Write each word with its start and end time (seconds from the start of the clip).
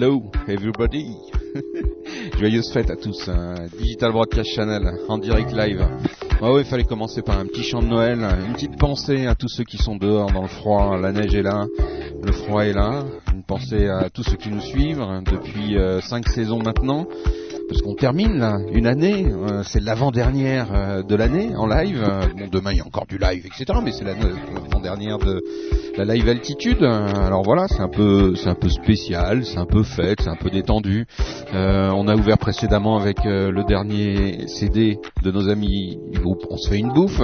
Hello 0.00 0.22
everybody. 0.48 1.14
Joyeuse 2.38 2.72
fête 2.72 2.90
à 2.90 2.96
tous. 2.96 3.28
Hein. 3.28 3.66
Digital 3.78 4.12
Broadcast 4.12 4.48
Channel 4.48 4.94
en 5.08 5.18
direct 5.18 5.52
live. 5.52 5.86
Ah 6.40 6.54
ouais, 6.54 6.62
il 6.62 6.66
fallait 6.66 6.84
commencer 6.84 7.20
par 7.20 7.38
un 7.38 7.44
petit 7.44 7.62
chant 7.62 7.82
de 7.82 7.88
Noël, 7.88 8.18
une 8.46 8.54
petite 8.54 8.78
pensée 8.78 9.26
à 9.26 9.34
tous 9.34 9.48
ceux 9.48 9.64
qui 9.64 9.76
sont 9.76 9.96
dehors 9.96 10.32
dans 10.32 10.40
le 10.40 10.48
froid. 10.48 10.96
La 10.98 11.12
neige 11.12 11.34
est 11.34 11.42
là, 11.42 11.66
le 12.24 12.32
froid 12.32 12.64
est 12.64 12.72
là. 12.72 13.04
Une 13.34 13.42
pensée 13.42 13.88
à 13.88 14.08
tous 14.08 14.22
ceux 14.22 14.38
qui 14.38 14.48
nous 14.48 14.62
suivent 14.62 15.04
depuis 15.30 15.76
euh, 15.76 16.00
cinq 16.00 16.30
saisons 16.30 16.62
maintenant 16.62 17.06
parce 17.68 17.82
qu'on 17.82 17.94
termine 17.94 18.38
là, 18.38 18.58
une 18.72 18.86
année, 18.86 19.26
euh, 19.26 19.62
c'est 19.64 19.80
l'avant-dernière 19.80 20.74
euh, 20.74 21.02
de 21.02 21.14
l'année 21.14 21.54
en 21.54 21.66
live. 21.66 22.02
bon, 22.38 22.48
demain 22.50 22.72
il 22.72 22.78
y 22.78 22.80
a 22.80 22.86
encore 22.86 23.06
du 23.06 23.18
live, 23.18 23.44
etc. 23.44 23.78
Mais 23.84 23.92
c'est 23.92 24.04
l'avant-dernière 24.04 25.18
de 25.18 25.42
la 26.04 26.14
live 26.14 26.28
altitude. 26.28 26.82
Alors 26.82 27.42
voilà, 27.42 27.68
c'est 27.68 27.80
un 27.80 27.88
peu, 27.88 28.34
c'est 28.34 28.48
un 28.48 28.54
peu 28.54 28.68
spécial, 28.68 29.44
c'est 29.44 29.58
un 29.58 29.66
peu 29.66 29.82
fête, 29.82 30.22
c'est 30.22 30.30
un 30.30 30.36
peu 30.36 30.50
détendu. 30.50 31.06
Euh, 31.54 31.90
on 31.94 32.08
a 32.08 32.16
ouvert 32.16 32.38
précédemment 32.38 32.96
avec 32.96 33.24
le 33.24 33.64
dernier 33.64 34.46
CD 34.48 34.98
de 35.22 35.30
nos 35.30 35.48
amis 35.48 35.98
du 36.10 36.20
groupe 36.20 36.46
On 36.50 36.56
se 36.56 36.70
fait 36.70 36.78
une 36.78 36.92
bouffe. 36.92 37.20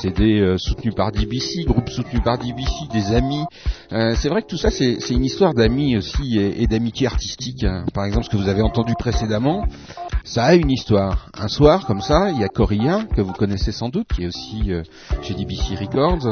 CD 0.00 0.54
soutenu 0.58 0.92
par 0.92 1.12
DBC, 1.12 1.64
groupe 1.64 1.88
soutenu 1.90 2.20
par 2.20 2.38
DBC, 2.38 2.88
des 2.92 3.14
amis. 3.14 3.44
c'est 3.90 4.28
vrai 4.28 4.42
que 4.42 4.48
tout 4.48 4.56
ça 4.56 4.70
c'est 4.70 5.10
une 5.10 5.24
histoire 5.24 5.54
d'amis 5.54 5.96
aussi 5.96 6.38
et, 6.38 6.66
d'amitié 6.66 7.06
artistique. 7.06 7.64
Hein. 7.64 7.84
Par 7.94 8.04
exemple, 8.04 8.24
ce 8.24 8.30
que 8.30 8.36
vous 8.36 8.48
avez 8.48 8.62
entendu 8.62 8.94
précédemment 8.98 9.66
ça 10.24 10.44
a 10.44 10.54
une 10.54 10.70
histoire. 10.70 11.28
Un 11.36 11.48
soir, 11.48 11.84
comme 11.86 12.00
ça, 12.00 12.30
il 12.30 12.40
y 12.40 12.44
a 12.44 12.48
Coria, 12.48 13.04
que 13.16 13.20
vous 13.20 13.32
connaissez 13.32 13.72
sans 13.72 13.88
doute, 13.88 14.06
qui 14.14 14.22
est 14.22 14.28
aussi 14.28 14.72
euh, 14.72 14.82
chez 15.22 15.34
DBC 15.34 15.74
Records. 15.74 16.26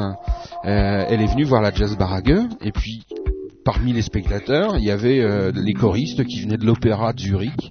Euh, 0.65 1.05
elle 1.09 1.23
est 1.23 1.27
venue 1.27 1.45
voir 1.45 1.63
la 1.63 1.73
Jazz 1.73 1.97
Barague, 1.97 2.39
et 2.61 2.73
puis 2.73 3.03
parmi 3.65 3.93
les 3.93 4.03
spectateurs, 4.03 4.77
il 4.77 4.85
y 4.85 4.91
avait 4.91 5.21
euh, 5.21 5.53
les 5.55 5.73
choristes 5.73 6.25
qui 6.25 6.43
venaient 6.43 6.59
de 6.59 6.67
l'opéra 6.67 7.13
de 7.13 7.21
Zurich. 7.21 7.71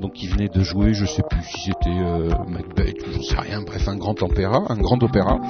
Donc 0.00 0.12
qui 0.12 0.28
venaient 0.28 0.48
de 0.48 0.62
jouer, 0.62 0.94
je 0.94 1.04
sais 1.06 1.22
plus 1.28 1.42
si 1.42 1.72
c'était 1.72 1.90
Macbeth 2.48 3.04
ou 3.04 3.12
j'en 3.14 3.22
sais 3.22 3.36
rien, 3.36 3.62
bref 3.62 3.88
un 3.88 3.96
grand 3.96 4.22
opéra, 4.22 4.62
un 4.68 4.76
grand 4.76 5.02
opéra. 5.02 5.40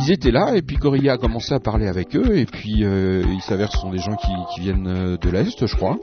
Ils 0.00 0.10
étaient 0.10 0.32
là 0.32 0.56
et 0.56 0.62
puis 0.62 0.76
Coria 0.76 1.12
a 1.12 1.16
commencé 1.16 1.54
à 1.54 1.60
parler 1.60 1.86
avec 1.86 2.16
eux 2.16 2.36
et 2.36 2.44
puis 2.44 2.80
il 2.80 3.40
s'avère 3.42 3.70
ce 3.70 3.78
sont 3.78 3.90
des 3.90 3.98
gens 3.98 4.16
qui, 4.16 4.32
qui 4.52 4.62
viennent 4.62 5.16
de 5.16 5.30
l'est, 5.30 5.64
je 5.64 5.76
crois. 5.76 5.96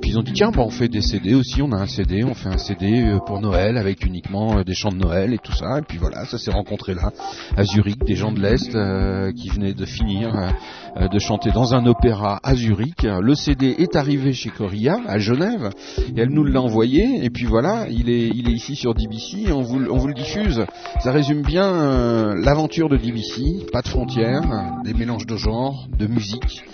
Puis 0.00 0.10
ils 0.10 0.18
ont 0.18 0.22
dit 0.22 0.32
tiens, 0.32 0.50
bah, 0.50 0.62
on 0.62 0.70
fait 0.70 0.88
des 0.88 1.00
CD 1.00 1.34
aussi, 1.34 1.62
on 1.62 1.70
a 1.70 1.76
un 1.76 1.86
CD, 1.86 2.24
on 2.24 2.34
fait 2.34 2.48
un 2.48 2.58
CD 2.58 3.04
euh, 3.04 3.18
pour 3.24 3.40
Noël 3.40 3.76
avec 3.76 4.04
uniquement 4.04 4.58
euh, 4.58 4.64
des 4.64 4.74
chants 4.74 4.90
de 4.90 4.96
Noël 4.96 5.32
et 5.32 5.38
tout 5.38 5.52
ça. 5.52 5.78
Et 5.78 5.82
puis 5.82 5.96
voilà, 5.98 6.24
ça 6.24 6.38
s'est 6.38 6.50
rencontré 6.50 6.94
là, 6.94 7.12
à 7.56 7.62
Zurich, 7.62 8.04
des 8.04 8.16
gens 8.16 8.32
de 8.32 8.40
l'Est 8.40 8.74
euh, 8.74 9.30
qui 9.32 9.48
venaient 9.48 9.74
de 9.74 9.84
finir 9.84 10.52
de 10.98 11.18
chanter 11.18 11.50
dans 11.50 11.74
un 11.74 11.84
opéra 11.86 12.40
à 12.42 12.54
Zurich. 12.54 13.02
Le 13.02 13.34
CD 13.34 13.74
est 13.78 13.96
arrivé 13.96 14.32
chez 14.32 14.48
Coria, 14.48 14.98
à 15.06 15.18
Genève, 15.18 15.70
et 15.98 16.20
elle 16.20 16.30
nous 16.30 16.44
l'a 16.44 16.60
envoyé. 16.60 17.24
Et 17.24 17.30
puis 17.30 17.44
voilà, 17.44 17.86
il 17.88 18.08
est, 18.08 18.28
il 18.28 18.48
est 18.48 18.52
ici 18.52 18.74
sur 18.76 18.94
DBC, 18.94 19.52
on 19.52 19.60
vous, 19.60 19.84
on 19.90 19.98
vous 19.98 20.08
le 20.08 20.14
diffuse. 20.14 20.64
Ça 21.00 21.12
résume 21.12 21.42
bien 21.42 22.34
l'aventure 22.34 22.88
de 22.88 22.96
DBC, 22.96 23.66
pas 23.72 23.82
de 23.82 23.88
frontières, 23.88 24.42
des 24.84 24.94
mélanges 24.94 25.26
de 25.26 25.36
genres, 25.36 25.86
de 25.98 26.06
musique. 26.06 26.64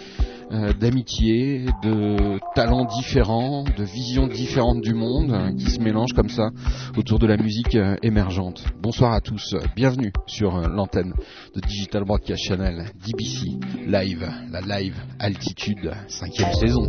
Euh, 0.52 0.75
d'amitié, 0.75 1.64
de 1.82 2.38
talents 2.54 2.84
différents, 2.84 3.64
de 3.64 3.84
visions 3.84 4.26
différentes 4.26 4.82
du 4.82 4.93
monde 4.93 5.32
euh, 5.32 5.50
qui 5.54 5.70
se 5.70 5.81
mélangent 5.81 6.12
comme 6.12 6.28
ça 6.28 6.50
autour 6.94 7.19
de 7.19 7.26
la 7.26 7.38
musique 7.38 7.75
euh, 7.75 7.96
émergente. 8.02 8.62
Bonsoir 8.82 9.14
à 9.14 9.22
tous, 9.22 9.54
bienvenue 9.75 10.12
sur 10.26 10.60
l'antenne 10.69 11.14
de 11.54 11.60
Digital 11.60 12.04
Broadcast 12.04 12.43
Channel, 12.44 12.84
DBC 13.02 13.60
Live, 13.87 14.31
la 14.50 14.60
live 14.60 14.96
altitude, 15.19 15.90
cinquième 16.08 16.52
saison. 16.52 16.87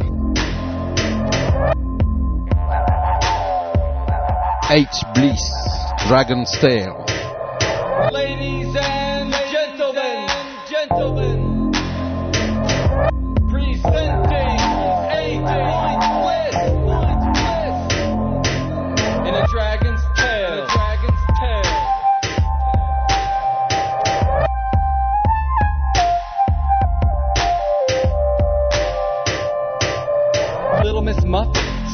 H 4.69 5.13
Bliss, 5.13 5.53
Dragon's 6.09 6.51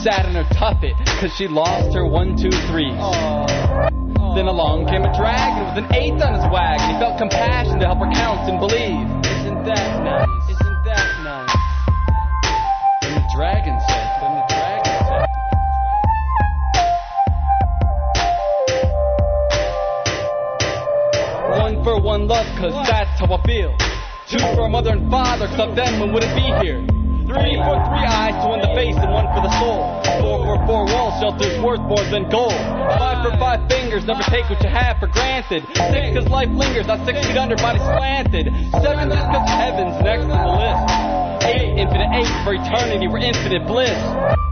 sat 0.04 0.26
in 0.26 0.32
her 0.34 0.48
tuffet, 0.56 0.96
cause 1.20 1.32
she 1.36 1.48
lost 1.48 1.94
her 1.94 2.06
one, 2.08 2.38
two, 2.38 2.52
three. 2.72 2.92
Then 4.36 4.48
along 4.48 4.88
came 4.88 5.04
a 5.04 5.12
dragon 5.18 5.68
with 5.68 5.84
an 5.84 5.92
eighth 5.92 6.24
on 6.24 6.40
his 6.40 6.48
wagon. 6.48 6.96
He 6.96 7.00
felt 7.04 7.20
compassion 7.20 7.80
to 7.80 7.86
help 7.86 8.00
her 8.00 8.08
count 8.16 8.48
and 8.48 8.60
believe. 8.64 9.04
Isn't 9.44 9.60
that 9.68 10.00
nice? 10.00 10.30
Isn't 10.48 10.80
that 10.88 11.08
nice? 11.28 11.52
Then 13.04 13.12
the 13.20 13.28
dragon 13.36 13.76
said, 13.92 14.08
then 14.24 14.40
the 14.40 14.46
dragon 14.48 14.96
said. 15.04 15.28
One 21.60 21.84
for 21.84 22.00
one 22.00 22.28
love, 22.28 22.48
cause 22.56 22.72
that's 22.88 23.20
how 23.20 23.36
I 23.36 23.42
feel. 23.44 23.76
Two 24.32 24.40
for 24.56 24.68
a 24.68 24.70
mother 24.70 24.92
and 24.92 25.12
father, 25.12 25.48
cause 25.58 25.76
them 25.76 26.14
wouldn't 26.14 26.36
be 26.36 26.48
here. 26.64 26.99
Three 27.30 27.62
for 27.62 27.78
three 27.86 28.10
eyes, 28.10 28.34
two 28.42 28.58
in 28.58 28.62
the 28.66 28.74
face 28.74 28.98
and 28.98 29.14
one 29.14 29.30
for 29.38 29.46
the 29.46 29.54
soul. 29.62 30.02
Four 30.18 30.42
for 30.50 30.58
four 30.66 30.86
walls, 30.90 31.14
shelters 31.22 31.62
worth 31.62 31.80
more 31.82 32.02
than 32.10 32.28
gold. 32.28 32.58
Five 32.98 33.22
for 33.22 33.38
five 33.38 33.70
fingers, 33.70 34.04
never 34.06 34.24
take 34.34 34.50
what 34.50 34.58
you 34.64 34.70
have 34.70 34.98
for 34.98 35.06
granted. 35.14 35.62
Six 35.94 36.18
cause 36.18 36.28
life 36.28 36.50
lingers, 36.50 36.88
not 36.88 37.06
six 37.06 37.22
feet 37.22 37.38
under, 37.38 37.56
body 37.56 37.78
slanted. 37.78 38.50
Seven 38.82 39.14
just 39.14 39.30
cause 39.30 39.48
heaven's 39.48 40.02
next 40.02 40.26
to 40.26 40.34
the 40.34 40.54
list. 40.58 41.46
Eight, 41.46 41.78
infinite 41.78 42.10
eight 42.18 42.34
for 42.42 42.58
eternity, 42.58 43.08
we're 43.08 43.20
infinite 43.20 43.68
bliss. 43.68 44.49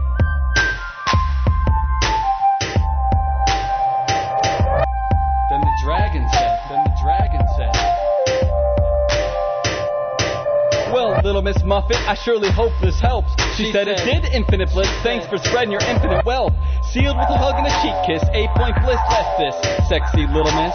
Little 11.28 11.42
Miss 11.42 11.62
Muffet, 11.62 12.00
I 12.08 12.14
surely 12.14 12.50
hope 12.50 12.72
this 12.80 12.98
helps. 12.98 13.36
She, 13.52 13.68
she 13.68 13.72
said, 13.72 13.84
said, 13.84 14.00
it 14.00 14.22
did, 14.22 14.32
Infinite 14.32 14.72
Bliss. 14.72 14.88
Thanks 15.02 15.28
for 15.28 15.36
spreading 15.36 15.70
your 15.70 15.84
infinite 15.84 16.24
wealth. 16.24 16.56
Sealed 16.88 17.20
with 17.20 17.28
a 17.28 17.36
hug 17.36 17.60
and 17.60 17.68
a 17.68 17.74
cheek 17.84 17.92
kiss. 18.08 18.24
Eight 18.32 18.48
point 18.56 18.72
bliss, 18.80 18.96
bless 19.12 19.28
this, 19.36 19.54
sexy 19.92 20.24
little 20.24 20.48
miss. 20.56 20.72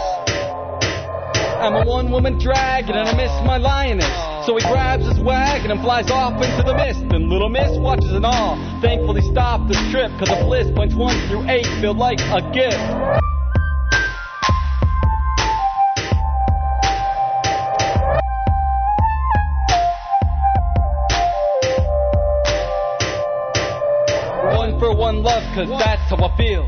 I'm 1.58 1.74
a 1.74 1.84
one 1.84 2.12
woman 2.12 2.38
dragon 2.38 2.94
and 2.94 3.08
I 3.08 3.16
miss 3.16 3.34
my 3.42 3.56
lioness. 3.56 4.06
So 4.46 4.54
he 4.54 4.62
grabs 4.62 5.04
his 5.08 5.18
wagon 5.18 5.72
and 5.72 5.80
flies 5.80 6.08
off 6.08 6.40
into 6.40 6.62
the 6.62 6.74
mist. 6.74 7.02
And 7.10 7.28
little 7.28 7.48
miss 7.48 7.76
watches 7.78 8.12
in 8.12 8.24
awe. 8.24 8.54
Thankfully 8.80 9.22
stopped 9.22 9.66
this 9.66 9.80
trip, 9.90 10.12
cause 10.22 10.28
the 10.28 10.38
bliss 10.46 10.70
points 10.70 10.94
one 10.94 11.18
through 11.26 11.50
eight 11.50 11.66
feel 11.82 11.94
like 11.94 12.20
a 12.20 12.46
gift. 12.54 13.33
Cause 25.54 25.70
that's 25.78 26.02
how 26.10 26.18
I 26.18 26.36
feel. 26.36 26.66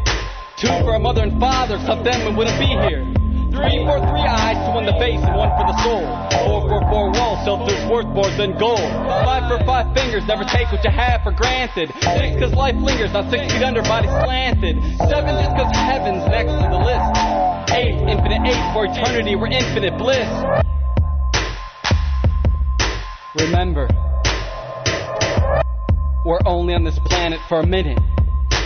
Two 0.56 0.71
for 0.87 0.94
a 0.94 0.99
mother 1.03 1.27
and 1.27 1.38
father, 1.43 1.77
some 1.85 2.06
them 2.06 2.23
we 2.23 2.38
wouldn't 2.38 2.59
be 2.62 2.71
here. 2.87 3.03
Three 3.50 3.83
for 3.83 3.99
three 3.99 4.23
eyes, 4.23 4.55
two 4.62 4.79
in 4.79 4.87
the 4.87 4.94
face 5.03 5.19
and 5.19 5.35
one 5.35 5.50
for 5.59 5.67
the 5.67 5.77
soul. 5.83 6.06
Four 6.47 6.61
for 6.71 6.81
four 6.87 7.11
walls, 7.11 7.43
shelters 7.43 7.83
worth 7.91 8.06
more 8.15 8.31
than 8.38 8.55
gold. 8.56 8.87
Five 9.27 9.50
for 9.50 9.59
five 9.67 9.91
fingers, 9.91 10.23
never 10.31 10.47
take 10.47 10.71
what 10.71 10.85
you 10.87 10.91
have 10.94 11.27
for 11.27 11.33
granted. 11.35 11.91
Six 11.99 12.38
cause 12.38 12.55
life 12.55 12.79
lingers, 12.79 13.12
not 13.12 13.27
six 13.29 13.50
feet 13.50 13.62
under, 13.62 13.83
body 13.83 14.06
slanted. 14.06 14.79
Seven 15.11 15.35
just 15.35 15.53
cause 15.59 15.73
heaven's 15.75 16.23
next 16.31 16.55
to 16.55 16.67
the 16.71 16.79
list. 16.79 17.11
Eight, 17.75 17.99
infinite 18.06 18.47
eight 18.47 18.65
for 18.71 18.87
eternity, 18.87 19.35
we're 19.35 19.50
infinite 19.50 19.99
bliss. 19.99 20.31
Remember, 23.35 23.91
we're 26.25 26.41
only 26.47 26.73
on 26.73 26.85
this 26.85 26.99
planet 27.11 27.41
for 27.49 27.61
a 27.61 27.67
minute. 27.67 27.99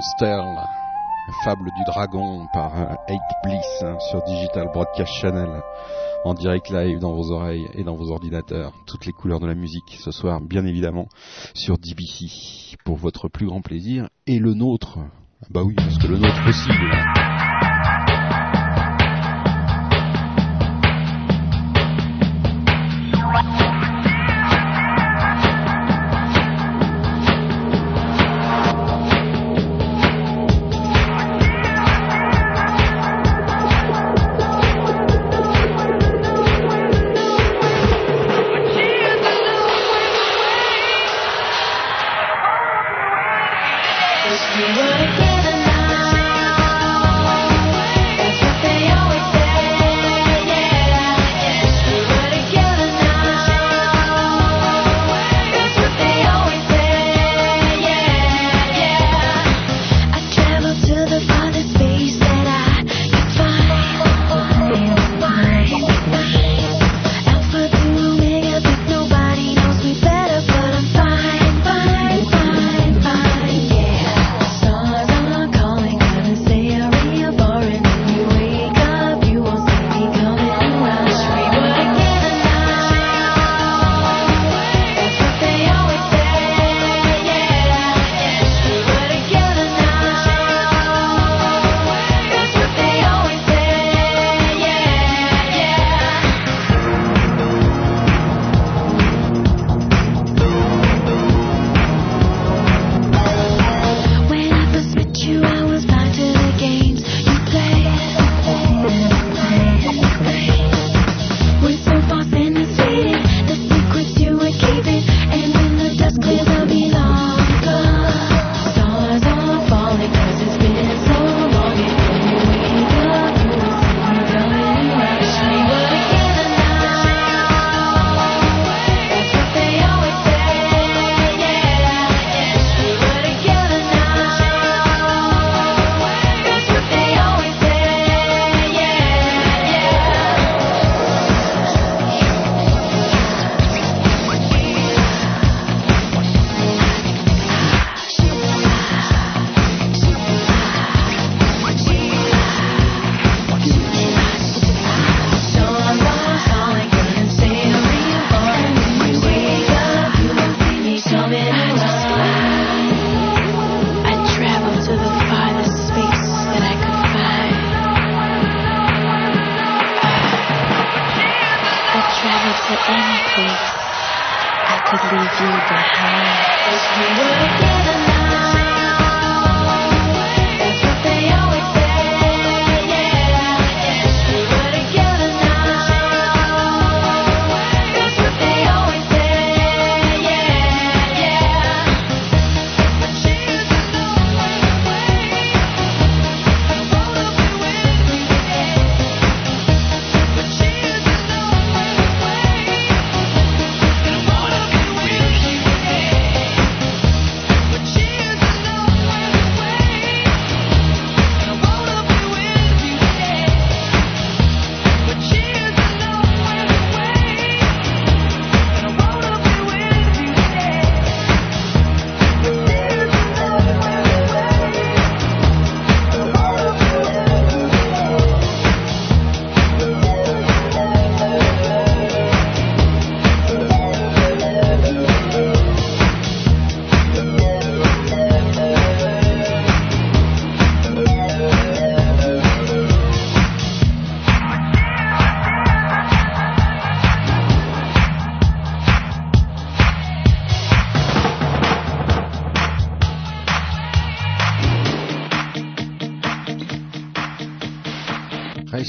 Sterl, 0.00 0.56
Fable 1.44 1.70
du 1.76 1.84
dragon 1.84 2.46
par 2.52 2.72
8 2.72 3.14
euh, 3.14 3.16
Bliss 3.44 3.82
hein, 3.82 3.98
sur 4.10 4.22
Digital 4.22 4.68
Broadcast 4.72 5.12
Channel 5.20 5.60
en 6.24 6.32
direct 6.32 6.70
live 6.70 6.98
dans 6.98 7.12
vos 7.12 7.30
oreilles 7.30 7.66
et 7.74 7.84
dans 7.84 7.94
vos 7.94 8.10
ordinateurs. 8.10 8.72
Toutes 8.86 9.04
les 9.04 9.12
couleurs 9.12 9.40
de 9.40 9.46
la 9.46 9.54
musique 9.54 9.98
ce 9.98 10.12
soir, 10.12 10.40
bien 10.40 10.64
évidemment, 10.64 11.08
sur 11.52 11.76
DBC 11.76 12.76
pour 12.84 12.96
votre 12.96 13.28
plus 13.28 13.46
grand 13.46 13.60
plaisir 13.60 14.08
et 14.26 14.38
le 14.38 14.54
nôtre. 14.54 14.98
Bah 15.50 15.62
oui, 15.62 15.74
parce 15.74 15.98
que 15.98 16.06
le 16.06 16.18
nôtre 16.18 16.48
aussi. 16.48 16.70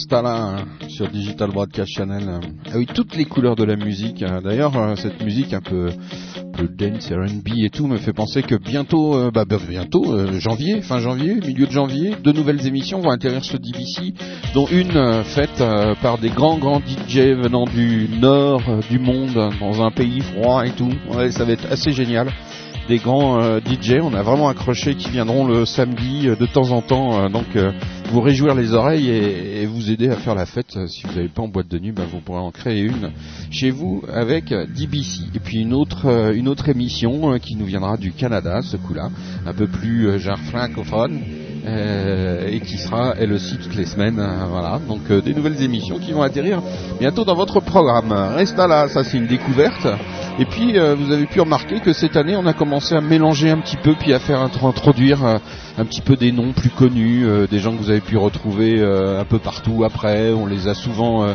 Stalin 0.07 0.55
sur 0.87 1.09
Digital 1.09 1.51
Broadcast 1.51 1.91
Channel. 1.91 2.39
Ah 2.67 2.77
oui, 2.77 2.85
toutes 2.85 3.17
les 3.17 3.25
couleurs 3.25 3.57
de 3.57 3.65
la 3.65 3.75
musique. 3.75 4.23
Hein. 4.23 4.39
D'ailleurs, 4.41 4.77
euh, 4.77 4.95
cette 4.95 5.21
musique 5.21 5.53
un 5.53 5.59
peu, 5.59 5.89
peu 6.53 6.69
dance, 6.69 7.11
R&B 7.11 7.57
et 7.57 7.69
tout 7.69 7.87
me 7.87 7.97
fait 7.97 8.13
penser 8.13 8.41
que 8.41 8.55
bientôt, 8.55 9.15
euh, 9.15 9.31
bah, 9.33 9.43
bah, 9.43 9.57
bientôt, 9.67 10.13
euh, 10.13 10.39
janvier, 10.39 10.81
fin 10.81 10.99
janvier, 10.99 11.35
milieu 11.35 11.67
de 11.67 11.71
janvier, 11.71 12.15
deux 12.23 12.31
nouvelles 12.31 12.65
émissions 12.65 13.01
vont 13.01 13.09
atterrir 13.09 13.43
sur 13.43 13.59
DBC, 13.59 14.13
dont 14.53 14.65
une 14.67 15.23
faite 15.25 15.61
par 16.01 16.17
des 16.19 16.29
grands 16.29 16.57
grands 16.57 16.79
DJ 16.79 17.33
venant 17.35 17.65
du 17.65 18.07
nord 18.21 18.61
du 18.89 18.99
monde, 18.99 19.51
dans 19.59 19.83
un 19.83 19.91
pays 19.91 20.21
froid 20.21 20.65
et 20.65 20.71
tout. 20.71 20.93
Ça 21.31 21.43
va 21.43 21.51
être 21.51 21.69
assez 21.69 21.91
génial 21.91 22.31
des 22.87 22.99
grands 22.99 23.59
DJ. 23.59 23.95
On 24.01 24.13
a 24.13 24.23
vraiment 24.23 24.47
accroché 24.47 24.95
qui 24.95 25.09
viendront 25.09 25.45
le 25.45 25.65
samedi 25.65 26.27
de 26.27 26.45
temps 26.45 26.71
en 26.71 26.81
temps. 26.81 27.29
donc 27.29 27.47
vous 28.11 28.21
réjouir 28.21 28.55
les 28.55 28.73
oreilles 28.73 29.09
et, 29.09 29.65
vous 29.65 29.91
aider 29.91 30.09
à 30.09 30.15
faire 30.15 30.35
la 30.35 30.45
fête. 30.45 30.77
Si 30.87 31.03
vous 31.05 31.13
n'avez 31.13 31.27
pas 31.27 31.41
en 31.41 31.47
boîte 31.47 31.67
de 31.67 31.77
nuit, 31.79 31.91
ben, 31.91 32.05
vous 32.11 32.21
pourrez 32.21 32.39
en 32.39 32.51
créer 32.51 32.81
une 32.81 33.11
chez 33.51 33.69
vous 33.69 34.03
avec 34.13 34.49
DBC. 34.49 35.23
Et 35.35 35.39
puis 35.39 35.61
une 35.61 35.73
autre, 35.73 36.33
une 36.33 36.47
autre 36.47 36.69
émission 36.69 37.37
qui 37.39 37.55
nous 37.55 37.65
viendra 37.65 37.97
du 37.97 38.11
Canada, 38.11 38.61
ce 38.61 38.77
coup-là, 38.77 39.09
un 39.45 39.53
peu 39.53 39.67
plus 39.67 40.19
genre 40.19 40.39
francophone. 40.39 41.19
et 41.67 42.61
qui 42.61 42.77
sera 42.77 43.13
elle 43.19 43.33
aussi 43.33 43.57
toutes 43.57 43.75
les 43.75 43.85
semaines. 43.85 44.21
voilà, 44.49 44.79
donc 44.87 45.11
des 45.11 45.33
nouvelles 45.33 45.61
émissions 45.61 45.99
qui 45.99 46.13
vont 46.13 46.21
atterrir 46.21 46.61
bientôt 46.99 47.25
dans 47.25 47.35
votre 47.35 47.59
programme. 47.59 48.11
Reste 48.11 48.57
là, 48.57 48.87
ça 48.87 49.03
c'est 49.03 49.17
une 49.17 49.27
découverte. 49.27 49.85
Et 50.39 50.46
puis 50.46 50.77
euh, 50.77 50.94
vous 50.94 51.12
avez 51.12 51.25
pu 51.25 51.41
remarquer 51.41 51.79
que 51.79 51.94
cette 51.94 52.15
année 52.15 52.36
on 52.36 52.46
a 52.46 52.53
commencé 52.53 52.94
à 52.94 53.01
mélanger 53.01 53.50
un 53.50 53.58
petit 53.58 53.75
peu, 53.75 53.96
puis 54.00 54.13
à 54.13 54.20
faire 54.20 54.39
introduire 54.39 55.25
euh, 55.25 55.38
un 55.79 55.86
petit 55.86 56.01
peu 56.01 56.15
des 56.15 56.32
noms 56.32 56.53
plus 56.53 56.70
connus, 56.70 57.25
euh, 57.25 57.48
des 57.48 57.58
gens 57.58 57.72
que 57.75 57.82
vous 57.82 57.89
avez 57.89 58.01
pu 58.01 58.17
retrouver 58.17 58.79
un 58.79 59.25
peu 59.25 59.39
partout 59.39 59.84
après. 59.84 60.32
On 60.32 60.46
les 60.46 60.67
a 60.67 60.75
souvent 60.75 61.27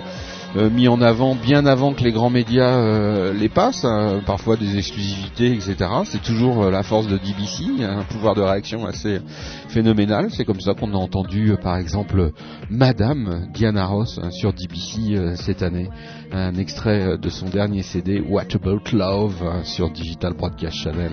mis 0.55 0.89
en 0.89 1.01
avant 1.01 1.35
bien 1.35 1.67
avant 1.67 1.95
que 1.95 2.03
les 2.03 2.13
grands 2.13 2.31
médias 2.31 2.77
euh, 2.77 3.33
les 3.33 3.49
passent, 3.49 3.85
hein, 3.85 4.21
parfois 4.27 4.57
des 4.57 4.77
exclusivités, 4.77 5.53
etc. 5.53 5.77
C'est 6.05 6.23
toujours 6.23 6.65
euh, 6.65 6.71
la 6.71 6.83
force 6.83 7.07
de 7.07 7.17
DBC, 7.17 7.83
un 7.83 8.03
pouvoir 8.03 8.35
de 8.35 8.43
réaction 8.43 8.85
assez 8.87 9.21
phénoménal. 9.69 10.31
C'est 10.31 10.45
comme 10.45 10.61
ça 10.61 10.75
qu'on 10.75 10.93
a 10.93 10.99
entendu, 10.99 11.55
par 11.63 11.77
exemple, 11.77 12.33
Madame 12.71 13.49
Diana 13.53 13.87
Ross 13.87 14.21
hein, 14.23 14.31
sur 14.31 14.53
DBC 14.53 15.37
cette 15.37 15.63
année, 15.63 15.89
un 16.33 16.55
extrait 16.57 17.19
de 17.19 17.29
son 17.29 17.49
dernier 17.49 17.83
CD 17.83 18.21
What 18.21 18.55
About 18.55 18.83
Love 18.93 19.43
hein, 19.43 19.65
sur 19.65 19.91
Digital 19.91 20.35
Broadcast 20.35 20.77
Channel. 20.77 21.13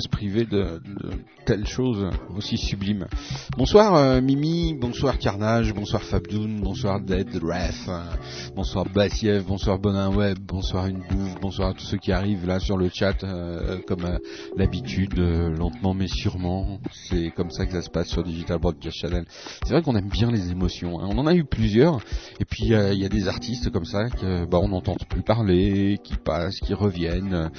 Se 0.00 0.08
priver 0.08 0.46
de, 0.46 0.80
de 0.80 1.24
telle 1.48 1.66
chose 1.66 2.10
aussi 2.36 2.58
sublime 2.58 3.06
Bonsoir 3.56 3.94
euh, 3.94 4.20
Mimi, 4.20 4.74
bonsoir 4.74 5.16
Carnage, 5.16 5.72
bonsoir 5.72 6.02
Fabdoun, 6.02 6.60
bonsoir 6.60 7.00
Dead 7.00 7.42
Wrath, 7.42 7.88
euh, 7.88 8.02
bonsoir 8.54 8.84
Bassiev, 8.84 9.46
bonsoir 9.46 9.78
Bonin 9.78 10.14
Web, 10.14 10.38
bonsoir 10.46 10.88
Une 10.88 10.98
Bouffe, 10.98 11.40
bonsoir 11.40 11.70
à 11.70 11.72
tous 11.72 11.86
ceux 11.86 11.96
qui 11.96 12.12
arrivent 12.12 12.46
là 12.46 12.60
sur 12.60 12.76
le 12.76 12.90
chat 12.92 13.24
euh, 13.24 13.78
comme 13.86 14.18
l'habitude, 14.58 15.18
lentement 15.18 15.94
mais 15.94 16.06
sûrement. 16.06 16.80
C'est 16.92 17.30
comme 17.34 17.50
ça 17.50 17.64
que 17.64 17.72
ça 17.72 17.80
se 17.80 17.88
passe 17.88 18.08
sur 18.08 18.22
Digital 18.22 18.58
Broadcast 18.58 18.98
Channel. 18.98 19.24
C'est 19.64 19.72
vrai 19.72 19.80
qu'on 19.80 19.96
aime 19.96 20.10
bien 20.10 20.30
les 20.30 20.50
émotions. 20.50 21.00
Hein. 21.00 21.08
On 21.10 21.16
en 21.16 21.26
a 21.26 21.34
eu 21.34 21.44
plusieurs 21.44 21.98
et 22.40 22.44
puis 22.44 22.64
il 22.64 22.98
y 22.98 23.06
a 23.06 23.08
des 23.08 23.26
artistes 23.26 23.70
comme 23.70 23.86
ça 23.86 24.10
que 24.10 24.44
bah, 24.44 24.58
on 24.60 24.68
n'entend 24.68 24.96
plus 25.08 25.22
parler, 25.22 25.98
qui 26.04 26.16
passent, 26.16 26.60
qui 26.60 26.74
reviennent, 26.74 27.50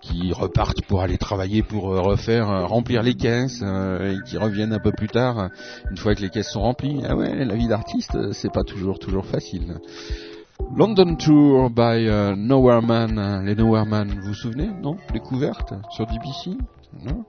qui 0.00 0.32
repartent 0.32 0.82
pour 0.82 1.00
aller 1.00 1.16
travailler 1.16 1.62
pour 1.62 1.84
refaire 1.84 2.66
remplir 2.68 3.04
les 3.04 3.14
caisses 3.14 3.35
euh, 3.62 4.12
et 4.12 4.22
qui 4.24 4.36
reviennent 4.38 4.72
un 4.72 4.78
peu 4.78 4.92
plus 4.92 5.08
tard 5.08 5.50
une 5.90 5.96
fois 5.96 6.14
que 6.14 6.22
les 6.22 6.30
caisses 6.30 6.50
sont 6.50 6.62
remplies. 6.62 7.02
Ah 7.08 7.16
ouais, 7.16 7.44
la 7.44 7.54
vie 7.54 7.68
d'artiste, 7.68 8.32
c'est 8.32 8.52
pas 8.52 8.64
toujours 8.64 8.98
toujours 8.98 9.26
facile. 9.26 9.78
London 10.74 11.16
Tour 11.16 11.70
by 11.70 12.08
Nowhere 12.36 12.82
Man, 12.82 13.44
les 13.44 13.54
Nowhere 13.54 13.86
Man, 13.86 14.08
vous 14.08 14.28
vous 14.28 14.34
souvenez, 14.34 14.70
non? 14.82 14.96
Découverte 15.12 15.74
sur 15.90 16.06
DBC 16.06 16.56
non? 17.04 17.24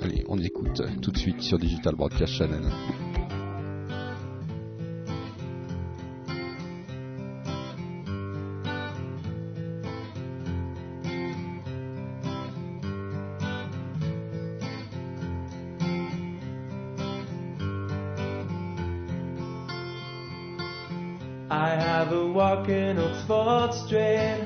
Allez, 0.00 0.24
on 0.28 0.38
écoute 0.38 0.82
tout 1.00 1.10
de 1.10 1.18
suite 1.18 1.40
sur 1.42 1.58
Digital 1.58 1.94
Broadcast 1.94 2.34
Channel. 2.34 2.62
Oxford 22.52 23.72
Street. 23.72 24.44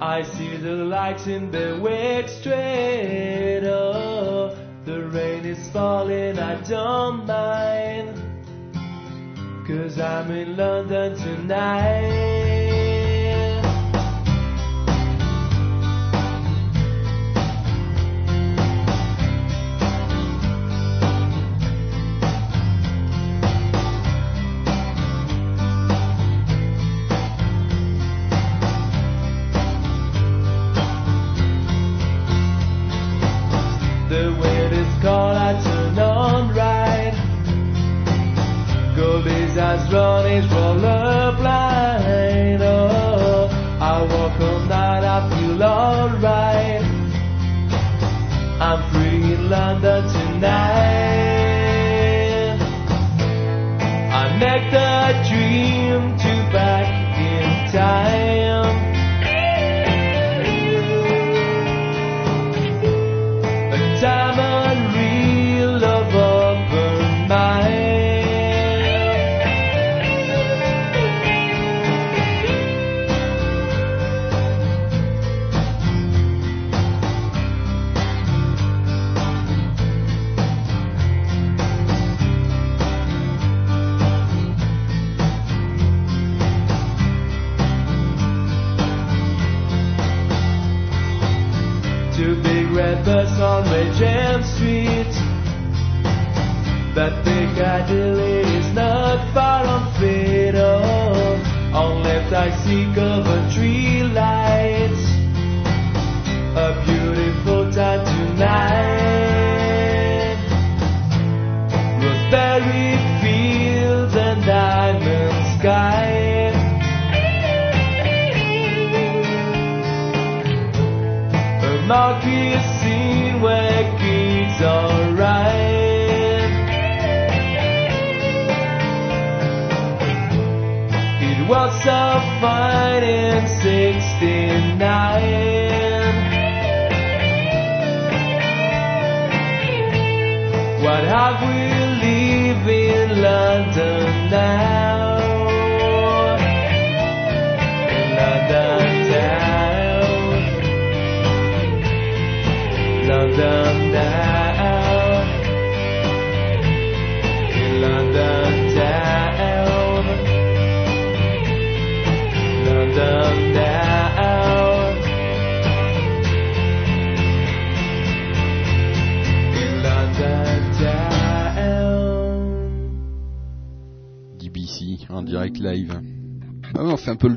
I 0.00 0.22
see 0.22 0.56
the 0.56 0.74
lights 0.74 1.28
in 1.28 1.52
Berwick 1.52 2.28
Street. 2.28 3.62
Oh, 3.64 4.56
the 4.84 5.04
rain 5.04 5.44
is 5.44 5.70
falling, 5.70 6.38
I 6.38 6.60
don't 6.62 7.26
mind. 7.26 8.16
Cause 9.68 10.00
I'm 10.00 10.30
in 10.32 10.56
London 10.56 11.16
tonight. 11.16 12.55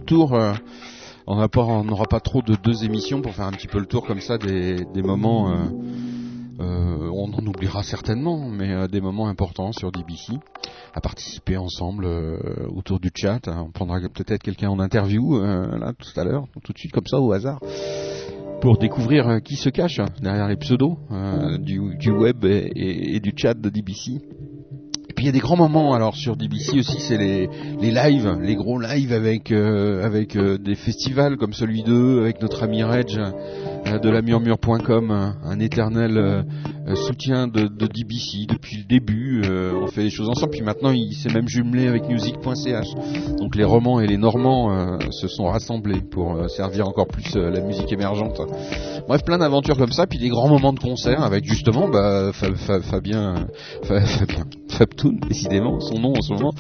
Tour. 0.09 0.33
Euh 0.33 0.53
on 1.31 1.35
n'aura 1.83 2.07
pas, 2.07 2.19
trop 2.19 2.41
de 2.41 2.55
deux 2.55 2.83
émissions 2.83 3.21
pour 3.21 3.35
faire 3.35 3.45
un 3.45 3.51
petit 3.51 3.67
peu 3.67 3.77
le 3.77 3.85
tour 3.85 4.03
comme 4.07 4.19
ça 4.19 4.39
des, 4.39 4.83
moments. 5.03 5.51
Euh, 5.51 5.65
euh, 6.59 7.11
on 7.13 7.31
en 7.31 7.45
oubliera 7.45 7.83
certainement, 7.83 8.49
mais 8.49 8.87
des 8.87 8.99
moments 8.99 9.27
importants 9.27 9.71
sur 9.71 9.91
DBC, 9.91 10.33
à 10.95 11.01
participer 11.01 11.55
ensemble 11.55 12.07
autour 12.75 12.99
du 12.99 13.11
chat. 13.13 13.47
On 13.47 13.69
prendra 13.69 13.99
peut-être 13.99 14.41
quelqu'un 14.41 14.69
en 14.69 14.79
interview 14.79 15.37
tout 15.37 16.19
à 16.19 16.23
l'heure, 16.23 16.45
tout 16.63 16.73
de 16.73 16.79
suite 16.79 16.91
comme 16.91 17.05
ça 17.05 17.19
au 17.19 17.31
hasard, 17.31 17.59
pour 18.59 18.79
découvrir 18.79 19.43
qui 19.43 19.55
se 19.55 19.69
cache 19.69 20.01
derrière 20.19 20.47
les 20.47 20.57
pseudos 20.57 20.97
du, 21.59 22.11
web 22.11 22.43
et, 22.43 23.19
du 23.19 23.33
chat 23.37 23.53
de 23.53 23.69
DBC 23.69 24.19
il 25.19 25.25
y 25.25 25.29
a 25.29 25.32
des 25.32 25.39
grands 25.39 25.58
moments 25.58 25.93
alors 25.93 26.15
sur 26.15 26.36
DBC 26.36 26.79
aussi, 26.79 26.99
c'est 26.99 27.17
les, 27.17 27.47
lives, 27.82 28.38
les 28.41 28.55
gros 28.55 28.79
lives 28.79 29.12
avec 29.13 29.51
euh, 29.51 30.08
euh, 30.36 30.58
des 30.58 30.75
festivals 30.75 31.38
comme 31.38 31.53
celui 31.53 31.84
d'eux, 31.84 32.21
avec 32.21 32.41
notre 32.41 32.63
ami 32.63 32.84
Reg 32.84 33.17
euh, 33.17 33.99
de 33.99 34.10
la 34.10 34.21
murmure.com, 34.21 35.12
un, 35.43 35.60
éternel 35.60 36.45
soutien 36.95 37.47
de, 37.47 37.62
de 37.67 37.88
DBC 37.88 38.45
depuis 38.47 38.77
le 38.77 38.84
début. 38.84 39.41
on 39.82 39.88
fait 39.88 40.03
des 40.03 40.10
choses 40.10 40.29
ensemble, 40.29 40.51
puis 40.51 40.62
maintenant 40.62 40.91
il 40.91 41.13
s'est 41.13 41.29
même 41.34 41.47
jumelé 41.47 41.88
avec 41.88 42.08
music.ch. 42.08 42.88
Donc 43.38 43.55
les 43.55 43.63
romans 43.63 43.99
et 43.99 44.08
les 44.08 44.17
normands 44.17 44.99
se 45.12 45.27
sont 45.27 45.45
rassemblés 45.45 46.01
pour 46.01 46.49
servir 46.49 46.88
encore 46.88 47.08
plus 47.08 47.36
la 47.36 47.62
musique 47.62 47.91
émergente. 47.91 48.41
Bref, 49.08 49.23
plein 49.23 49.38
d'aventures 49.38 49.77
comme 49.77 49.91
ça, 49.91 50.08
puis 50.08 50.19
des 50.19 50.29
grands 50.29 50.49
moments 50.49 50.73
de 50.73 50.79
concert 50.79 51.23
avec 51.23 51.45
justement 51.45 51.88
bah, 51.89 52.32
Fa- 52.34 52.53
Fa- 52.55 52.82
Fabien, 52.82 53.47
Fa- 53.84 54.01
Fabien, 54.01 54.45
Fabtoon, 54.79 55.17
décidément, 55.27 55.81
son 55.81 55.99
nom 55.99 56.13
en 56.17 56.21
ce 56.21 56.31
moment. 56.33 56.53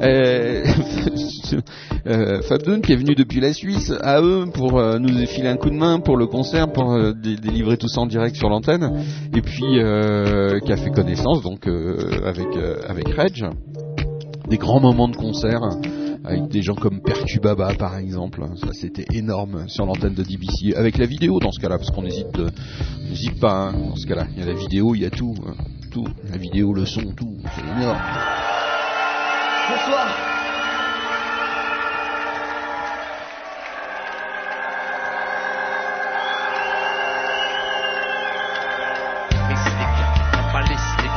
Euh, 0.00 0.64
euh, 2.06 2.40
Fabtoon 2.40 2.80
qui 2.80 2.92
est 2.92 2.96
venu 2.96 3.14
depuis 3.14 3.38
la 3.40 3.52
Suisse 3.52 3.92
à 4.00 4.22
eux 4.22 4.46
pour 4.54 4.78
euh, 4.78 4.98
nous 4.98 5.08
filer 5.26 5.48
un 5.48 5.56
coup 5.58 5.68
de 5.68 5.74
main 5.76 6.00
pour 6.00 6.16
le 6.16 6.26
concert, 6.26 6.72
pour 6.72 6.90
euh, 6.92 7.12
dé- 7.12 7.36
délivrer 7.36 7.76
tout 7.76 7.88
ça 7.88 8.00
en 8.00 8.06
direct 8.06 8.34
sur 8.34 8.48
l'antenne, 8.48 9.04
et 9.36 9.42
puis 9.42 9.62
qui 9.62 10.72
a 10.72 10.76
fait 10.78 10.90
connaissance 10.90 11.42
donc 11.42 11.68
avec 12.24 12.48
avec 12.88 13.08
Reg. 13.14 13.44
Des 14.48 14.56
grands 14.56 14.80
moments 14.80 15.08
de 15.08 15.16
concert 15.16 15.60
avec 16.24 16.48
des 16.48 16.62
gens 16.62 16.74
comme 16.76 17.00
Percubaba 17.02 17.74
par 17.74 17.98
exemple, 17.98 18.42
ça 18.56 18.68
c'était 18.72 19.04
énorme 19.12 19.68
sur 19.68 19.84
l'antenne 19.86 20.14
de 20.14 20.22
DBC, 20.22 20.74
avec 20.76 20.96
la 20.98 21.06
vidéo 21.06 21.38
dans 21.40 21.52
ce 21.52 21.60
cas-là, 21.60 21.76
parce 21.78 21.90
qu'on 21.90 22.04
hésite, 22.04 22.38
on 22.38 23.08
n'hésite 23.10 23.38
pas 23.38 23.68
hein, 23.68 23.72
dans 23.90 23.96
ce 23.96 24.06
cas-là. 24.06 24.26
Il 24.34 24.40
y 24.40 24.42
a 24.42 24.46
la 24.46 24.58
vidéo, 24.58 24.94
il 24.94 25.02
y 25.02 25.04
a 25.04 25.10
tout, 25.10 25.34
euh, 25.46 25.50
tout, 25.96 26.04
la 26.30 26.36
vidéo, 26.36 26.74
le 26.74 26.84
son, 26.84 27.00
tout, 27.16 27.38
c'est 27.54 27.62
énorme. 27.62 27.98
Bonsoir. 29.70 30.06
Mystique, 39.48 39.98
balistique, 40.52 41.16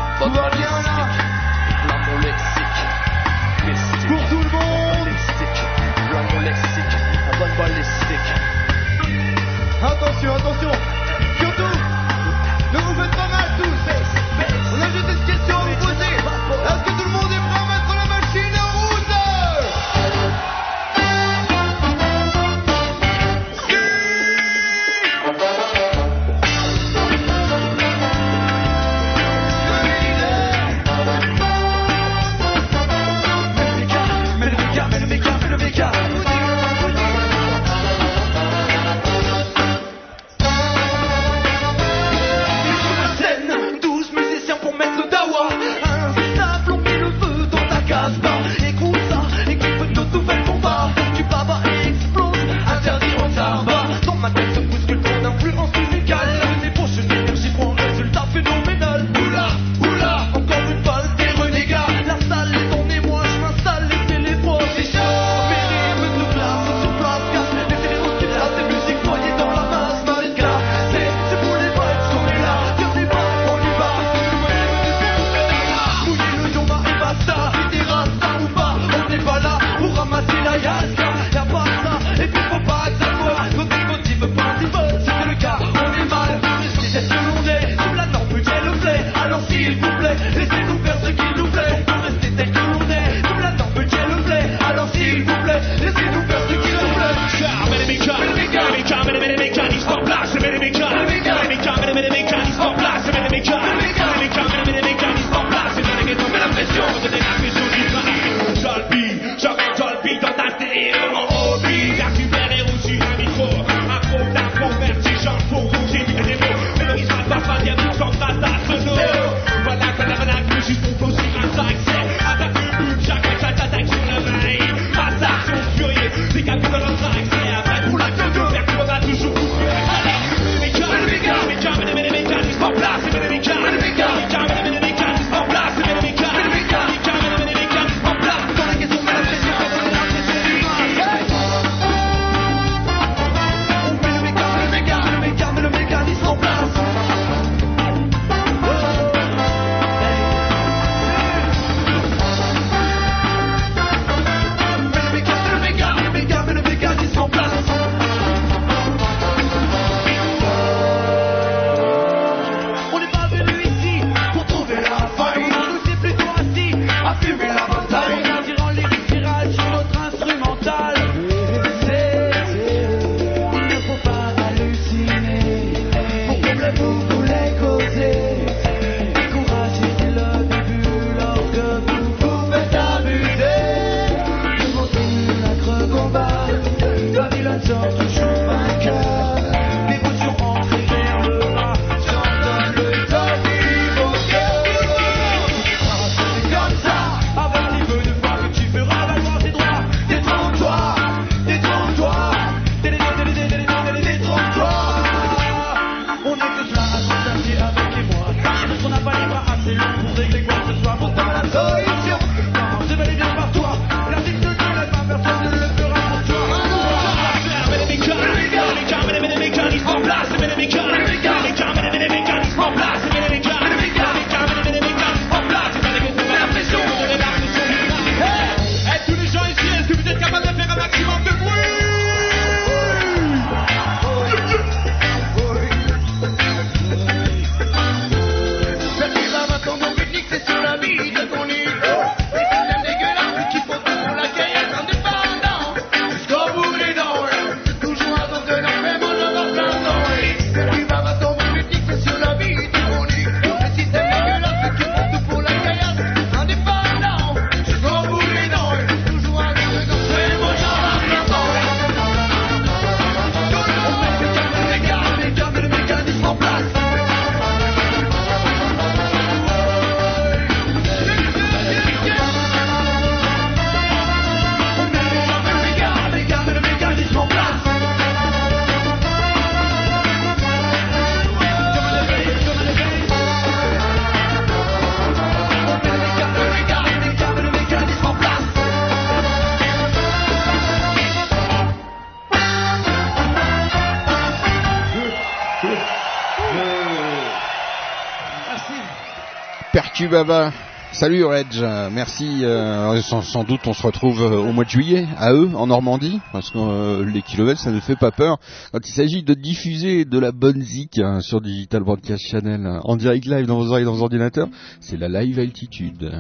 Cubaba. 300.09 300.51
Salut 300.91 301.23
Reg, 301.23 301.45
merci. 301.91 302.43
Euh, 302.43 302.99
sans, 303.01 303.21
sans, 303.21 303.43
doute 303.43 303.61
on 303.67 303.73
se 303.73 303.85
retrouve 303.85 304.23
euh, 304.23 304.37
au 304.39 304.51
mois 304.51 304.63
de 304.63 304.69
juillet 304.69 305.05
à 305.17 305.33
eux 305.33 305.51
en 305.53 305.67
Normandie 305.67 306.19
parce 306.31 306.49
que 306.49 306.57
euh, 306.57 307.05
les 307.05 307.21
kilomètres 307.21 307.59
ça 307.59 307.69
ne 307.69 307.79
fait 307.79 307.95
pas 307.95 308.09
peur. 308.09 308.39
Quand 308.71 308.79
il 308.83 308.91
s'agit 308.91 309.21
de 309.21 309.35
diffuser 309.35 310.05
de 310.05 310.17
la 310.17 310.31
bonne 310.31 310.63
zik 310.63 310.97
hein, 310.97 311.19
sur 311.21 311.41
Digital 311.41 311.83
Broadcast 311.83 312.25
Channel 312.25 312.79
en 312.83 312.95
direct 312.95 313.27
live 313.27 313.45
dans 313.45 313.57
vos 313.57 313.69
oreilles 313.69 313.85
dans 313.85 313.93
vos 313.93 314.01
ordinateurs, 314.01 314.47
c'est 314.79 314.97
la 314.97 315.09
live 315.09 315.37
altitude. 315.37 316.11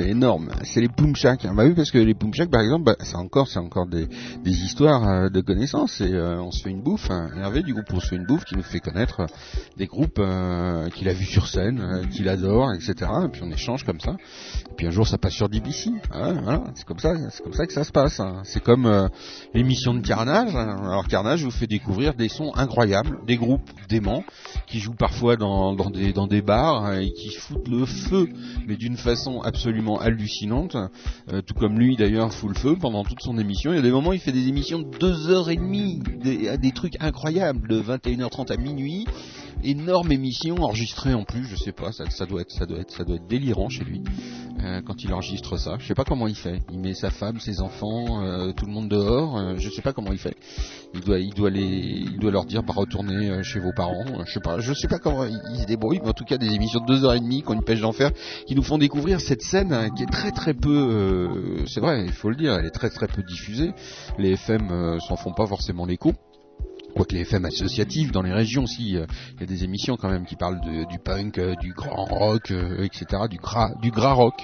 C'est 0.00 0.08
énorme. 0.08 0.50
C'est 0.62 0.80
les 0.80 0.88
Poumchak. 0.88 1.46
Bah 1.54 1.64
oui, 1.64 1.74
parce 1.74 1.90
que 1.90 1.98
les 1.98 2.14
Poumchak, 2.14 2.50
par 2.50 2.62
exemple, 2.62 2.84
bah, 2.84 2.96
c'est 3.00 3.16
encore, 3.16 3.48
c'est 3.48 3.58
encore 3.58 3.86
des, 3.86 4.08
histoires 4.44 5.06
euh, 5.08 5.28
de 5.28 5.40
connaissances. 5.40 6.00
Et 6.00 6.12
euh, 6.12 6.40
on 6.40 6.50
se 6.50 6.62
fait 6.62 6.70
une 6.70 6.82
bouffe. 6.82 7.10
hein. 7.10 7.30
Hervé 7.36 7.62
du 7.62 7.74
groupe 7.74 7.86
On 7.92 8.00
se 8.00 8.08
fait 8.08 8.16
une 8.16 8.26
bouffe 8.26 8.44
qui 8.44 8.56
nous 8.56 8.62
fait 8.62 8.80
connaître 8.80 9.26
des 9.80 9.86
groupes 9.86 10.18
euh, 10.18 10.90
qu'il 10.90 11.08
a 11.08 11.14
vus 11.14 11.24
sur 11.24 11.46
scène, 11.46 11.80
euh, 11.80 12.04
qu'il 12.04 12.28
adore, 12.28 12.70
etc. 12.74 13.10
Et 13.24 13.28
puis 13.28 13.40
on 13.42 13.50
échange 13.50 13.82
comme 13.82 13.98
ça. 13.98 14.16
Et 14.70 14.74
puis 14.76 14.86
un 14.86 14.90
jour 14.90 15.08
ça 15.08 15.16
passe 15.16 15.32
sur 15.32 15.48
DBC. 15.48 15.90
Ah, 16.12 16.64
c'est 16.74 16.84
comme 16.84 16.98
ça, 16.98 17.14
c'est 17.30 17.42
comme 17.42 17.54
ça 17.54 17.66
que 17.66 17.72
ça 17.72 17.82
se 17.82 17.90
passe. 17.90 18.20
hein. 18.20 18.42
C'est 18.44 18.62
comme 18.62 18.84
euh, 18.84 19.08
l'émission 19.54 19.94
de 19.94 20.00
Carnage. 20.06 20.54
Alors 20.54 21.08
Carnage 21.08 21.42
vous 21.44 21.50
fait 21.50 21.66
découvrir 21.66 22.12
des 22.12 22.28
sons 22.28 22.52
incroyables, 22.56 23.20
des 23.26 23.38
groupes 23.38 23.70
déments 23.88 24.22
qui 24.66 24.80
jouent 24.80 24.94
parfois 24.94 25.36
dans, 25.36 25.72
dans 25.74 25.88
des 25.88 26.12
dans 26.12 26.26
des 26.26 26.42
bars 26.42 26.84
euh, 26.84 26.98
et 26.98 27.12
qui 27.12 27.30
foutent 27.30 27.68
le 27.68 27.86
feu, 27.86 28.28
mais 28.66 28.76
d'une 28.76 28.98
façon 28.98 29.40
absolument 29.40 29.98
hallucinante. 29.98 30.76
Tout 31.46 31.54
comme 31.54 31.78
lui 31.78 31.96
d'ailleurs 31.96 32.34
fout 32.34 32.50
le 32.50 32.54
feu 32.54 32.76
pendant 32.78 33.02
toute 33.04 33.22
son 33.22 33.38
émission. 33.38 33.72
Il 33.72 33.76
y 33.76 33.78
a 33.78 33.82
des 33.82 33.90
moments 33.90 34.10
où 34.10 34.12
il 34.12 34.20
fait 34.20 34.30
des 34.32 34.48
émissions 34.48 34.80
de 34.80 34.98
deux 34.98 35.30
heures 35.30 35.48
et 35.48 35.56
demie, 35.56 36.02
des, 36.22 36.58
des 36.58 36.72
trucs 36.72 36.96
incroyables, 37.00 37.66
de 37.66 37.80
21h30 37.80 38.52
à 38.52 38.56
minuit. 38.58 39.06
Énorme 39.62 40.10
émission 40.12 40.56
enregistrée 40.62 41.12
en 41.14 41.24
plus, 41.24 41.44
je 41.44 41.56
sais 41.56 41.72
pas, 41.72 41.92
ça, 41.92 42.08
ça 42.10 42.24
doit 42.26 42.40
être 42.40 42.50
ça 42.50 42.64
doit 42.66 42.78
être 42.78 42.90
ça 42.90 43.04
doit 43.04 43.16
être 43.16 43.26
délirant 43.26 43.68
chez 43.68 43.84
lui 43.84 44.02
euh, 44.64 44.80
quand 44.82 45.04
il 45.04 45.12
enregistre 45.12 45.56
ça. 45.58 45.76
Je 45.78 45.86
sais 45.86 45.94
pas 45.94 46.04
comment 46.04 46.26
il 46.26 46.34
fait. 46.34 46.62
Il 46.72 46.78
met 46.80 46.94
sa 46.94 47.10
femme, 47.10 47.38
ses 47.40 47.60
enfants, 47.60 48.22
euh, 48.24 48.52
tout 48.52 48.64
le 48.66 48.72
monde 48.72 48.88
dehors. 48.88 49.36
euh, 49.38 49.54
je 49.58 49.68
sais 49.70 49.82
pas 49.82 49.92
comment 49.92 50.12
il 50.12 50.18
fait. 50.18 50.34
Il 50.94 51.00
doit, 51.02 51.18
il 51.18 51.34
doit 51.34 51.50
les, 51.50 51.62
il 51.62 52.18
doit 52.18 52.30
leur 52.30 52.46
dire 52.46 52.62
bah 52.62 52.72
retournez 52.74 53.30
euh, 53.30 53.42
chez 53.42 53.58
vos 53.60 53.72
parents. 53.72 54.04
euh, 54.18 54.24
Je 54.26 54.32
sais 54.32 54.40
pas, 54.40 54.58
je 54.60 54.72
sais 54.72 54.88
pas 54.88 54.98
comment 54.98 55.24
il, 55.24 55.60
se 55.60 55.66
débrouille. 55.66 56.00
Mais 56.02 56.08
en 56.08 56.14
tout 56.14 56.24
cas, 56.24 56.38
des 56.38 56.52
émissions 56.54 56.80
de 56.80 56.86
deux 56.86 57.04
heures 57.04 57.14
et 57.14 57.20
demie 57.20 57.42
qu'on 57.42 57.54
une 57.54 57.62
pêche 57.64 57.80
d'enfer, 57.80 58.10
qui 58.46 58.54
nous 58.54 58.62
font 58.62 58.78
découvrir 58.78 59.20
cette 59.20 59.42
scène 59.42 59.72
hein, 59.72 59.90
qui 59.90 60.02
est 60.04 60.10
très 60.10 60.30
très 60.30 60.54
peu. 60.54 60.70
euh, 60.74 61.66
c'est 61.66 61.80
vrai, 61.80 62.04
il 62.06 62.12
faut 62.12 62.30
le 62.30 62.36
dire, 62.36 62.54
elle 62.54 62.64
est 62.66 62.70
très 62.70 62.88
très 62.90 63.06
peu 63.08 63.22
diffusée. 63.22 63.72
Les 64.18 64.32
FM 64.32 64.98
s'en 65.06 65.16
font 65.16 65.32
pas 65.32 65.46
forcément 65.46 65.84
l'écho. 65.86 66.12
Quoique 66.94 67.14
les 67.14 67.22
FM 67.22 67.44
associatives 67.44 68.12
dans 68.12 68.22
les 68.22 68.32
régions 68.32 68.64
aussi, 68.64 68.96
euh, 68.96 69.06
il 69.34 69.40
y 69.40 69.44
a 69.44 69.46
des 69.46 69.64
émissions 69.64 69.96
quand 69.96 70.10
même 70.10 70.26
qui 70.26 70.36
parlent 70.36 70.60
du 70.60 70.98
punk, 70.98 71.38
euh, 71.38 71.54
du 71.56 71.72
grand 71.72 72.04
rock, 72.04 72.50
euh, 72.50 72.84
etc., 72.84 73.22
du 73.28 73.38
gras, 73.38 73.74
du 73.80 73.90
gras 73.90 74.12
rock, 74.12 74.34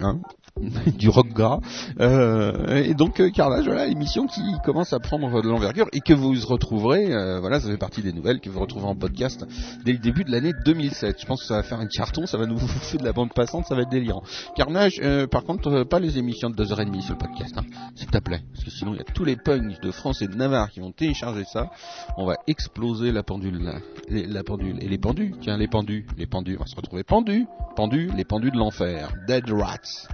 hein, 0.00 0.20
du 0.98 1.08
rock 1.08 1.28
gras. 1.28 1.60
Euh, 2.00 2.82
et 2.82 2.94
donc 2.94 3.20
euh, 3.20 3.30
Carnage, 3.30 3.66
voilà, 3.66 3.86
émission 3.86 4.26
qui 4.26 4.40
commence 4.64 4.92
à 4.92 4.98
prendre 5.00 5.42
de 5.42 5.48
l'envergure 5.48 5.86
et 5.92 6.00
que 6.00 6.12
vous 6.14 6.32
retrouverez, 6.46 7.12
euh, 7.12 7.40
voilà, 7.40 7.60
ça 7.60 7.68
fait 7.68 7.76
partie 7.76 8.02
des 8.02 8.12
nouvelles 8.12 8.40
que 8.40 8.48
vous 8.50 8.60
retrouverez 8.60 8.88
en 8.88 8.94
podcast 8.96 9.44
dès 9.84 9.92
le 9.92 9.98
début 9.98 10.24
de 10.24 10.30
l'année 10.30 10.52
2007. 10.64 11.20
Je 11.20 11.26
pense 11.26 11.42
que 11.42 11.46
ça 11.46 11.56
va 11.56 11.62
faire 11.62 11.80
un 11.80 11.86
carton, 11.86 12.26
ça 12.26 12.38
va 12.38 12.46
nous 12.46 12.58
faire 12.58 13.00
de 13.00 13.04
la 13.04 13.12
bande 13.12 13.32
passante, 13.32 13.66
ça 13.66 13.74
va 13.74 13.82
être 13.82 13.90
délirant. 13.90 14.22
Carnage, 14.56 15.00
euh, 15.02 15.26
par 15.26 15.44
contre, 15.44 15.68
euh, 15.68 15.84
pas 15.84 15.98
les 16.00 16.18
émissions 16.18 16.50
de 16.50 16.56
2h30 16.64 17.00
sur 17.02 17.12
le 17.14 17.18
podcast, 17.18 17.54
hein, 17.58 17.64
s'il 17.94 18.08
te 18.08 18.18
plaît, 18.18 18.40
parce 18.52 18.64
que 18.64 18.70
sinon 18.70 18.92
il 18.94 18.98
y 18.98 19.00
a 19.00 19.04
tous 19.04 19.24
les 19.24 19.36
punks 19.36 19.80
de 19.80 19.90
France 19.90 20.22
et 20.22 20.28
de 20.28 20.34
Navarre 20.34 20.70
qui 20.70 20.80
vont 20.80 20.92
télécharger 20.92 21.44
ça 21.44 21.70
on 22.16 22.24
va 22.26 22.36
exploser 22.46 23.12
la 23.12 23.22
pendule. 23.22 23.70
Les- 24.08 24.26
la 24.26 24.42
pendule 24.42 24.82
et 24.82 24.88
les 24.88 24.98
pendus. 24.98 25.34
Tiens, 25.40 25.56
les 25.56 25.68
pendus, 25.68 26.06
les 26.16 26.26
pendus, 26.26 26.56
on 26.58 26.60
va 26.62 26.66
se 26.66 26.76
retrouver 26.76 27.04
pendus, 27.04 27.46
pendus, 27.74 28.10
les 28.16 28.24
pendus 28.24 28.50
de 28.50 28.56
l'enfer, 28.56 29.12
Dead 29.26 29.44
Rats. 29.50 30.08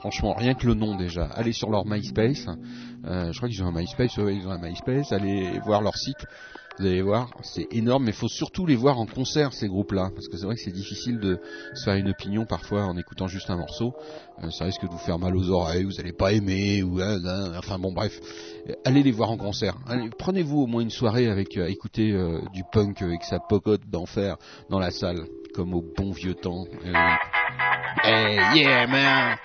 Franchement, 0.00 0.34
rien 0.34 0.54
que 0.54 0.66
le 0.66 0.74
nom 0.74 0.96
déjà. 0.96 1.26
Allez 1.26 1.52
sur 1.52 1.70
leur 1.70 1.86
MySpace. 1.86 2.46
Euh, 3.04 3.32
je 3.32 3.36
crois 3.36 3.48
qu'ils 3.48 3.62
ont 3.62 3.68
un 3.68 3.72
MySpace, 3.72 4.16
ouais, 4.18 4.36
ils 4.36 4.46
ont 4.46 4.52
un 4.52 4.58
MySpace. 4.60 5.12
Allez 5.12 5.58
voir 5.64 5.82
leur 5.82 5.96
site. 5.96 6.24
Vous 6.78 6.84
allez 6.84 7.00
voir, 7.00 7.30
c'est 7.42 7.66
énorme, 7.70 8.04
mais 8.04 8.10
il 8.10 8.16
faut 8.16 8.28
surtout 8.28 8.66
les 8.66 8.76
voir 8.76 8.98
en 8.98 9.06
concert 9.06 9.54
ces 9.54 9.66
groupes-là, 9.66 10.10
parce 10.14 10.28
que 10.28 10.36
c'est 10.36 10.44
vrai 10.44 10.56
que 10.56 10.60
c'est 10.60 10.72
difficile 10.74 11.18
de 11.18 11.40
se 11.72 11.84
faire 11.84 11.94
une 11.94 12.10
opinion 12.10 12.44
parfois 12.44 12.84
en 12.84 12.98
écoutant 12.98 13.28
juste 13.28 13.48
un 13.48 13.56
morceau. 13.56 13.94
Euh, 14.44 14.50
ça 14.50 14.66
risque 14.66 14.82
de 14.82 14.88
vous 14.88 14.98
faire 14.98 15.18
mal 15.18 15.34
aux 15.34 15.48
oreilles, 15.48 15.84
vous 15.84 15.98
allez 15.98 16.12
pas 16.12 16.34
aimer, 16.34 16.82
ou 16.82 17.00
euh, 17.00 17.18
euh, 17.24 17.54
enfin 17.56 17.78
bon 17.78 17.92
bref, 17.94 18.20
Euh, 18.68 18.74
allez 18.84 19.02
les 19.02 19.10
voir 19.10 19.30
en 19.30 19.38
concert. 19.38 19.74
Prenez-vous 20.18 20.64
au 20.64 20.66
moins 20.66 20.82
une 20.82 20.90
soirée 20.90 21.28
avec 21.30 21.56
euh, 21.56 21.66
écouter 21.66 22.12
euh, 22.12 22.42
du 22.52 22.62
punk 22.70 23.00
avec 23.00 23.24
sa 23.24 23.38
pocotte 23.38 23.88
d'enfer 23.88 24.36
dans 24.68 24.78
la 24.78 24.90
salle, 24.90 25.24
comme 25.54 25.72
au 25.72 25.82
bon 25.96 26.10
vieux 26.12 26.34
temps. 26.34 26.66
Hey 28.04 28.36
yeah 28.54 28.86
man, 28.86 29.38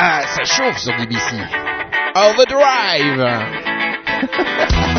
ah 0.00 0.20
ça 0.26 0.44
chauffe 0.44 0.78
sur 0.78 0.96
DBC. 0.96 1.34
Overdrive. 2.14 3.26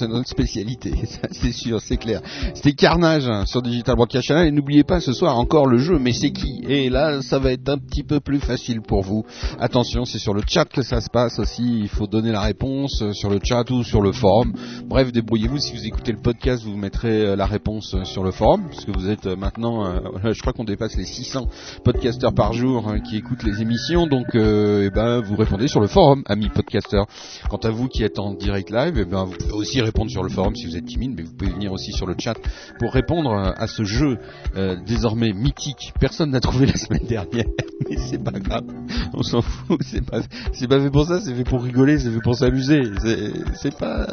c'est 0.00 0.08
notre 0.08 0.28
spécialité. 0.28 0.92
C'est 1.30 1.52
sûr, 1.52 1.80
c'est 1.80 1.96
clair. 1.96 2.20
C'était 2.54 2.72
Carnage 2.72 3.28
hein, 3.28 3.44
sur 3.46 3.62
Digital 3.62 3.96
Broadcast 3.96 4.26
Channel. 4.26 4.48
Et 4.48 4.50
n'oubliez 4.50 4.82
pas 4.82 5.00
ce 5.00 5.12
soir 5.12 5.38
encore 5.38 5.66
le 5.66 5.78
jeu, 5.78 5.98
mais 5.98 6.12
c'est 6.12 6.32
qui? 6.32 6.62
Et 6.68 6.90
là, 6.90 7.22
ça 7.22 7.38
va 7.38 7.52
être 7.52 7.68
un 7.68 7.78
petit 7.78 8.02
peu 8.02 8.20
plus 8.20 8.40
facile 8.40 8.80
pour 8.80 9.02
vous. 9.02 9.24
Attention, 9.58 10.04
c'est 10.04 10.18
sur 10.18 10.34
le 10.34 10.42
chat 10.46 10.64
que 10.64 10.82
ça 10.82 11.00
se 11.00 11.08
passe 11.10 11.38
aussi. 11.38 11.80
Il 11.80 11.88
faut 11.88 12.06
donner 12.06 12.32
la 12.32 12.40
réponse 12.40 13.02
euh, 13.02 13.12
sur 13.12 13.30
le 13.30 13.38
chat 13.42 13.70
ou 13.70 13.84
sur 13.84 14.00
le 14.00 14.12
forum. 14.12 14.52
Bref, 14.86 15.12
débrouillez-vous. 15.12 15.58
Si 15.58 15.72
vous 15.72 15.86
écoutez 15.86 16.12
le 16.12 16.18
podcast, 16.18 16.64
vous 16.64 16.76
mettrez 16.76 17.26
euh, 17.26 17.36
la 17.36 17.46
réponse 17.46 17.94
euh, 17.94 18.04
sur 18.04 18.24
le 18.24 18.30
forum, 18.30 18.68
parce 18.70 18.84
que 18.84 18.92
vous 18.92 19.08
êtes 19.08 19.26
maintenant, 19.26 19.94
je 20.24 20.40
crois 20.40 20.52
qu'on 20.52 20.64
dépasse 20.64 20.96
les 20.96 21.04
600 21.04 21.46
podcasteurs 21.84 22.34
par 22.34 22.52
jour 22.52 22.88
euh, 22.88 22.98
qui 22.98 23.16
écoutent 23.16 23.42
les 23.42 23.60
émissions. 23.62 24.06
Donc, 24.06 24.34
euh, 24.34 24.86
eh 24.86 24.90
ben, 24.90 25.20
vous 25.20 25.36
répondez 25.36 25.68
sur 25.68 25.80
le 25.80 25.86
forum, 25.86 26.22
amis 26.26 26.48
podcasteurs. 26.48 27.06
Quant 27.48 27.58
à 27.58 27.70
vous 27.70 27.88
qui 27.88 28.02
êtes 28.02 28.18
en 28.18 28.34
direct 28.34 28.70
live, 28.70 28.94
eh 28.96 29.04
ben, 29.04 29.24
vous 29.24 29.32
pouvez 29.32 29.52
aussi 29.52 29.80
répondre 29.80 29.89
sur 30.08 30.22
le 30.22 30.28
forum 30.28 30.54
si 30.54 30.66
vous 30.66 30.76
êtes 30.76 30.86
timide, 30.86 31.12
mais 31.16 31.22
vous 31.22 31.32
pouvez 31.32 31.50
venir 31.50 31.72
aussi 31.72 31.92
sur 31.92 32.06
le 32.06 32.14
chat 32.18 32.34
pour 32.78 32.92
répondre 32.92 33.32
euh, 33.32 33.52
à 33.56 33.66
ce 33.66 33.84
jeu 33.84 34.18
euh, 34.56 34.76
désormais 34.86 35.32
mythique. 35.32 35.92
Personne 36.00 36.30
n'a 36.30 36.40
trouvé 36.40 36.66
la 36.66 36.76
semaine 36.76 37.06
dernière, 37.06 37.46
mais 37.88 37.96
c'est 37.96 38.22
pas 38.22 38.38
grave, 38.38 38.64
on 39.14 39.22
s'en 39.22 39.42
fout. 39.42 39.80
C'est 39.90 40.04
pas, 40.04 40.20
pas 40.20 40.80
fait 40.80 40.90
pour 40.90 41.06
ça, 41.06 41.20
c'est 41.20 41.34
fait 41.34 41.44
pour 41.44 41.62
rigoler, 41.62 41.98
c'est 41.98 42.10
fait 42.10 42.20
pour 42.20 42.34
s'amuser. 42.34 42.82
C'est 43.54 43.76
pas, 43.76 44.06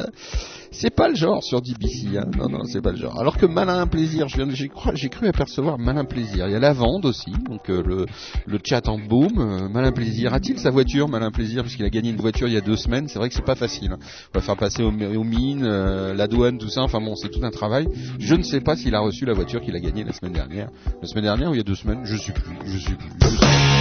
c'est 0.71 0.89
pas 0.93 1.07
le 1.09 1.15
genre 1.15 1.43
sur 1.43 1.61
DBC. 1.61 2.17
Hein. 2.17 2.25
Non, 2.37 2.49
non, 2.49 2.63
c'est 2.65 2.81
pas 2.81 2.91
le 2.91 2.97
genre. 2.97 3.19
Alors 3.19 3.37
que 3.37 3.45
Malin 3.45 3.87
Plaisir, 3.87 4.27
j'ai, 4.27 4.67
cru, 4.69 4.91
cru 5.09 5.27
apercevoir 5.27 5.77
Malin 5.77 6.05
Plaisir. 6.05 6.47
Il 6.47 6.51
y 6.51 6.55
a 6.55 6.59
la 6.59 6.73
vente 6.73 7.05
aussi, 7.05 7.31
donc 7.49 7.69
euh, 7.69 7.81
le, 7.85 8.05
le 8.45 8.59
chat 8.63 8.87
en 8.87 8.97
boom. 8.97 9.37
Euh, 9.37 9.69
Malin 9.69 9.91
Plaisir, 9.91 10.33
a-t-il 10.33 10.59
sa 10.59 10.69
voiture, 10.69 11.07
Malin 11.07 11.31
Plaisir, 11.31 11.63
puisqu'il 11.63 11.85
a 11.85 11.89
gagné 11.89 12.09
une 12.09 12.17
voiture 12.17 12.47
il 12.47 12.53
y 12.53 12.57
a 12.57 12.61
deux 12.61 12.77
semaines? 12.77 13.07
C'est 13.07 13.19
vrai 13.19 13.29
que 13.29 13.35
c'est 13.35 13.45
pas 13.45 13.55
facile. 13.55 13.91
hein. 13.93 13.99
On 14.33 14.39
va 14.39 14.41
faire 14.41 14.57
passer 14.57 14.83
aux, 14.83 14.89
aux 14.91 15.23
mines, 15.23 15.63
euh, 15.65 16.13
la 16.13 16.27
douane, 16.27 16.57
tout 16.57 16.69
ça. 16.69 16.81
Enfin 16.81 16.99
bon, 16.99 17.15
c'est 17.15 17.29
tout 17.29 17.43
un 17.43 17.51
travail. 17.51 17.87
Je 18.19 18.35
ne 18.35 18.43
sais 18.43 18.61
pas 18.61 18.75
s'il 18.75 18.95
a 18.95 18.99
reçu 18.99 19.25
la 19.25 19.33
voiture 19.33 19.61
qu'il 19.61 19.75
a 19.75 19.79
gagnée 19.79 20.03
la 20.03 20.13
semaine 20.13 20.33
dernière. 20.33 20.69
La 21.01 21.07
semaine 21.07 21.23
dernière 21.23 21.49
ou 21.51 21.53
il 21.53 21.57
y 21.57 21.61
a 21.61 21.63
deux 21.63 21.75
semaines, 21.75 22.01
je 22.03 22.17
sais 22.17 22.31
plus. 22.33 22.43
Je 22.65 22.77
sais 22.79 22.95
plus. 22.95 23.09
Je 23.21 23.27
sais 23.29 23.37
plus. 23.37 23.76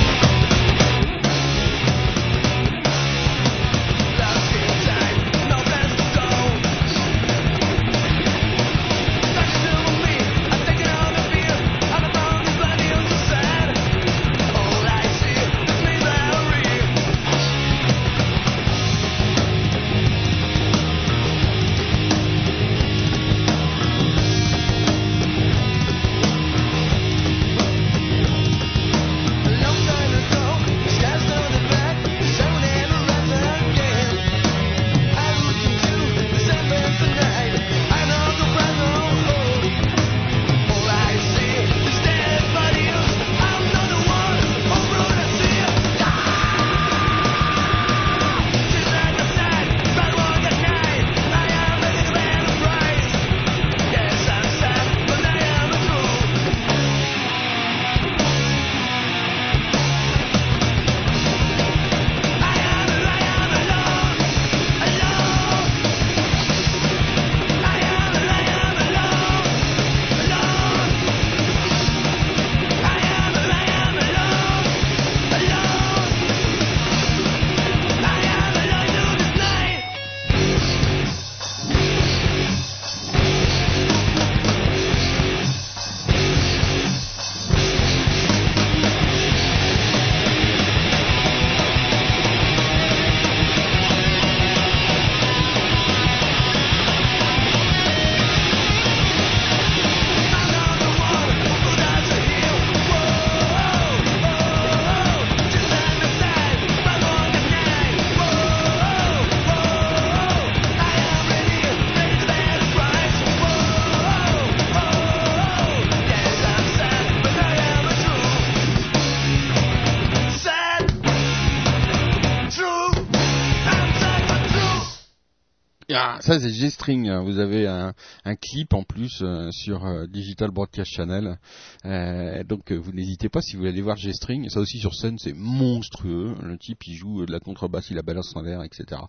Ça 126.27 126.41
c'est 126.41 126.51
G-String. 126.51 127.09
Vous 127.22 127.39
avez 127.39 127.68
un, 127.68 127.95
un 128.24 128.35
clip 128.35 128.74
en 128.74 128.83
plus 128.83 129.20
euh, 129.22 129.49
sur 129.53 129.87
euh, 129.87 130.07
Digital 130.09 130.51
Broadcast 130.51 130.91
Channel. 130.91 131.39
Euh, 131.85 132.43
donc 132.43 132.72
euh, 132.72 132.77
vous 132.77 132.91
n'hésitez 132.91 133.29
pas 133.29 133.41
si 133.41 133.53
vous 133.53 133.61
voulez 133.61 133.70
aller 133.70 133.81
voir 133.81 133.97
G-String. 133.97 134.49
Ça 134.49 134.59
aussi 134.59 134.81
sur 134.81 134.93
scène 134.95 135.18
c'est 135.18 135.33
monstrueux. 135.33 136.35
Le 136.43 136.59
type 136.59 136.85
il 136.89 136.95
joue 136.95 137.24
de 137.24 137.31
la 137.31 137.39
contrebasse, 137.39 137.91
il 137.91 137.97
la 137.97 138.03
balance 138.03 138.35
en 138.35 138.43
l'air, 138.43 138.64
etc. 138.64 139.03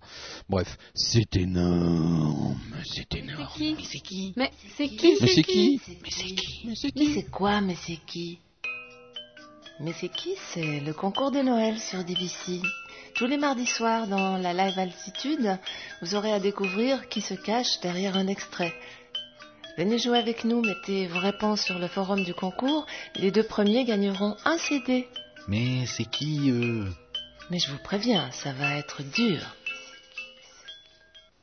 Bref, 0.47 0.77
c'est 0.93 1.35
énorme. 1.37 2.55
C'est 2.85 3.11
énorme. 3.15 3.47
qui? 3.55 3.73
Mais 3.75 3.83
c'est 3.83 3.99
qui? 3.99 4.33
Mais 4.37 4.51
c'est 4.77 4.87
qui? 4.87 5.17
Mais 5.19 5.27
c'est 5.27 5.43
qui? 5.43 5.81
Mais 5.87 6.11
c'est 6.11 6.23
qui? 6.35 6.61
Mais 6.67 6.75
c'est 6.75 6.95
Mais 6.95 7.05
qui 7.05 7.13
c'est 7.13 7.31
quoi 7.31 7.61
Mais 7.61 7.75
c'est 7.75 7.99
qui? 8.05 8.37
Mais 9.79 9.93
c'est 9.93 10.09
qui? 10.09 10.35
C'est 10.53 10.81
le 10.81 10.93
concours 10.93 11.31
de 11.31 11.39
Noël 11.39 11.79
sur 11.79 12.03
DBC. 12.03 12.61
Tous 13.17 13.25
les 13.25 13.37
mardis 13.37 13.65
soirs 13.65 14.05
dans 14.05 14.37
la 14.37 14.53
live 14.53 14.77
altitude, 14.77 15.57
vous 16.03 16.13
aurez 16.13 16.31
à 16.31 16.39
découvrir 16.39 17.09
qui 17.09 17.21
se 17.21 17.33
cache 17.33 17.79
derrière 17.81 18.15
un 18.15 18.27
extrait. 18.27 18.75
Venez 19.75 19.97
jouer 19.97 20.19
avec 20.19 20.43
nous, 20.43 20.61
mettez 20.61 21.07
vos 21.07 21.17
réponses 21.17 21.61
sur 21.61 21.79
le 21.79 21.87
forum 21.87 22.23
du 22.23 22.35
concours. 22.35 22.85
Les 23.15 23.31
deux 23.31 23.41
premiers 23.41 23.85
gagneront 23.85 24.35
un 24.45 24.59
CD. 24.59 25.07
Mais 25.47 25.87
c'est 25.87 26.05
qui 26.05 26.51
Mais 27.49 27.57
je 27.57 27.71
vous 27.71 27.79
préviens, 27.79 28.29
ça 28.29 28.53
va 28.53 28.77
être 28.77 29.01
dur. 29.01 29.41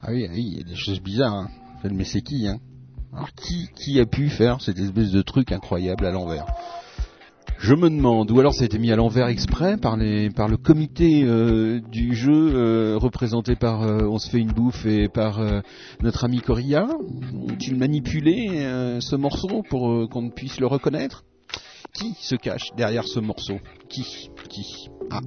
Ah 0.08 0.12
oui, 0.14 0.26
oui, 0.32 0.48
il 0.52 0.56
y 0.56 0.60
a 0.62 0.64
des 0.64 0.74
choses 0.74 1.02
bizarres. 1.02 1.34
Hein. 1.34 1.48
Mais 1.92 2.04
c'est 2.04 2.22
qui 2.22 2.48
hein? 2.48 2.60
Alors 3.12 3.28
qui, 3.34 3.68
qui 3.76 4.00
a 4.00 4.06
pu 4.06 4.30
faire 4.30 4.58
cette 4.62 4.78
espèce 4.78 5.10
de 5.10 5.20
truc 5.20 5.52
incroyable 5.52 6.06
à 6.06 6.10
l'envers? 6.10 6.46
Je 7.58 7.74
me 7.74 7.90
demande, 7.90 8.30
ou 8.30 8.40
alors 8.40 8.54
ça 8.54 8.62
a 8.62 8.64
été 8.64 8.78
mis 8.78 8.90
à 8.90 8.96
l'envers 8.96 9.26
exprès 9.26 9.76
par, 9.76 9.98
les, 9.98 10.30
par 10.30 10.48
le 10.48 10.56
comité 10.56 11.24
euh, 11.24 11.80
du 11.92 12.14
jeu 12.14 12.54
euh, 12.54 12.96
représenté 12.96 13.54
par 13.54 13.82
euh, 13.82 14.06
On 14.08 14.18
se 14.18 14.30
fait 14.30 14.38
une 14.38 14.52
bouffe 14.52 14.86
et 14.86 15.08
par 15.08 15.42
notre 16.00 16.24
ami 16.24 16.40
Coria. 16.40 16.88
Ont-ils 17.34 17.76
manipulé 17.76 18.48
ce 19.00 19.14
morceau 19.14 19.62
pour 19.68 20.08
qu'on 20.08 20.30
puisse 20.30 20.58
le 20.58 20.68
reconnaître? 20.68 21.24
Qui 21.94 22.14
se 22.20 22.36
cache 22.36 22.70
derrière 22.76 23.04
ce 23.06 23.18
morceau 23.20 23.58
Qui 23.88 24.04
Qui 24.48 24.88
Ah, 25.10 25.20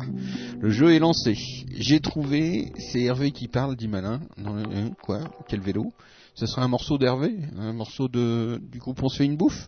le 0.59 0.70
jeu 0.70 0.93
est 0.93 0.99
lancé. 0.99 1.36
J'ai 1.78 1.99
trouvé, 1.99 2.72
c'est 2.78 3.01
Hervé 3.01 3.32
qui 3.32 3.47
parle, 3.47 3.76
dit 3.76 3.88
Malin. 3.88 4.22
Le- 4.38 4.45
hein, 4.76 4.91
quoi 5.01 5.20
Quel 5.49 5.59
vélo 5.59 5.91
Ce 6.34 6.45
sera 6.45 6.64
un 6.64 6.68
morceau 6.70 6.97
d'Hervé 6.97 7.36
Un 7.57 7.74
morceau 7.74 8.07
de 8.07 8.62
du 8.72 8.80
groupe 8.80 9.01
On 9.03 9.09
se 9.09 9.18
fait 9.18 9.26
une 9.26 9.36
bouffe 9.38 9.68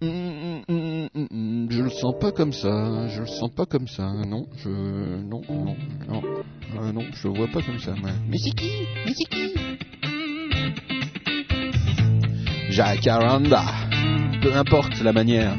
Hum, 0.00 0.62
hum, 0.68 1.08
hum, 1.14 1.66
Je 1.70 1.82
le 1.82 1.90
sens 1.90 2.14
pas 2.18 2.32
comme 2.32 2.52
ça. 2.52 3.08
Je 3.08 3.20
le 3.20 3.26
sens 3.26 3.50
pas 3.50 3.66
comme 3.66 3.88
ça. 3.88 4.10
Non, 4.26 4.46
je 4.56 4.68
non 4.70 5.42
non 5.50 5.76
non 6.08 6.22
Euh, 6.80 6.92
non, 6.92 7.02
je 7.12 7.28
le 7.28 7.34
vois 7.36 7.48
pas 7.48 7.62
comme 7.62 7.78
ça. 7.80 7.94
moi. 7.94 8.10
Mais 8.28 8.38
c'est 8.38 8.50
qui 8.54 8.70
Mais 9.04 9.12
c'est 9.14 9.28
qui 9.28 9.52
Jacaranda. 12.70 13.64
Peu 14.42 14.54
importe 14.54 15.00
la 15.02 15.12
manière. 15.12 15.56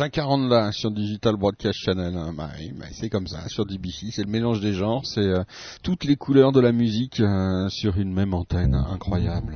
Yeah, 0.00 0.06
Jacaranda 0.06 0.72
sur 0.72 0.90
Digital 0.90 1.36
Broadcast 1.36 1.78
Channel. 1.78 2.16
hein. 2.16 2.32
Bah, 2.34 2.48
bah, 2.78 2.86
c'est 2.92 3.10
comme 3.10 3.26
ça 3.26 3.46
sur 3.48 3.66
DBC, 3.66 4.10
c'est 4.12 4.24
le 4.24 4.30
mélange 4.30 4.60
des 4.60 4.72
genres, 4.72 5.04
c'est 5.04 5.20
euh, 5.20 5.42
toutes 5.82 6.04
les 6.04 6.16
couleurs 6.16 6.52
de 6.52 6.60
la 6.60 6.72
musique 6.72 7.20
euh, 7.20 7.68
sur 7.68 7.98
une 7.98 8.12
même 8.12 8.32
antenne, 8.32 8.74
incroyable. 8.74 9.54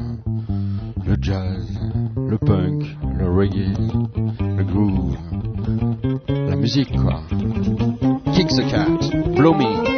Le 1.07 1.17
jazz, 1.21 1.67
le 2.17 2.37
punk, 2.39 2.85
le 3.17 3.31
reggae, 3.31 3.75
le 4.57 4.65
groove, 4.65 5.17
la 6.29 6.57
musique 6.57 6.95
quoi. 6.95 7.23
Kick 8.35 8.49
the 8.49 8.69
cat, 8.69 9.35
blow 9.35 9.55
me. 9.55 9.94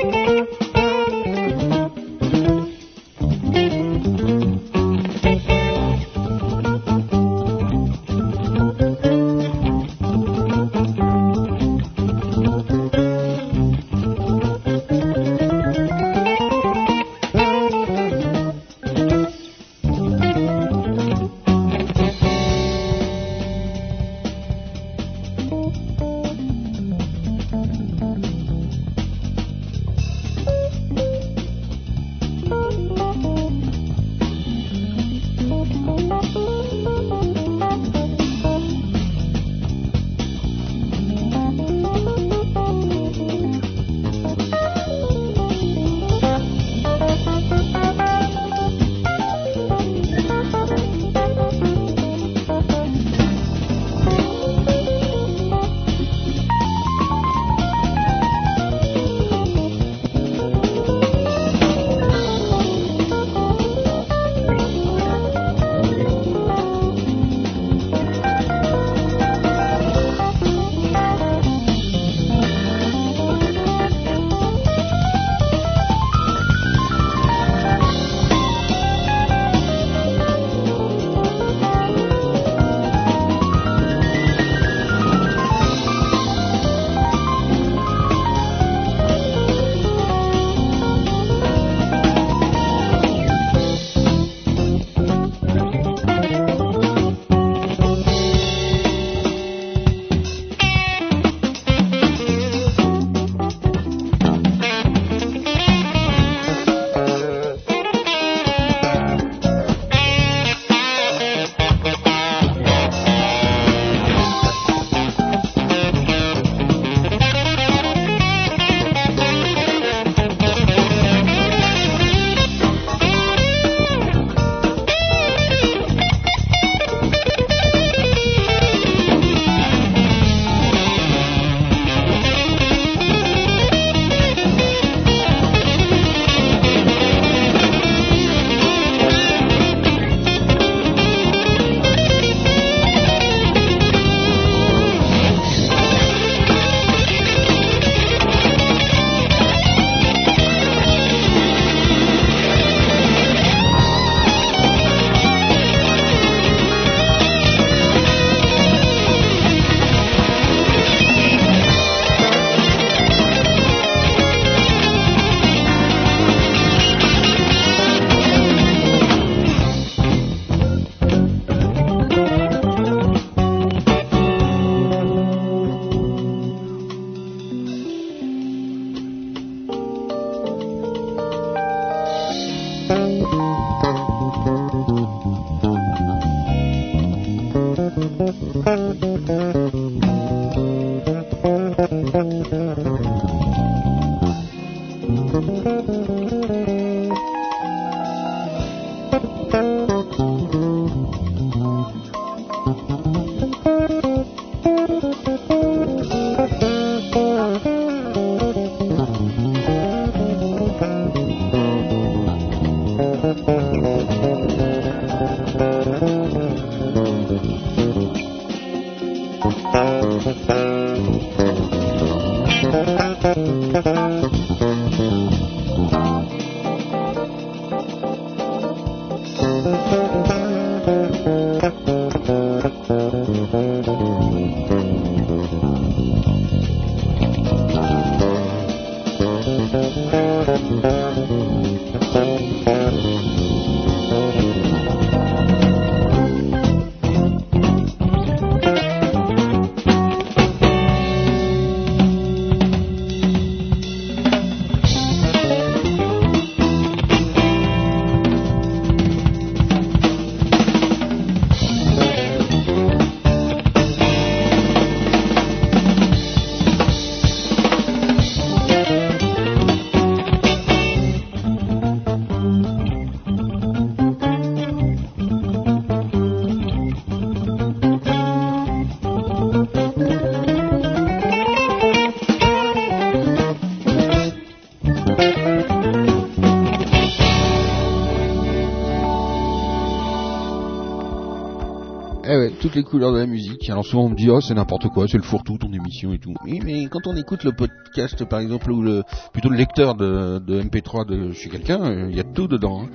Toutes 292.66 292.74
les 292.74 292.82
couleurs 292.82 293.12
de 293.12 293.18
la 293.18 293.26
musique. 293.26 293.70
Alors 293.70 293.84
souvent 293.84 294.06
on 294.06 294.08
me 294.08 294.16
dit 294.16 294.28
oh 294.28 294.40
c'est 294.40 294.54
n'importe 294.54 294.88
quoi, 294.88 295.06
c'est 295.06 295.18
le 295.18 295.22
fourre-tout 295.22 295.56
ton 295.58 295.72
émission 295.72 296.12
et 296.12 296.18
tout. 296.18 296.34
Mais 296.44 296.86
quand 296.86 297.06
on 297.06 297.14
écoute 297.16 297.44
le 297.44 297.52
podcast 297.52 298.24
par 298.24 298.40
exemple 298.40 298.72
ou 298.72 299.02
plutôt 299.32 299.50
le 299.50 299.56
lecteur 299.56 299.94
de, 299.94 300.40
de 300.40 300.60
MP3 300.62 301.06
de 301.06 301.30
chez 301.30 301.48
quelqu'un, 301.48 301.80
euh, 301.84 302.08
il 302.10 302.16
y 302.16 302.20
a 302.20 302.24
tout 302.24 302.48
dedans. 302.48 302.82
hein. 302.82 302.88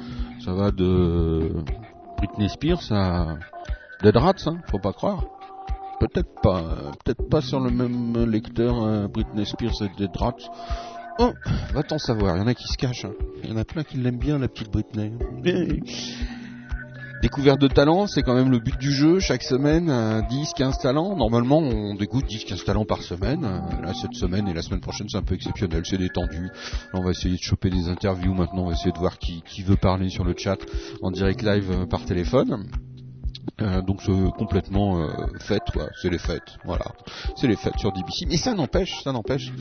Ça 0.43 0.51
va 0.53 0.72
de 0.72 1.53
Britney 2.17 2.49
Spears 2.49 2.91
à 2.91 3.38
Dead 4.03 4.17
Rats, 4.17 4.34
hein, 4.47 4.57
faut 4.69 4.80
pas 4.80 4.91
croire. 4.91 5.24
Peut-être 6.01 6.41
pas, 6.43 6.57
euh, 6.59 6.91
peut-être 7.05 7.30
pas 7.30 7.39
sur 7.39 7.61
le 7.61 7.69
même 7.69 8.26
lecteur 8.30 8.84
euh, 8.84 9.07
Britney 9.07 9.45
Spears 9.45 9.84
et 9.84 9.89
Dead 9.97 10.11
Rats. 10.17 10.36
Oh, 11.19 11.32
va 11.74 11.84
t'en 11.84 11.97
savoir, 11.97 12.36
il 12.36 12.39
y 12.39 12.43
en 12.43 12.47
a 12.47 12.53
qui 12.55 12.67
se 12.67 12.76
cachent. 12.76 13.05
hein. 13.05 13.13
Il 13.43 13.51
y 13.51 13.53
en 13.53 13.57
a 13.57 13.63
plein 13.63 13.84
qui 13.84 13.95
l'aiment 13.97 14.17
bien 14.19 14.38
la 14.38 14.49
petite 14.49 14.69
Britney. 14.69 15.13
Découverte 17.22 17.61
de 17.61 17.67
talent, 17.67 18.07
c'est 18.07 18.24
quand 18.24 18.34
même 18.34 18.49
le 18.49 18.57
but 18.57 18.76
du 18.80 18.91
jeu. 18.91 19.19
Chaque 19.19 19.43
semaine, 19.43 19.91
euh, 19.91 20.22
10-15 20.24 20.82
talents. 20.82 21.15
Normalement, 21.15 21.59
on 21.59 21.93
dégoûte 21.93 22.26
10-15 22.26 22.63
talents 22.63 22.86
par 22.86 23.03
semaine. 23.03 23.45
Euh, 23.45 23.82
Là, 23.84 23.93
cette 23.93 24.15
semaine 24.15 24.47
et 24.47 24.53
la 24.55 24.63
semaine 24.63 24.82
prochaine, 24.82 25.07
c'est 25.07 25.17
un 25.17 25.22
peu 25.22 25.36
exceptionnel. 25.36 25.84
C'est 25.86 25.99
détendu. 25.99 26.45
Là, 26.45 26.99
on 26.99 27.03
va 27.03 27.11
essayer 27.11 27.36
de 27.36 27.41
choper 27.41 27.69
des 27.69 27.89
interviews 27.89 28.34
maintenant. 28.34 28.63
On 28.63 28.67
va 28.67 28.74
essayer 28.74 28.91
de 28.91 28.97
voir 28.97 29.19
qui, 29.19 29.43
qui 29.43 29.61
veut 29.61 29.76
parler 29.76 30.09
sur 30.09 30.24
le 30.24 30.34
chat 30.36 30.57
en 31.03 31.11
direct 31.11 31.43
live 31.43 31.69
euh, 31.72 31.86
par 31.86 32.05
téléphone. 32.05 32.65
Euh, 33.62 33.82
donc 33.82 34.02
complètement 34.38 35.02
euh, 35.02 35.08
fête, 35.39 35.64
quoi. 35.74 35.89
C'est 36.02 36.10
les 36.10 36.18
fêtes, 36.18 36.58
voilà. 36.66 36.86
C'est 37.36 37.48
les 37.48 37.56
fêtes 37.56 37.78
sur 37.78 37.92
DBC. 37.92 38.26
Mais 38.28 38.38
ça 38.38 38.54
n'empêche, 38.54 39.04
ça 39.04 39.12
n'empêche. 39.12 39.52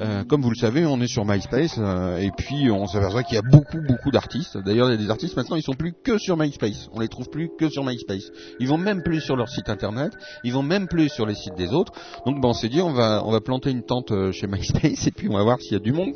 Euh, 0.00 0.24
comme 0.24 0.42
vous 0.42 0.50
le 0.50 0.56
savez, 0.56 0.86
on 0.86 1.00
est 1.00 1.08
sur 1.08 1.24
MySpace 1.24 1.76
euh, 1.78 2.18
et 2.18 2.30
puis 2.36 2.70
on 2.70 2.86
s'aperçoit 2.86 3.22
qu'il 3.22 3.34
y 3.34 3.38
a 3.38 3.42
beaucoup, 3.42 3.80
beaucoup 3.80 4.10
d'artistes. 4.10 4.58
D'ailleurs, 4.58 4.88
il 4.88 4.92
y 4.92 4.94
a 4.94 5.04
des 5.04 5.10
artistes 5.10 5.36
maintenant, 5.36 5.56
ils 5.56 5.62
sont 5.62 5.74
plus 5.74 5.92
que 5.92 6.18
sur 6.18 6.36
MySpace. 6.36 6.88
On 6.92 7.00
les 7.00 7.08
trouve 7.08 7.28
plus 7.30 7.50
que 7.58 7.68
sur 7.68 7.84
MySpace. 7.84 8.30
Ils 8.60 8.68
vont 8.68 8.78
même 8.78 9.02
plus 9.02 9.20
sur 9.20 9.36
leur 9.36 9.48
site 9.48 9.68
internet. 9.68 10.12
Ils 10.44 10.52
vont 10.52 10.62
même 10.62 10.88
plus 10.88 11.08
sur 11.08 11.26
les 11.26 11.34
sites 11.34 11.56
des 11.56 11.72
autres. 11.72 11.92
Donc, 12.26 12.40
ben, 12.40 12.48
on 12.48 12.54
s'est 12.54 12.68
dit, 12.68 12.80
on 12.80 12.92
va, 12.92 13.22
on 13.24 13.30
va 13.30 13.40
planter 13.40 13.70
une 13.70 13.82
tente 13.82 14.12
chez 14.32 14.46
MySpace 14.48 15.06
et 15.06 15.10
puis 15.10 15.28
on 15.28 15.34
va 15.34 15.42
voir 15.42 15.60
s'il 15.60 15.72
y 15.72 15.76
a 15.76 15.80
du 15.80 15.92
monde. 15.92 16.14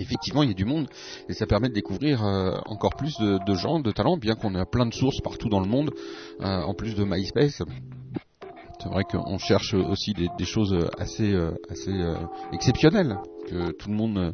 Effectivement, 0.00 0.42
il 0.42 0.48
y 0.48 0.52
a 0.52 0.54
du 0.54 0.64
monde 0.64 0.88
et 1.28 1.34
ça 1.34 1.46
permet 1.46 1.68
de 1.68 1.74
découvrir 1.74 2.24
euh, 2.24 2.56
encore 2.66 2.94
plus 2.96 3.16
de, 3.18 3.54
gens, 3.54 3.80
de 3.80 3.90
talents, 3.90 4.16
bien 4.16 4.34
qu'on 4.34 4.54
a 4.54 4.64
plein 4.66 4.86
de 4.86 4.94
sources 4.94 5.20
partout 5.20 5.48
dans 5.48 5.60
le 5.60 5.68
monde, 5.68 5.90
euh, 6.40 6.62
en 6.62 6.74
plus 6.74 6.94
de 6.94 7.04
MySpace. 7.04 7.62
C'est 8.80 8.88
vrai 8.88 9.04
qu'on 9.04 9.38
cherche 9.38 9.74
aussi 9.74 10.12
des, 10.12 10.44
choses 10.44 10.76
assez, 10.98 11.32
euh, 11.32 11.52
assez 11.70 11.92
exceptionnelles 12.52 13.16
que 13.46 13.70
tout 13.72 13.88
le 13.88 13.94
monde 13.94 14.32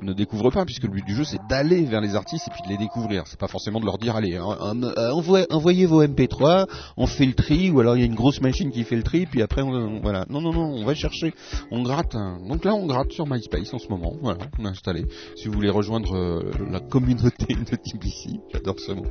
ne 0.00 0.12
découvre 0.12 0.50
pas, 0.50 0.64
puisque 0.64 0.84
le 0.84 0.90
but 0.90 1.04
du 1.04 1.14
jeu 1.14 1.24
c'est 1.24 1.40
d'aller 1.48 1.84
vers 1.84 2.00
les 2.00 2.14
artistes 2.14 2.48
et 2.48 2.50
puis 2.50 2.62
de 2.62 2.68
les 2.68 2.78
découvrir. 2.78 3.24
C'est 3.26 3.38
pas 3.38 3.48
forcément 3.48 3.80
de 3.80 3.84
leur 3.84 3.98
dire 3.98 4.16
allez, 4.16 4.38
envoyez 4.38 5.86
vos 5.86 6.04
MP3, 6.04 6.66
on 6.96 7.06
fait 7.06 7.26
le 7.26 7.34
tri, 7.34 7.70
ou 7.70 7.80
alors 7.80 7.96
il 7.96 8.00
y 8.00 8.02
a 8.02 8.06
une 8.06 8.14
grosse 8.14 8.40
machine 8.40 8.70
qui 8.70 8.84
fait 8.84 8.96
le 8.96 9.02
tri, 9.02 9.26
puis 9.26 9.42
après 9.42 9.62
on, 9.62 10.00
voilà. 10.00 10.24
Non 10.28 10.40
non 10.40 10.52
non, 10.52 10.74
on 10.74 10.84
va 10.84 10.94
chercher, 10.94 11.34
on 11.70 11.82
gratte. 11.82 12.16
Donc 12.48 12.64
là 12.64 12.74
on 12.74 12.86
gratte 12.86 13.12
sur 13.12 13.26
MySpace 13.26 13.72
en 13.74 13.78
ce 13.78 13.88
moment. 13.88 14.14
Voilà, 14.20 14.46
on 14.58 14.64
a 14.64 14.70
installé. 14.70 15.04
Si 15.36 15.48
vous 15.48 15.54
voulez 15.54 15.70
rejoindre 15.70 16.16
euh, 16.16 16.52
la 16.70 16.80
communauté 16.80 17.54
de 17.54 17.76
DBC, 17.76 18.40
j'adore 18.52 18.78
ce 18.78 18.92
mot. 18.92 19.06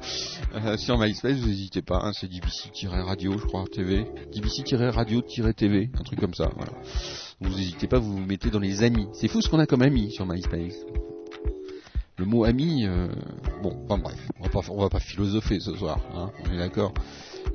Euh, 0.55 0.77
sur 0.77 0.97
MySpace, 0.97 1.37
vous 1.37 1.47
n'hésitez 1.47 1.81
pas, 1.81 2.01
hein, 2.03 2.11
c'est 2.13 2.27
DBC-radio, 2.27 3.37
je 3.37 3.45
crois, 3.45 3.65
TV, 3.71 4.05
DBC-radio-TV, 4.33 5.89
un 5.99 6.03
truc 6.03 6.19
comme 6.19 6.33
ça. 6.33 6.49
Voilà. 6.55 6.73
Vous 7.41 7.49
n'hésitez 7.49 7.87
pas, 7.87 7.97
vous 7.97 8.17
vous 8.17 8.25
mettez 8.25 8.51
dans 8.51 8.59
les 8.59 8.83
amis. 8.83 9.07
C'est 9.13 9.27
fou 9.27 9.41
ce 9.41 9.49
qu'on 9.49 9.59
a 9.59 9.65
comme 9.65 9.81
amis 9.81 10.11
sur 10.11 10.27
MySpace. 10.27 10.85
Le 12.17 12.25
mot 12.25 12.43
ami, 12.43 12.85
euh, 12.85 13.07
bon, 13.63 13.83
enfin 13.85 13.97
bref, 13.97 14.29
on 14.39 14.43
va 14.43 14.49
pas, 14.49 14.61
va 14.61 14.89
pas 14.89 14.99
philosopher 14.99 15.59
ce 15.59 15.73
soir, 15.73 15.99
hein, 16.13 16.29
on 16.45 16.53
est 16.53 16.57
d'accord. 16.57 16.93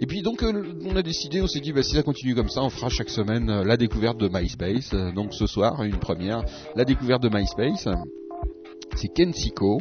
Et 0.00 0.06
puis 0.06 0.22
donc 0.22 0.42
euh, 0.42 0.74
on 0.84 0.96
a 0.96 1.02
décidé, 1.02 1.40
on 1.40 1.46
s'est 1.46 1.60
dit, 1.60 1.72
bah, 1.72 1.84
si 1.84 1.94
ça 1.94 2.02
continue 2.02 2.34
comme 2.34 2.48
ça, 2.48 2.62
on 2.62 2.68
fera 2.68 2.88
chaque 2.88 3.10
semaine 3.10 3.48
euh, 3.48 3.64
la 3.64 3.76
découverte 3.76 4.18
de 4.18 4.28
MySpace. 4.28 4.90
Donc 5.14 5.34
ce 5.34 5.46
soir, 5.46 5.84
une 5.84 5.98
première, 5.98 6.42
la 6.74 6.84
découverte 6.84 7.22
de 7.22 7.28
MySpace. 7.28 7.88
C'est 8.96 9.08
Kensico. 9.14 9.80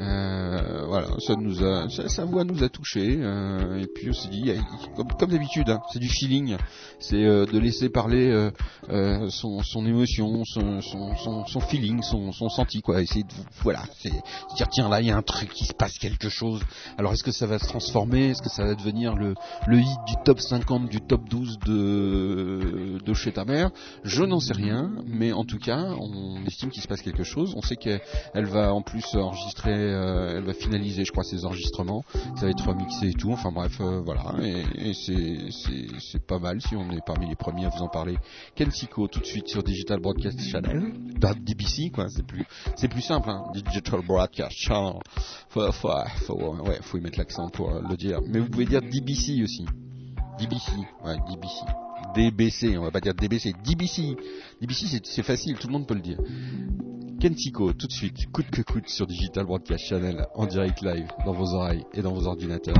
Euh, 0.00 0.86
voilà, 0.86 1.08
ça 1.18 1.34
nous 1.36 1.62
a, 1.62 1.88
sa, 1.90 2.08
sa 2.08 2.24
voix 2.24 2.44
nous 2.44 2.62
a 2.64 2.68
touché. 2.70 3.18
euh, 3.20 3.80
et 3.80 3.86
puis 3.86 4.08
on 4.08 4.12
s'est 4.14 4.28
dit, 4.28 4.50
comme, 4.96 5.30
d'habitude, 5.30 5.68
hein, 5.68 5.80
c'est 5.92 5.98
du 5.98 6.08
feeling, 6.08 6.56
c'est 6.98 7.22
euh, 7.24 7.44
de 7.44 7.58
laisser 7.58 7.90
parler 7.90 8.50
euh, 8.88 9.28
son, 9.28 9.62
son 9.62 9.84
émotion, 9.86 10.44
son, 10.44 10.80
son, 10.80 11.44
son, 11.46 11.60
feeling, 11.60 12.02
son, 12.02 12.32
senti, 12.32 12.80
quoi. 12.80 13.02
Essayer 13.02 13.24
de, 13.24 13.28
voilà, 13.62 13.82
c'est 13.98 14.12
dire 14.56 14.68
tiens 14.70 14.88
là 14.88 15.00
il 15.00 15.08
y 15.08 15.10
a 15.10 15.16
un 15.16 15.22
truc, 15.22 15.60
il 15.60 15.66
se 15.66 15.74
passe 15.74 15.98
quelque 15.98 16.28
chose. 16.30 16.62
Alors 16.96 17.12
est-ce 17.12 17.24
que 17.24 17.32
ça 17.32 17.46
va 17.46 17.58
se 17.58 17.66
transformer, 17.66 18.30
est-ce 18.30 18.42
que 18.42 18.50
ça 18.50 18.64
va 18.64 18.74
devenir 18.74 19.14
le, 19.14 19.34
le 19.66 19.78
hit 19.78 19.98
du 20.06 20.14
top 20.24 20.40
50, 20.40 20.88
du 20.88 21.00
top 21.00 21.28
12 21.28 21.58
de, 21.66 22.98
de 23.04 23.14
chez 23.14 23.32
ta 23.32 23.44
mère? 23.44 23.70
Je 24.04 24.24
n'en 24.24 24.40
sais 24.40 24.54
rien, 24.54 24.90
mais 25.06 25.32
en 25.32 25.44
tout 25.44 25.58
cas 25.58 25.84
on 25.98 26.44
estime 26.46 26.70
qu'il 26.70 26.82
se 26.82 26.88
passe 26.88 27.02
quelque 27.02 27.24
chose. 27.24 27.52
On 27.56 27.62
sait 27.62 27.76
qu'elle 27.76 28.00
elle 28.34 28.46
va 28.46 28.72
en 28.72 28.82
plus 28.82 29.04
enregistrer, 29.14 29.81
euh, 29.82 30.36
elle 30.38 30.44
va 30.44 30.54
finaliser, 30.54 31.04
je 31.04 31.12
crois, 31.12 31.24
ses 31.24 31.44
enregistrements. 31.44 32.04
Ça 32.36 32.46
va 32.46 32.50
être 32.50 32.66
remixé 32.66 33.08
et 33.08 33.14
tout. 33.14 33.32
Enfin 33.32 33.50
bref, 33.52 33.78
euh, 33.80 34.00
voilà. 34.04 34.34
Et, 34.42 34.90
et 34.90 34.94
c'est- 34.94 36.22
pas 36.26 36.38
mal 36.38 36.60
si 36.60 36.76
on 36.76 36.90
est 36.92 37.04
parmi 37.04 37.28
les 37.28 37.34
premiers 37.36 37.66
à 37.66 37.68
vous 37.68 37.82
en 37.82 37.88
parler. 37.88 38.16
Kensico 38.54 39.08
tout 39.08 39.20
de 39.20 39.26
suite 39.26 39.48
sur 39.48 39.62
Digital 39.62 40.00
Broadcast 40.00 40.40
Channel, 40.40 40.92
DBC 41.44 41.90
quoi. 41.90 42.08
C'est 42.08 42.24
plus 42.26 42.44
plus 42.90 43.02
simple. 43.02 43.30
Hein. 43.30 43.44
Digital 43.54 44.00
Broadcast 44.06 44.52
Channel. 44.56 44.94
Faut, 45.48 45.70
faut, 45.72 45.88
ouais, 45.88 46.78
faut 46.82 46.98
y 46.98 47.00
mettre 47.00 47.18
l'accent 47.18 47.48
pour 47.48 47.70
le 47.70 47.96
dire. 47.96 48.20
Mais 48.28 48.38
vous 48.38 48.48
pouvez 48.48 48.66
dire 48.66 48.80
DBC 48.82 49.42
aussi. 49.42 49.64
DBC, 50.38 50.72
ouais, 51.04 51.16
DBC. 51.28 51.64
DBC, 52.14 52.76
on 52.78 52.82
va 52.84 52.90
pas 52.90 53.00
dire 53.00 53.14
DBC, 53.14 53.52
DBC. 53.64 54.16
DBC 54.60 55.00
c'est- 55.04 55.22
facile, 55.22 55.56
tout 55.58 55.66
le 55.68 55.72
monde 55.72 55.86
peut 55.86 55.94
le 55.94 56.00
dire. 56.00 56.18
Kensico, 57.20 57.72
tout 57.72 57.86
de 57.86 57.92
suite, 57.92 58.30
coûte 58.32 58.50
que 58.50 58.62
coûte 58.62 58.88
sur 58.88 59.06
Digital 59.06 59.44
Broadcast 59.46 59.84
Channel, 59.84 60.26
en 60.34 60.46
direct 60.46 60.82
live, 60.82 61.06
dans 61.24 61.32
vos 61.32 61.54
oreilles 61.54 61.84
et 61.94 62.02
dans 62.02 62.12
vos 62.12 62.26
ordinateurs. 62.26 62.74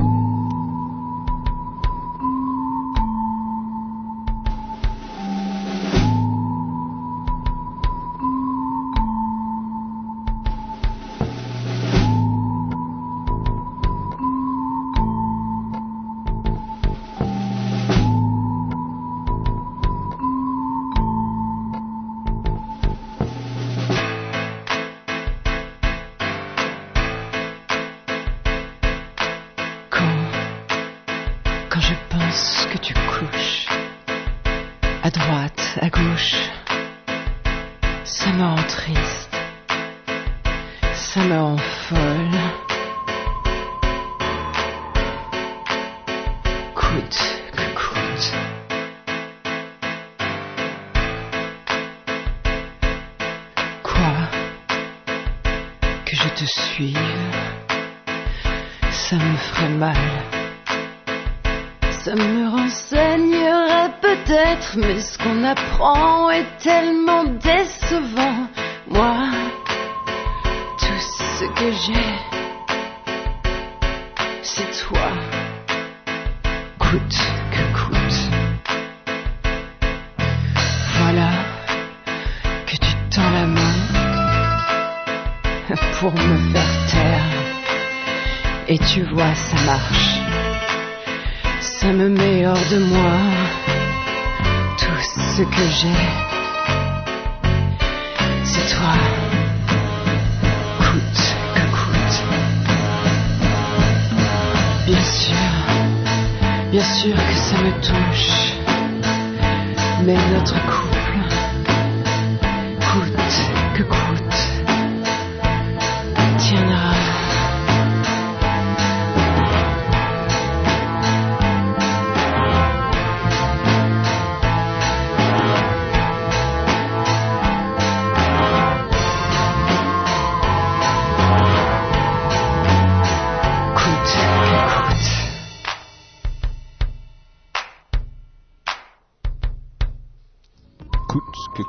Coûte 141.13 141.23
que. 141.55 141.61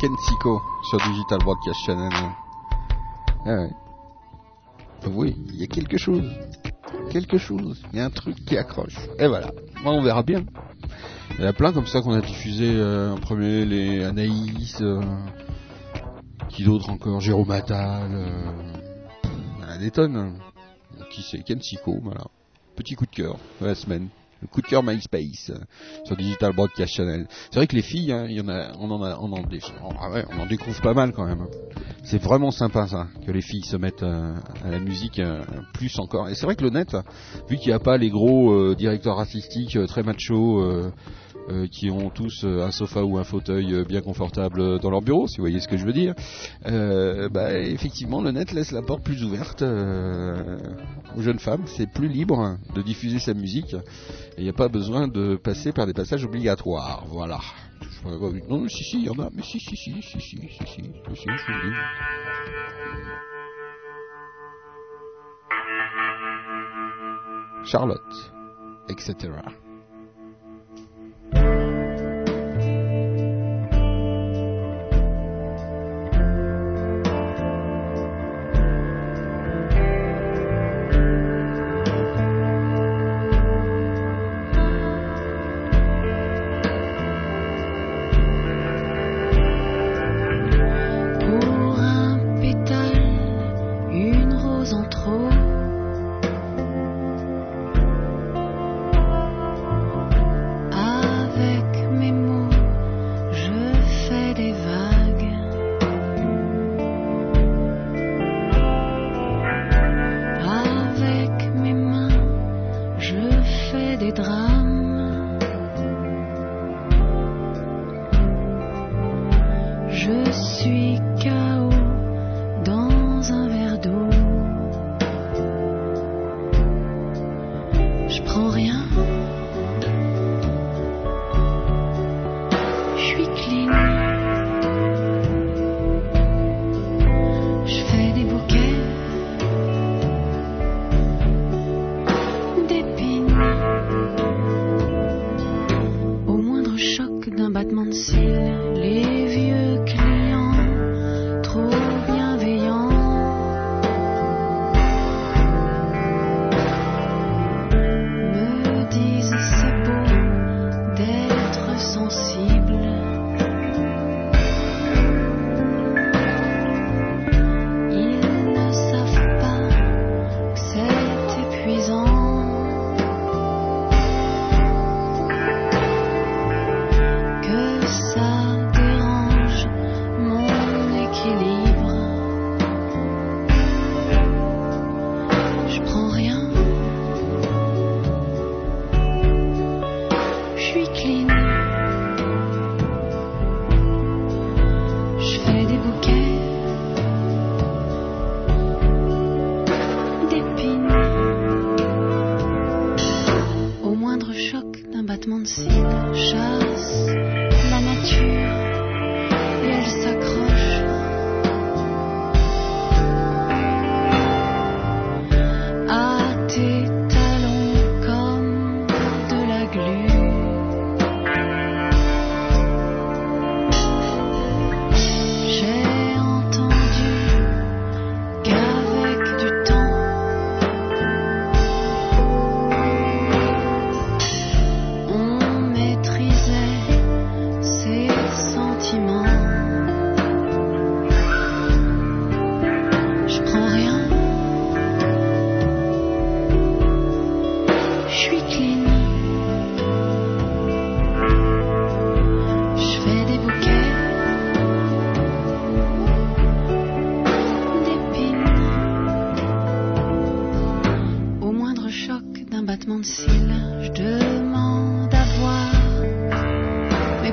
Kensico 0.00 0.60
sur 0.82 0.98
Digital 0.98 1.38
Broadcast 1.38 1.80
Channel. 1.86 2.12
Ah 3.46 3.54
ouais. 3.54 3.70
Oui, 5.06 5.34
il 5.48 5.56
y 5.56 5.64
a 5.64 5.66
quelque 5.66 5.96
chose. 5.96 6.30
Quelque 7.10 7.38
chose. 7.38 7.82
Il 7.90 7.98
y 7.98 8.02
a 8.02 8.04
un 8.04 8.10
truc 8.10 8.36
qui 8.44 8.58
accroche. 8.58 8.98
Et 9.18 9.28
voilà. 9.28 9.50
Moi, 9.82 9.94
on 9.94 10.02
verra 10.02 10.22
bien. 10.22 10.44
Il 11.38 11.44
y 11.44 11.46
a 11.46 11.54
plein 11.54 11.72
comme 11.72 11.86
ça 11.86 12.02
qu'on 12.02 12.12
a 12.12 12.20
diffusé 12.20 12.70
euh, 12.76 13.14
en 13.14 13.16
premier, 13.16 13.64
les 13.64 14.04
Anaïs, 14.04 14.76
euh, 14.82 15.00
qui 16.50 16.62
d'autres 16.62 16.90
encore, 16.90 17.22
Jérôme 17.22 17.52
Attal, 17.52 18.10
euh, 18.12 19.78
des 19.78 19.90
tonnes. 19.90 20.38
Qui 21.10 21.22
c'est? 21.22 21.42
Kensico, 21.44 21.98
voilà. 22.02 22.26
Petit 22.76 22.94
coup 22.94 23.06
de 23.06 23.10
cœur 23.10 23.38
de 23.62 23.68
la 23.68 23.74
semaine. 23.74 24.10
Le 24.40 24.48
coup 24.48 24.62
de 24.62 24.66
cœur 24.66 24.82
MySpace 24.82 25.52
sur 26.04 26.16
Digital 26.16 26.52
Broadcast 26.54 26.94
Channel. 26.94 27.26
C'est 27.50 27.56
vrai 27.56 27.66
que 27.66 27.76
les 27.76 27.82
filles, 27.82 28.12
hein, 28.12 28.26
y 28.28 28.40
en 28.40 28.48
a, 28.48 28.72
on 28.78 28.90
en 28.90 29.02
a, 29.02 29.18
on 29.18 29.32
en, 29.32 29.44
ah 30.00 30.10
ouais, 30.10 30.24
on 30.30 30.40
en 30.40 30.46
découvre 30.46 30.80
pas 30.80 30.94
mal 30.94 31.12
quand 31.12 31.26
même. 31.26 31.46
C'est 32.02 32.22
vraiment 32.22 32.50
sympa 32.50 32.86
ça, 32.86 33.06
que 33.26 33.30
les 33.30 33.42
filles 33.42 33.64
se 33.64 33.76
mettent 33.76 34.02
euh, 34.02 34.34
à 34.64 34.70
la 34.70 34.80
musique 34.80 35.18
euh, 35.18 35.42
plus 35.74 35.98
encore. 35.98 36.28
Et 36.28 36.34
c'est 36.34 36.46
vrai 36.46 36.56
que 36.56 36.64
le 36.64 36.70
net, 36.70 36.96
vu 37.48 37.56
qu'il 37.56 37.68
n'y 37.68 37.74
a 37.74 37.78
pas 37.78 37.98
les 37.98 38.10
gros 38.10 38.52
euh, 38.52 38.74
directeurs 38.74 39.18
artistiques 39.18 39.78
très 39.86 40.02
machos 40.02 40.90
qui 41.72 41.90
ont 41.90 42.10
tous 42.10 42.44
un 42.44 42.70
sofa 42.70 43.02
ou 43.02 43.18
un 43.18 43.24
fauteuil 43.24 43.84
bien 43.84 44.02
confortable 44.02 44.78
dans 44.78 44.90
leur 44.90 45.00
bureau, 45.00 45.26
si 45.26 45.38
vous 45.38 45.42
voyez 45.42 45.58
ce 45.58 45.66
que 45.66 45.76
je 45.76 45.84
veux 45.84 45.92
dire, 45.92 46.14
bah, 46.64 47.58
effectivement 47.58 48.20
le 48.22 48.30
net 48.30 48.52
laisse 48.52 48.70
la 48.70 48.82
porte 48.82 49.02
plus 49.02 49.24
ouverte 49.24 49.62
aux 49.62 51.22
jeunes 51.22 51.40
femmes. 51.40 51.62
C'est 51.66 51.90
plus 51.90 52.06
libre 52.06 52.56
de 52.76 52.82
diffuser 52.82 53.18
sa 53.18 53.34
musique. 53.34 53.74
Et 53.74 54.38
il 54.38 54.44
n'y 54.44 54.50
a 54.50 54.54
pas 54.54 54.68
besoin 54.68 55.08
de 55.08 55.34
passer 55.34 55.72
par 55.72 55.86
des 55.86 55.94
passages 55.94 56.24
obligatoires. 56.24 57.04
Voilà. 57.08 57.40
Je- 58.02 58.48
Non, 58.48 58.66
si, 58.68 58.84
si, 58.84 58.96
il 58.98 59.04
y 59.04 59.10
en 59.10 59.18
a. 59.18 59.28
Mais 59.32 59.42
si, 59.42 59.60
si, 59.60 59.76
si, 59.76 60.02
si, 60.02 60.20
si, 60.20 60.20
si, 60.20 60.36
si, 60.38 60.66
si, 60.66 60.66
si, 60.66 61.22
je 61.22 61.52
le 61.52 61.70
dis. 61.70 61.76
Charlotte, 67.64 68.32
etc. 68.88 69.14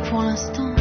pour 0.09 0.23
l'instant. 0.23 0.76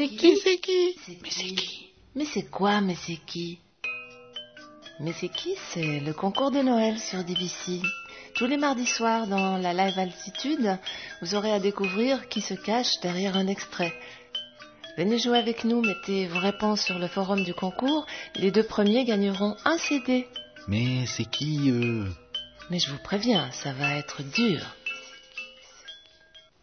C'est 0.00 0.08
qui 0.08 0.36
c'est 0.38 0.58
qui 0.60 0.96
Mais 1.22 1.30
c'est 1.30 1.54
qui 1.54 1.86
Mais 2.14 2.24
c'est 2.24 2.50
quoi 2.50 2.80
Mais 2.80 2.94
c'est 2.94 3.18
qui 3.26 3.58
Mais 4.98 5.12
c'est 5.12 5.28
qui 5.28 5.54
C'est 5.72 6.00
le 6.00 6.14
concours 6.14 6.50
de 6.50 6.62
Noël 6.62 6.98
sur 6.98 7.22
DBC. 7.22 7.82
Tous 8.34 8.46
les 8.46 8.56
mardis 8.56 8.86
soirs 8.86 9.26
dans 9.26 9.58
la 9.58 9.74
live 9.74 9.98
altitude, 9.98 10.78
vous 11.20 11.34
aurez 11.34 11.52
à 11.52 11.60
découvrir 11.60 12.30
qui 12.30 12.40
se 12.40 12.54
cache 12.54 12.98
derrière 13.02 13.36
un 13.36 13.46
extrait. 13.46 13.92
Venez 14.96 15.18
jouer 15.18 15.36
avec 15.36 15.64
nous, 15.64 15.82
mettez 15.82 16.28
vos 16.28 16.38
réponses 16.38 16.80
sur 16.80 16.98
le 16.98 17.06
forum 17.06 17.44
du 17.44 17.52
concours. 17.52 18.06
Les 18.36 18.50
deux 18.50 18.62
premiers 18.62 19.04
gagneront 19.04 19.54
un 19.66 19.76
CD. 19.76 20.26
Mais 20.66 21.04
c'est 21.04 21.28
qui. 21.28 21.70
Mais 22.70 22.78
je 22.78 22.90
vous 22.90 23.02
préviens, 23.04 23.50
ça 23.50 23.74
va 23.74 23.96
être 23.96 24.22
dur. 24.22 24.60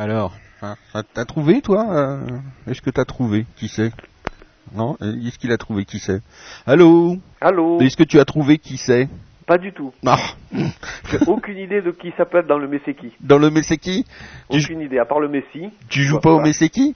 Alors, 0.05 0.35
hein, 0.61 0.75
t'as 1.15 1.25
trouvé 1.25 1.63
toi 1.63 1.87
euh, 1.91 2.21
Est-ce 2.71 2.83
que 2.83 2.91
t'as 2.91 3.07
trouvé 3.07 3.47
Qui 3.57 3.69
c'est? 3.69 3.91
Non 4.75 4.99
Euh, 5.01 5.15
Est-ce 5.27 5.39
qu'il 5.39 5.51
a 5.51 5.57
trouvé 5.57 5.87
Qui 5.87 5.99
c'est? 5.99 6.21
Allô? 6.67 7.17
Allô? 7.41 7.81
Est-ce 7.81 7.97
que 7.97 8.03
tu 8.03 8.21
as 8.21 8.27
trouvé 8.27 8.59
qui 8.59 8.77
c'est? 8.77 9.09
Pas 9.47 9.57
du 9.57 9.73
tout. 9.73 9.95
Ah, 10.05 10.19
J'ai 10.53 11.21
aucune 11.27 11.57
idée 11.57 11.81
de 11.81 11.91
qui 11.91 12.13
ça 12.19 12.27
peut 12.27 12.37
être 12.41 12.47
dans 12.47 12.59
le 12.59 12.69
Messeki. 12.69 13.13
Dans 13.21 13.39
le 13.39 13.49
Messeki 13.49 14.05
Aucune 14.51 14.83
idée, 14.83 14.99
à 14.99 15.07
part 15.07 15.21
le 15.21 15.29
Messi. 15.29 15.71
tu 15.89 16.03
joues 16.03 16.19
Voilà. 16.21 16.21
pas 16.21 16.31
au 16.33 16.41
Messeki 16.41 16.95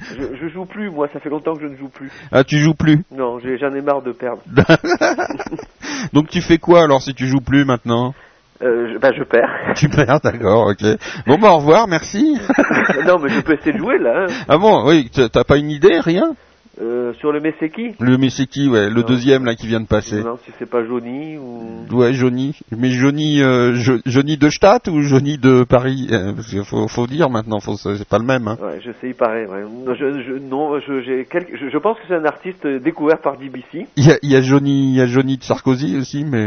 Je, 0.00 0.34
je 0.40 0.48
joue 0.48 0.64
plus, 0.64 0.88
moi, 0.88 1.08
ça 1.12 1.20
fait 1.20 1.28
longtemps 1.28 1.54
que 1.54 1.60
je 1.60 1.66
ne 1.66 1.76
joue 1.76 1.88
plus. 1.90 2.10
Ah, 2.30 2.44
tu 2.44 2.56
joues 2.58 2.72
plus? 2.74 3.04
Non, 3.10 3.40
j'ai- 3.40 3.58
j'en 3.58 3.74
ai 3.74 3.82
marre 3.82 4.00
de 4.00 4.12
perdre. 4.12 4.40
Donc 6.14 6.28
tu 6.28 6.40
fais 6.40 6.56
quoi 6.56 6.82
alors 6.84 7.02
si 7.02 7.12
tu 7.12 7.26
joues 7.26 7.42
plus 7.42 7.66
maintenant? 7.66 8.14
Euh, 8.62 8.92
je, 8.92 8.98
bah, 8.98 9.10
je 9.16 9.22
perds. 9.24 9.50
Tu 9.76 9.88
perds, 9.88 10.20
d'accord, 10.22 10.68
ok. 10.68 10.84
Bon 11.26 11.38
bah 11.38 11.50
au 11.50 11.56
revoir, 11.58 11.88
merci. 11.88 12.36
non, 13.06 13.18
mais 13.18 13.28
je 13.30 13.40
peux 13.40 13.54
essayer 13.54 13.72
de 13.72 13.78
jouer, 13.78 13.98
là. 13.98 14.26
hein. 14.28 14.32
Ah 14.48 14.58
bon, 14.58 14.86
oui, 14.88 15.10
t'as 15.10 15.44
pas 15.44 15.56
une 15.56 15.70
idée, 15.70 15.98
rien? 16.00 16.34
Euh, 16.80 17.12
sur 17.20 17.32
le 17.32 17.40
Messeki 17.40 17.96
Le 18.00 18.16
Messeki, 18.16 18.66
ouais, 18.70 18.88
le 18.88 19.02
Non. 19.02 19.06
deuxième 19.06 19.44
là 19.44 19.54
qui 19.54 19.66
vient 19.66 19.80
de 19.80 19.86
passer. 19.86 20.22
Non, 20.22 20.38
si 20.42 20.50
c'est 20.58 20.68
pas 20.68 20.82
Johnny 20.82 21.36
ou... 21.36 21.84
Ouais, 21.94 22.14
Johnny. 22.14 22.58
Mais 22.74 22.88
Johnny, 22.90 23.42
euh, 23.42 23.74
Jo- 23.74 23.98
Johnny 24.06 24.38
de 24.38 24.48
Stadt 24.48 24.88
ou 24.88 25.02
Johnny 25.02 25.36
de 25.36 25.64
Paris? 25.64 26.08
Euh, 26.10 26.32
faut, 26.64 26.88
faut 26.88 27.06
dire 27.06 27.28
maintenant, 27.28 27.58
c'est 27.60 28.08
pas 28.08 28.18
le 28.18 28.24
même. 28.24 28.48
Hein. 28.48 28.56
Ouais, 28.62 28.80
je 28.82 28.90
sais, 28.92 29.08
il 29.08 29.14
paraît. 29.14 29.44
Ouais. 29.44 29.64
Je, 29.88 30.22
je, 30.22 30.38
non, 30.38 30.80
je, 30.80 31.02
j'ai 31.02 31.26
quelque- 31.26 31.54
je, 31.58 31.68
je 31.68 31.78
pense 31.78 31.98
que 31.98 32.04
c'est 32.08 32.14
un 32.16 32.24
artiste 32.24 32.66
découvert 32.66 33.18
par 33.20 33.36
DBC. 33.36 33.86
Il 33.96 34.06
y 34.06 34.10
a, 34.10 34.16
il 34.22 34.30
y 34.30 34.36
a 34.36 34.40
Johnny, 34.40 34.92
il 34.92 34.96
y 34.96 35.02
a 35.02 35.06
Johnny 35.06 35.36
de 35.36 35.44
Sarkozy 35.44 35.98
aussi, 35.98 36.24
mais 36.24 36.46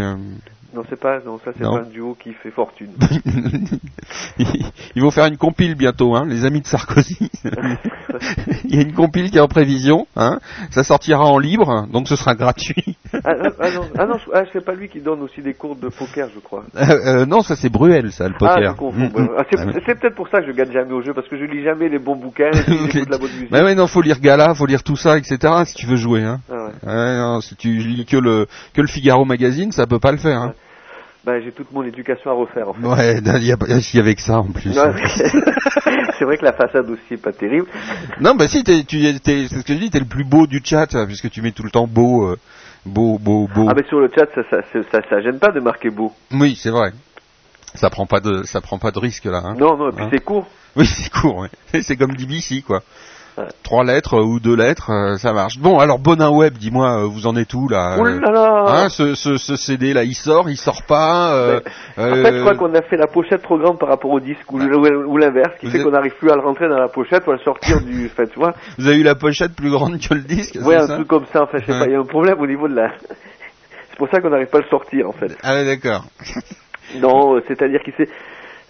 Non, 0.75 0.83
c'est 0.89 0.99
pas, 0.99 1.19
non, 1.25 1.37
ça 1.37 1.51
c'est 1.55 1.63
pas 1.63 1.69
un 1.69 1.89
duo 1.89 2.17
qui 2.21 2.33
fait 2.33 2.51
fortune. 2.51 2.91
ils 4.95 5.01
vont 5.01 5.09
faire 5.09 5.25
une 5.25 5.37
compile 5.37 5.75
bientôt, 5.75 6.15
hein, 6.15 6.25
les 6.27 6.43
amis 6.43 6.59
de 6.59 6.67
Sarkozy. 6.67 7.31
il 8.65 8.75
y 8.75 8.79
a 8.79 8.81
une 8.81 8.91
compile 8.91 9.31
qui 9.31 9.37
est 9.37 9.41
en 9.41 9.47
prévision, 9.47 10.05
hein. 10.17 10.39
Ça 10.71 10.83
sortira 10.83 11.23
en 11.23 11.37
libre, 11.37 11.87
donc 11.93 12.09
ce 12.09 12.17
sera 12.17 12.35
gratuit. 12.35 12.97
ah, 13.13 13.19
ah, 13.23 13.49
ah, 13.57 13.71
non, 13.71 13.81
ah 13.97 14.05
non, 14.05 14.15
ah, 14.33 14.43
c'est 14.51 14.65
pas 14.65 14.73
lui 14.73 14.89
qui 14.89 14.99
donne 14.99 15.21
aussi 15.21 15.41
des 15.41 15.53
cours 15.53 15.77
de 15.77 15.87
poker, 15.87 16.27
je 16.35 16.41
crois. 16.41 16.65
Euh, 16.75 17.21
euh, 17.21 17.25
non, 17.25 17.41
ça 17.41 17.55
c'est 17.55 17.69
Bruel, 17.69 18.11
ça, 18.11 18.27
le 18.27 18.33
poker. 18.37 18.75
Mm, 18.81 19.03
mm. 19.03 19.29
Ah, 19.37 19.43
c'est 19.49 19.97
peut-être 19.97 20.15
pour 20.15 20.27
ça 20.27 20.41
que 20.41 20.47
je 20.47 20.51
gagne 20.51 20.73
jamais 20.73 20.91
au 20.91 21.01
jeu, 21.01 21.13
parce 21.13 21.29
que 21.29 21.37
je 21.37 21.45
lis 21.45 21.63
jamais 21.63 21.87
les 21.87 21.99
bons 21.99 22.17
bouquins 22.17 22.51
et 22.51 22.63
puis 22.63 22.77
j'écoute 22.91 23.09
la 23.09 23.17
bonne 23.17 23.31
musique. 23.31 23.51
Bah 23.51 23.63
ouais, 23.63 23.75
non, 23.75 23.87
faut 23.87 24.01
lire 24.01 24.19
Gala, 24.19 24.53
faut 24.55 24.65
lire 24.65 24.83
tout 24.83 24.97
ça, 24.97 25.17
etc. 25.17 25.37
Si 25.65 25.75
tu 25.75 25.85
veux 25.85 25.95
jouer, 25.95 26.23
hein. 26.23 26.41
Ah 26.51 26.65
ouais. 26.65 26.89
Ouais, 26.93 27.17
non, 27.17 27.39
si 27.39 27.55
tu 27.55 27.69
lis 27.77 28.05
que 28.05 28.17
le 28.17 28.47
que 28.73 28.81
le 28.81 28.87
Figaro 28.87 29.23
magazine, 29.23 29.71
ça 29.71 29.87
peut 29.87 29.99
pas 29.99 30.11
le 30.11 30.17
faire. 30.17 30.41
Hein. 30.41 30.53
Bah, 31.25 31.41
j'ai 31.41 31.51
toute 31.51 31.71
mon 31.71 31.83
éducation 31.83 32.29
à 32.29 32.33
refaire, 32.33 32.69
en 32.69 32.73
fait. 32.73 32.85
Ouais, 32.85 33.17
il 33.39 33.95
y 33.95 33.99
avait 33.99 34.13
que 34.13 34.21
ça 34.21 34.37
en 34.39 34.51
plus. 34.51 34.71
C'est 36.19 36.23
vrai 36.25 36.37
que 36.37 36.45
la 36.45 36.53
façade 36.53 36.87
aussi 36.89 37.15
est 37.15 37.17
pas 37.21 37.31
terrible. 37.33 37.67
Non, 38.21 38.35
bah 38.35 38.47
si, 38.47 38.63
t'es, 38.63 38.83
tu, 38.83 39.01
t'es, 39.21 39.47
c'est 39.49 39.59
ce 39.59 39.63
que 39.65 39.73
je 39.73 39.79
dis, 39.79 39.89
t'es 39.89 39.99
le 39.99 40.05
plus 40.05 40.23
beau 40.23 40.45
du 40.45 40.61
chat, 40.63 40.93
hein, 40.93 41.05
puisque 41.07 41.29
tu 41.31 41.41
mets 41.41 41.51
tout 41.51 41.63
le 41.63 41.71
temps 41.71 41.87
beau, 41.87 42.27
euh, 42.29 42.37
beau, 42.85 43.17
beau, 43.17 43.49
beau. 43.53 43.67
Ah, 43.69 43.73
mais 43.75 43.83
sur 43.87 43.99
le 43.99 44.09
chat, 44.15 44.27
ça, 44.35 44.41
ça, 44.49 44.61
ça, 44.71 44.79
ça, 44.91 44.99
ça 45.09 45.21
gêne 45.21 45.39
pas 45.39 45.51
de 45.51 45.59
marquer 45.59 45.89
beau. 45.89 46.13
Oui, 46.31 46.55
c'est 46.55 46.69
vrai. 46.69 46.91
Ça 47.73 47.89
prend 47.89 48.05
pas 48.05 48.19
de, 48.19 48.43
ça 48.43 48.61
prend 48.61 48.77
pas 48.77 48.91
de 48.91 48.99
risque 48.99 49.25
là. 49.25 49.41
Hein. 49.43 49.55
Non, 49.57 49.75
non, 49.77 49.89
et 49.89 49.93
puis 49.93 50.05
Hein. 50.05 50.09
c'est 50.11 50.23
court. 50.23 50.47
Oui, 50.75 50.85
c'est 50.85 51.11
court. 51.11 51.37
Ouais. 51.39 51.81
C'est 51.81 51.97
comme 51.97 52.15
DBC 52.15 52.61
quoi. 52.61 52.81
Ouais. 53.37 53.43
Trois 53.63 53.83
lettres 53.83 54.15
euh, 54.15 54.23
ou 54.23 54.39
deux 54.39 54.55
lettres, 54.55 54.89
euh, 54.91 55.17
ça 55.17 55.33
marche. 55.33 55.57
Bon, 55.59 55.77
alors 55.79 55.99
Bonin 55.99 56.29
Web, 56.29 56.53
dis-moi, 56.57 57.01
euh, 57.01 57.05
vous 57.05 57.27
en 57.27 57.35
êtes 57.35 57.53
où 57.53 57.67
là 57.67 57.97
Ouh 57.99 58.03
là 58.05 58.31
là 58.31 58.63
Hein, 58.67 58.89
ce, 58.89 59.13
ce, 59.13 59.35
ce 59.37 59.55
CD 59.57 59.93
là, 59.93 60.03
il 60.03 60.13
sort, 60.15 60.49
il 60.49 60.55
sort 60.55 60.83
pas. 60.87 61.33
Euh, 61.35 61.59
En 61.97 62.15
fait, 62.15 62.33
je 62.37 62.39
crois 62.41 62.55
qu'on 62.55 62.73
a 62.73 62.81
fait 62.81 62.95
la 62.95 63.07
pochette 63.07 63.41
trop 63.41 63.57
grande 63.57 63.77
par 63.77 63.89
rapport 63.89 64.11
au 64.11 64.19
disque, 64.21 64.49
ou, 64.51 64.57
ou, 64.59 65.17
l'inverse, 65.17 65.51
qui 65.59 65.65
Vous 65.65 65.71
fait 65.73 65.83
qu'on 65.83 65.91
n'arrive 65.91 66.15
plus 66.17 66.31
à 66.31 66.35
le 66.35 66.41
rentrer 66.41 66.69
dans 66.69 66.79
la 66.79 66.87
pochette 66.87 67.27
ou 67.27 67.31
à 67.31 67.33
le 67.33 67.39
sortir 67.39 67.81
du... 67.81 68.05
Enfin, 68.11 68.23
tu 68.31 68.39
vois 68.39 68.53
Vous 68.77 68.87
avez 68.87 68.97
eu 68.97 69.03
la 69.03 69.15
pochette 69.15 69.53
plus 69.53 69.69
grande 69.69 69.99
que 69.99 70.13
le 70.13 70.21
disque 70.21 70.57
Ouais, 70.63 70.75
un 70.77 70.87
ça 70.87 70.95
truc 70.95 71.07
comme 71.09 71.25
ça, 71.33 71.43
enfin, 71.43 71.57
je 71.59 71.65
sais 71.65 71.73
Ouais. 71.73 71.79
pas, 71.79 71.85
il 71.87 71.91
y 71.91 71.95
a 71.95 71.99
un 71.99 72.05
problème 72.05 72.39
au 72.39 72.47
niveau 72.47 72.67
de 72.69 72.75
la... 72.75 72.89
C'est 73.89 73.97
pour 73.97 74.07
ça 74.09 74.21
qu'on 74.21 74.29
n'arrive 74.29 74.47
pas 74.49 74.59
à 74.59 74.61
le 74.61 74.67
sortir, 74.69 75.07
en 75.09 75.13
fait. 75.13 75.35
Ah 75.43 75.63
d'accord. 75.63 76.03
Non, 76.99 77.39
c'est-à-dire 77.47 77.81
qu'il 77.83 77.93
s'est... 77.95 78.09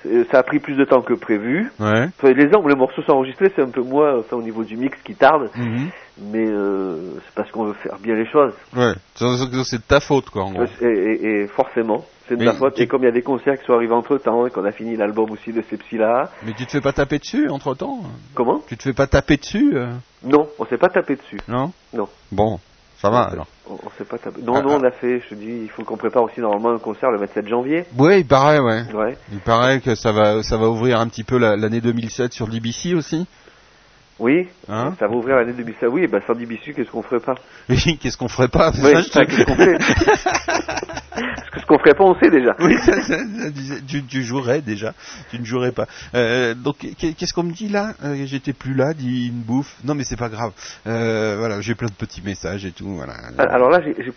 euh, 0.05 0.25
Ça 0.31 0.39
a 0.39 0.43
pris 0.43 0.59
plus 0.59 0.75
de 0.75 0.85
temps 0.85 1.01
que 1.01 1.13
prévu. 1.13 1.71
Ouais. 1.79 2.07
Enfin, 2.17 2.31
les 2.33 2.45
ans 2.55 2.61
où 2.63 2.67
les 2.67 2.75
morceaux 2.75 3.01
sont 3.03 3.13
enregistrés, 3.13 3.51
c'est 3.55 3.61
un 3.61 3.69
peu 3.69 3.81
moins, 3.81 4.19
enfin, 4.19 4.37
au 4.37 4.41
niveau 4.41 4.63
du 4.63 4.77
mix 4.77 4.97
qui 5.03 5.15
tarde, 5.15 5.49
Mhm. 5.55 5.89
mais 6.31 6.45
euh, 6.47 7.15
c'est 7.25 7.35
parce 7.35 7.51
qu'on 7.51 7.65
veut 7.65 7.73
faire 7.73 7.97
bien 8.01 8.15
les 8.15 8.25
choses. 8.27 8.53
Ouais. 8.75 8.93
C'est 9.15 9.77
de 9.77 9.81
ta 9.87 9.99
faute 9.99 10.29
quoi 10.29 10.43
en 10.43 10.51
gros. 10.51 10.63
Et, 10.81 10.85
et- 10.85 11.41
et 11.43 11.47
forcément, 11.47 12.05
c'est 12.27 12.35
de 12.35 12.39
Mais 12.39 12.45
ma 12.45 12.53
faute. 12.53 12.75
tu- 12.75 12.83
Et 12.83 12.87
comme 12.87 13.01
il 13.03 13.05
y 13.05 13.09
a 13.09 13.11
des 13.11 13.21
concerts 13.21 13.57
qui 13.59 13.65
sont 13.65 13.73
arrivés 13.73 13.93
entre 13.93 14.17
temps 14.17 14.45
et 14.47 14.49
qu'on 14.51 14.65
a 14.65 14.71
fini 14.71 14.95
l'album 14.95 15.29
aussi 15.31 15.51
de 15.53 15.61
Sepsila, 15.61 16.29
Mais 16.45 16.53
tu 16.53 16.65
te 16.65 16.71
fais 16.71 16.81
pas 16.81 16.93
taper 16.93 17.19
dessus 17.19 17.49
entre 17.49 17.73
temps 17.75 17.99
comment? 18.33 18.61
Tu 18.67 18.77
te 18.77 18.83
fais 18.83 18.93
pas 18.93 19.07
taper 19.07 19.37
dessus 19.37 19.71
euh? 19.75 19.87
Non, 20.23 20.47
on 20.59 20.65
s'est 20.65 20.77
pas 20.77 20.89
tapé 20.89 21.15
dessus. 21.15 21.39
Non? 21.47 21.71
Non. 21.93 22.07
Bon, 22.31 22.59
ça 22.97 23.09
va 23.09 23.21
alors. 23.23 23.47
On, 23.69 23.73
on 23.73 23.89
s'est 23.97 24.05
pas. 24.05 24.17
Non, 24.43 24.55
Ah, 24.55 24.61
non, 24.61 24.69
ah. 24.73 24.77
on 24.79 24.83
a 24.83 24.91
fait, 24.91 25.21
je 25.21 25.29
te 25.29 25.35
dis, 25.35 25.61
il 25.63 25.69
faut 25.69 25.83
qu'on 25.83 25.97
prépare 25.97 26.23
aussi 26.23 26.39
normalement 26.39 26.71
un 26.71 26.79
concert 26.79 27.11
le 27.11 27.17
27 27.19 27.47
janvier. 27.47 27.85
Ouais, 27.97 28.21
il 28.21 28.25
paraît, 28.27 28.59
ouais. 28.59 28.83
Ouais. 28.93 29.17
Il 29.31 29.39
paraît 29.39 29.79
que 29.81 29.95
ça 29.95 30.11
va, 30.11 30.43
ça 30.43 30.57
va 30.57 30.69
ouvrir 30.69 30.99
un 30.99 31.07
petit 31.07 31.23
peu 31.23 31.37
la- 31.37 31.55
l'année 31.55 31.81
2007 31.81 32.33
sur 32.33 32.47
DBC 32.47 32.93
aussi. 32.95 33.25
Oui, 34.17 34.47
Hein 34.69 34.95
ça 34.97 35.07
va 35.07 35.15
ouvrir 35.15 35.35
l'année 35.35 35.51
2007. 35.53 35.89
Oui, 35.91 36.07
bah 36.07 36.19
sans 36.25 36.35
DBC, 36.35 36.73
qu'est-ce 36.73 36.89
qu'on 36.89 37.01
ferait 37.03 37.19
pas? 37.19 37.35
Oui, 37.69 37.97
qu'est-ce 38.01 38.15
qu'on 38.17 38.29
ferait 38.29 38.47
pas? 38.47 38.71
Oui, 38.81 38.93
ça, 39.11 39.25
qu'est-ce 39.25 39.43
qu'on 39.43 39.55
fait? 39.55 39.77
Parce 41.15 41.49
que 41.51 41.59
ce 41.59 41.65
qu'on 41.65 41.77
ferait 41.79 41.93
pas, 41.95 42.03
on 42.05 42.15
sait 42.19 42.29
déjà. 42.29 42.55
Oui, 42.59 42.77
ça, 42.79 43.01
ça, 43.01 43.17
tu, 43.87 44.05
tu 44.05 44.23
jouerais 44.23 44.61
déjà, 44.61 44.93
tu 45.31 45.39
ne 45.39 45.45
jouerais 45.45 45.71
pas. 45.73 45.85
Euh, 46.13 46.53
donc, 46.53 46.77
qu'est- 46.97 47.13
qu'est-ce 47.13 47.33
qu'on 47.33 47.43
me 47.43 47.51
dit 47.51 47.67
là? 47.67 47.93
Euh, 48.03 48.25
J'étais 48.25 48.53
plus 48.53 48.73
là, 48.73 48.93
dit 48.93 49.27
une 49.27 49.41
bouffe. 49.41 49.75
Non, 49.83 49.95
mais 49.95 50.03
c'est 50.05 50.17
pas 50.19 50.29
grave. 50.29 50.51
Euh, 50.87 51.35
voilà, 51.37 51.59
j'ai 51.61 51.75
plein 51.75 51.87
de 51.87 51.93
petits 51.93 52.21
messages 52.21 52.65
et 52.65 52.71
tout. 52.71 52.87
Voilà. 52.95 53.13
Ah, 53.37 53.43
Alors 53.53 53.69
là, 53.69 53.81
j'ai, 53.83 53.95
j'ai- 54.03 54.13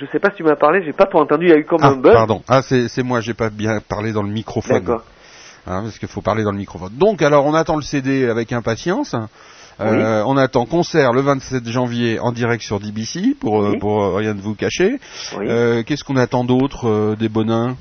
je 0.00 0.06
sais 0.06 0.18
pas 0.18 0.30
si 0.30 0.36
tu 0.38 0.42
m'as 0.42 0.56
parlé, 0.56 0.82
j'ai 0.84 0.92
pas 0.92 1.06
trop 1.06 1.20
entendu, 1.20 1.46
il 1.46 1.50
y 1.50 1.54
a 1.54 1.58
eu 1.58 1.64
comme 1.64 1.80
Ah, 1.82 1.88
un 1.88 1.96
buzz. 1.96 2.12
pardon. 2.12 2.42
Ah, 2.48 2.62
c'est 2.62 2.88
c'est 2.88 3.02
moi, 3.02 3.20
j'ai 3.20 3.34
pas 3.34 3.50
bien 3.50 3.80
parlé 3.86 4.12
dans 4.12 4.22
le 4.22 4.30
microphone. 4.30 4.80
D'accord. 4.84 5.04
Hein, 5.66 5.82
parce 5.82 5.98
qu'il 5.98 6.08
faut 6.08 6.20
parler 6.20 6.44
dans 6.44 6.52
le 6.52 6.58
microphone. 6.58 6.92
Donc, 6.94 7.22
alors, 7.22 7.46
on 7.46 7.54
attend 7.54 7.76
le 7.76 7.82
CD 7.82 8.28
avec 8.28 8.52
impatience. 8.52 9.14
Euh, 9.80 10.22
On 10.26 10.36
attend 10.36 10.66
concert 10.66 11.12
le 11.12 11.20
27 11.22 11.66
janvier 11.68 12.20
en 12.20 12.30
direct 12.30 12.62
sur 12.62 12.78
DBC 12.78 13.34
pour 13.40 13.60
euh, 13.62 13.70
Oui. 13.72 13.78
pour 13.78 14.02
euh, 14.04 14.14
rien 14.14 14.34
de 14.34 14.40
vous 14.40 14.54
cacher. 14.54 15.00
Oui. 15.36 15.46
Euh, 15.48 15.82
Qu'est-ce 15.82 16.04
qu'on 16.04 16.16
attend 16.16 16.44
d'autre 16.44 16.88
euh, 16.88 17.16
des 17.16 17.28
bonins? 17.28 17.76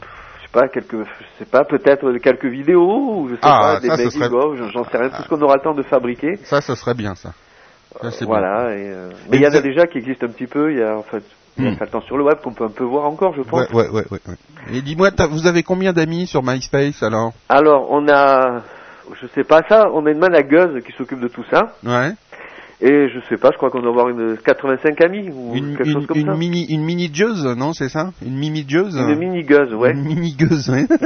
Je 0.00 0.42
sais 0.42 0.48
pas, 0.52 0.66
quelques, 0.68 0.96
je 1.04 1.38
sais 1.38 1.44
pas, 1.44 1.64
peut-être 1.64 2.12
quelques 2.18 2.46
vidéos, 2.46 3.20
ou 3.20 3.28
je 3.28 3.34
sais 3.34 3.40
Ah, 3.42 3.74
pas, 3.74 3.80
des 3.80 3.88
making 3.88 4.10
serait- 4.10 4.28
j'en- 4.72 4.84
sais 4.84 4.98
rien, 4.98 5.10
tout 5.10 5.22
ce 5.22 5.28
qu'on 5.28 5.40
aura 5.42 5.54
le 5.56 5.62
temps 5.62 5.74
de 5.74 5.82
fabriquer. 5.82 6.36
Ça, 6.44 6.60
ça 6.60 6.74
serait 6.74 6.94
bien, 6.94 7.14
ça. 7.14 7.32
Ça, 8.10 8.24
Voilà, 8.24 8.74
et, 8.74 8.88
euh, 8.90 9.10
Et 9.10 9.14
mais 9.30 9.36
il 9.36 9.42
y 9.42 9.46
en 9.46 9.52
a 9.54 9.60
déjà 9.60 9.86
qui 9.86 9.98
existent 9.98 10.26
un 10.26 10.30
petit 10.30 10.46
peu, 10.46 10.72
il 10.72 10.78
y 10.78 10.82
a, 10.82 10.96
en 10.96 11.02
fait, 11.02 11.22
Il 11.58 11.64
y 11.64 11.68
a 11.68 11.70
Hmm. 11.72 11.76
certains 11.78 12.00
sur 12.02 12.16
le 12.16 12.24
web 12.24 12.38
qu'on 12.42 12.52
peut 12.52 12.64
un 12.64 12.70
peu 12.70 12.84
voir 12.84 13.04
encore, 13.06 13.34
je 13.34 13.42
pense. 13.42 13.68
Ouais, 13.72 13.88
ouais, 13.90 14.04
ouais. 14.10 14.18
Et 14.72 14.80
dis-moi, 14.80 15.10
vous 15.30 15.46
avez 15.46 15.62
combien 15.62 15.92
d'amis 15.92 16.26
sur 16.26 16.42
MySpace 16.42 17.02
alors? 17.02 17.32
Alors, 17.48 17.88
on 17.90 18.08
a, 18.08 18.62
je 19.20 19.26
sais 19.34 19.44
pas 19.44 19.60
ça, 19.68 19.90
on 19.92 20.06
a 20.06 20.10
une 20.10 20.18
manageuse 20.18 20.82
qui 20.84 20.92
s'occupe 20.92 21.20
de 21.20 21.28
tout 21.28 21.44
ça. 21.50 21.74
Ouais. 21.84 22.12
Et 22.80 23.08
je 23.10 23.20
sais 23.28 23.36
pas, 23.36 23.50
je 23.52 23.58
crois 23.58 23.70
qu'on 23.70 23.80
doit 23.80 23.90
avoir 23.90 24.08
une 24.08 24.36
85 24.38 25.00
amis 25.04 25.30
ou 25.32 25.54
Une, 25.54 25.76
quelque 25.76 25.92
chose 25.92 26.06
comme 26.06 26.16
une 26.18 26.26
ça. 26.26 26.34
mini, 26.34 26.64
une 26.68 26.82
mini 26.82 27.12
non, 27.56 27.72
c'est 27.74 27.88
ça? 27.88 28.10
Une 28.24 28.34
mini 28.36 28.64
jeuse 28.66 28.96
Une 28.96 29.14
mini-gueuse, 29.18 29.72
ouais. 29.74 29.92
Une 29.92 30.02
mini 30.04 30.32
gueuse, 30.34 30.68
ouais. 30.70 30.86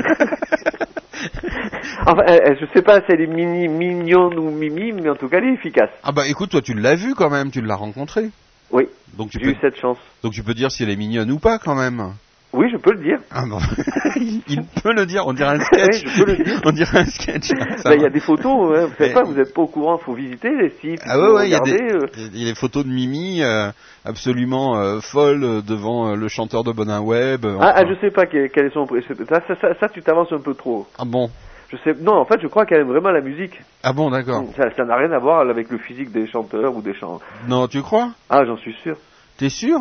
Enfin, 2.06 2.22
elle- 2.28 2.56
je 2.60 2.66
sais 2.72 2.82
pas 2.82 3.00
si 3.00 3.06
elle 3.08 3.20
est 3.22 3.26
mini, 3.26 3.68
mignonne 3.68 4.38
ou 4.38 4.50
mimi, 4.50 4.92
mais 4.92 5.08
en 5.10 5.16
tout 5.16 5.28
cas, 5.28 5.38
elle 5.38 5.44
est 5.48 5.54
efficace. 5.54 5.90
ah 6.04 6.12
bah 6.12 6.22
écoute, 6.28 6.50
toi 6.50 6.60
tu 6.62 6.72
l'as 6.74 6.94
vu 6.94 7.14
quand 7.14 7.30
même, 7.30 7.50
tu 7.50 7.60
l'as 7.60 7.74
rencontrée. 7.74 8.30
Oui, 8.72 8.84
Donc 9.16 9.30
tu 9.30 9.38
j'ai 9.38 9.46
peux, 9.46 9.50
eu 9.52 9.56
cette 9.60 9.76
chance. 9.78 9.98
donc 10.22 10.32
tu 10.32 10.42
peux 10.42 10.54
dire 10.54 10.70
si 10.70 10.82
elle 10.82 10.90
est 10.90 10.96
mignonne 10.96 11.30
ou 11.30 11.38
pas 11.38 11.58
quand 11.58 11.74
même. 11.74 12.12
Oui, 12.52 12.68
je 12.72 12.78
peux 12.78 12.92
le 12.92 13.02
dire. 13.02 13.18
Ah 13.30 13.42
bon, 13.46 13.58
il, 14.16 14.40
il 14.48 14.62
peut 14.82 14.92
le 14.94 15.04
dire, 15.04 15.26
on 15.26 15.34
dirait 15.34 15.56
un 15.56 15.60
sketch. 15.64 16.04
Oui, 16.04 16.10
je 16.14 16.22
peux 16.24 16.30
le 16.36 16.44
dire. 16.44 16.60
On 16.64 16.72
dirait 16.72 16.98
un 17.00 17.04
sketch. 17.04 17.48
Ah, 17.60 17.64
Bah, 17.84 17.94
Il 17.96 18.02
y 18.02 18.06
a 18.06 18.08
des 18.08 18.20
photos, 18.20 18.78
hein, 18.78 18.86
vous 18.86 18.94
savez 18.96 19.08
Mais- 19.08 19.12
pas, 19.12 19.22
vous 19.24 19.34
n'êtes 19.34 19.52
pas 19.52 19.62
au 19.62 19.66
courant, 19.66 19.98
faut 19.98 20.14
visiter 20.14 20.48
les 20.56 20.70
sites. 20.80 21.02
Ah 21.04 21.18
ouais, 21.20 21.28
ouais, 21.32 21.48
il 21.48 21.50
y 21.50 21.54
a 21.54 21.60
des, 21.60 21.72
regarder, 21.72 21.92
euh. 21.92 22.28
il 22.32 22.42
y 22.42 22.46
a 22.48 22.52
des 22.52 22.58
photos 22.58 22.84
de 22.84 22.88
Mimi 22.90 23.42
euh, 23.42 23.70
absolument 24.06 24.78
euh, 24.78 25.00
folles 25.00 25.44
euh, 25.44 25.60
devant 25.60 26.14
le 26.14 26.28
chanteur 26.28 26.64
de 26.64 26.72
Bonin 26.72 27.00
Web. 27.00 27.44
euh, 27.44 27.58
Ah, 27.60 27.72
enfin. 27.72 27.82
ah, 27.84 27.84
je 27.94 28.00
sais 28.00 28.10
pas 28.10 28.24
quel, 28.26 28.48
quel 28.50 28.66
est 28.66 28.72
son 28.72 28.86
prix. 28.86 29.02
Ça, 29.02 29.40
ça, 29.46 29.54
ça, 29.60 29.68
ça, 29.78 29.88
tu 29.88 30.00
t'avances 30.02 30.32
un 30.32 30.40
peu 30.40 30.54
trop. 30.54 30.86
Ah 30.98 31.04
bon, 31.04 31.28
Je 31.70 31.76
sais. 31.78 31.94
Non, 32.00 32.14
en 32.14 32.24
fait, 32.24 32.40
je 32.40 32.46
crois 32.46 32.64
qu'elle 32.64 32.80
aime 32.80 32.88
vraiment 32.92 33.10
la 33.10 33.20
musique. 33.20 33.60
ah 33.82 33.92
bon, 33.92 34.10
d'accord. 34.10 34.44
Ça 34.56 34.84
n'a 34.84 34.96
rien 34.96 35.10
à 35.12 35.18
voir 35.18 35.40
avec 35.40 35.70
le 35.70 35.78
physique 35.78 36.12
des 36.12 36.26
chanteurs 36.28 36.74
ou 36.76 36.80
des 36.82 36.94
chants. 36.94 37.18
Non, 37.48 37.66
tu 37.66 37.82
crois? 37.82 38.10
Ah, 38.30 38.44
j'en 38.46 38.56
suis 38.56 38.74
sûr. 38.82 38.96
T'es 39.36 39.48
sûr? 39.48 39.80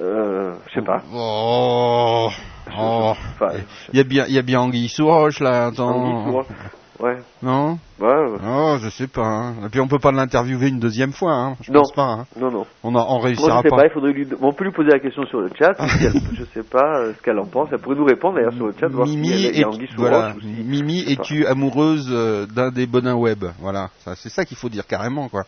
Euh, 0.00 0.54
je 0.68 0.74
sais 0.74 0.84
pas. 0.84 1.02
Oh, 1.12 2.28
oh. 2.78 3.12
Enfin, 3.34 3.48
Il 3.92 3.96
y 3.98 4.00
a 4.00 4.04
bien, 4.04 4.24
il 4.28 4.34
y 4.34 4.38
a 4.38 4.42
bien 4.42 4.60
Anguille 4.60 4.88
sous 4.88 5.06
roche 5.06 5.40
là. 5.40 5.66
Attends. 5.66 5.88
Anguille 5.90 6.24
sous 6.24 6.32
roche. 6.32 6.46
Ouais. 7.00 7.16
Non 7.42 7.78
Ouais, 8.00 8.08
ouais. 8.08 8.38
Oh, 8.44 8.76
je 8.82 8.88
sais 8.90 9.06
pas. 9.06 9.22
hein. 9.24 9.54
Et 9.66 9.68
puis 9.68 9.80
on 9.80 9.86
peut 9.88 9.98
pas 10.00 10.10
l'interviewer 10.12 10.68
une 10.68 10.80
deuxième 10.80 11.12
fois. 11.12 11.32
Hein. 11.32 11.56
Je 11.62 11.70
Non. 11.72 11.80
pense 11.80 11.92
pas. 11.92 12.02
Hein. 12.06 12.26
Non, 12.38 12.50
non. 12.50 12.66
On, 12.82 12.94
a, 12.96 13.00
on 13.00 13.14
Moi, 13.18 13.22
réussira 13.24 13.58
je 13.58 13.62
sais 13.62 13.68
pas. 13.70 13.76
pas, 13.76 13.86
il 13.86 13.90
faudrait 13.92 14.12
lui, 14.12 14.26
on 14.40 14.52
peut 14.52 14.64
lui 14.64 14.72
poser 14.72 14.90
la 14.90 14.98
question 14.98 15.24
sur 15.26 15.40
le 15.40 15.48
chat. 15.58 15.74
je 16.32 16.44
sais 16.54 16.62
pas 16.68 16.98
euh, 17.00 17.12
ce 17.16 17.22
qu'elle 17.22 17.38
en 17.38 17.46
pense. 17.46 17.68
Elle 17.72 17.78
pourrait 17.78 17.96
nous 17.96 18.04
répondre 18.04 18.34
d'ailleurs 18.36 18.52
sur 18.54 18.66
le 18.66 18.74
chat, 18.78 18.88
voir 18.88 19.06
Mimi, 19.06 19.28
si 19.28 19.46
elle 19.46 19.60
est 19.60 19.96
voilà, 19.96 20.32
roche 20.32 20.36
ou 20.36 20.40
si- 20.40 20.46
Mimi, 20.64 21.00
es-tu 21.12 21.46
amoureuse 21.46 22.08
euh, 22.10 22.46
d'un 22.46 22.70
des 22.70 22.86
bonins 22.86 23.14
web? 23.14 23.44
Voilà, 23.60 23.90
c'est 24.16 24.28
ça 24.30 24.44
qu'il 24.44 24.56
faut 24.56 24.68
dire 24.68 24.86
carrément 24.86 25.28
quoi. 25.28 25.44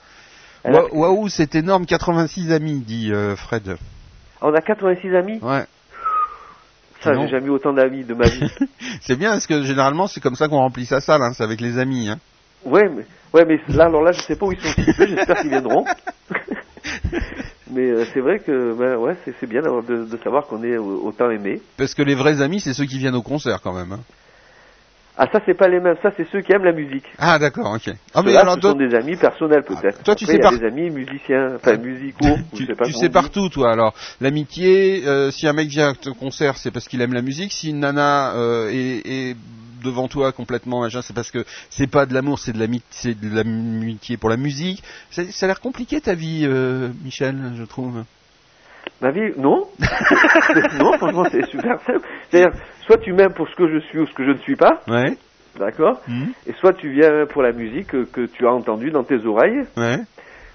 A- 0.64 0.70
Waouh, 0.94 1.28
c'est 1.28 1.54
énorme, 1.54 1.86
86 1.86 2.52
amis, 2.52 2.80
dit 2.80 3.12
euh, 3.12 3.34
Fred. 3.34 3.76
On 4.42 4.52
a 4.54 4.60
86 4.60 5.14
amis? 5.16 5.38
Ouais, 5.42 5.64
Ça, 7.00 7.14
j'ai 7.14 7.28
jamais 7.28 7.46
eu 7.46 7.50
autant 7.50 7.72
d'amis 7.72 8.04
de 8.04 8.14
ma 8.14 8.26
vie. 8.26 8.50
c'est 9.00 9.16
bien 9.16 9.30
parce 9.30 9.46
que 9.46 9.62
généralement 9.62 10.06
c'est 10.06 10.20
comme 10.20 10.34
ça 10.34 10.48
qu'on 10.48 10.58
remplit 10.58 10.84
sa 10.84 11.00
salle, 11.00 11.22
hein, 11.22 11.32
c'est 11.34 11.44
avec 11.44 11.60
les 11.60 11.78
amis. 11.78 12.08
Hein. 12.08 12.18
ouais, 12.64 12.88
mais, 12.88 13.04
ouais, 13.32 13.44
mais 13.46 13.58
là, 13.74 13.86
alors 13.86 14.02
là, 14.02 14.12
je 14.12 14.20
sais 14.20 14.36
pas 14.36 14.46
où 14.46 14.52
ils 14.52 14.60
sont 14.60 14.68
situés. 14.68 15.06
J'espère 15.08 15.40
qu'ils 15.40 15.50
viendront. 15.50 15.84
mais 17.70 17.90
euh, 17.90 18.04
c'est 18.12 18.20
vrai 18.20 18.38
que, 18.40 18.74
ben, 18.74 18.96
ouais, 18.96 19.16
c'est, 19.24 19.46
bien 19.46 19.62
de, 19.62 20.04
de 20.04 20.16
savoir 20.22 20.46
qu'on 20.46 20.62
est 20.62 20.76
au- 20.76 21.06
autant 21.06 21.30
aimé. 21.30 21.60
Parce 21.76 21.94
que 21.94 22.02
les 22.02 22.14
vrais 22.14 22.42
amis, 22.42 22.60
c'est 22.60 22.74
ceux 22.74 22.84
qui 22.84 22.98
viennent 22.98 23.16
au 23.16 23.22
concert 23.22 23.60
quand 23.62 23.72
même. 23.72 23.92
Hein. 23.92 24.00
Ah, 25.16 25.26
ça, 25.30 25.40
c'est 25.44 25.54
pas 25.54 25.68
les 25.68 25.80
mêmes. 25.80 25.96
Ça, 26.02 26.10
c'est 26.16 26.26
ceux 26.30 26.40
qui 26.40 26.52
aiment 26.52 26.64
la 26.64 26.72
musique. 26.72 27.04
Ah 27.18 27.38
d'accord, 27.38 27.74
ok. 27.74 27.92
Ah 28.14 28.22
mais 28.22 28.28
Ceux-là, 28.30 28.40
alors 28.40 28.54
ce 28.54 28.60
sont 28.62 28.72
des 28.74 28.94
amis 28.94 29.16
personnels 29.16 29.64
peut-être. 29.64 30.02
toi, 30.02 30.14
tu 30.14 30.24
Après, 30.24 30.36
sais 30.36 30.42
y 30.42 30.46
a 30.46 30.58
des 30.58 30.64
amis 30.66 30.90
musiciens, 30.90 31.56
enfin 31.56 31.76
musicaux. 31.76 32.36
tu, 32.54 32.66
sais 32.66 32.74
pas 32.74 32.84
tu 32.86 32.92
sais 32.92 33.08
partout, 33.10 33.48
toi. 33.48 33.72
Alors, 33.72 33.94
l'amitié, 34.20 35.02
euh, 35.06 35.30
si 35.30 35.46
un 35.46 35.52
mec 35.52 35.68
vient 35.68 35.90
à 35.90 35.94
ton 35.94 36.14
concert, 36.14 36.56
c'est 36.56 36.70
parce 36.70 36.88
qu'il 36.88 37.00
aime 37.02 37.12
la 37.12 37.22
musique. 37.22 37.52
Si 37.52 37.70
une 37.70 37.80
nana 37.80 38.34
euh, 38.34 38.70
est, 38.70 39.02
est 39.06 39.36
devant 39.82 40.08
toi 40.08 40.32
complètement, 40.32 40.88
c'est 40.88 41.14
parce 41.14 41.30
que 41.30 41.44
c'est 41.70 41.86
pas 41.86 42.06
de 42.06 42.14
l'amour, 42.14 42.38
c'est 42.38 42.52
de 42.52 42.58
l'amitié, 42.58 42.86
c'est 42.90 43.20
de 43.20 43.34
l'amitié 43.34 44.16
pour 44.16 44.30
la 44.30 44.36
musique. 44.36 44.82
Ça, 45.10 45.22
ça 45.30 45.46
a 45.46 45.48
l'air 45.48 45.60
compliqué 45.60 46.00
ta 46.00 46.14
vie, 46.14 46.42
euh, 46.44 46.90
Michel, 47.04 47.52
je 47.56 47.64
trouve. 47.64 48.04
Ma 49.00 49.10
vie, 49.10 49.32
non. 49.38 49.66
non, 50.78 50.92
franchement, 50.98 51.24
c'est 51.30 51.46
super 51.46 51.80
simple. 51.80 52.06
C'est-à-dire, 52.30 52.52
soit 52.86 52.98
tu 52.98 53.12
m'aimes 53.12 53.32
pour 53.32 53.48
ce 53.48 53.54
que 53.56 53.66
je 53.72 53.78
suis 53.86 53.98
ou 53.98 54.06
ce 54.06 54.12
que 54.14 54.24
je 54.24 54.30
ne 54.32 54.38
suis 54.38 54.56
pas, 54.56 54.80
Ouais. 54.88 55.16
d'accord 55.58 56.00
Mhm. 56.06 56.32
Et 56.46 56.52
soit 56.54 56.74
tu 56.74 56.90
viens 56.90 57.26
pour 57.26 57.42
la 57.42 57.52
musique 57.52 57.88
que, 57.88 58.04
que 58.04 58.26
tu 58.26 58.46
as 58.46 58.52
entendue 58.52 58.90
dans 58.90 59.04
tes 59.04 59.24
oreilles, 59.24 59.62
Ouais. 59.76 59.96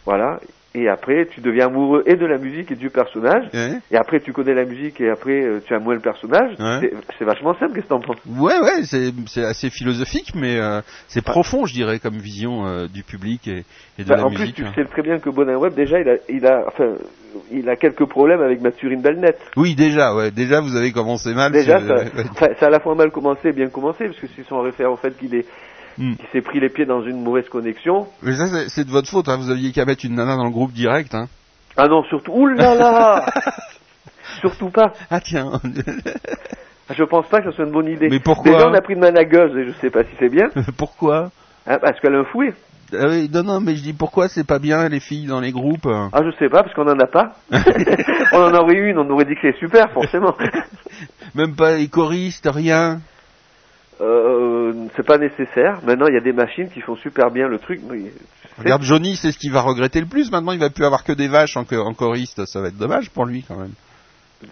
voilà. 0.05 0.39
Et 0.77 0.89
après, 0.89 1.25
tu 1.27 1.39
deviens 1.39 1.67
amoureux 1.67 2.03
et 2.05 2.17
de 2.17 2.25
la 2.25 2.37
musique 2.37 2.69
et 2.69 2.75
du 2.75 2.89
personnage. 2.89 3.45
Ouais. 3.53 3.79
Et 3.91 3.95
après, 3.95 4.19
tu 4.19 4.33
connais 4.33 4.53
la 4.53 4.65
musique 4.65 4.99
et 4.99 5.09
après, 5.09 5.41
euh, 5.41 5.59
tu 5.65 5.73
aimes 5.73 5.83
moins 5.83 5.93
le 5.93 6.01
personnage. 6.01 6.51
Ouais. 6.59 6.91
C'est- 7.17 7.23
vachement 7.23 7.53
simple, 7.57 7.75
qu'est-ce 7.75 7.85
que 7.85 7.89
t'en 7.89 8.01
penses? 8.01 8.17
Ouais, 8.27 8.59
ouais, 8.59 8.83
c'est 8.83 9.43
assez 9.45 9.69
philosophique, 9.69 10.33
mais 10.35 10.57
euh, 10.59 10.81
c'est 11.07 11.23
profond, 11.23 11.65
je 11.65 11.73
dirais, 11.73 11.99
comme 11.99 12.17
vision 12.17 12.67
euh, 12.67 12.87
du 12.87 13.03
public 13.03 13.47
et, 13.47 13.63
et 13.97 14.03
de 14.03 14.09
Bah, 14.09 14.17
la 14.17 14.25
En 14.25 14.29
plus, 14.31 14.39
musique. 14.41 14.55
tu 14.57 14.65
sais 14.75 14.83
très 14.85 15.01
bien 15.01 15.17
que 15.19 15.29
Bonin 15.29 15.55
Web, 15.57 15.73
déjà, 15.75 15.97
il 16.01 16.09
a, 16.09 16.15
il 16.27 16.45
a, 16.45 16.65
enfin, 16.67 16.93
il 17.51 17.69
a 17.69 17.77
quelques 17.77 18.05
problèmes 18.05 18.41
avec 18.41 18.61
Mathurine 18.61 19.01
Belnet. 19.01 19.35
Oui, 19.55 19.75
déjà, 19.75 20.13
ouais, 20.13 20.29
déjà 20.31 20.59
vous 20.59 20.75
avez 20.75 20.91
commencé 20.91 21.33
mal. 21.33 21.53
Déjà, 21.53 21.79
c'est- 21.79 22.33
ça, 22.37 22.47
ça 22.59 22.65
a 22.65 22.67
à 22.67 22.71
la 22.71 22.79
fois 22.81 22.95
mal 22.95 23.11
commencé 23.11 23.47
et 23.47 23.53
bien 23.53 23.69
commencé, 23.69 24.05
parce 24.05 24.19
que 24.19 24.27
c'est 24.35 24.43
son 24.43 24.59
référent 24.59 24.93
au 24.93 24.97
fait 24.97 25.17
qu'il 25.17 25.33
est, 25.35 25.45
Hmm. 25.97 26.15
qu'il 26.15 26.25
s'est 26.33 26.41
pris 26.41 26.59
les 26.59 26.69
pieds 26.69 26.85
dans 26.85 27.01
une 27.03 27.21
mauvaise 27.23 27.47
connexion. 27.49 28.07
Mais 28.21 28.33
ça, 28.35 28.47
c'est- 28.67 28.83
de 28.83 28.91
votre 28.91 29.09
faute, 29.09 29.29
hein. 29.29 29.37
vous 29.37 29.49
aviez 29.49 29.71
qu'à 29.71 29.85
mettre 29.85 30.03
une 30.05 30.15
nana 30.15 30.35
dans 30.35 30.43
le 30.43 30.49
groupe 30.51 30.73
direct. 30.73 31.15
Hein. 31.15 31.27
Ah 31.77 31.87
non, 31.87 32.03
surtout, 32.03 32.33
oulala 32.33 33.25
Surtout 34.41 34.69
pas. 34.69 34.91
Ah 35.09 35.21
tiens, 35.21 35.51
Je 36.93 37.03
pense 37.03 37.27
pas 37.27 37.41
que 37.41 37.49
ce 37.51 37.55
soit 37.55 37.65
une 37.65 37.71
bonne 37.71 37.87
idée. 37.87 38.09
Mais 38.09 38.19
pourquoi 38.19 38.51
Déjà, 38.51 38.67
on 38.69 38.73
a 38.73 38.81
pris 38.81 38.93
une 38.93 38.99
managueuse, 38.99 39.55
et 39.57 39.65
je 39.65 39.71
sais 39.79 39.89
pas 39.89 40.03
si 40.03 40.09
c'est 40.19 40.29
bien, 40.29 40.49
pourquoi? 40.77 41.31
Hein, 41.67 41.77
parce 41.81 41.99
qu'elle 41.99 42.15
a 42.15 42.19
un 42.19 42.25
fouet. 42.25 42.53
Ah 42.93 43.07
oui, 43.09 43.29
Non, 43.33 43.43
non, 43.43 43.59
mais 43.61 43.75
je 43.75 43.81
dis 43.81 43.93
pourquoi 43.93 44.27
c'est 44.27 44.45
pas 44.45 44.59
bien 44.59 44.87
les 44.89 44.99
filles 44.99 45.25
dans 45.27 45.39
les 45.39 45.51
groupes? 45.51 45.87
Ah, 45.87 46.21
je 46.23 46.31
sais 46.37 46.49
pas, 46.49 46.61
parce 46.63 46.73
qu'on 46.75 46.87
en 46.87 46.99
a 46.99 47.07
pas. 47.07 47.31
on 48.33 48.37
en 48.43 48.53
aurait 48.53 48.75
eu 48.75 48.89
une, 48.91 48.99
on 48.99 49.09
aurait 49.09 49.25
dit 49.25 49.33
que 49.35 49.41
c'est 49.51 49.57
super, 49.57 49.89
forcément. 49.91 50.35
Même 51.33 51.55
pas 51.55 51.75
les 51.77 51.87
choristes, 51.87 52.47
rien. 52.51 52.99
Euh, 54.01 54.73
c'est 54.95 55.05
pas 55.05 55.17
nécessaire. 55.17 55.79
Maintenant, 55.85 56.07
il 56.07 56.13
y 56.13 56.17
a 56.17 56.21
des 56.21 56.33
machines 56.33 56.69
qui 56.69 56.81
font 56.81 56.95
super 56.95 57.31
bien 57.31 57.47
le 57.47 57.59
truc. 57.59 57.79
mais 57.89 58.11
Regarde 58.57 58.83
Johnny, 58.83 59.15
c'est 59.15 59.31
ce 59.31 59.37
qu'il 59.37 59.51
va 59.51 59.61
regretter 59.61 59.99
le 59.99 60.05
plus. 60.07 60.31
Maintenant, 60.31 60.51
il 60.51 60.59
va 60.59 60.69
plus 60.69 60.85
avoir 60.85 61.03
que 61.03 61.13
des 61.13 61.27
vaches 61.27 61.55
en, 61.57 61.65
cho- 61.65 61.81
en 61.81 61.93
choriste. 61.93 62.45
Ça 62.45 62.61
va 62.61 62.67
être 62.69 62.77
dommage 62.77 63.09
pour 63.09 63.25
lui 63.25 63.43
quand 63.47 63.57
même. 63.57 63.71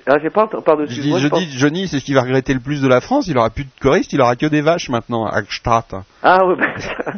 Ah, 0.08 0.16
j'ai 0.24 0.30
pas 0.30 0.48
par-dessus. 0.48 0.96
Je 0.96 1.02
dis, 1.02 1.10
moi, 1.10 1.20
je 1.20 1.28
pense- 1.28 1.40
dis 1.42 1.58
Johnny, 1.58 1.88
c'est 1.88 2.00
ce 2.00 2.06
qu'il 2.06 2.16
va 2.16 2.22
regretter 2.22 2.54
le 2.54 2.62
plus 2.62 2.82
de 2.82 2.88
la 2.88 3.00
France. 3.02 3.28
Il 3.28 3.38
aura 3.38 3.50
plus 3.50 3.66
de 3.66 3.70
choriste, 3.82 4.12
il 4.14 4.22
aura 4.22 4.36
que 4.38 4.46
des 4.46 4.62
vaches 4.62 4.90
maintenant 4.90 5.26
à 5.26 5.42
Gstaad. 5.44 5.84
Ah, 6.24 6.46
ouais, 6.48 6.56
bah, 6.56 7.14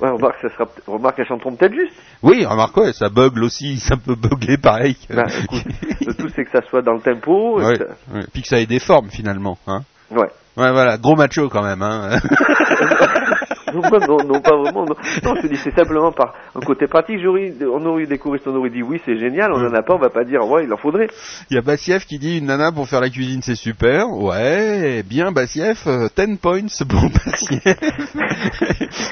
ouais, 0.00 0.10
remarque, 0.10 0.36
ça 0.42 0.48
sera, 0.50 0.68
remarque, 0.86 1.24
chanteront 1.26 1.54
peut-être 1.54 1.74
juste. 1.74 1.94
Oui, 2.22 2.44
remarque, 2.44 2.76
ouais, 2.76 2.92
ça 2.92 3.08
bugle 3.08 3.44
aussi, 3.44 3.76
ça 3.78 3.96
peut 3.96 4.16
bugler 4.16 4.58
pareil. 4.58 4.96
Bah, 5.10 5.24
écoute, 5.42 5.64
le 6.06 6.14
tout, 6.14 6.28
c'est 6.34 6.44
que 6.44 6.50
ça 6.50 6.60
soit 6.68 6.82
dans 6.82 6.94
le 6.94 7.00
tempo. 7.00 7.60
et 7.60 7.64
ouais, 7.64 7.78
que 7.78 7.84
ça- 7.84 8.14
ouais. 8.14 8.24
Puis 8.32 8.42
que 8.42 8.48
ça 8.48 8.60
ait 8.60 8.66
des 8.66 8.80
formes 8.80 9.10
finalement. 9.10 9.56
Hein. 9.66 9.82
Ouais. 10.10 10.28
Ouais, 10.56 10.72
voilà, 10.72 10.96
gros 10.98 11.14
macho 11.16 11.48
quand 11.48 11.62
même. 11.62 11.82
Hein. 11.82 12.18
non, 13.74 13.82
non, 14.06 14.24
non, 14.24 14.40
pas 14.40 14.56
vraiment. 14.56 14.84
Non, 14.84 14.94
non 15.24 15.34
je 15.36 15.42
te 15.42 15.46
dis, 15.46 15.56
c'est 15.56 15.74
simplement 15.74 16.12
par 16.12 16.34
un 16.54 16.60
côté 16.60 16.86
pratique. 16.86 17.18
J'aurais, 17.22 17.52
on 17.62 17.84
aurait 17.86 18.02
eu 18.02 18.06
des 18.06 18.18
choristes, 18.18 18.46
on 18.46 18.54
aurait 18.56 18.70
dit 18.70 18.82
oui, 18.82 19.00
c'est 19.04 19.16
génial. 19.18 19.52
On 19.52 19.64
en 19.66 19.72
a 19.74 19.82
pas, 19.82 19.94
on 19.94 19.98
va 19.98 20.10
pas 20.10 20.24
dire 20.24 20.46
ouais, 20.48 20.64
il 20.64 20.72
en 20.72 20.76
faudrait. 20.76 21.08
Il 21.50 21.54
y 21.54 21.58
a 21.58 21.62
Bassieff 21.62 22.06
qui 22.06 22.18
dit 22.18 22.38
une 22.38 22.46
nana 22.46 22.72
pour 22.72 22.88
faire 22.88 23.00
la 23.00 23.10
cuisine 23.10 23.40
c'est 23.42 23.54
super. 23.54 24.08
Ouais, 24.10 25.02
bien 25.02 25.32
Bassieff, 25.32 25.86
euh, 25.86 26.08
10 26.16 26.36
points 26.36 26.62
pour 26.88 27.10
Bassieff. 27.26 27.78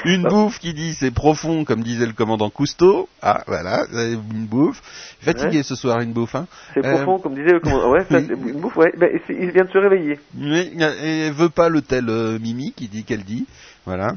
une 0.05 0.23
bouffe 0.23 0.59
qui 0.59 0.73
dit 0.73 0.93
c'est 0.93 1.11
profond 1.11 1.63
comme 1.63 1.83
disait 1.83 2.05
le 2.05 2.13
commandant 2.13 2.49
Cousteau. 2.49 3.07
Ah 3.21 3.43
voilà, 3.47 3.83
euh, 3.93 4.15
une 4.33 4.45
bouffe. 4.45 4.81
Fatigué 5.21 5.57
Ouais. 5.57 5.63
ce 5.63 5.75
soir 5.75 5.99
une 6.01 6.13
bouffe. 6.13 6.35
Hein. 6.35 6.47
C'est 6.73 6.85
Euh, 6.85 6.91
profond, 6.95 7.19
comme 7.19 7.33
disait 7.33 7.53
le 7.53 7.59
commandant. 7.59 7.91
Ouais, 7.91 8.05
ça, 8.09 8.19
une 8.19 8.59
bouffe, 8.61 8.75
ouais. 8.77 8.91
C'est- 9.27 9.35
il 9.39 9.51
vient 9.51 9.65
de 9.65 9.69
se 9.71 9.77
réveiller. 9.77 10.19
Mais 10.35 10.69
elle 10.77 11.33
veut 11.33 11.49
pas 11.49 11.69
le 11.69 11.81
tel 11.81 12.05
euh, 12.09 12.37
Mimi 12.39 12.71
qui 12.75 12.87
dit 12.87 13.03
qu'elle 13.03 13.23
dit. 13.23 13.45
Voilà. 13.85 14.09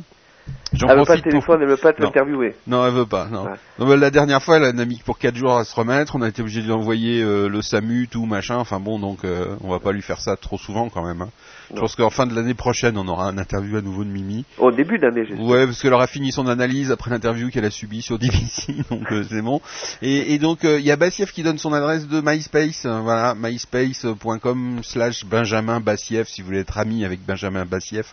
J'en 0.73 0.89
Elle 0.89 0.95
veut 0.99 1.01
pas 1.01 1.07
profite 1.07 1.25
le 1.27 1.33
pour- 1.33 1.41
téléphone, 1.45 1.63
elle 1.63 1.69
veut 1.69 1.77
pas 1.77 1.89
Non. 1.91 2.07
t'interviewer. 2.07 2.55
Non, 2.67 2.87
elle 2.87 2.93
veut 2.93 3.07
pas. 3.07 3.27
Non. 3.27 3.45
Ouais. 3.45 3.51
Non, 3.79 3.87
mais 3.87 3.97
la 3.97 4.11
dernière 4.11 4.43
fois, 4.43 4.57
elle 4.59 4.65
a 4.65 4.73
mis 4.85 5.01
pour 5.05 5.19
4 5.19 5.35
jours 5.35 5.57
à 5.57 5.65
se 5.65 5.75
remettre. 5.75 6.15
On 6.17 6.23
a 6.23 6.29
été 6.29 6.43
obligé 6.43 6.61
de 6.61 6.67
lui 6.67 6.73
envoyer 6.73 7.23
euh, 7.23 7.49
le 7.49 7.61
SAMU, 7.63 8.07
tout 8.09 8.25
machin. 8.27 8.57
Enfin 8.57 8.79
bon, 8.79 8.99
donc 8.99 9.25
euh, 9.25 9.57
on 9.63 9.71
va 9.71 9.81
pas 9.81 9.91
lui 9.93 10.03
faire 10.03 10.21
ça 10.21 10.37
trop 10.37 10.59
souvent 10.59 10.89
quand 10.89 11.05
même. 11.05 11.23
hein. 11.23 11.29
Je 11.75 11.79
pense 11.81 11.95
qu'en 11.95 12.11
fin 12.11 12.27
de 12.27 12.35
l'année 12.35 12.55
prochaine, 12.55 12.99
on 12.99 13.07
aura 13.09 13.27
un 13.29 13.39
interview 13.39 13.77
à 13.77 13.81
nouveau 13.81 14.05
de 14.05 14.09
Mimi. 14.11 14.45
Au 14.59 14.73
début 14.73 14.99
d'année, 14.99 15.25
j'espère. 15.27 15.45
Ouais, 15.47 15.67
parce 15.67 15.81
qu'elle 15.81 15.93
aura 15.93 16.07
fini 16.09 16.33
son 16.33 16.47
analyse 16.49 16.91
après 16.91 17.11
l'interview 17.11 17.49
qu'elle 17.51 17.65
a 17.65 17.71
subie 17.71 18.03
sur 18.03 18.19
DBC, 18.19 18.75
donc 18.91 19.11
euh, 19.13 19.25
c'est 19.29 19.41
bon. 19.43 19.61
Et, 20.03 20.35
et 20.35 20.39
donc 20.39 20.65
euh, 20.65 20.79
il 20.81 20.85
y 20.85 20.91
a 20.91 20.97
Bassieff 20.97 21.33
qui 21.33 21.43
donne 21.43 21.59
son 21.59 21.73
adresse 21.73 22.09
de 22.09 22.21
MySpace, 22.21 22.85
euh, 22.87 23.01
voilà, 23.01 23.35
myspace.com 23.37 24.81
slash 24.83 25.25
Benjamin 25.25 25.81
Bassieff, 25.81 26.29
si 26.29 26.41
vous 26.43 26.47
voulez 26.49 26.61
être 26.61 26.79
ami 26.79 27.05
avec 27.05 27.21
Benjamin 27.25 27.65
Bassieff, 27.65 28.13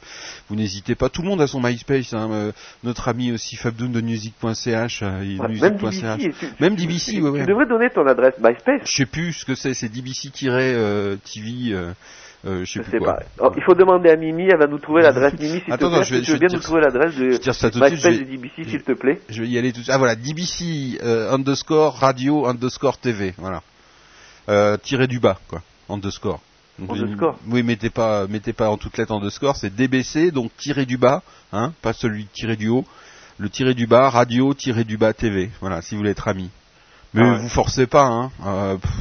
vous 0.50 0.56
n'hésitez 0.56 0.96
pas. 0.96 1.10
Tout 1.10 1.22
le 1.22 1.28
monde 1.30 1.42
a 1.42 1.48
son 1.48 1.62
MySpace, 1.62 2.14
hein. 2.14 2.30
hein, 2.30 2.34
euh, 2.34 2.52
notre 2.84 3.08
ami 3.08 3.32
aussi 3.32 3.56
Fabdoun 3.56 3.92
de 3.92 4.02
music.ch, 4.02 5.02
Ouais, 5.02 5.48
music.ch. 5.50 6.60
même 6.60 6.76
DBC. 6.76 7.12
tu- 7.12 7.18
DBC, 7.18 7.22
ouais, 7.22 7.30
ouais. 7.30 7.40
Tu 7.42 7.46
devrais 7.48 7.66
donner 7.68 7.90
ton 7.90 8.06
adresse 8.08 8.36
MySpace. 8.42 8.82
Je 8.86 8.92
sais 8.96 9.06
plus 9.06 9.34
ce 9.34 9.46
que 9.46 9.56
c'est, 9.56 9.74
c'est 9.74 9.90
DBC-TV, 9.90 11.74
euh, 11.74 11.92
euh, 12.46 12.64
je 12.64 12.82
sais 12.82 12.90
Je 12.92 12.98
pas. 13.04 13.20
Il 13.56 13.64
faut 13.64 13.74
demander 13.74 14.10
à 14.10 14.16
Mimi, 14.16 14.44
elle 14.50 14.58
va 14.60 14.68
nous 14.68 14.78
trouver 14.80 15.02
l'adresse. 15.02 15.34
Mimi, 15.40 15.60
s'il 15.60 15.66
te 15.66 15.72
Attends, 15.74 15.90
plaît, 15.90 15.98
non, 15.98 16.04
je 16.04 16.16
vais- 16.16 16.22
tu 16.22 16.32
veux 16.32 16.38
bien 16.40 16.50
nous 16.52 16.60
trouver 16.60 16.82
l'adresse 16.82 17.16
de 17.16 17.26
MySpace 17.30 18.02
de 18.20 18.24
DBC, 18.24 18.64
s'il 18.66 18.84
te 18.84 18.92
plaît. 18.94 19.20
Je 19.30 19.42
vais 19.42 19.48
y 19.50 19.58
aller 19.58 19.72
tout 19.72 19.80
de 19.80 19.84
suite. 19.84 19.94
Ah 19.94 19.98
voilà, 19.98 20.16
DBC 20.16 21.00
euh, 21.04 21.32
underscore 21.34 21.96
radio 21.98 22.46
underscore 22.48 22.98
TV, 23.00 23.34
voilà. 23.38 23.62
Euh, 24.50 24.78
tiré 24.78 25.08
du 25.08 25.20
bas, 25.20 25.40
quoi, 25.50 25.62
underscore. 25.90 26.40
Donc, 26.80 26.92
Underscore. 26.92 27.38
Oui, 27.48 27.64
mettez 27.64 27.90
pas, 27.90 28.28
mettez 28.28 28.54
pas 28.54 28.70
en 28.70 28.78
toutes 28.78 28.98
lettres 28.98 29.12
underscore, 29.12 29.56
c'est 29.56 29.76
DBC, 29.76 30.30
donc 30.32 30.52
tiré 30.58 30.86
du 30.86 30.98
bas, 30.98 31.24
hein, 31.52 31.74
pas 31.82 31.92
celui 31.92 32.26
tiré 32.28 32.56
du 32.56 32.68
haut. 32.70 32.86
Le 33.40 33.50
tiré 33.50 33.74
du 33.74 33.88
bas, 33.88 34.10
radio, 34.10 34.54
tiré 34.54 34.84
du 34.84 34.96
bas 34.98 35.14
TV, 35.14 35.50
voilà, 35.60 35.82
si 35.82 35.96
vous 35.96 36.00
voulez 36.00 36.12
être 36.12 36.28
ami. 36.28 36.50
Mais 37.16 37.24
Ah 37.24 37.32
ouais. 37.32 37.38
vous 37.40 37.50
forcez 37.50 37.88
pas, 37.88 38.06
hein. 38.06 38.32
euh, 38.46 38.78
pff, 38.78 38.92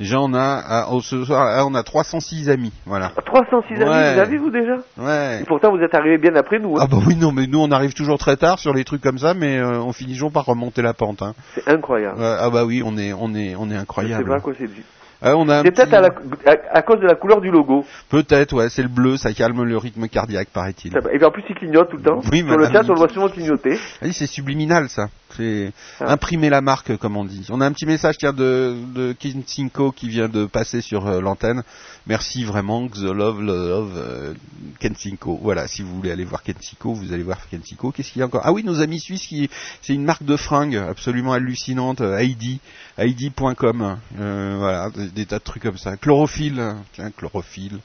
déjà 0.00 0.20
on 0.20 0.34
a, 0.34 0.86
ce 1.02 1.24
soir, 1.24 1.66
on 1.68 1.74
a 1.74 1.82
306 1.82 2.50
amis, 2.50 2.72
voilà. 2.86 3.10
306 3.24 3.74
amis, 3.74 3.84
vous 3.84 3.90
avez 4.20 4.38
vous 4.38 4.50
déjà? 4.50 4.76
Ouais. 4.98 5.40
Et 5.42 5.44
pourtant, 5.44 5.70
vous 5.76 5.82
êtes 5.82 5.94
arrivé 5.94 6.18
bien 6.18 6.34
après 6.36 6.58
nous. 6.58 6.76
hein. 6.76 6.80
Ah 6.82 6.86
bah 6.86 6.98
oui, 7.06 7.16
non, 7.16 7.32
mais 7.32 7.46
nous 7.46 7.60
on 7.60 7.70
arrive 7.70 7.94
toujours 7.94 8.18
très 8.18 8.36
tard 8.36 8.58
sur 8.58 8.72
les 8.74 8.84
trucs 8.84 9.02
comme 9.02 9.18
ça, 9.18 9.34
mais 9.34 9.58
euh, 9.58 9.80
on 9.80 9.92
finit 9.92 10.12
toujours 10.14 10.32
par 10.32 10.44
remonter 10.46 10.82
la 10.82 10.94
pente. 10.94 11.22
Hein. 11.22 11.34
C'est 11.54 11.68
incroyable. 11.68 12.22
Ah 12.22 12.50
bah 12.50 12.64
oui, 12.64 12.82
on 12.84 12.96
est, 12.98 13.12
on 13.12 13.34
est, 13.34 13.54
on 13.56 13.66
est 13.66 13.70
Je 13.70 13.74
sais 13.74 13.80
incroyable. 13.82 14.28
pas 14.28 14.36
à 14.36 14.40
quoi 14.40 14.52
c'est 14.58 14.66
dû. 14.66 14.82
Ah, 15.26 15.36
on 15.36 15.48
a 15.48 15.60
un 15.60 15.62
C'est 15.62 15.70
peut-être 15.70 15.88
petit- 15.90 16.48
à, 16.48 16.50
à- 16.50 16.76
à 16.78 16.82
cause 16.82 17.00
de 17.00 17.06
la 17.06 17.14
couleur 17.14 17.40
du 17.40 17.50
logo. 17.50 17.82
Peut-être, 18.10 18.52
ouais, 18.52 18.68
c'est 18.68 18.82
le 18.82 18.88
bleu, 18.88 19.16
ça 19.16 19.32
calme 19.32 19.62
le 19.62 19.78
rythme 19.78 20.06
cardiaque, 20.06 20.48
paraît-il. 20.52 20.94
Et 20.94 21.16
puis 21.16 21.24
en 21.24 21.30
plus, 21.30 21.42
il 21.48 21.54
clignote 21.54 21.88
tout 21.88 21.96
le 21.96 22.02
temps. 22.02 22.20
Oui, 22.30 22.40
Sur 22.46 22.58
le 22.58 22.66
chat, 22.66 22.82
on 22.90 22.92
le 22.92 22.98
voit 22.98 23.08
souvent 23.08 23.28
clignoter. 23.30 23.78
Ah 24.02 24.06
c'est 24.12 24.26
subliminal 24.26 24.88
ça. 24.90 25.06
C'est 25.36 25.72
Ah. 26.00 26.12
imprimer 26.12 26.48
la 26.48 26.60
marque, 26.60 26.96
comme 26.98 27.16
on 27.16 27.24
dit. 27.24 27.46
On 27.50 27.60
a 27.60 27.66
un 27.66 27.72
petit 27.72 27.86
message 27.86 28.18
tiens, 28.18 28.32
de, 28.32 28.74
de 28.94 29.12
Kinsinko 29.12 29.92
qui 29.92 30.08
vient 30.08 30.28
de 30.28 30.46
passer 30.46 30.80
sur 30.80 31.06
euh, 31.06 31.20
l'antenne. 31.20 31.62
Merci 32.06 32.44
vraiment, 32.44 32.86
the 32.88 32.98
love, 33.02 33.40
love, 33.42 33.92
euh, 33.96 34.34
Kensinko. 34.78 35.38
Voilà, 35.42 35.66
si 35.66 35.82
vous 35.82 35.94
voulez 35.96 36.10
aller 36.12 36.24
voir 36.24 36.42
Kensinko, 36.42 36.94
vous 36.94 37.12
allez 37.12 37.22
voir 37.22 37.38
Kensinko. 37.48 37.90
Qu'est-ce 37.92 38.12
qu'il 38.12 38.20
y 38.20 38.22
a 38.22 38.26
encore? 38.26 38.42
Ah 38.44 38.52
oui, 38.52 38.62
nos 38.64 38.80
amis 38.80 39.00
suisses, 39.00 39.26
qui, 39.26 39.48
c'est 39.82 39.94
une 39.94 40.04
marque 40.04 40.24
de 40.24 40.36
fringues 40.36 40.76
absolument 40.76 41.32
hallucinante, 41.32 42.00
euh, 42.00 42.18
Heidi, 42.18 42.60
Heidi.com. 42.98 43.98
Euh, 44.20 44.56
voilà, 44.58 44.90
des, 44.90 45.08
des 45.08 45.26
tas 45.26 45.38
de 45.38 45.44
trucs 45.44 45.62
comme 45.62 45.78
ça. 45.78 45.96
Chlorophylle, 45.96 46.76
tiens, 46.92 47.10
chlorophylle. 47.10 47.78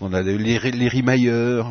On 0.00 0.12
a 0.12 0.22
les, 0.22 0.38
les, 0.38 0.58
les 0.70 0.88
Rimailleurs, 0.88 1.66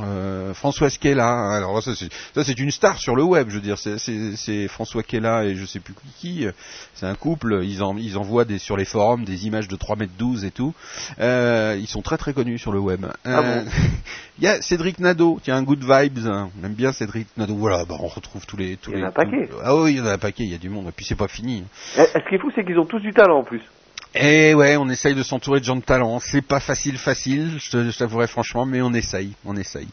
François 0.53 0.89
Kella. 0.89 1.55
Alors 1.55 1.81
ça 1.81 1.95
c'est, 1.95 2.09
ça 2.35 2.43
c'est 2.43 2.59
une 2.59 2.71
star 2.71 2.97
sur 2.97 3.15
le 3.15 3.23
web, 3.23 3.47
je 3.49 3.55
veux 3.55 3.61
dire. 3.61 3.77
C'est, 3.77 3.97
c'est, 3.97 4.35
c'est 4.35 4.67
François 4.67 5.01
Kella 5.01 5.16
et 5.25 5.55
je 5.55 5.65
sais 5.65 5.79
plus 5.79 5.93
qui. 6.19 6.45
C'est 6.95 7.05
un 7.05 7.15
couple. 7.15 7.61
Ils, 7.63 7.83
en, 7.83 7.97
ils 7.97 8.17
envoient 8.17 8.45
des, 8.45 8.57
sur 8.59 8.77
les 8.77 8.85
forums 8.85 9.23
des 9.25 9.47
images 9.47 9.67
de 9.67 9.75
3 9.75 9.95
mètres 9.95 10.13
12 10.17 10.45
et 10.45 10.51
tout. 10.51 10.73
Euh, 11.19 11.77
ils 11.79 11.87
sont 11.87 12.01
très 12.01 12.17
très 12.17 12.33
connus 12.33 12.57
sur 12.59 12.71
le 12.71 12.79
web. 12.79 13.05
Ah 13.25 13.39
Euh, 13.39 13.63
Il 14.39 14.43
y 14.43 14.47
a 14.47 14.61
Cédric 14.61 14.99
Nadeau, 14.99 15.39
tiens, 15.43 15.61
Good 15.63 15.83
Vibes. 15.83 16.27
hein. 16.27 16.49
On 16.61 16.65
aime 16.65 16.73
bien 16.73 16.91
Cédric 16.91 17.27
Nadeau. 17.37 17.55
Voilà, 17.55 17.85
bah, 17.85 17.95
on 17.99 18.07
retrouve 18.07 18.45
tous 18.45 18.57
les, 18.57 18.77
tous 18.77 18.91
Il 18.91 18.99
y 18.99 19.01
en 19.01 19.05
a 19.05 19.09
un 19.09 19.11
paquet. 19.11 19.47
tous- 19.49 19.57
Ah 19.63 19.75
oui, 19.75 19.93
il 19.93 19.97
y 19.97 20.01
en 20.01 20.05
a 20.05 20.13
un 20.13 20.17
paquet. 20.17 20.43
Il 20.43 20.51
y 20.51 20.55
a 20.55 20.59
du 20.59 20.69
monde. 20.69 20.87
Et 20.87 20.91
puis 20.91 21.05
c'est 21.05 21.15
pas 21.15 21.27
fini. 21.27 21.63
Eh, 21.97 22.01
Ce 22.01 22.29
qui 22.29 22.35
est 22.35 22.39
fou, 22.39 22.51
c'est 22.55 22.63
qu'ils 22.63 22.77
ont 22.79 22.85
tous 22.85 22.99
du 22.99 23.11
talent 23.13 23.39
en 23.39 23.43
plus. 23.43 23.61
Et 24.15 24.53
ouais, 24.55 24.77
on 24.77 24.89
essaye 24.89 25.13
de 25.15 25.21
s'entourer 25.21 25.59
de 25.59 25.65
gens 25.65 25.75
de 25.75 25.81
talent. 25.81 26.19
C'est 26.19 26.41
pas 26.41 26.59
facile, 26.59 26.97
facile, 26.97 27.57
je 27.59 27.97
t'avouerai 27.97 28.25
franchement, 28.27 28.65
mais 28.65 28.81
on 28.81 28.93
essaye, 28.93 29.33
on 29.45 29.55
essaye. 29.55 29.87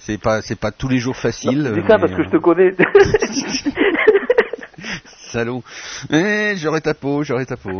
C'est 0.00 0.18
pas, 0.18 0.42
c'est 0.42 0.58
pas 0.58 0.70
tous 0.70 0.88
les 0.88 0.98
jours 0.98 1.16
facile. 1.16 1.62
Dis 1.74 1.80
ça 1.88 1.96
mais, 1.96 2.00
parce 2.00 2.12
que 2.14 2.24
je 2.24 2.30
te 2.30 2.36
connais. 2.36 2.72
Salaud. 5.34 5.62
Eh, 6.12 6.54
j'aurai 6.56 6.80
ta 6.80 6.94
peau, 6.94 7.24
j'aurai 7.24 7.44
ta 7.44 7.56
peau. 7.56 7.72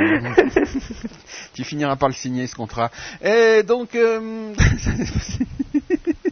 tu 1.55 1.63
finiras 1.63 1.95
par 1.97 2.09
le 2.09 2.15
signer 2.15 2.49
ce 2.49 2.57
contrat. 2.57 2.91
Et 3.23 3.63
donc, 3.63 3.95
euh... 3.95 4.53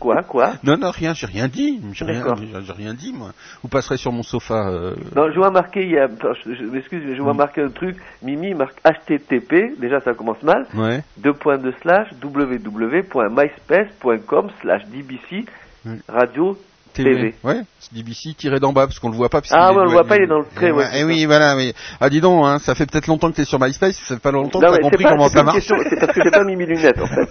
quoi, 0.01 0.25
quoi? 0.25 0.55
Non, 0.65 0.77
non, 0.77 0.91
rien, 0.91 1.15
j'ai 1.15 1.27
rien 1.27 1.47
dit. 1.47 1.81
J'ai 1.93 2.05
rien, 2.05 2.25
j'ai- 2.67 2.73
rien 2.73 2.93
dit, 2.95 3.13
moi. 3.13 3.31
Vous 3.63 3.69
passerez 3.69 3.99
sur 3.99 4.11
mon 4.11 4.25
sofa. 4.25 4.69
euh, 4.69 4.97
Non, 5.15 5.31
je 5.31 5.37
vois 5.39 5.51
marquer, 5.53 5.85
il 5.85 5.93
y 5.93 5.99
a, 5.99 6.05
attends, 6.07 6.33
je, 6.45 6.55
je 6.55 6.65
m'excuse, 6.65 7.03
mais 7.07 7.15
je 7.15 7.21
Mm. 7.21 7.25
vois 7.25 7.35
marquer 7.35 7.63
un 7.63 7.71
truc, 7.71 7.97
Mimi 8.23 8.53
marque 8.55 8.81
HTTP, 8.85 9.79
déjà 9.79 10.01
ça 10.01 10.15
commence 10.15 10.43
mal, 10.43 10.67
Ouais. 10.75 11.05
deux 11.19 11.35
points 11.35 11.59
de 11.59 11.73
slash, 11.83 12.09
www.myspace.com 12.23 14.51
slash 14.61 14.83
DBC, 14.87 15.45
radio, 16.09 16.59
TV. 16.93 17.15
TV. 17.15 17.35
Ouais, 17.45 17.61
c'est 17.81 17.93
DBC 17.95 18.35
tiré 18.37 18.61
d'en 18.61 18.73
bas 18.73 18.87
parce 18.87 18.99
qu'on 18.99 19.11
le 19.11 19.17
voit 19.17 19.29
pas. 19.29 19.41
Ah 19.51 19.73
ouais, 19.73 19.81
on 19.81 19.85
le 19.85 19.91
voit 19.91 20.05
pas, 20.05 20.17
il 20.17 20.23
est 20.23 20.27
dans 20.27 20.39
le 20.41 20.47
trait, 20.55 20.69
Et 20.69 20.73
ouais, 20.73 20.85
ça. 20.85 21.07
oui, 21.07 21.25
voilà, 21.27 21.57
oui. 21.57 21.73
Ah, 22.01 22.09
dis 22.11 22.21
donc, 22.21 22.45
hein, 22.47 22.59
ça 22.59 22.75
fait 22.75 22.87
peut-être 22.87 23.07
longtemps 23.07 23.31
que 23.31 23.37
t'es 23.37 23.45
sur 23.45 23.59
MySpace, 23.61 23.97
ça 23.97 24.15
fait 24.15 24.21
pas 24.21 24.31
longtemps 24.31 24.61
que 24.61 24.65
t'as 24.67 24.73
mais 24.73 24.79
compris 24.81 25.05
pas, 25.05 25.11
comment 25.11 25.29
ça 25.29 25.43
marche. 25.43 25.65
c'est 25.67 25.99
parce 26.01 26.13
que 26.13 26.23
j'ai 26.23 26.31
pas 26.31 26.45
mis 26.45 26.57
mes 26.57 26.67
lunettes, 26.67 27.01
en 27.01 27.07
fait. 27.07 27.29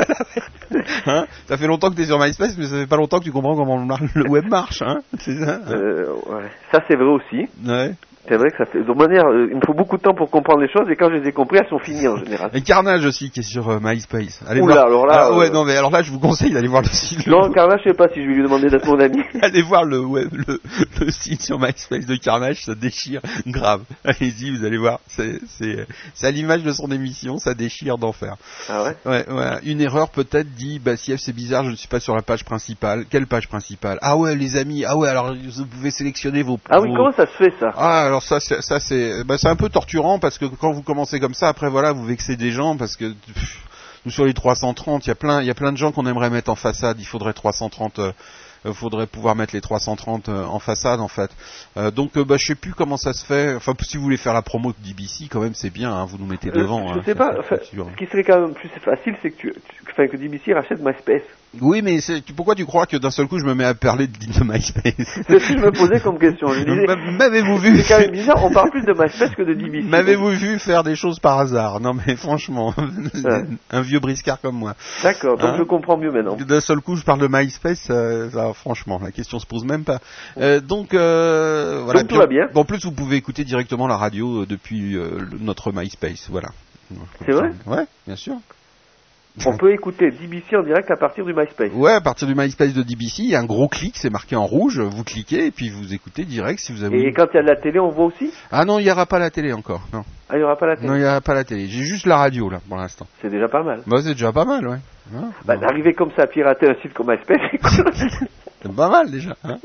Hein 1.06 1.26
ça 1.48 1.58
fait 1.58 1.68
longtemps 1.68 1.90
que 1.90 1.96
t'es 1.96 2.06
sur 2.06 2.18
MySpace, 2.18 2.56
mais 2.58 2.66
ça 2.66 2.76
fait 2.78 2.88
pas 2.88 2.96
longtemps 2.96 3.20
que 3.20 3.26
tu 3.26 3.32
comprends 3.32 3.56
comment 3.56 3.78
le, 4.16 4.30
web 4.30 4.46
marche, 4.46 4.82
hein. 4.82 5.00
C'est 5.20 5.38
ça. 5.38 5.56
hein 5.56 5.62
Euh, 5.70 6.06
ouais. 6.28 6.50
Ça, 6.72 6.80
c'est 6.88 6.96
vrai 6.96 7.06
aussi. 7.06 7.48
Ouais. 7.66 7.92
C'est 8.28 8.38
vrai 8.38 8.50
que 8.52 8.58
ça 8.58 8.66
fait, 8.66 8.84
de 8.84 8.94
manière, 8.94 9.26
euh, 9.28 9.48
il 9.50 9.56
me 9.58 9.62
faut 9.66 9.74
beaucoup 9.74 9.98
de 9.98 10.02
temps 10.04 10.14
pour 10.14 10.30
comprendre 10.30 10.62
les 10.62 10.70
choses, 10.70 10.90
et 10.90 10.96
quand 10.96 11.10
je 11.10 11.16
les 11.16 11.28
ai 11.30 11.32
compris, 11.34 11.58
elles 11.60 11.68
sont 11.70 11.80
finies 11.80 12.08
en 12.08 12.18
général. 12.18 12.52
Et 12.54 12.62
Carnage 12.62 13.04
aussi 13.06 13.32
qui 13.32 13.40
est 13.40 13.44
sur 13.44 13.68
euh, 13.70 13.80
MySpace. 13.82 14.42
Allez 14.48 14.62
Oula, 14.62 14.76
voir. 14.76 14.86
alors 14.88 15.06
là, 15.08 15.28
Ah, 15.28 15.34
ouais, 15.38 15.48
euh, 15.50 15.54
non, 15.54 15.66
mais 15.66 15.76
alors 15.76 15.90
là, 15.92 16.02
je 16.04 16.12
vous 16.12 16.20
conseille 16.20 16.52
d'aller 16.52 16.68
voir 16.68 16.84
le 16.84 16.88
site. 16.90 17.26
le- 17.26 17.32
Non, 17.32 17.52
Carla, 17.52 17.78
je 17.84 17.90
sais 17.90 17.96
pas 17.96 18.08
si 18.10 18.22
je 18.22 18.28
vais 18.28 18.36
lui 18.36 18.44
demander 18.44 18.70
d'être 18.70 18.86
mon 18.88 19.00
ami. 19.00 19.18
Allez 19.42 19.62
voir 19.64 19.84
le 19.84 20.00
web, 20.00 20.30
le, 20.34 20.62
le 21.00 21.12
site 21.12 21.42
sur 21.42 21.60
MySpace 21.60 22.06
de 22.06 22.16
Carnage, 22.16 22.64
ça 22.64 22.76
déchire 22.76 23.22
grave. 23.48 23.82
Allez-y, 24.06 24.56
vous 24.56 24.64
allez 24.66 24.78
voir, 24.78 25.00
c'est 25.08 25.40
c'est 25.48 25.88
c'est 26.14 26.28
à 26.28 26.32
l'image 26.32 26.64
de 26.64 26.72
son 26.72 26.92
émission, 26.92 27.38
ça 27.38 27.54
déchire 27.56 27.98
d'enfer. 27.98 28.36
Ah 28.70 28.84
ouais? 28.84 28.96
Ouais, 29.06 29.26
ouais. 29.30 29.58
Une 29.66 29.82
erreur 29.82 30.10
peut-être 30.10 30.54
dit, 30.56 30.80
bah 30.80 30.96
si 30.96 31.18
c'est 31.18 31.34
bizarre, 31.36 31.66
je 31.66 31.72
ne 31.72 31.76
suis 31.76 31.88
pas 31.88 32.00
sur 32.00 32.16
la 32.16 32.22
page 32.22 32.46
principale. 32.46 33.06
Quelle 33.10 33.26
page 33.28 33.48
principale? 33.48 33.98
Ah 34.02 34.16
ouais, 34.16 34.36
les 34.36 34.58
amis. 34.58 34.86
Ah 34.88 34.96
ouais, 34.96 35.10
alors 35.10 35.34
vous 35.34 35.66
pouvez 35.66 35.92
sélectionner 35.92 36.44
vos. 36.44 36.60
Ah 36.70 36.80
oui, 36.80 36.90
vos- 36.90 36.96
comment 36.96 37.12
ça 37.12 37.26
se 37.26 37.32
fait, 37.34 37.54
ça? 37.60 37.72
Ah 37.76 38.11
alors 38.12 38.24
ça, 38.24 38.40
c'est- 38.40 38.62
ça 38.62 38.80
c'est, 38.80 39.24
bah, 39.24 39.38
c'est 39.38 39.48
un 39.48 39.56
peu 39.56 39.70
torturant 39.70 40.20
parce 40.20 40.38
que 40.38 40.46
quand 40.46 40.72
vous 40.72 40.82
commencez 40.84 41.20
comme 41.20 41.34
ça, 41.34 41.48
après 41.48 41.70
voilà, 41.70 41.92
vous 41.94 42.06
vexez 42.06 42.36
des 42.36 42.52
gens 42.52 42.76
parce 42.78 42.96
que 42.98 43.12
pff, 43.14 43.64
nous 44.06 44.12
sur 44.12 44.26
les 44.26 44.34
330, 44.34 45.06
il 45.06 45.10
y 45.10 45.12
a 45.12 45.16
plein, 45.16 45.42
il 45.42 45.48
y 45.48 45.50
a 45.50 45.54
plein 45.56 45.72
de 45.72 45.78
gens 45.78 45.92
qu'on 45.92 46.06
aimerait 46.06 46.30
mettre 46.30 46.52
en 46.52 46.56
façade. 46.56 47.00
Il 47.00 47.06
faudrait 47.06 47.34
330. 47.34 48.00
euh, 48.00 48.12
euh, 48.68 48.74
faudrait 48.74 49.08
pouvoir 49.08 49.34
mettre 49.36 49.56
les 49.56 49.62
330 49.62 50.30
euh, 50.30 50.46
en 50.46 50.60
façade 50.60 51.00
en 51.00 51.08
fait. 51.08 51.32
Euh, 51.78 51.90
donc 51.90 52.16
euh, 52.16 52.24
bah 52.24 52.38
je 52.38 52.46
sais 52.46 52.54
plus 52.56 52.74
comment 52.76 52.96
ça 52.98 53.12
se 53.12 53.26
fait. 53.26 53.56
Enfin 53.56 53.74
si 53.82 53.98
vous 53.98 54.04
voulez 54.04 54.18
faire 54.18 54.36
la 54.36 54.44
promo 54.44 54.72
de 54.72 54.78
DBC 54.88 55.30
quand 55.32 55.40
même 55.40 55.56
c'est 55.56 55.72
bien. 55.72 55.92
hein, 55.92 56.06
vous 56.06 56.20
nous 56.20 56.28
mettez 56.28 56.50
Euh, 56.50 56.52
devant. 56.52 56.94
je 56.94 57.00
hein, 57.00 57.04
sais 57.04 57.16
pas, 57.16 57.34
enfin, 57.40 57.56
ce 57.64 57.96
qui 57.98 58.06
serait 58.06 58.24
quand 58.24 58.40
même 58.40 58.54
plus 58.54 58.70
facile, 58.86 59.16
c'est 59.24 59.32
que 59.32 59.38
tu, 59.38 59.54
enfin, 59.92 60.08
que 60.08 60.16
DBC 60.16 60.54
rachète 60.54 60.80
MySpace. 60.80 61.24
Oui, 61.60 61.82
mais 61.82 62.00
pourquoi 62.36 62.56
tu 62.56 62.66
crois 62.66 62.86
que 62.86 62.96
d'un 62.96 63.12
seul 63.12 63.28
coup 63.28 63.38
je 63.40 63.46
me 63.46 63.54
mets 63.54 63.66
à 63.66 63.74
parler 63.74 64.08
de, 64.08 64.14
de 64.14 64.44
MySpace 64.44 64.94
C'est 65.28 65.40
ce 65.40 65.48
que 65.48 65.60
je 65.60 65.66
me 65.66 65.72
posais 65.72 66.00
comme 66.00 66.18
question. 66.18 66.48
Je 66.54 66.64
disais, 66.64 67.12
M'avez-vous 67.12 67.58
vu 67.58 67.82
c'est 67.82 67.94
quand 67.94 68.00
même 68.00 68.12
bizarre, 68.12 68.44
on 68.44 68.52
parle 68.52 68.70
plus 68.72 68.84
de 68.86 68.94
MySpace 68.94 69.36
que 69.36 69.42
de 69.42 69.54
DBC. 69.54 69.88
M'avez-vous 69.88 70.30
vu 70.30 70.60
faire 70.60 70.84
des 70.84 70.96
choses 70.96 71.20
par 71.20 71.40
hasard? 71.40 71.80
Non 71.82 71.94
mais 71.94 72.16
franchement, 72.16 72.74
Ouais. 72.78 73.44
un 73.72 73.82
vieux 73.82 74.00
briscard 74.00 74.40
comme 74.40 74.56
moi. 74.56 74.76
D'accord, 75.04 75.38
donc 75.38 75.50
Hein 75.50 75.56
je 75.58 75.64
comprends 75.64 75.98
mieux 75.98 76.12
maintenant. 76.12 76.38
D'un 76.38 76.62
seul 76.62 76.80
coup, 76.80 76.96
je 76.96 77.04
parle 77.04 77.20
de 77.20 77.28
MySpace, 77.30 77.80
ça, 77.82 78.54
franchement, 78.54 79.00
la 79.04 79.12
question 79.12 79.40
se 79.40 79.46
pose 79.46 79.66
même 79.66 79.84
pas. 79.84 80.00
Euh, 80.38 80.60
donc, 80.62 80.94
euh, 80.94 81.82
voilà. 81.84 82.02
Donc, 82.02 82.10
tout 82.10 82.18
va 82.18 82.28
bien. 82.28 82.48
En 82.56 82.64
plus, 82.64 82.84
vous 82.86 82.92
pouvez 82.92 83.18
écouter 83.18 83.44
directement 83.44 83.88
la 83.88 83.98
radio 83.98 84.42
euh, 84.44 84.46
depuis 84.46 84.96
euh, 84.96 85.20
notre 85.40 85.72
MySpace, 85.74 86.28
voilà. 86.30 86.50
C'est 87.26 87.32
vrai? 87.32 87.52
Ouais, 87.66 87.86
bien 88.06 88.16
sûr. 88.16 88.36
On 89.46 89.58
peut 89.58 89.72
écouter 89.72 90.12
DBC 90.12 90.58
en 90.58 90.64
direct 90.64 90.92
à 90.92 90.98
partir 90.98 91.26
du 91.26 91.34
MySpace. 91.34 91.72
Ouais, 91.74 91.94
à 91.94 92.02
partir 92.02 92.28
du 92.28 92.36
MySpace 92.36 92.74
de 92.74 92.84
DBC, 92.84 93.24
il 93.24 93.30
y 93.30 93.36
a 93.36 93.40
un 93.40 93.46
gros 93.46 93.68
clic, 93.70 93.96
c'est 93.96 94.10
marqué 94.10 94.36
en 94.36 94.46
rouge, 94.46 94.80
vous 94.80 95.04
cliquez 95.04 95.46
et 95.46 95.52
puis 95.52 95.70
vous 95.70 95.94
écoutez 95.94 96.26
direct 96.26 96.60
si 96.60 96.74
vous 96.74 96.84
avez... 96.84 97.02
Et 97.02 97.14
quand 97.14 97.28
il 97.34 97.38
y 97.38 97.40
a 97.40 97.44
de 97.44 97.48
la 97.48 97.56
télé, 97.56 97.80
on 97.80 97.90
voit 97.90 98.06
aussi? 98.06 98.32
Ah 98.52 98.66
non, 98.66 98.80
il 98.80 98.84
n'y 98.84 98.92
aura 98.92 99.06
pas 99.06 99.20
la 99.20 99.30
télé 99.30 99.54
encore, 99.54 99.82
non. 99.94 100.04
Ah, 100.30 100.36
il 100.36 100.40
n'y 100.40 100.44
aura 100.44 100.58
pas 100.58 100.68
la 100.68 100.76
télé? 100.76 100.88
Non, 100.88 100.96
il 100.96 101.00
n'y 101.00 101.06
aura 101.06 101.22
pas 101.22 101.34
la 101.34 101.44
télé. 101.44 101.68
J'ai 101.68 101.84
juste 101.84 102.06
la 102.06 102.18
radio, 102.18 102.50
là, 102.50 102.60
pour 102.68 102.78
l'instant. 102.78 103.08
C'est 103.22 103.30
déjà 103.30 103.48
pas 103.48 103.64
mal. 103.64 103.82
Bah, 103.88 103.98
c'est 104.04 104.14
déjà 104.14 104.32
pas 104.32 104.46
mal, 104.46 104.68
ouais. 104.68 104.80
Hein 105.16 105.30
Bah, 105.46 105.58
d'arriver 105.58 105.94
comme 105.94 106.12
ça 106.16 106.24
à 106.24 106.28
pirater 106.28 106.70
un 106.70 106.76
site 106.82 106.94
comme 106.94 107.08
MySpace, 107.10 107.40
C'est 108.62 108.76
pas 108.76 108.90
mal, 108.90 109.10
déjà. 109.10 109.36
Hein 109.44 109.58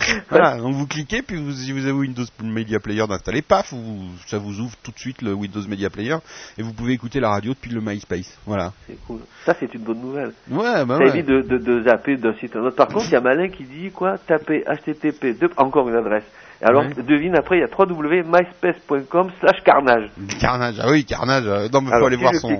voilà, 0.30 0.56
donc 0.58 0.74
vous 0.74 0.86
cliquez, 0.86 1.22
puis 1.22 1.36
vous, 1.36 1.52
si 1.52 1.72
vous 1.72 1.82
avez 1.82 1.92
Windows 1.92 2.24
Media 2.42 2.78
Player 2.78 3.04
d'installer, 3.08 3.42
paf, 3.42 3.72
vous, 3.72 4.08
ça 4.26 4.38
vous 4.38 4.60
ouvre 4.60 4.74
tout 4.82 4.92
de 4.92 4.98
suite 4.98 5.22
le 5.22 5.32
Windows 5.34 5.62
Media 5.68 5.90
Player, 5.90 6.16
et 6.56 6.62
vous 6.62 6.72
pouvez 6.72 6.92
écouter 6.92 7.18
la 7.20 7.30
radio 7.30 7.52
depuis 7.52 7.70
le 7.72 7.80
MySpace. 7.80 8.38
Voilà. 8.46 8.72
c'est 8.86 8.98
cool. 9.06 9.20
Ça, 9.44 9.54
c'est 9.58 9.72
une 9.74 9.82
bonne 9.82 10.00
nouvelle. 10.00 10.32
Ouais, 10.50 10.84
bah 10.84 10.98
ça 10.98 11.04
ouais. 11.04 11.08
évite 11.10 11.26
de, 11.26 11.42
de, 11.42 11.58
de 11.58 11.82
zapper 11.82 12.16
d'un 12.16 12.34
site 12.34 12.54
à 12.54 12.60
un 12.60 12.62
autre. 12.62 12.76
Par 12.76 12.88
contre, 12.88 13.06
il 13.06 13.12
y 13.12 13.16
a 13.16 13.20
Malin 13.20 13.48
qui 13.48 13.64
dit 13.64 13.90
quoi 13.90 14.16
Taper 14.18 14.64
HTTP, 14.66 15.38
deux- 15.38 15.50
encore 15.56 15.88
une 15.88 15.96
adresse. 15.96 16.24
Alors, 16.60 16.82
Ouais. 16.84 17.02
devine 17.06 17.36
après, 17.36 17.58
il 17.58 17.60
y 17.60 17.64
a 17.64 17.68
www.myspace.com 17.68 19.30
slash 19.40 19.62
carnage. 19.64 20.10
Carnage, 20.40 20.74
ah 20.80 20.90
oui, 20.90 21.04
Carnage. 21.04 21.46
euh, 21.46 21.68
Non, 21.72 21.80
mais 21.80 21.88
faut 21.90 21.94
Alors, 21.94 22.06
aller 22.08 22.16
si 22.16 22.22
voir 22.22 22.34
son, 22.34 22.58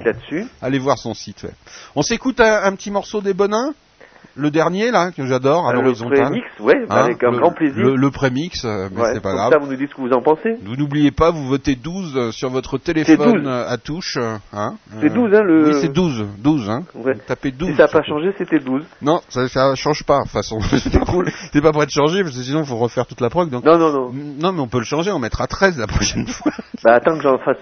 aller 0.63 0.79
voir 0.79 0.99
son 0.99 1.15
site. 1.15 1.43
Ouais. 1.43 1.51
On 1.97 2.03
s'écoute 2.03 2.41
un, 2.41 2.63
un 2.65 2.75
petit 2.77 2.91
morceau 2.91 3.21
des 3.21 3.35
Bonins? 3.35 3.75
Le 4.39 4.51
dernier 4.51 4.91
là 4.91 5.11
que 5.11 5.27
j'adore 5.27 5.67
à 5.67 5.71
Euh, 5.71 5.75
le 5.75 5.81
l'horizontale. 5.83 6.21
prémix, 6.31 6.47
ouais, 6.61 6.75
Hein, 6.89 6.95
avec 7.05 7.23
un 7.25 7.31
le- 7.33 7.39
grand 7.39 7.51
plaisir. 7.53 7.77
Le, 7.85 7.97
le 7.97 8.11
prémix, 8.11 8.65
euh, 8.65 8.89
mais 8.95 9.01
Ouais, 9.03 9.11
c'est 9.15 9.21
pas 9.21 9.35
grave. 9.35 9.53
ça, 9.53 9.59
vous 9.59 9.67
nous 9.67 9.77
dites 9.77 9.91
ce 9.91 9.95
que 9.97 10.01
vous 10.01 10.13
en 10.13 10.23
pensez. 10.23 10.57
Vous 10.65 10.77
n'oubliez 10.77 11.11
pas, 11.11 11.31
vous 11.31 11.47
votez 11.47 11.75
12 11.75 12.17
euh, 12.17 12.31
sur 12.31 12.49
votre 12.51 12.79
téléphone 12.79 13.17
12. 13.33 13.43
euh, 13.47 13.69
à 13.69 13.77
touche. 13.77 14.17
Hein 14.53 14.75
C'est 15.01 15.13
12, 15.13 15.35
hein, 15.35 15.43
le- 15.43 15.67
Oui, 15.69 15.75
c'est 15.81 15.93
12. 15.93 16.25
12, 16.39 16.71
hein. 16.71 16.85
Ouais. 16.95 17.15
Tapez 17.27 17.51
12. 17.51 17.71
Si 17.71 17.77
ça 17.77 17.83
n'a 17.85 17.89
pas 17.89 18.03
changé, 18.03 18.33
c'était 18.39 18.61
12. 18.61 18.83
Non, 19.03 19.21
ça, 19.29 19.49
ça 19.49 19.75
change 19.75 20.05
pas, 20.05 20.19
de 20.19 20.23
toute 20.23 20.33
façon. 20.33 20.61
C'est 20.61 20.99
cool. 21.07 21.29
C'est 21.53 21.61
pas 21.61 21.73
prêt 21.73 21.87
de 21.87 21.91
changer, 21.91 22.23
parce 22.23 22.37
que 22.37 22.43
sinon, 22.43 22.61
il 22.61 22.67
faut 22.67 22.77
refaire 22.79 23.07
toute 23.07 23.21
la 23.21 23.31
prog. 23.31 23.51
Donc... 23.51 23.65
Non, 23.65 23.77
non, 23.79 23.93
non. 23.93 24.13
Non, 24.41 24.53
mais 24.53 24.61
on 24.61 24.69
peut 24.69 24.79
le 24.79 24.85
changer, 24.85 25.11
on 25.11 25.19
mettra 25.19 25.47
13 25.47 25.79
la 25.79 25.87
prochaine 25.87 26.27
fois. 26.29 26.53
Bah, 26.85 26.95
attends 26.95 27.17
que 27.17 27.23
j'en 27.23 27.39
fasse, 27.39 27.57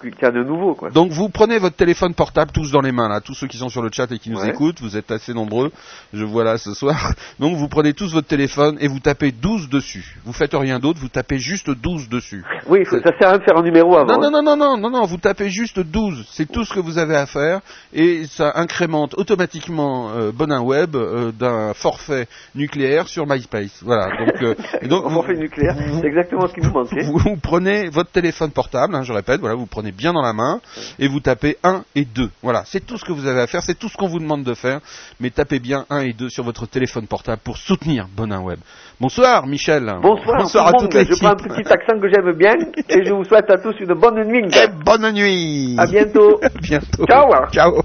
qu'il 0.00 0.14
y 0.20 0.24
a 0.24 0.30
de 0.30 0.42
nouveau, 0.42 0.74
quoi. 0.74 0.90
Donc 0.90 1.10
vous 1.12 1.28
prenez 1.28 1.58
votre 1.58 1.76
téléphone 1.76 2.14
portable 2.14 2.50
tous 2.52 2.70
dans 2.70 2.80
les 2.80 2.92
mains 2.92 3.08
là, 3.08 3.20
tous 3.20 3.34
ceux 3.34 3.46
qui 3.46 3.56
sont 3.56 3.68
sur 3.68 3.82
le 3.82 3.90
chat 3.92 4.10
et 4.12 4.18
qui 4.18 4.30
nous 4.30 4.40
Ouais. 4.40 4.50
écoutent, 4.50 4.80
vous 4.80 4.96
êtes 4.96 5.10
assez 5.10 5.32
nombreux, 5.34 5.70
je 6.12 6.24
vois 6.24 6.44
là 6.44 6.58
ce 6.58 6.74
soir. 6.74 7.12
Donc 7.38 7.56
vous 7.56 7.68
prenez 7.68 7.92
tous 7.92 8.12
votre 8.12 8.28
téléphone 8.28 8.76
et 8.80 8.88
vous 8.88 9.00
tapez 9.00 9.32
12 9.32 9.68
dessus. 9.68 10.16
Vous 10.24 10.32
faites 10.32 10.54
rien 10.54 10.78
d'autre, 10.78 11.00
vous 11.00 11.08
tapez 11.08 11.38
juste 11.38 11.70
12 11.70 12.08
dessus. 12.08 12.44
Oui, 12.68 12.84
ça 12.84 12.98
sert 13.00 13.28
à 13.28 13.30
rien 13.30 13.38
de 13.38 13.44
faire 13.44 13.56
un 13.56 13.62
numéro 13.62 13.96
avant. 13.96 14.18
Non, 14.18 14.30
non, 14.30 14.38
hein. 14.38 14.42
non, 14.42 14.56
non, 14.56 14.76
non, 14.76 14.90
non, 14.90 15.04
vous 15.04 15.18
tapez 15.18 15.48
juste 15.48 15.80
12, 15.80 16.26
c'est 16.30 16.50
tout 16.50 16.64
ce 16.64 16.72
que 16.72 16.80
vous 16.80 16.98
avez 16.98 17.16
à 17.16 17.26
faire, 17.26 17.60
et 17.92 18.24
ça 18.26 18.52
incrémente 18.54 19.14
automatiquement 19.14 20.10
euh, 20.10 20.32
Bonin 20.32 20.60
Web 20.60 20.96
euh, 20.96 21.32
d'un 21.32 21.74
forfait 21.74 22.26
nucléaire 22.54 23.08
sur 23.08 23.26
MySpace. 23.26 23.82
Voilà, 23.82 24.08
donc, 24.16 24.42
euh, 24.42 25.08
forfait 25.10 25.36
nucléaire, 25.36 25.76
c'est 26.00 26.06
exactement 26.06 26.46
ce 26.46 26.54
qui 26.54 26.60
nous 26.60 26.72
manquait. 26.72 27.02
vous, 27.02 27.18
vous 27.18 27.36
prenez 27.36 27.88
votre 27.88 28.10
téléphone 28.10 28.50
portable, 28.50 28.94
hein, 28.94 29.02
je 29.02 29.12
répète, 29.12 29.40
voilà, 29.40 29.54
vous 29.54 29.66
prenez 29.66 29.92
bien 29.92 30.12
dans 30.12 30.22
la 30.22 30.32
main, 30.32 30.60
et 30.98 31.08
vous 31.08 31.20
tapez 31.20 31.58
1 31.62 31.84
et 31.94 32.04
2. 32.04 32.30
Voilà, 32.42 32.62
c'est 32.66 32.84
tout 32.84 32.98
ce 32.98 33.04
que 33.04 33.12
vous 33.12 33.26
avez 33.26 33.40
à 33.40 33.46
faire, 33.46 33.62
c'est 33.62 33.78
tout 33.78 33.88
ce 33.88 33.96
qu'on 33.96 34.08
vous 34.08 34.20
demande 34.20 34.44
de 34.44 34.54
faire, 34.54 34.80
mais 35.20 35.30
tapez 35.30 35.58
bien 35.64 35.86
1 35.88 36.00
et 36.00 36.12
2 36.12 36.28
sur 36.28 36.44
votre 36.44 36.66
téléphone 36.66 37.06
portable 37.06 37.40
pour 37.42 37.56
soutenir 37.56 38.06
Bonin 38.14 38.40
Web. 38.42 38.58
Bonsoir 39.00 39.46
Michel. 39.46 39.90
Bonsoir, 40.02 40.36
Bonsoir 40.42 40.72
tout 40.72 40.76
à 40.76 40.80
toute 40.80 40.92
monde. 40.92 40.92
Je 40.92 40.98
l'équipe. 41.08 41.18
prends 41.22 41.30
un 41.30 41.36
petit 41.36 41.72
accent 41.72 41.98
que 41.98 42.08
j'aime 42.12 42.32
bien 42.36 42.52
et 42.90 43.04
je 43.04 43.12
vous 43.12 43.24
souhaite 43.24 43.50
à 43.50 43.56
tous 43.56 43.74
une 43.80 43.94
bonne 43.94 44.22
nuit. 44.24 44.44
Et 44.54 44.68
bonne 44.84 45.10
nuit. 45.12 45.74
À 45.78 45.86
bientôt. 45.86 46.38
À 46.42 46.48
bientôt. 46.60 47.06
Ciao. 47.06 47.30
Ciao. 47.50 47.80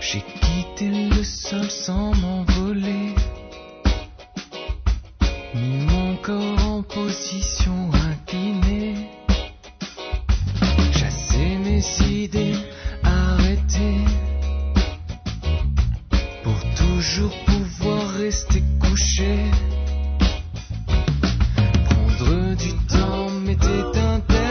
J'ai 0.00 0.20
quitté 0.40 0.90
le 1.14 1.22
sol 1.22 1.70
sans 1.70 2.12
m'envoler, 2.16 3.14
mis 5.54 5.86
mon 5.86 6.16
corps 6.16 6.66
en 6.68 6.82
position 6.82 7.90
idées, 12.00 12.56
arrêté, 13.02 13.96
pour 16.42 16.60
toujours 16.76 17.34
pouvoir 17.44 18.08
rester 18.10 18.62
couché. 18.80 19.36
Prendre 21.84 22.56
du 22.56 22.72
temps 22.86 23.30
m'était 23.44 23.98
interdit 23.98 24.41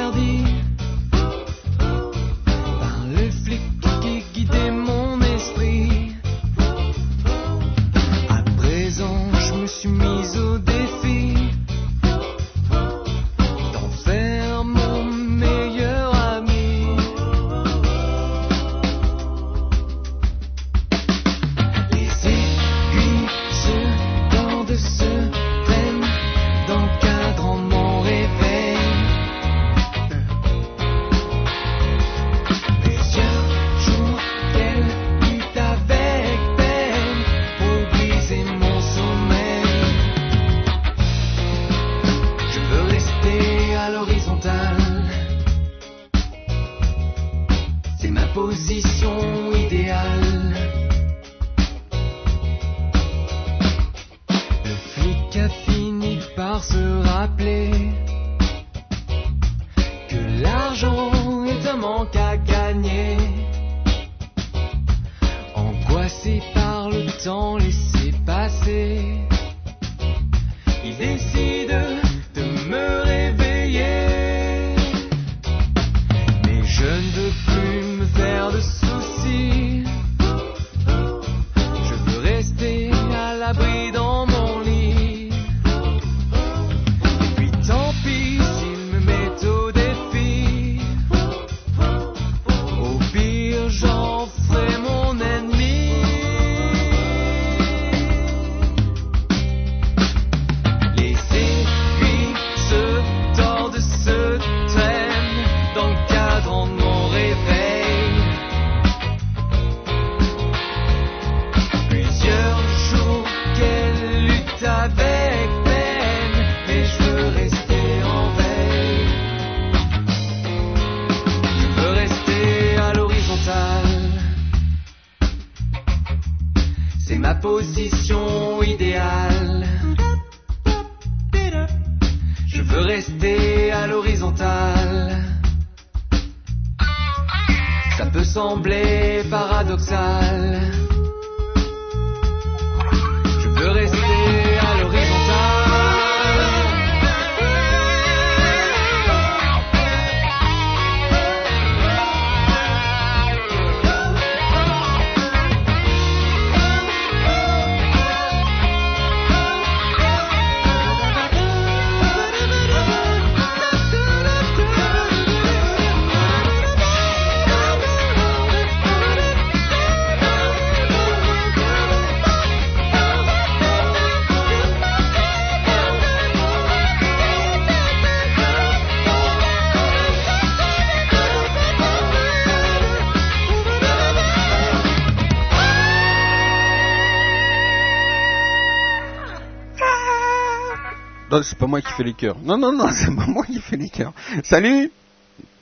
Non, 191.31 191.41
c'est 191.43 191.57
pas 191.57 191.67
moi 191.67 191.79
qui 191.79 191.87
fais 191.93 192.03
les 192.03 192.13
cœurs. 192.13 192.35
Non, 192.43 192.57
non, 192.57 192.73
non, 192.73 192.87
c'est 192.91 193.15
pas 193.15 193.25
moi 193.25 193.45
qui 193.45 193.59
fais 193.59 193.77
les 193.77 193.87
cœurs. 193.87 194.11
Salut 194.43 194.91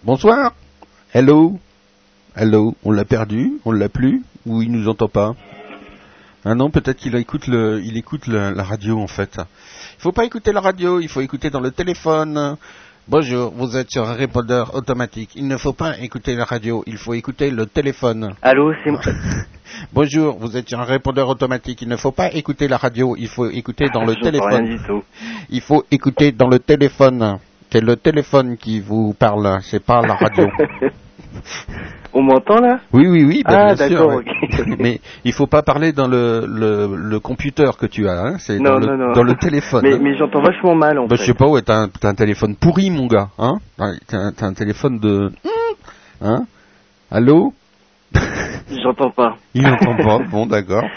Bonsoir. 0.03 0.53
Hello. 1.13 1.59
Hello. 2.35 2.75
On 2.83 2.91
l'a 2.91 3.05
perdu 3.05 3.53
On 3.65 3.71
l'a 3.71 3.87
plus 3.87 4.23
Ou 4.47 4.63
il 4.63 4.71
nous 4.71 4.87
entend 4.87 5.09
pas 5.09 5.35
Ah 6.43 6.55
non, 6.55 6.71
peut-être 6.71 6.97
qu'il 6.97 7.15
écoute 7.15 7.45
le, 7.45 7.81
il 7.83 7.97
écoute 7.97 8.25
la 8.25 8.63
radio 8.63 8.99
en 8.99 9.05
fait. 9.05 9.37
Il 9.37 10.01
faut 10.01 10.11
pas 10.11 10.25
écouter 10.25 10.53
la 10.53 10.61
radio, 10.61 10.99
il 10.99 11.07
faut 11.07 11.21
écouter 11.21 11.51
dans 11.51 11.59
le 11.59 11.69
téléphone. 11.69 12.57
Bonjour, 13.11 13.51
vous 13.55 13.75
êtes 13.75 13.89
sur 13.89 14.07
un 14.07 14.13
répondeur 14.13 14.75
automatique. 14.75 15.31
Il 15.35 15.47
ne 15.47 15.57
faut 15.57 15.73
pas 15.73 15.97
écouter 15.97 16.35
la 16.35 16.45
radio, 16.45 16.83
il 16.85 16.95
faut 16.95 17.15
écouter 17.15 17.49
le 17.49 17.65
téléphone. 17.65 18.35
Allô, 18.43 18.71
c'est 18.83 18.91
moi. 18.91 19.01
Bonjour, 19.93 20.37
vous 20.37 20.55
êtes 20.55 20.69
sur 20.69 20.79
un 20.79 20.83
répondeur 20.83 21.27
automatique. 21.27 21.81
Il 21.81 21.87
ne 21.87 21.95
faut 21.95 22.11
pas 22.11 22.31
écouter 22.31 22.67
la 22.67 22.77
radio, 22.77 23.15
il 23.17 23.27
faut 23.27 23.49
écouter 23.49 23.87
dans 23.91 24.05
le 24.05 24.13
rien 24.13 24.21
téléphone. 24.21 24.65
du 24.65 24.77
tout. 24.85 25.01
Il 25.49 25.61
faut 25.61 25.83
écouter 25.89 26.31
dans 26.33 26.49
le 26.49 26.59
téléphone. 26.59 27.39
C'est 27.71 27.81
le 27.81 27.95
téléphone 27.95 28.57
qui 28.57 28.79
vous 28.79 29.15
parle, 29.17 29.57
c'est 29.63 29.83
pas 29.83 30.01
la 30.03 30.13
radio. 30.13 30.45
On 32.13 32.21
m'entend 32.23 32.59
là? 32.59 32.79
Oui, 32.91 33.05
oui, 33.07 33.23
oui, 33.23 33.43
bah, 33.45 33.67
Ah, 33.69 33.75
bien 33.75 33.87
sûr. 33.87 33.97
d'accord, 34.07 34.15
ok. 34.19 34.65
Mais 34.79 34.99
il 35.23 35.31
faut 35.33 35.45
pas 35.47 35.61
parler 35.61 35.91
dans 35.91 36.07
le, 36.07 36.45
le, 36.47 36.95
le 36.95 37.19
computer 37.19 37.69
que 37.79 37.85
tu 37.85 38.07
as, 38.09 38.19
hein, 38.19 38.35
c'est 38.39 38.57
dans, 38.57 38.63
Non, 38.73 38.79
le, 38.79 38.85
non, 38.87 38.97
non. 39.07 39.11
dans 39.13 39.23
le 39.23 39.35
téléphone. 39.35 39.81
Mais, 39.83 39.93
hein. 39.93 39.99
mais 40.01 40.17
j'entends 40.17 40.41
vachement 40.41 40.73
mal 40.75 40.97
en 40.97 41.05
Bah, 41.07 41.15
fait. 41.17 41.21
je 41.23 41.27
sais 41.27 41.33
pas, 41.35 41.47
ouais, 41.47 41.61
t'as 41.61 41.83
un, 41.83 41.87
t'as 41.89 42.09
un 42.09 42.15
téléphone 42.15 42.55
pourri, 42.55 42.89
mon 42.89 43.05
gars, 43.07 43.29
hein 43.37 43.59
T'as 44.07 44.17
un, 44.17 44.31
t'as 44.31 44.45
un 44.47 44.53
téléphone 44.53 44.99
de... 44.99 45.31
Hein 46.21 46.45
Allô? 47.11 47.53
J'entends 48.83 49.11
pas. 49.11 49.37
Il 49.53 49.61
n'entend 49.63 49.95
pas, 49.95 50.19
bon, 50.29 50.45
d'accord. 50.47 50.83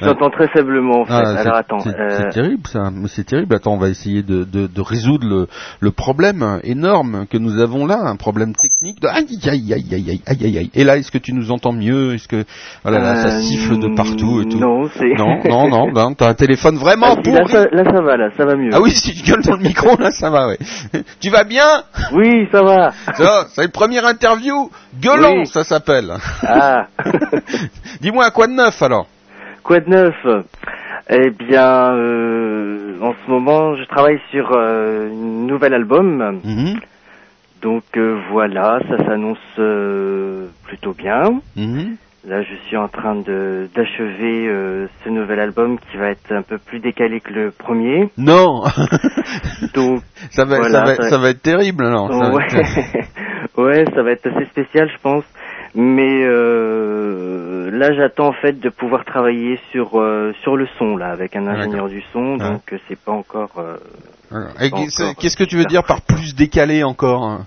J'entends 0.00 0.30
très 0.30 0.48
faiblement 0.48 1.00
en 1.00 1.04
fait. 1.06 1.12
Ah, 1.12 1.38
Alors 1.40 1.56
attends. 1.56 1.78
c'est 1.80 1.98
euh, 1.98 2.18
c'est 2.18 2.28
terrible 2.30 2.66
ça, 2.68 2.90
c'est 3.08 3.24
terrible. 3.24 3.54
Attends, 3.54 3.72
on 3.74 3.78
va 3.78 3.88
essayer 3.88 4.22
de, 4.22 4.44
de, 4.44 4.66
de 4.66 4.80
résoudre 4.82 5.26
le, 5.26 5.48
le 5.80 5.90
problème 5.90 6.60
énorme 6.64 7.26
que 7.30 7.38
nous 7.38 7.60
avons 7.60 7.86
là, 7.86 7.98
un 8.04 8.16
problème 8.16 8.54
technique. 8.54 9.00
De... 9.00 9.08
Aïe, 9.08 9.26
aïe, 9.48 9.72
aïe, 9.72 9.94
aïe, 9.94 10.10
aïe, 10.10 10.22
aïe, 10.26 10.44
aïe, 10.44 10.58
aïe. 10.58 10.70
Et 10.74 10.84
là, 10.84 10.98
est-ce 10.98 11.10
que 11.10 11.18
tu 11.18 11.32
nous 11.32 11.50
entends 11.50 11.72
mieux? 11.72 12.14
Est-ce 12.14 12.28
que 12.28 12.44
oh 12.84 12.90
là 12.90 12.98
là, 12.98 13.16
ça 13.16 13.36
euh, 13.36 13.40
siffle 13.40 13.78
de 13.78 13.94
partout 13.94 14.42
et 14.42 14.48
tout 14.48 14.58
Non, 14.58 14.88
c'est. 14.98 15.14
non, 15.16 15.40
non, 15.48 15.68
non, 15.68 15.92
non, 15.94 16.14
t'as 16.14 16.28
un 16.28 16.34
téléphone 16.34 16.76
vraiment 16.76 17.14
Ah, 17.16 17.20
si, 17.24 17.30
là, 17.32 17.40
pourri. 17.40 17.52
ça, 17.52 17.66
là 17.72 17.84
ça 17.84 18.00
va, 18.02 18.16
là 18.16 18.28
ça 18.36 18.44
va 18.44 18.54
mieux. 18.56 18.70
Ah 18.74 18.80
oui, 18.82 18.90
si 18.90 19.14
tu 19.14 19.22
gueules 19.30 19.42
dans 19.42 19.56
le 19.56 19.62
micro, 19.62 19.96
là, 19.98 20.10
ça 20.10 20.28
va, 20.30 20.48
ouais. 20.48 20.58
Tu 21.20 21.30
vas 21.30 21.44
bien? 21.44 21.66
Oui, 22.12 22.46
ça 22.52 22.62
va. 22.62 22.92
Ça, 23.16 23.46
c'est 23.54 23.64
une 23.64 23.70
première 23.70 24.04
interview. 24.06 24.70
Gueulant, 25.00 25.38
Oui. 25.40 25.46
ça 25.46 25.64
s'appelle. 25.64 26.12
Ah. 26.42 26.86
Dis-moi, 28.00 28.30
quoi 28.30 28.46
de 28.46 28.52
neuf 28.52 28.80
alors? 28.82 29.06
Quoi 29.66 29.80
de 29.80 29.90
neuf? 29.90 30.14
Eh 31.10 31.30
bien, 31.30 31.92
euh, 31.96 33.00
en 33.02 33.14
ce 33.14 33.28
moment, 33.30 33.74
je 33.74 33.82
travaille 33.86 34.20
sur 34.30 34.52
euh, 34.52 35.08
un 35.10 35.46
nouvel 35.48 35.74
album. 35.74 36.40
Mhm, 36.44 36.78
Donc 37.62 37.82
euh, 37.96 38.16
voilà, 38.30 38.78
ça 38.88 39.04
s'annonce 39.04 39.38
euh, 39.58 40.46
plutôt 40.68 40.94
bien. 40.94 41.40
mhm. 41.56 41.96
Là, 42.28 42.42
je 42.42 42.54
suis 42.66 42.76
en 42.76 42.86
train 42.88 43.16
de 43.16 43.68
d'achever 43.74 44.48
euh, 44.48 44.86
ce 45.04 45.10
nouvel 45.10 45.40
album 45.40 45.78
qui 45.80 45.96
va 45.96 46.10
être 46.10 46.32
un 46.32 46.42
peu 46.42 46.58
plus 46.58 46.78
décalé 46.80 47.20
que 47.20 47.32
le 47.32 47.50
premier. 47.50 48.08
Non 48.16 48.62
Donc 49.74 50.02
ça 50.30 50.44
va, 50.44 50.56
Voilà, 50.58 50.78
ça, 50.78 50.84
va, 50.84 50.94
ça- 50.96 51.08
ça 51.10 51.18
va 51.18 51.30
être 51.30 51.42
terrible 51.42 51.84
ouais, 51.84 52.44
être- 52.44 53.56
ouais, 53.58 53.84
ça 53.94 54.02
va 54.02 54.10
être 54.12 54.26
assez 54.26 54.46
spécial, 54.46 54.88
je 54.88 54.98
pense. 55.02 55.24
Mais 55.78 56.24
euh, 56.24 57.70
là, 57.70 57.92
j'attends 57.92 58.28
en 58.28 58.32
fait 58.32 58.58
de 58.58 58.70
pouvoir 58.70 59.04
travailler 59.04 59.60
sur 59.72 60.00
euh, 60.00 60.32
sur 60.42 60.56
le 60.56 60.66
son 60.78 60.96
là 60.96 61.10
avec 61.10 61.36
un 61.36 61.46
ingénieur 61.46 61.88
du 61.88 62.02
son. 62.14 62.38
Donc 62.38 62.72
euh, 62.72 62.78
c'est 62.88 62.98
pas 62.98 63.12
encore. 63.12 63.52
euh, 63.58 63.76
encore. 64.72 65.14
Qu'est-ce 65.16 65.36
que 65.36 65.44
tu 65.44 65.56
veux 65.58 65.66
dire 65.66 65.84
par 65.84 66.00
plus 66.00 66.34
décalé 66.34 66.82
encore 66.82 67.24
hein? 67.24 67.46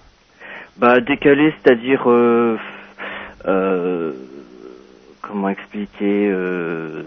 Bah 0.78 1.02
décalé, 1.02 1.54
c'est-à-dire 1.64 2.04
euh, 2.10 2.58
euh, 3.48 4.14
comment 5.30 5.50
expliquer 5.50 6.28
euh, 6.32 7.04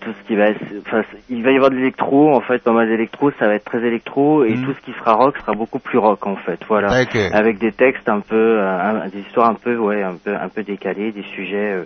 tout 0.00 0.10
ce 0.12 0.26
qui 0.26 0.34
va 0.34 0.46
enfin 0.86 1.02
il 1.28 1.44
va 1.44 1.52
y 1.52 1.54
avoir 1.54 1.70
de 1.70 1.76
l'électro 1.76 2.34
en 2.34 2.40
fait 2.40 2.58
pas 2.64 2.72
mal 2.72 2.88
d'électro 2.88 3.30
ça 3.38 3.46
va 3.46 3.54
être 3.54 3.64
très 3.64 3.78
électro 3.86 4.44
et 4.44 4.54
Mhm. 4.56 4.64
tout 4.66 4.72
ce 4.74 4.80
qui 4.84 4.92
sera 4.98 5.12
rock 5.14 5.36
sera 5.38 5.52
beaucoup 5.54 5.78
plus 5.78 5.98
rock 5.98 6.26
en 6.26 6.36
fait 6.36 6.58
voilà. 6.68 6.88
Avec 7.32 7.58
des 7.60 7.72
textes 7.72 8.08
un 8.08 8.20
peu 8.20 8.34
euh, 8.58 9.04
un- 9.04 9.08
des 9.08 9.20
histoires 9.20 9.48
un 9.50 9.54
peu 9.54 9.76
ouais 9.76 10.02
un 10.02 10.16
peu 10.16 10.34
un 10.34 10.48
peu 10.48 10.64
décalées 10.64 11.12
des 11.12 11.22
sujets 11.36 11.72
euh, 11.74 11.84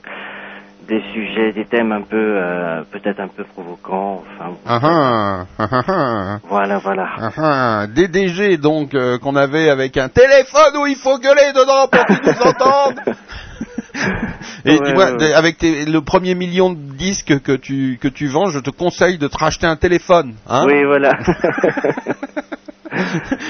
des 0.89 1.03
sujets 1.15 1.53
des 1.53 1.65
thèmes 1.67 1.93
un 1.93 2.03
peu 2.03 2.17
euh, 2.17 2.83
peut-être 2.91 3.21
un 3.21 3.29
peu 3.29 3.45
provocants 3.45 4.23
enfin 4.39 4.53
Ah 4.67 4.81
ah, 4.83 5.45
ah 5.59 6.39
voilà 6.49 6.79
voilà. 6.79 7.87
DDG 7.89 8.57
donc 8.59 8.95
euh, 8.95 9.19
qu'on 9.19 9.37
avait 9.37 9.69
avec 9.69 9.97
un 9.99 10.09
téléphone 10.09 10.81
où 10.83 10.87
il 10.87 10.97
faut 10.97 11.19
gueuler 11.19 11.53
dedans 11.55 11.89
pour 11.91 12.05
qu'ils 12.07 12.25
nous 12.25 12.43
entendent. 12.51 13.01
Et 14.65 14.79
Ouais, 14.79 15.13
de- 15.17 15.35
avec 15.35 15.59
tes- 15.59 15.85
le 15.85 16.01
premier 16.01 16.35
million 16.35 16.71
de 16.73 16.79
disques 16.97 17.41
que 17.43 17.53
tu 17.57 17.99
que 18.01 18.09
tu 18.09 18.27
vends, 18.27 18.47
je 18.47 18.59
te 18.59 18.71
conseille 18.71 19.19
de 19.19 19.29
te 19.29 19.37
racheter 19.39 19.67
un 19.67 19.77
téléphone. 19.77 20.35
Hein 20.49 20.65
oui 20.67 20.85
voilà 20.85 21.11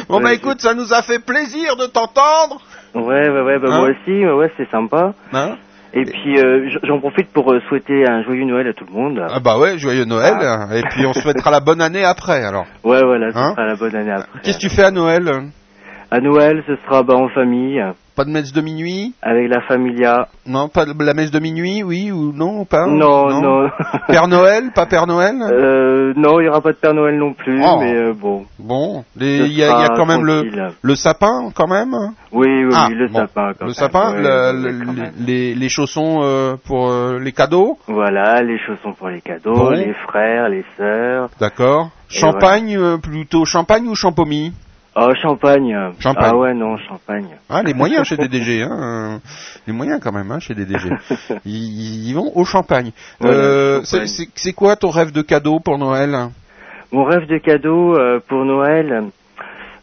bon 0.08 0.20
bah 0.20 0.24
Ouais, 0.30 0.34
écoute, 0.36 0.60
ça 0.60 0.74
nous 0.74 0.92
a 0.92 1.02
fait 1.02 1.18
plaisir 1.18 1.76
de 1.76 1.86
t'entendre. 1.86 2.60
ouais 2.94 3.28
ouais 3.30 3.40
ouais 3.42 3.58
bah, 3.58 3.68
Hein 3.70 3.78
moi 3.80 3.90
aussi 3.90 4.24
ouais, 4.26 4.50
c'est 4.56 4.70
sympa 4.70 5.14
Hein 5.32 5.56
Et 5.92 6.04
puis 6.04 6.38
euh, 6.38 6.68
j'en 6.82 6.98
profite 7.00 7.32
pour 7.32 7.52
euh, 7.52 7.60
souhaiter 7.68 8.06
un 8.08 8.22
joyeux 8.22 8.44
Noël 8.44 8.68
à 8.68 8.72
tout 8.74 8.84
le 8.86 8.92
monde. 8.92 9.20
ah 9.28 9.40
bah 9.40 9.58
ouais, 9.58 9.78
joyeux 9.78 10.04
Noël. 10.04 10.34
Et 10.74 10.82
puis 10.90 11.06
on 11.06 11.12
souhaitera 11.12 11.50
la 11.50 11.60
bonne 11.60 11.80
année 11.80 12.04
après 12.04 12.42
alors. 12.44 12.66
Ouais 12.84 13.02
voilà, 13.04 13.32
ce 13.32 13.38
Hein 13.38 13.50
sera 13.52 13.66
la 13.66 13.76
bonne 13.76 13.94
année 13.96 14.10
après. 14.12 14.40
Qu'est-ce 14.42 14.58
que 14.58 14.62
tu 14.62 14.70
fais 14.70 14.84
à 14.84 14.90
Noël? 14.90 15.30
À 16.10 16.20
Noël, 16.20 16.62
ce 16.66 16.76
sera 16.86 17.02
bah, 17.02 17.14
en 17.14 17.28
famille, 17.28 17.82
Pas 18.16 18.24
de 18.24 18.30
messe 18.30 18.52
de 18.52 18.60
minuit 18.60 19.12
avec 19.22 19.48
la 19.50 19.60
familia. 19.62 20.28
Non, 20.46 20.68
pas 20.68 20.84
de 20.86 20.92
la 21.02 21.14
messe 21.14 21.32
de 21.32 21.40
minuit, 21.40 21.82
oui 21.82 22.12
ou 22.12 22.32
non 22.32 22.64
pas 22.64 22.86
non, 22.86 23.40
non. 23.40 23.68
Père 24.08 24.28
Noël, 24.28 24.70
pas 24.72 24.86
Père 24.86 25.06
Noël 25.08 25.34
euh, 25.42 26.12
non, 26.16 26.38
il 26.38 26.44
y 26.44 26.48
aura 26.48 26.60
pas 26.60 26.70
de 26.70 26.76
Père 26.76 26.94
Noël 26.94 27.18
non 27.18 27.32
plus, 27.32 27.60
Oh. 27.64 27.78
mais 27.80 27.92
euh, 27.92 28.12
bon. 28.12 28.44
Bon, 28.60 29.04
il 29.20 29.52
y, 29.52 29.64
a- 29.64 29.84
y 29.84 29.88
quand 29.96 30.06
même 30.06 30.24
le, 30.24 30.44
le 30.80 30.94
sapin 30.94 31.50
quand 31.54 31.66
même. 31.66 31.92
Oui, 32.30 32.46
oui, 32.64 32.72
Ah, 32.72 32.86
oui, 32.88 32.94
le 32.94 33.08
bon. 33.08 33.18
sapin. 33.18 33.52
quand 33.58 33.64
Le 33.64 33.66
même. 33.66 33.74
sapin, 33.74 34.14
le- 34.14 34.72
même. 34.84 35.12
les, 35.18 35.54
les 35.56 35.68
chaussons 35.68 36.20
euh, 36.22 36.54
pour 36.66 36.90
euh, 36.90 37.18
les 37.18 37.32
cadeaux, 37.32 37.78
Voilà, 37.88 38.42
les 38.42 38.58
chaussons 38.58 38.92
pour 38.92 39.08
les 39.08 39.20
cadeaux, 39.22 39.54
Bon. 39.54 39.70
les 39.70 39.92
frères, 40.06 40.48
les 40.48 40.64
sœurs. 40.76 41.30
d'accord. 41.40 41.90
Champagne, 42.08 42.78
plutôt 43.02 43.44
champagne 43.44 43.88
ou 43.88 43.94
champomy 43.96 44.52
Oh, 44.96 45.10
champagne. 45.20 45.76
Champagne. 45.98 46.30
Ah 46.32 46.36
ouais, 46.36 46.54
non, 46.54 46.76
champagne. 46.78 47.26
Ah, 47.50 47.62
les 47.62 47.74
moyens 47.74 48.04
chez 48.08 48.16
DDG, 48.16 48.62
hein. 48.62 48.70
euh, 48.70 49.18
Les 49.66 49.72
moyens 49.72 50.00
quand 50.02 50.12
même, 50.12 50.30
hein, 50.30 50.38
chez 50.38 50.54
DDG. 50.54 50.88
Ils, 51.44 52.08
ils 52.08 52.14
vont 52.14 52.30
au 52.34 52.44
champagne. 52.44 52.92
Euh, 53.22 53.80
c'est- 53.84 54.52
quoi 54.52 54.76
ton 54.76 54.90
rêve 54.90 55.10
de 55.12 55.22
cadeau 55.22 55.58
pour 55.58 55.78
Noël? 55.78 56.16
Mon 56.92 57.04
rêve 57.04 57.26
de 57.26 57.38
cadeau 57.38 57.96
euh, 57.98 58.20
pour 58.28 58.44
Noël, 58.44 59.04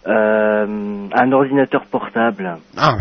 euh, 0.07 1.07
un 1.13 1.31
ordinateur 1.33 1.85
portable. 1.85 2.57
Ah, 2.77 2.95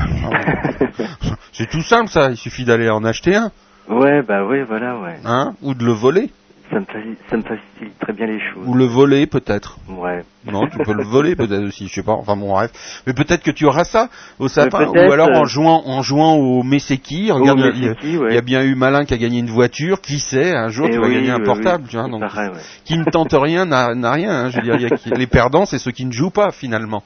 c'est 1.52 1.68
tout 1.70 1.82
simple 1.82 2.08
ça. 2.08 2.30
Il 2.30 2.36
suffit 2.36 2.64
d'aller 2.64 2.90
en 2.90 3.04
acheter 3.04 3.36
un, 3.36 3.50
Ouais, 3.88 4.22
bah 4.22 4.44
oui, 4.44 4.62
voilà, 4.68 4.96
ouais. 4.98 5.16
hein, 5.24 5.54
ou 5.62 5.74
de 5.74 5.84
le 5.84 5.92
voler, 5.92 6.30
Ça 6.70 6.78
me, 6.78 6.84
ça 7.28 7.36
me 7.36 7.42
facilite 7.42 7.98
très 8.00 8.12
bien 8.12 8.26
les 8.26 8.38
choses. 8.38 8.62
ou 8.66 8.74
le 8.74 8.84
voler 8.84 9.26
peut-être. 9.26 9.78
Ouais. 9.88 10.22
Non, 10.46 10.66
tu 10.68 10.78
peux 10.78 10.94
le 10.94 11.04
voler 11.04 11.36
peut-être 11.36 11.64
aussi, 11.66 11.86
je 11.88 11.92
sais 11.94 12.02
pas. 12.02 12.12
Enfin 12.12 12.34
bon, 12.34 12.50
bref. 12.52 12.70
Mais 13.06 13.12
peut-être 13.12 13.42
que 13.42 13.50
tu 13.50 13.66
auras 13.66 13.84
ça 13.84 14.08
au 14.38 14.48
sapin, 14.48 14.86
ou 14.86 15.12
alors 15.12 15.28
en 15.28 15.42
euh, 15.42 15.44
jouant, 15.44 15.82
en 15.84 16.00
jouant 16.02 16.34
au 16.34 16.62
Messeki. 16.62 17.30
Regarde, 17.30 17.60
Au 17.60 17.70
il 17.74 17.82
y 17.82 17.84
a- 17.86 17.88
Messeki, 17.90 18.12
il 18.12 18.18
ouais. 18.18 18.34
y 18.34 18.38
a 18.38 18.40
bien 18.40 18.62
eu 18.62 18.74
Malin 18.74 19.04
qui 19.04 19.12
a 19.12 19.18
gagné 19.18 19.38
une 19.40 19.50
voiture. 19.50 20.00
Qui 20.00 20.18
sait, 20.18 20.54
un 20.56 20.68
jour 20.68 20.86
Eh 20.88 20.92
tu 20.92 20.98
vas 20.98 21.08
oui, 21.08 21.14
gagner 21.14 21.30
un 21.30 21.40
portable, 21.40 21.84
oui, 21.84 21.90
tu 21.90 21.96
vois. 21.98 22.08
Donc, 22.08 22.22
ouais. 22.22 22.50
qui 22.86 22.96
ne 22.96 23.04
tente 23.04 23.34
rien 23.34 23.66
n'a 23.66 24.12
rien. 24.12 24.30
hein. 24.46 24.50
Je 24.50 24.56
veux 24.56 24.62
dire, 24.62 24.76
il 24.76 24.82
y 24.82 24.86
a 24.86 24.96
qui- 24.96 25.10
les 25.10 25.26
perdants, 25.26 25.66
c'est 25.66 25.78
ceux 25.78 25.90
qui 25.90 26.06
ne 26.06 26.12
jouent 26.12 26.30
pas 26.30 26.52
finalement. 26.52 27.02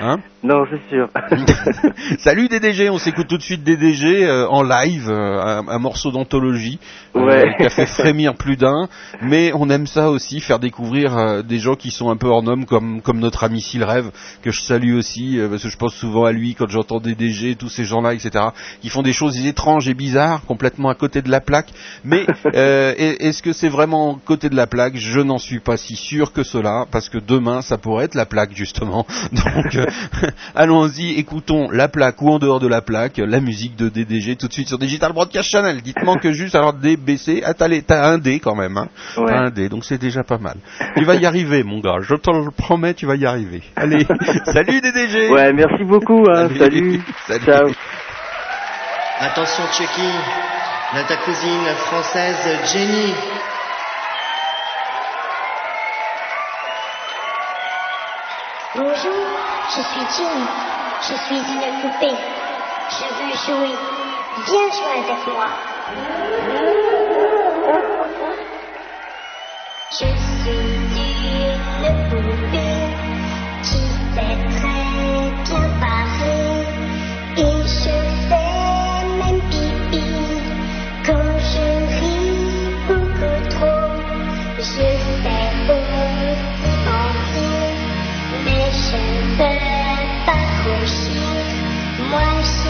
Hein 0.00 0.16
Non, 0.42 0.64
c'est 0.70 0.88
sûr. 0.88 1.08
Salut 2.18 2.48
DDG, 2.48 2.88
on 2.90 2.98
s'écoute 2.98 3.28
tout 3.28 3.36
de 3.38 3.42
suite 3.42 3.62
DDG 3.64 4.24
euh, 4.24 4.46
en 4.48 4.62
live, 4.62 5.08
euh, 5.10 5.40
un, 5.42 5.68
un 5.68 5.78
morceau 5.78 6.10
d'anthologie 6.10 6.78
euh, 7.16 7.52
qui 7.58 7.64
a 7.64 7.70
fait 7.70 7.86
frémir 7.86 8.34
plus 8.34 8.56
d'un. 8.56 8.88
Mais 9.22 9.52
on 9.54 9.68
aime 9.70 9.86
ça 9.86 10.10
aussi, 10.10 10.40
faire 10.40 10.58
découvrir 10.58 11.44
des 11.44 11.58
gens 11.58 11.74
qui 11.74 11.90
sont 11.90 12.10
un 12.10 12.16
peu 12.16 12.28
hors 12.28 12.42
normes, 12.42 12.64
comme, 12.78 13.02
comme 13.02 13.18
notre 13.18 13.42
ami 13.42 13.60
Silrève, 13.60 14.12
que 14.42 14.52
je 14.52 14.60
salue 14.60 14.94
aussi, 14.94 15.40
euh, 15.40 15.48
parce 15.48 15.64
que 15.64 15.68
je 15.68 15.76
pense 15.76 15.94
souvent 15.94 16.24
à 16.24 16.32
lui 16.32 16.54
quand 16.54 16.68
j'entends 16.68 17.00
des 17.00 17.16
DG, 17.16 17.56
tous 17.56 17.68
ces 17.68 17.84
gens-là, 17.84 18.14
etc., 18.14 18.44
qui 18.80 18.88
font 18.88 19.02
des 19.02 19.12
choses 19.12 19.36
étranges 19.44 19.88
et 19.88 19.94
bizarres, 19.94 20.42
complètement 20.46 20.88
à 20.88 20.94
côté 20.94 21.20
de 21.20 21.28
la 21.28 21.40
plaque. 21.40 21.70
Mais 22.04 22.24
euh, 22.54 22.94
est-ce 22.96 23.42
que 23.42 23.52
c'est 23.52 23.68
vraiment 23.68 24.20
côté 24.24 24.48
de 24.48 24.54
la 24.54 24.68
plaque? 24.68 24.94
Je 24.94 25.20
n'en 25.20 25.38
suis 25.38 25.58
pas 25.58 25.76
si 25.76 25.96
sûr 25.96 26.32
que 26.32 26.44
cela, 26.44 26.86
parce 26.92 27.08
que 27.08 27.18
demain, 27.18 27.62
ça 27.62 27.78
pourrait 27.78 28.04
être 28.04 28.14
la 28.14 28.26
plaque, 28.26 28.54
justement. 28.54 29.04
Donc, 29.32 29.74
euh, 29.74 29.86
allons-y, 30.54 31.14
écoutons 31.18 31.68
la 31.70 31.88
plaque 31.88 32.22
ou 32.22 32.30
en 32.30 32.38
dehors 32.38 32.60
de 32.60 32.68
la 32.68 32.80
plaque, 32.80 33.18
la 33.18 33.40
musique 33.40 33.74
de 33.74 33.88
DDG 33.88 34.36
tout 34.36 34.46
de 34.46 34.52
suite 34.52 34.68
sur 34.68 34.78
Digital 34.78 35.12
Broadcast 35.12 35.50
Channel. 35.50 35.82
Dites-moi 35.82 36.16
que 36.22 36.30
juste, 36.30 36.54
alors 36.54 36.74
DBC, 36.74 37.42
ah, 37.44 37.54
t'as 37.54 38.08
un 38.08 38.18
D 38.18 38.38
quand 38.38 38.54
même. 38.54 38.76
Hein. 38.76 38.88
Ouais. 39.16 39.32
Un 39.32 39.50
D, 39.50 39.68
donc 39.68 39.84
c'est 39.84 39.98
déjà 39.98 40.22
pas 40.22 40.38
mal. 40.38 40.58
Tu 40.96 41.04
vas 41.04 41.16
y 41.16 41.26
arriver, 41.26 41.64
mon 41.64 41.80
gars 41.80 41.98
promets, 42.68 42.92
tu 42.92 43.06
vas 43.06 43.14
y 43.16 43.24
arriver. 43.24 43.62
Allez, 43.76 44.06
salut 44.44 44.82
DDG 44.82 45.30
Ouais, 45.30 45.54
merci 45.54 45.84
beaucoup, 45.84 46.26
hein, 46.30 46.48
salut, 46.58 47.00
salut. 47.26 47.44
Ciao. 47.46 47.70
Attention 49.20 49.64
Tchéquie, 49.72 50.14
là, 50.94 51.02
ta 51.08 51.16
cousine 51.16 51.66
française 51.86 52.36
Jenny. 52.70 53.14
Bonjour, 58.74 59.24
je 59.74 59.80
suis 59.80 60.06
Jenny, 60.18 60.46
je 61.08 61.14
suis 61.24 61.38
une 61.38 61.80
poupée. 61.80 62.18
Je 62.90 63.06
veux 63.16 63.36
jouer, 63.46 63.74
viens 64.46 64.68
jouer 64.76 64.96
avec 65.04 65.26
moi. 65.26 65.48
Je 69.90 69.96
suis 69.96 70.06
une 70.06 70.78
poupée. 72.02 72.17
Je 74.18 74.24
fais 74.24 74.36
très 74.58 75.30
bien 75.44 75.68
paris 75.80 76.66
et 77.36 77.58
je 77.66 77.96
fais 78.28 79.02
même 79.18 79.40
pipi. 79.48 80.06
Quand 81.06 81.38
je 81.38 81.66
ris 81.98 82.34
beaucoup 82.88 83.38
trop, 83.48 83.92
je 84.58 84.62
sais 84.62 84.98
au 85.68 85.80
m'en 86.84 87.06
rire, 87.32 87.78
mais 88.44 88.66
je 88.72 88.96
ne 88.96 89.36
peux 89.36 89.60
pas 90.26 90.44
rougir. 90.64 91.30
Moi, 92.10 92.28
je 92.40 92.46
suis. 92.46 92.67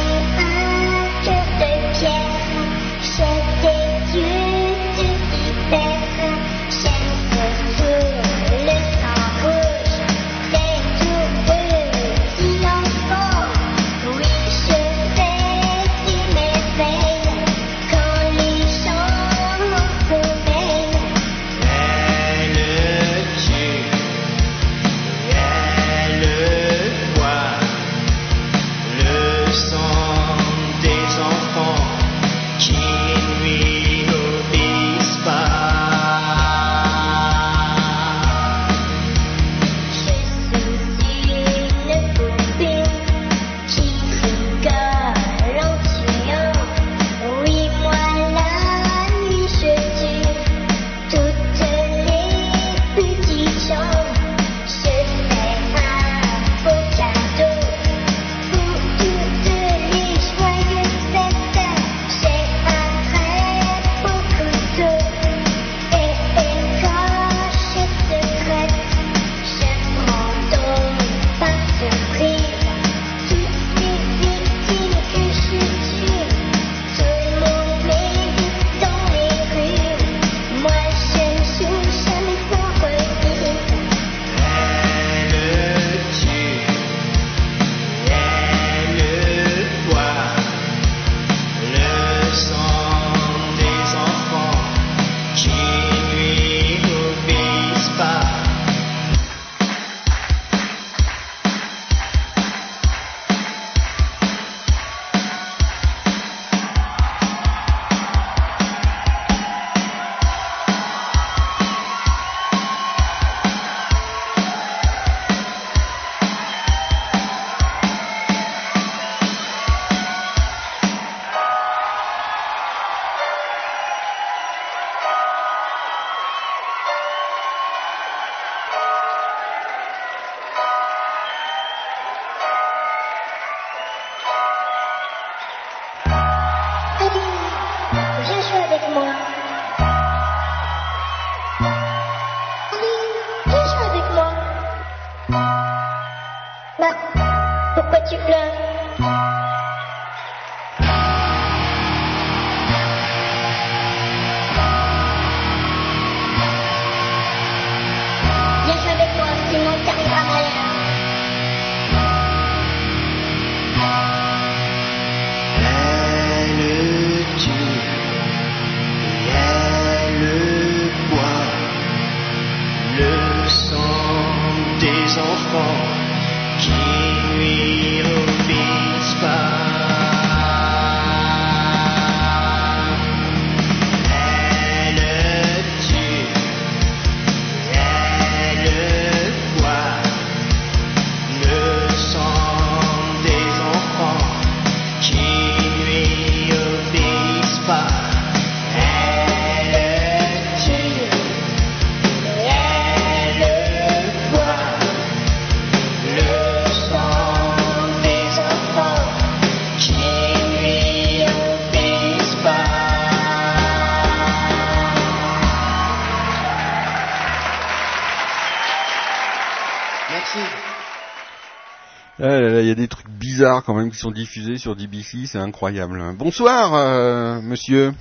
bizarres 223.38 223.62
quand 223.62 223.74
même 223.74 223.92
qui 223.92 223.98
sont 223.98 224.10
diffusées 224.10 224.58
sur 224.58 224.74
DBC, 224.74 225.26
c'est 225.26 225.38
incroyable. 225.38 226.00
Hein. 226.00 226.12
Bonsoir, 226.18 226.74
euh, 226.74 227.40
monsieur 227.40 227.92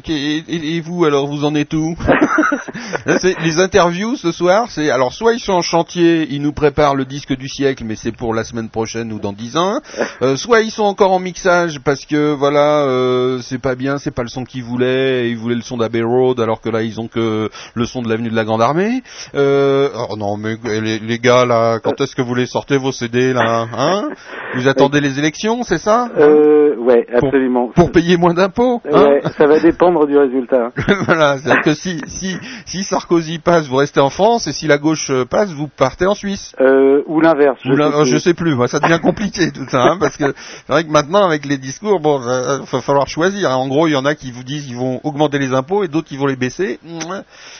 que- 0.00 0.10
et, 0.12 0.42
et- 0.48 0.76
et 0.76 0.80
vous, 0.80 1.04
alors, 1.04 1.26
vous 1.26 1.44
en 1.44 1.54
êtes 1.54 1.72
où 1.74 1.94
Les 3.44 3.58
interviews 3.60 4.16
ce 4.16 4.32
soir, 4.32 4.66
c'est 4.70 4.90
alors 4.90 5.12
soit 5.12 5.32
ils 5.32 5.40
sont 5.40 5.52
en 5.52 5.62
chantier, 5.62 6.26
ils 6.30 6.42
nous 6.42 6.52
préparent 6.52 6.94
le 6.94 7.04
disque 7.04 7.36
du 7.36 7.48
siècle, 7.48 7.84
mais 7.86 7.94
c'est 7.96 8.12
pour 8.12 8.34
la 8.34 8.44
semaine 8.44 8.68
prochaine 8.68 9.12
ou 9.12 9.18
dans 9.20 9.32
dix 9.32 9.56
ans. 9.56 9.80
Euh, 10.22 10.36
soit 10.36 10.60
ils 10.60 10.70
sont 10.70 10.82
encore 10.84 11.12
en 11.12 11.18
mixage 11.20 11.78
parce 11.84 12.04
que 12.04 12.32
voilà, 12.32 12.82
euh, 12.82 13.38
c'est 13.42 13.60
pas 13.60 13.74
bien, 13.74 13.98
c'est 13.98 14.10
pas 14.10 14.22
le 14.22 14.28
son 14.28 14.44
qu'ils 14.44 14.64
voulaient, 14.64 15.30
ils 15.30 15.36
voulaient 15.36 15.54
le 15.54 15.62
son 15.62 15.76
d'Abbey 15.76 16.02
Road, 16.02 16.40
alors 16.40 16.60
que 16.60 16.68
là 16.68 16.82
ils 16.82 17.00
ont 17.00 17.08
que 17.08 17.48
le 17.74 17.84
son 17.86 18.02
de 18.02 18.08
l'avenue 18.08 18.30
de 18.30 18.36
la 18.36 18.44
Grande 18.44 18.62
Armée. 18.62 19.02
Euh, 19.34 19.88
oh 20.10 20.16
non, 20.16 20.36
mais 20.36 20.56
les, 20.64 20.98
les 20.98 21.18
gars 21.18 21.44
là, 21.46 21.78
quand 21.78 22.00
est-ce 22.00 22.14
que 22.16 22.22
vous 22.22 22.34
les 22.34 22.46
sortez 22.46 22.76
vos 22.76 22.92
CD 22.92 23.32
là 23.32 23.66
Hein? 23.76 24.08
Vous 24.56 24.68
attendez 24.68 25.00
les 25.00 25.18
élections, 25.18 25.62
c'est 25.62 25.78
ça? 25.78 26.08
Euh, 26.18 26.76
ouais, 26.76 27.06
absolument. 27.14 27.68
Pour 27.74 27.92
payer 27.92 28.16
moins 28.16 28.34
d'impôts 28.34 28.47
hein 28.92 29.04
Ouais, 29.08 29.22
ça 29.36 29.46
va 29.46 29.58
dépendre 29.60 30.06
du 30.06 30.16
résultat. 30.16 30.72
voilà, 31.06 31.38
c'est-à-dire 31.38 31.62
que 31.62 31.74
si, 31.74 32.00
si, 32.06 32.36
si 32.66 32.82
Sarkozy 32.84 33.38
passe, 33.38 33.66
vous 33.68 33.76
restez 33.76 34.00
en 34.00 34.10
France, 34.10 34.46
et 34.46 34.52
si 34.52 34.66
la 34.66 34.78
gauche 34.78 35.10
euh, 35.10 35.24
passe, 35.24 35.50
vous 35.52 35.68
partez 35.68 36.06
en 36.06 36.14
Suisse. 36.14 36.52
Euh, 36.60 37.02
ou 37.06 37.20
l'inverse. 37.20 37.64
Ou 37.64 37.76
l'in- 37.76 37.90
sais 38.04 38.10
je 38.10 38.18
sais 38.18 38.34
plus, 38.34 38.54
moi, 38.54 38.68
ça 38.68 38.80
devient 38.80 39.00
compliqué 39.00 39.50
tout 39.52 39.66
ça, 39.68 39.82
hein, 39.82 39.96
parce 40.00 40.16
que 40.16 40.32
c'est 40.66 40.72
vrai 40.72 40.84
que 40.84 40.90
maintenant 40.90 41.24
avec 41.24 41.44
les 41.46 41.58
discours, 41.58 42.00
bon, 42.00 42.20
il 42.20 42.64
va 42.70 42.80
falloir 42.82 43.06
choisir. 43.08 43.50
hein. 43.50 43.56
En 43.56 43.68
gros, 43.68 43.86
il 43.86 43.92
y 43.92 43.96
en 43.96 44.04
a 44.04 44.14
qui 44.14 44.30
vous 44.32 44.44
disent 44.44 44.66
qu'ils 44.66 44.76
vont 44.76 45.00
augmenter 45.04 45.38
les 45.38 45.52
impôts 45.54 45.84
et 45.84 45.88
d'autres 45.88 46.08
qui 46.08 46.16
vont 46.16 46.26
les 46.26 46.36
baisser. 46.36 46.78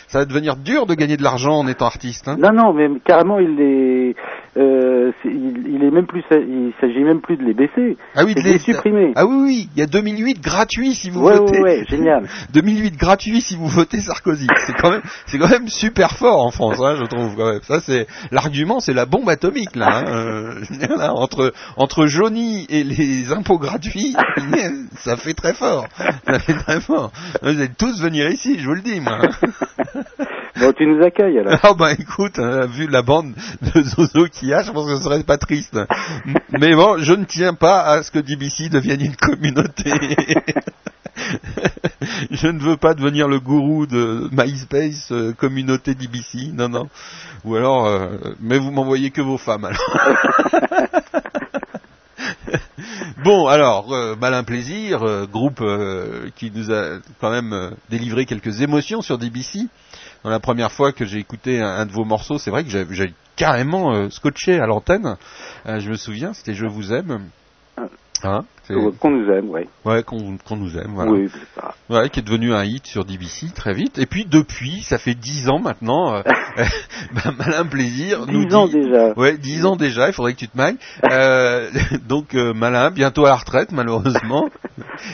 Ça 0.08 0.20
va 0.20 0.24
devenir 0.24 0.56
dur 0.56 0.86
de 0.86 0.94
gagner 0.94 1.16
de 1.16 1.22
l'argent 1.22 1.58
en 1.58 1.68
étant 1.68 1.86
artiste. 1.86 2.28
Hein. 2.28 2.36
Non, 2.38 2.52
non, 2.52 2.72
mais 2.72 2.88
carrément, 3.04 3.38
il 3.38 3.60
est, 3.60 4.14
euh, 4.56 5.12
c'est- 5.22 5.28
il, 5.28 5.64
il 5.74 5.84
est 5.84 5.90
même 5.90 6.06
plus, 6.06 6.22
il 6.30 6.72
s'agit 6.80 7.04
même 7.04 7.20
plus 7.20 7.36
de 7.36 7.44
les 7.44 7.52
baisser. 7.54 7.96
Ah 8.16 8.24
oui, 8.24 8.34
de 8.34 8.40
les 8.40 8.52
les- 8.54 8.58
supprimer. 8.58 9.12
Ah 9.16 9.26
oui, 9.26 9.36
oui, 9.44 9.68
il 9.76 9.78
y 9.80 9.82
a 9.82 9.86
2008 9.86 10.40
gratuit 10.40 10.94
si 10.94 11.10
vous 11.10 11.20
Ouais, 11.22 11.36
votez. 11.36 11.58
ouais, 11.60 11.78
ouais, 11.80 11.84
génial. 11.88 12.26
2008 12.54 12.96
gratuit 12.96 13.40
si 13.42 13.54
vous 13.56 13.66
votez 13.68 14.00
Sarkozy. 14.00 14.46
C'est 14.66 14.72
quand 14.80 14.90
même, 14.90 15.02
c'est 15.26 15.38
quand 15.38 15.48
même 15.50 15.68
super 15.68 16.12
fort 16.16 16.44
en 16.44 16.50
France, 16.50 16.80
hein, 16.82 16.96
je 16.98 17.04
trouve. 17.04 17.36
Quand 17.36 17.50
même. 17.52 17.60
Ça, 17.62 17.80
c'est 17.80 18.06
l'argument, 18.32 18.80
c'est 18.80 18.94
la 18.94 19.04
bombe 19.06 19.28
atomique 19.28 19.76
là. 19.76 19.98
hein. 19.98 20.04
Euh, 20.08 20.54
là, 20.96 21.12
entre 21.14 21.52
entre 21.76 22.06
Johnny 22.06 22.66
et 22.70 22.82
les 22.82 23.30
impôts 23.32 23.58
gratuits, 23.58 24.16
ça 24.96 25.16
fait 25.18 25.34
très 25.34 25.52
fort. 25.52 25.86
Ça 26.26 26.38
fait 26.38 26.54
très 26.54 26.80
fort. 26.80 27.12
Vous 27.42 27.60
êtes 27.60 27.76
tous 27.76 28.00
venir 28.00 28.30
ici, 28.30 28.58
je 28.58 28.66
vous 28.66 28.74
le 28.74 28.80
dis, 28.80 29.00
moi. 29.00 29.18
Bon, 30.58 30.72
tu 30.72 30.86
nous 30.86 31.02
accueilles 31.04 31.38
alors. 31.38 31.58
Ah 31.62 31.74
bah 31.74 31.92
écoute, 31.92 32.38
hein, 32.38 32.66
vu 32.66 32.86
la 32.88 33.02
bande 33.02 33.34
de 33.62 33.82
Zozo 33.82 34.26
qu'il 34.26 34.48
y 34.48 34.54
a, 34.54 34.62
je 34.62 34.72
pense 34.72 34.86
que 34.86 34.96
ce 34.96 35.04
serait 35.04 35.22
pas 35.22 35.38
triste. 35.38 35.78
Mais 36.58 36.74
bon, 36.74 36.98
je 36.98 37.12
ne 37.12 37.24
tiens 37.24 37.54
pas 37.54 37.82
à 37.82 38.02
ce 38.02 38.10
que 38.10 38.18
DBC 38.18 38.68
devienne 38.68 39.00
une 39.00 39.16
communauté. 39.16 39.92
je 42.30 42.48
ne 42.48 42.58
veux 42.58 42.76
pas 42.76 42.94
devenir 42.94 43.28
le 43.28 43.40
gourou 43.40 43.86
de 43.86 44.28
MySpace, 44.32 45.12
euh, 45.12 45.32
communauté 45.32 45.94
DBC, 45.94 46.52
non, 46.52 46.68
non. 46.68 46.88
Ou 47.44 47.56
alors, 47.56 47.86
euh, 47.86 48.08
mais 48.40 48.58
vous 48.58 48.70
m'envoyez 48.70 49.10
que 49.10 49.20
vos 49.20 49.38
femmes 49.38 49.64
alors. 49.64 49.98
Bon, 53.24 53.48
alors, 53.48 53.92
euh, 53.92 54.14
Malin 54.14 54.44
Plaisir, 54.44 55.02
euh, 55.02 55.26
groupe 55.26 55.60
euh, 55.60 56.30
qui 56.36 56.52
nous 56.54 56.72
a 56.72 56.98
quand 57.20 57.30
même 57.30 57.52
euh, 57.52 57.70
délivré 57.90 58.26
quelques 58.26 58.60
émotions 58.60 59.02
sur 59.02 59.18
DBC. 59.18 59.66
Dans 60.24 60.30
la 60.30 60.40
première 60.40 60.72
fois 60.72 60.92
que 60.92 61.04
j'ai 61.04 61.18
écouté 61.18 61.60
un, 61.60 61.86
de 61.86 61.92
vos 61.92 62.04
morceaux, 62.04 62.38
c'est 62.38 62.50
vrai 62.50 62.64
que 62.64 62.70
j'avais 62.70 63.12
carrément 63.36 63.94
euh, 63.94 64.10
scotché 64.10 64.58
à 64.58 64.66
l'antenne. 64.66 65.16
Euh, 65.66 65.78
je 65.78 65.90
me 65.90 65.96
souviens, 65.96 66.32
c'était 66.32 66.54
Je 66.54 66.66
vous 66.66 66.92
aime. 66.92 67.30
Hein? 68.24 68.44
Qu'on 69.00 69.10
nous 69.10 69.30
aime, 69.32 69.48
ouais. 69.50 69.66
Ouais, 69.84 70.02
qu'on 70.02 70.36
qu'on 70.46 70.56
nous 70.56 70.76
aime, 70.78 70.92
voilà. 70.94 71.10
Oui, 71.12 71.28
c'est 71.32 71.60
ça. 71.60 71.74
Ouais, 71.90 72.10
qui 72.10 72.20
est 72.20 72.22
devenu 72.22 72.52
un 72.52 72.64
hit 72.64 72.86
sur 72.86 73.04
DBC 73.04 73.46
très 73.54 73.72
vite. 73.72 73.98
Et 73.98 74.06
puis 74.06 74.24
depuis, 74.26 74.82
ça 74.82 74.98
fait 74.98 75.14
dix 75.14 75.48
ans 75.48 75.58
maintenant, 75.58 76.14
euh, 76.16 76.22
bah, 77.14 77.32
Malin 77.38 77.64
Plaisir 77.66 78.26
nous 78.26 78.44
Dix 78.46 78.54
ans 78.54 78.66
dit- 78.66 78.74
déjà. 78.74 79.12
Ouais, 79.16 79.36
dix 79.38 79.64
ans 79.64 79.76
déjà, 79.76 80.08
il 80.08 80.12
faudrait 80.12 80.34
que 80.34 80.38
tu 80.38 80.48
te 80.48 80.56
mailles. 80.56 80.76
Euh, 81.10 81.70
donc 82.08 82.34
euh, 82.34 82.52
Malin, 82.52 82.90
bientôt 82.90 83.24
à 83.26 83.30
la 83.30 83.36
retraite 83.36 83.72
malheureusement. 83.72 84.48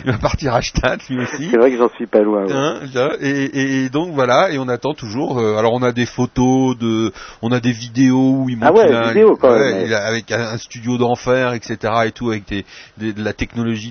il 0.04 0.10
va 0.12 0.18
partir 0.18 0.54
à 0.54 0.62
Stade 0.62 1.00
lui 1.08 1.22
aussi. 1.22 1.48
C'est 1.50 1.56
vrai 1.58 1.70
que 1.70 1.78
j'en 1.78 1.88
suis 1.90 2.06
pas 2.06 2.20
loin. 2.20 2.44
ouais. 2.46 2.52
Hein, 2.52 2.80
et, 3.20 3.84
et 3.84 3.88
donc 3.88 4.12
voilà, 4.14 4.50
et 4.50 4.58
on 4.58 4.68
attend 4.68 4.94
toujours. 4.94 5.38
euh, 5.38 5.56
alors 5.56 5.72
on 5.74 5.82
a 5.82 5.92
des 5.92 6.06
photos, 6.06 6.76
de, 6.78 7.12
on 7.42 7.52
a 7.52 7.60
des 7.60 7.72
vidéos 7.72 8.40
où 8.42 8.48
il 8.48 8.58
Ah 8.60 8.70
montre 8.72 8.80
ouais, 8.82 8.86
qu'il 8.88 8.96
a 8.96 9.04
un- 9.04 9.08
vidéo, 9.08 9.36
quand 9.40 9.50
ouais, 9.50 9.58
même, 9.58 9.74
ouais. 9.78 9.84
il 9.86 9.94
a- 9.94 10.04
avec 10.06 10.30
un, 10.32 10.40
un 10.40 10.58
studio 10.58 10.98
d'enfer, 10.98 11.52
etc. 11.54 11.76
et 12.06 12.12
tout, 12.12 12.30
avec 12.30 12.46
des, 12.48 12.64
des- 12.98 13.12
de 13.12 13.22
la 13.22 13.32
technologie 13.32 13.43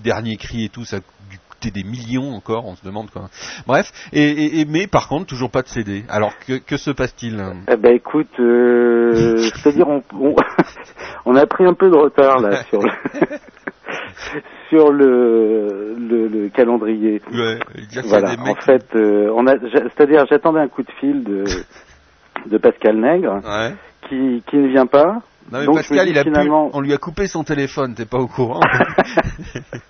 dernier 0.04 0.38
cri 0.38 0.66
et 0.66 0.70
tout, 0.70 0.86
ça 0.86 0.98
a 0.98 1.00
dû 1.30 1.38
coûter 1.50 1.72
des 1.72 1.84
millions 1.84 2.34
encore, 2.36 2.66
on 2.66 2.76
se 2.76 2.84
demande 2.86 3.10
quoi. 3.10 3.30
Bref, 3.68 3.92
et, 4.12 4.22
et- 4.24 4.60
et- 4.62 4.66
mais 4.66 4.88
par 4.88 5.08
contre 5.08 5.26
toujours 5.28 5.50
pas 5.52 5.62
de 5.62 5.68
CD. 5.68 6.04
Alors 6.10 6.34
que, 6.40 6.58
que 6.58 6.78
se 6.78 6.92
passe-t-il? 6.92 7.42
Eh 7.72 7.78
ben 7.78 7.94
écoute, 7.96 8.28
euh, 8.40 9.38
c'est-à-dire 9.56 9.88
on, 9.88 10.04
on, 10.20 10.36
on 11.26 11.36
a 11.36 11.46
pris 11.46 11.66
un 11.66 11.74
peu 11.74 11.90
de 11.90 11.96
retard 11.96 12.40
là 12.40 12.64
sur 12.66 12.82
le 12.82 12.90
sur 14.70 14.92
le, 14.92 15.96
le, 15.98 16.28
le 16.28 16.50
calendrier. 16.50 17.22
Ouais, 17.32 17.60
Voilà. 18.06 18.36
En 18.40 18.56
fait, 18.56 18.86
euh, 18.96 19.32
on 19.36 19.46
a, 19.48 19.56
j'a- 19.58 19.84
c'est-à-dire 19.96 20.26
j'attendais 20.30 20.60
un 20.62 20.68
coup 20.68 20.84
de 20.84 20.92
fil 21.00 21.24
de 21.24 21.44
de 22.48 22.58
Pascal 22.58 22.98
Nègre 23.00 23.40
Ouais. 23.44 23.74
qui 24.10 24.44
qui 24.50 24.58
ne 24.58 24.68
vient 24.68 24.88
pas. 24.88 25.22
Non 25.52 25.60
mais 25.60 25.66
Donc, 25.66 25.76
Pascal, 25.76 26.08
il 26.10 26.18
a 26.18 26.24
pu- 26.24 26.50
on 26.74 26.82
lui 26.82 26.94
a 26.94 26.98
coupé 26.98 27.28
son 27.28 27.44
téléphone, 27.44 27.94
t'es 27.96 28.06
pas 28.06 28.18
au 28.20 28.28
courant 28.28 28.60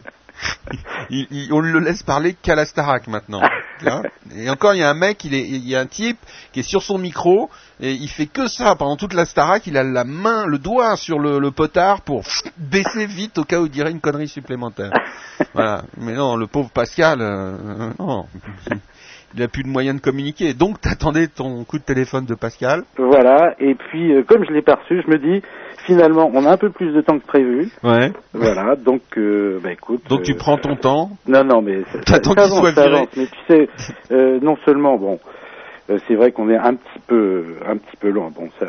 Il- 1.09 1.27
il- 1.31 1.53
on 1.53 1.59
le 1.59 1.79
laisse 1.79 2.03
parler 2.03 2.33
qu'à 2.33 2.55
la 2.55 2.65
Starac 2.65 3.07
maintenant. 3.07 3.41
Hein 3.85 4.01
et 4.33 4.49
encore, 4.49 4.73
il 4.75 4.79
y 4.79 4.83
a 4.83 4.89
un 4.89 4.93
mec, 4.93 5.25
il, 5.25 5.33
est, 5.33 5.45
il 5.45 5.67
y 5.67 5.75
a 5.75 5.81
un 5.81 5.87
type 5.87 6.17
qui 6.53 6.61
est 6.61 6.63
sur 6.63 6.81
son 6.81 6.97
micro 6.97 7.49
et 7.81 7.91
il 7.91 8.07
fait 8.07 8.27
que 8.27 8.47
ça 8.47 8.75
pendant 8.75 8.95
toute 8.95 9.13
la 9.13 9.25
Starac. 9.25 9.67
Il 9.67 9.75
a 9.77 9.83
la 9.83 10.05
main, 10.05 10.45
le 10.45 10.57
doigt 10.57 10.95
sur 10.95 11.19
le, 11.19 11.37
le 11.39 11.51
potard 11.51 11.99
pour 12.01 12.23
baisser 12.55 13.05
vite 13.05 13.37
au 13.39 13.43
cas 13.43 13.59
où 13.59 13.65
il 13.65 13.71
dirait 13.71 13.91
une 13.91 13.99
connerie 13.99 14.29
supplémentaire. 14.29 14.91
Voilà. 15.53 15.83
Mais 15.97 16.13
non, 16.13 16.37
le 16.37 16.47
pauvre 16.47 16.69
Pascal, 16.69 17.19
euh, 17.19 17.91
non. 17.99 18.25
Il 19.35 19.41
a 19.43 19.47
plus 19.47 19.63
de 19.63 19.67
moyens 19.69 19.97
de 19.97 20.01
communiquer. 20.01 20.53
Donc, 20.53 20.79
t'attendais 20.81 21.27
ton 21.27 21.63
coup 21.63 21.77
de 21.79 21.83
téléphone 21.83 22.25
de 22.25 22.35
Pascal. 22.35 22.83
Voilà. 22.97 23.55
Et 23.59 23.75
puis 23.75 24.13
euh, 24.13 24.23
comme 24.23 24.45
je 24.45 24.51
l'ai 24.51 24.61
pas 24.61 24.75
reçu, 24.75 25.01
je 25.05 25.09
me 25.11 25.17
dis 25.17 25.41
finalement 25.85 26.29
on 26.33 26.45
a 26.45 26.51
un 26.51 26.57
peu 26.57 26.69
plus 26.69 26.91
de 26.93 27.01
temps 27.01 27.17
que 27.19 27.25
prévu. 27.25 27.69
Ouais. 27.83 28.11
Voilà. 28.33 28.75
Donc 28.75 29.01
euh, 29.17 29.59
bah 29.63 29.71
écoute. 29.71 30.01
Donc 30.09 30.21
tu 30.23 30.33
euh, 30.33 30.37
prends 30.37 30.57
ton 30.57 30.75
temps. 30.75 31.09
Non, 31.27 31.43
non, 31.43 31.61
mais 31.61 31.81
T'attends 32.05 32.33
qu'il 32.35 32.43
soit 32.49 32.71
viré. 32.71 32.85
avance. 32.95 33.07
Mais 33.17 33.25
tu 33.25 33.39
sais, 33.53 33.69
euh, 34.11 34.39
non 34.41 34.55
seulement, 34.65 34.97
bon, 34.97 35.19
euh, 35.89 35.97
c'est 36.07 36.15
vrai 36.15 36.31
qu'on 36.31 36.49
est 36.49 36.57
un 36.57 36.75
petit 36.75 36.99
peu, 37.07 37.43
un 37.67 37.77
petit 37.77 37.97
peu 37.99 38.09
loin. 38.09 38.29
Bon, 38.33 38.49
ça, 38.59 38.67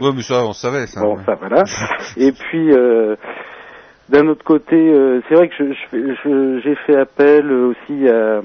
Ouais, 0.00 0.12
mais 0.14 0.22
ça, 0.22 0.44
on 0.46 0.52
savait 0.52 0.86
ça. 0.86 1.00
bon, 1.02 1.16
ça, 1.26 1.34
voilà. 1.34 1.64
Et 2.16 2.32
puis, 2.32 2.72
euh, 2.72 3.16
d'un 4.08 4.26
autre 4.28 4.44
côté, 4.44 4.76
euh, 4.76 5.20
c'est 5.28 5.34
vrai 5.34 5.48
que 5.48 5.54
je, 5.58 5.64
je 5.92 6.14
je- 6.24 6.60
j'ai 6.64 6.74
fait 6.86 6.96
appel 6.96 7.50
aussi 7.52 8.08
à, 8.08 8.40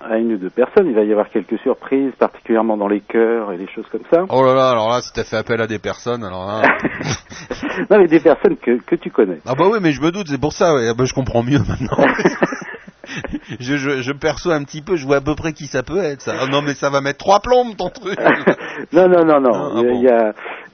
à 0.00 0.16
une 0.18 0.34
ou 0.34 0.36
deux 0.38 0.50
personnes. 0.50 0.86
Il 0.88 0.94
va 0.94 1.02
y 1.04 1.10
avoir 1.12 1.28
quelques 1.30 1.58
surprises, 1.60 2.12
particulièrement 2.18 2.76
dans 2.76 2.88
les 2.88 3.00
chœurs 3.00 3.52
et 3.52 3.58
des 3.58 3.68
choses 3.68 3.86
comme 3.90 4.04
ça. 4.12 4.24
Oh 4.30 4.44
là 4.44 4.54
là, 4.54 4.70
alors 4.70 4.88
là, 4.90 5.00
si 5.00 5.12
t'as 5.12 5.24
fait 5.24 5.36
appel 5.36 5.60
à 5.60 5.66
des 5.66 5.78
personnes, 5.78 6.24
alors 6.24 6.46
là... 6.46 6.62
Non, 7.90 7.98
mais 7.98 8.06
des 8.08 8.20
personnes 8.20 8.56
que, 8.56 8.78
que 8.82 8.96
tu 8.96 9.10
connais. 9.10 9.38
ah 9.46 9.54
bah 9.56 9.66
oui, 9.70 9.78
mais 9.80 9.92
je 9.92 10.00
me 10.02 10.10
doute, 10.10 10.26
c'est 10.28 10.40
pour 10.40 10.52
ça, 10.52 10.74
ouais. 10.74 10.88
Ah 10.90 10.94
bah, 10.94 11.04
je 11.04 11.14
comprends 11.14 11.42
mieux 11.42 11.58
maintenant. 11.60 11.96
je, 13.60 13.76
je, 13.76 14.02
je 14.02 14.12
perçois 14.12 14.54
un 14.54 14.64
petit 14.64 14.82
peu, 14.82 14.96
je 14.96 15.06
vois 15.06 15.16
à 15.16 15.20
peu 15.20 15.34
près 15.34 15.52
qui 15.52 15.66
ça 15.66 15.82
peut 15.82 15.98
être, 16.02 16.20
ça. 16.20 16.34
Ah 16.40 16.46
non, 16.46 16.60
mais 16.62 16.74
ça 16.74 16.90
va 16.90 17.00
mettre 17.00 17.18
trois 17.18 17.40
plombes, 17.40 17.76
ton 17.76 17.88
truc 17.90 18.18
non, 18.92 19.08
non, 19.08 19.24
non, 19.24 19.40
non. 19.40 19.52
Ah, 19.76 19.80
il, 19.82 19.82
y 19.82 19.86
a- 19.86 19.92
bon. 19.92 19.94
il 19.94 20.02
y 20.02 20.08
a, 20.10 20.32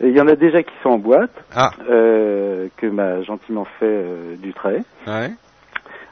il 0.09 0.16
y 0.16 0.20
en 0.20 0.27
a 0.28 0.35
déjà 0.35 0.62
qui 0.62 0.73
sont 0.82 0.91
en 0.91 0.99
boîte, 0.99 1.31
Ah. 1.55 1.70
euh, 1.91 2.69
que 2.77 2.86
m'a 2.86 3.23
gentiment 3.23 3.65
fait 3.78 3.85
euh, 3.86 4.36
du 4.36 4.53
trait. 4.55 4.81
Ouais. 5.07 5.31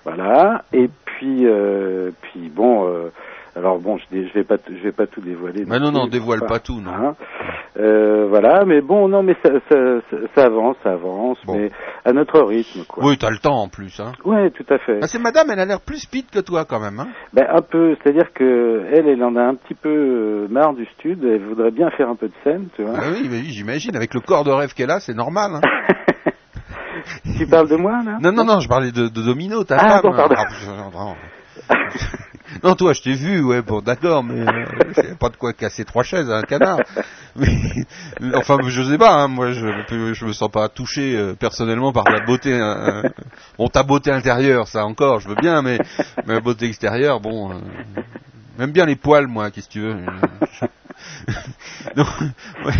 Voilà. 0.04 0.62
Et 0.72 0.88
puis, 1.04 1.46
euh, 1.46 2.10
puis 2.22 2.50
bon, 2.54 2.88
euh, 2.88 3.10
alors 3.54 3.78
bon, 3.78 3.98
je, 3.98 4.04
je 4.26 4.32
vais 4.34 4.44
pas, 4.44 4.56
je 4.68 4.82
vais 4.82 4.92
pas 4.92 5.06
tout 5.06 5.20
dévoiler. 5.20 5.64
Mais 5.66 5.78
non, 5.78 5.92
non, 5.92 6.02
plus, 6.02 6.10
dévoile 6.18 6.40
pas 6.46 6.58
tout, 6.58 6.80
non. 6.80 6.90
hein. 6.92 7.14
Euh, 7.78 8.26
voilà, 8.28 8.64
mais 8.66 8.80
bon, 8.82 9.08
non, 9.08 9.22
mais 9.22 9.34
ça, 9.42 9.50
ça, 9.70 9.76
ça, 10.10 10.16
ça 10.34 10.44
avance, 10.44 10.76
ça 10.82 10.92
avance, 10.92 11.38
mais 11.48 11.70
à 12.04 12.12
notre 12.12 12.40
rythme, 12.42 12.84
quoi. 12.86 13.02
Oui, 13.04 13.16
t'as 13.16 13.30
le 13.30 13.38
temps 13.38 13.62
en 13.62 13.68
plus, 13.68 13.98
hein. 13.98 14.12
Ouais, 14.26 14.50
tout 14.50 14.66
à 14.68 14.76
fait. 14.78 14.98
Ah, 15.02 15.06
c'est 15.06 15.18
madame, 15.18 15.48
elle 15.50 15.60
a 15.60 15.64
l'air 15.64 15.80
plus 15.80 15.98
speed 16.00 16.28
que 16.30 16.40
toi 16.40 16.66
quand 16.66 16.80
même, 16.80 17.00
hein. 17.00 17.08
Ben, 17.32 17.46
un 17.48 17.62
peu, 17.62 17.96
c'est-à-dire 18.02 18.30
que 18.34 18.84
elle, 18.92 19.08
elle 19.08 19.24
en 19.24 19.36
a 19.36 19.42
un 19.42 19.54
petit 19.54 19.74
peu 19.74 19.88
euh, 19.88 20.48
marre 20.50 20.74
du 20.74 20.84
stud, 20.98 21.24
elle 21.24 21.42
voudrait 21.46 21.70
bien 21.70 21.88
faire 21.90 22.10
un 22.10 22.16
peu 22.16 22.28
de 22.28 22.34
scène, 22.44 22.68
tu 22.76 22.82
vois. 22.82 22.94
Ah 22.98 23.04
oui, 23.10 23.26
oui, 23.30 23.44
j'imagine, 23.48 23.96
avec 23.96 24.12
le 24.12 24.20
corps 24.20 24.44
de 24.44 24.50
rêve 24.50 24.74
qu'elle 24.74 24.90
a, 24.90 25.00
c'est 25.00 25.14
normal, 25.14 25.52
hein. 25.54 25.60
tu 27.38 27.46
parles 27.46 27.68
de 27.68 27.76
moi, 27.76 28.02
là 28.04 28.18
Non, 28.20 28.32
non, 28.32 28.44
non, 28.44 28.60
je 28.60 28.68
parlais 28.68 28.92
de, 28.92 29.08
de 29.08 29.22
Domino, 29.22 29.64
ta 29.64 29.76
Ah, 29.78 29.88
femme. 30.00 30.02
bon, 30.02 30.16
pardon. 30.16 30.34
Ah, 31.68 31.74
non, 32.64 32.74
toi, 32.74 32.92
je 32.92 33.02
t'ai 33.02 33.12
vu, 33.12 33.42
ouais, 33.42 33.62
bon, 33.62 33.80
d'accord, 33.80 34.22
mais 34.24 34.40
euh, 34.40 35.14
pas 35.18 35.28
de 35.30 35.36
quoi 35.36 35.52
casser 35.52 35.84
trois 35.84 36.02
chaises 36.02 36.30
à 36.30 36.36
un 36.38 36.42
canard. 36.42 36.78
Mais, 37.36 37.48
enfin, 38.34 38.58
je 38.66 38.82
sais 38.82 38.98
pas, 38.98 39.14
hein, 39.14 39.28
moi, 39.28 39.52
je, 39.52 39.66
je 40.12 40.24
me 40.26 40.32
sens 40.34 40.50
pas 40.50 40.68
touché 40.68 41.16
euh, 41.16 41.32
personnellement 41.34 41.90
par 41.92 42.04
la 42.04 42.20
beauté. 42.20 42.52
euh, 42.52 43.02
bon, 43.56 43.68
ta 43.68 43.82
beauté 43.82 44.10
intérieure, 44.10 44.68
ça 44.68 44.84
encore, 44.84 45.20
je 45.20 45.28
veux 45.30 45.34
bien, 45.36 45.62
mais, 45.62 45.78
mais 46.26 46.34
la 46.34 46.40
beauté 46.40 46.66
extérieure, 46.66 47.20
bon, 47.20 47.52
euh, 47.52 47.54
même 48.58 48.70
bien 48.72 48.84
les 48.84 48.96
poils, 48.96 49.26
moi, 49.28 49.50
qu'est-ce 49.50 49.68
que 49.68 49.72
tu 49.72 49.80
veux. 49.80 49.96
Donc, 51.96 52.06
ouais. 52.66 52.74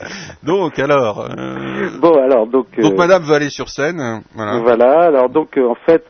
Donc, 0.42 0.78
alors. 0.78 1.20
euh, 1.30 1.88
Bon, 2.00 2.12
alors, 2.22 2.46
donc. 2.46 2.66
Donc, 2.78 2.92
euh, 2.92 2.96
Madame 2.96 3.22
veut 3.24 3.34
aller 3.34 3.50
sur 3.50 3.68
scène, 3.68 4.22
voilà. 4.34 4.58
Voilà. 4.60 5.00
Alors 5.06 5.28
donc 5.28 5.56
euh, 5.58 5.66
en 5.68 5.74
fait, 5.74 6.04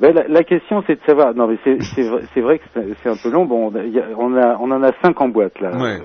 ben, 0.00 0.14
la, 0.14 0.26
la 0.28 0.42
question 0.42 0.82
c'est 0.86 0.94
de 0.94 1.04
savoir. 1.06 1.34
Non 1.34 1.46
mais 1.46 1.58
c'est 1.64 1.82
c'est 1.82 2.02
vrai, 2.08 2.22
vrai 2.36 2.58
que 2.58 2.64
c'est 3.02 3.08
un 3.08 3.16
peu 3.16 3.30
long. 3.30 3.44
Bon, 3.44 3.70
on 3.72 3.74
a, 3.78 3.82
il 3.82 3.92
y 3.92 4.00
a- 4.00 4.06
on 4.16 4.34
a 4.36 4.56
on 4.60 4.70
en 4.70 4.82
a 4.82 4.92
cinq 5.02 5.20
en 5.20 5.28
boîte 5.28 5.60
là. 5.60 5.70
Ouais. 5.76 6.00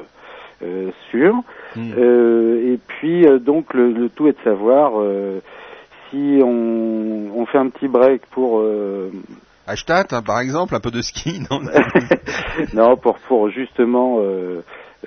sûr. 1.12 1.34
Mm. 1.76 1.92
Euh, 1.98 2.74
et 2.74 2.80
puis 2.88 3.26
donc 3.40 3.74
le, 3.74 3.92
le 3.92 4.10
tout 4.10 4.28
est 4.28 4.34
de 4.38 4.44
savoir 4.44 4.92
si 6.10 6.42
on, 6.44 7.32
on 7.36 7.46
fait 7.46 7.58
un 7.60 7.70
petit 7.70 7.88
break 7.88 8.22
pour 8.32 8.62
Hashtag, 9.68 10.08
hein, 10.12 10.24
par 10.26 10.40
exemple, 10.40 10.74
un 10.76 10.80
peu 10.80 10.90
de 10.90 11.02
ski, 11.02 11.42
non 11.52 11.60
non 12.74 12.98
pour 13.02 13.20
pour 13.28 13.50
justement 13.52 14.18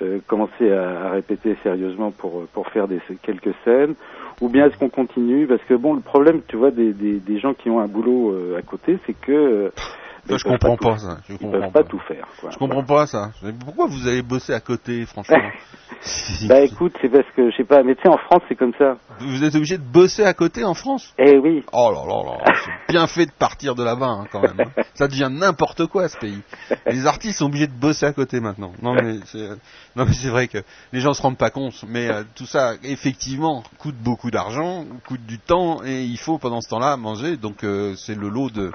euh, 0.01 0.19
commencer 0.27 0.71
à, 0.71 1.07
à 1.07 1.11
répéter 1.11 1.55
sérieusement 1.63 2.11
pour 2.11 2.45
pour 2.53 2.67
faire 2.69 2.87
des 2.87 2.99
quelques 3.21 3.53
scènes 3.63 3.93
ou 4.41 4.49
bien 4.49 4.65
est-ce 4.65 4.77
qu'on 4.77 4.89
continue? 4.89 5.45
Parce 5.45 5.61
que 5.63 5.75
bon 5.75 5.93
le 5.93 6.01
problème 6.01 6.41
tu 6.47 6.55
vois 6.55 6.71
des 6.71 6.93
des, 6.93 7.19
des 7.19 7.39
gens 7.39 7.53
qui 7.53 7.69
ont 7.69 7.79
un 7.79 7.87
boulot 7.87 8.31
euh, 8.31 8.57
à 8.57 8.61
côté 8.61 8.97
c'est 9.05 9.13
que 9.13 9.31
euh, 9.31 9.69
Ça, 10.27 10.37
je 10.37 10.43
comprends 10.43 10.77
pas, 10.77 10.97
ça. 10.97 11.17
Je 11.29 11.35
comprends 11.35 11.69
pas. 11.71 11.83
tout 11.83 11.99
faire. 12.07 12.25
Je 12.49 12.57
comprends 12.57 12.83
pas 12.83 13.07
ça. 13.07 13.31
Pourquoi 13.65 13.87
vous 13.87 14.07
allez 14.07 14.21
bosser 14.21 14.53
à 14.53 14.59
côté, 14.59 15.05
franchement 15.05 15.37
bah 16.49 16.59
écoute 16.61 16.93
c'est 17.01 17.07
parce 17.07 17.27
que 17.33 17.49
je 17.49 17.55
sais 17.55 17.63
pas 17.63 17.81
mais 17.81 17.95
tu 17.95 18.01
sais 18.01 18.09
en 18.09 18.17
France 18.17 18.41
c'est 18.49 18.55
comme 18.55 18.73
ça 18.77 18.97
Vous 19.21 19.41
êtes 19.43 19.55
obligé 19.55 19.77
de 19.77 19.83
bosser 19.83 20.25
à 20.25 20.33
côté 20.33 20.65
en 20.65 20.73
France? 20.73 21.13
Eh 21.17 21.37
oui 21.37 21.63
Oh 21.71 21.91
là 21.93 22.01
là 22.05 22.23
là, 22.45 22.53
c'est 22.65 22.91
bien 22.93 23.07
fait 23.07 23.25
de 23.25 23.31
partir 23.31 23.73
de 23.75 23.83
là-bas 23.85 24.07
hein, 24.07 24.25
quand 24.29 24.41
même. 24.41 24.59
hein. 24.59 24.81
Ça 24.95 25.07
devient 25.07 25.29
n'importe 25.31 25.85
quoi 25.87 26.09
ce 26.09 26.17
pays. 26.17 26.41
Les 26.87 27.05
artistes 27.07 27.37
sont 27.39 27.45
obligés 27.45 27.67
de 27.67 27.73
bosser 27.73 28.05
à 28.05 28.11
côté 28.11 28.41
maintenant. 28.41 28.73
Non 28.81 28.93
mais 28.95 29.15
c'est, 29.27 29.47
non 29.95 30.05
mais 30.05 30.13
c'est 30.13 30.27
vrai 30.29 30.47
que 30.49 30.57
les 30.91 30.99
gens 30.99 31.13
se 31.13 31.21
rendent 31.21 31.37
pas 31.37 31.51
compte. 31.51 31.85
Mais 31.87 32.09
euh, 32.09 32.23
tout 32.35 32.45
ça 32.47 32.73
effectivement 32.83 33.63
coûte 33.77 33.95
beaucoup 33.95 34.29
d'argent, 34.29 34.85
coûte 35.07 35.25
du 35.25 35.39
temps 35.39 35.83
et 35.85 36.03
il 36.03 36.17
faut 36.17 36.37
pendant 36.37 36.59
ce 36.59 36.69
temps-là 36.69 36.97
manger. 36.97 37.37
Donc 37.37 37.63
euh, 37.63 37.95
c'est 37.95 38.15
le 38.15 38.27
lot 38.27 38.49
de 38.49 38.71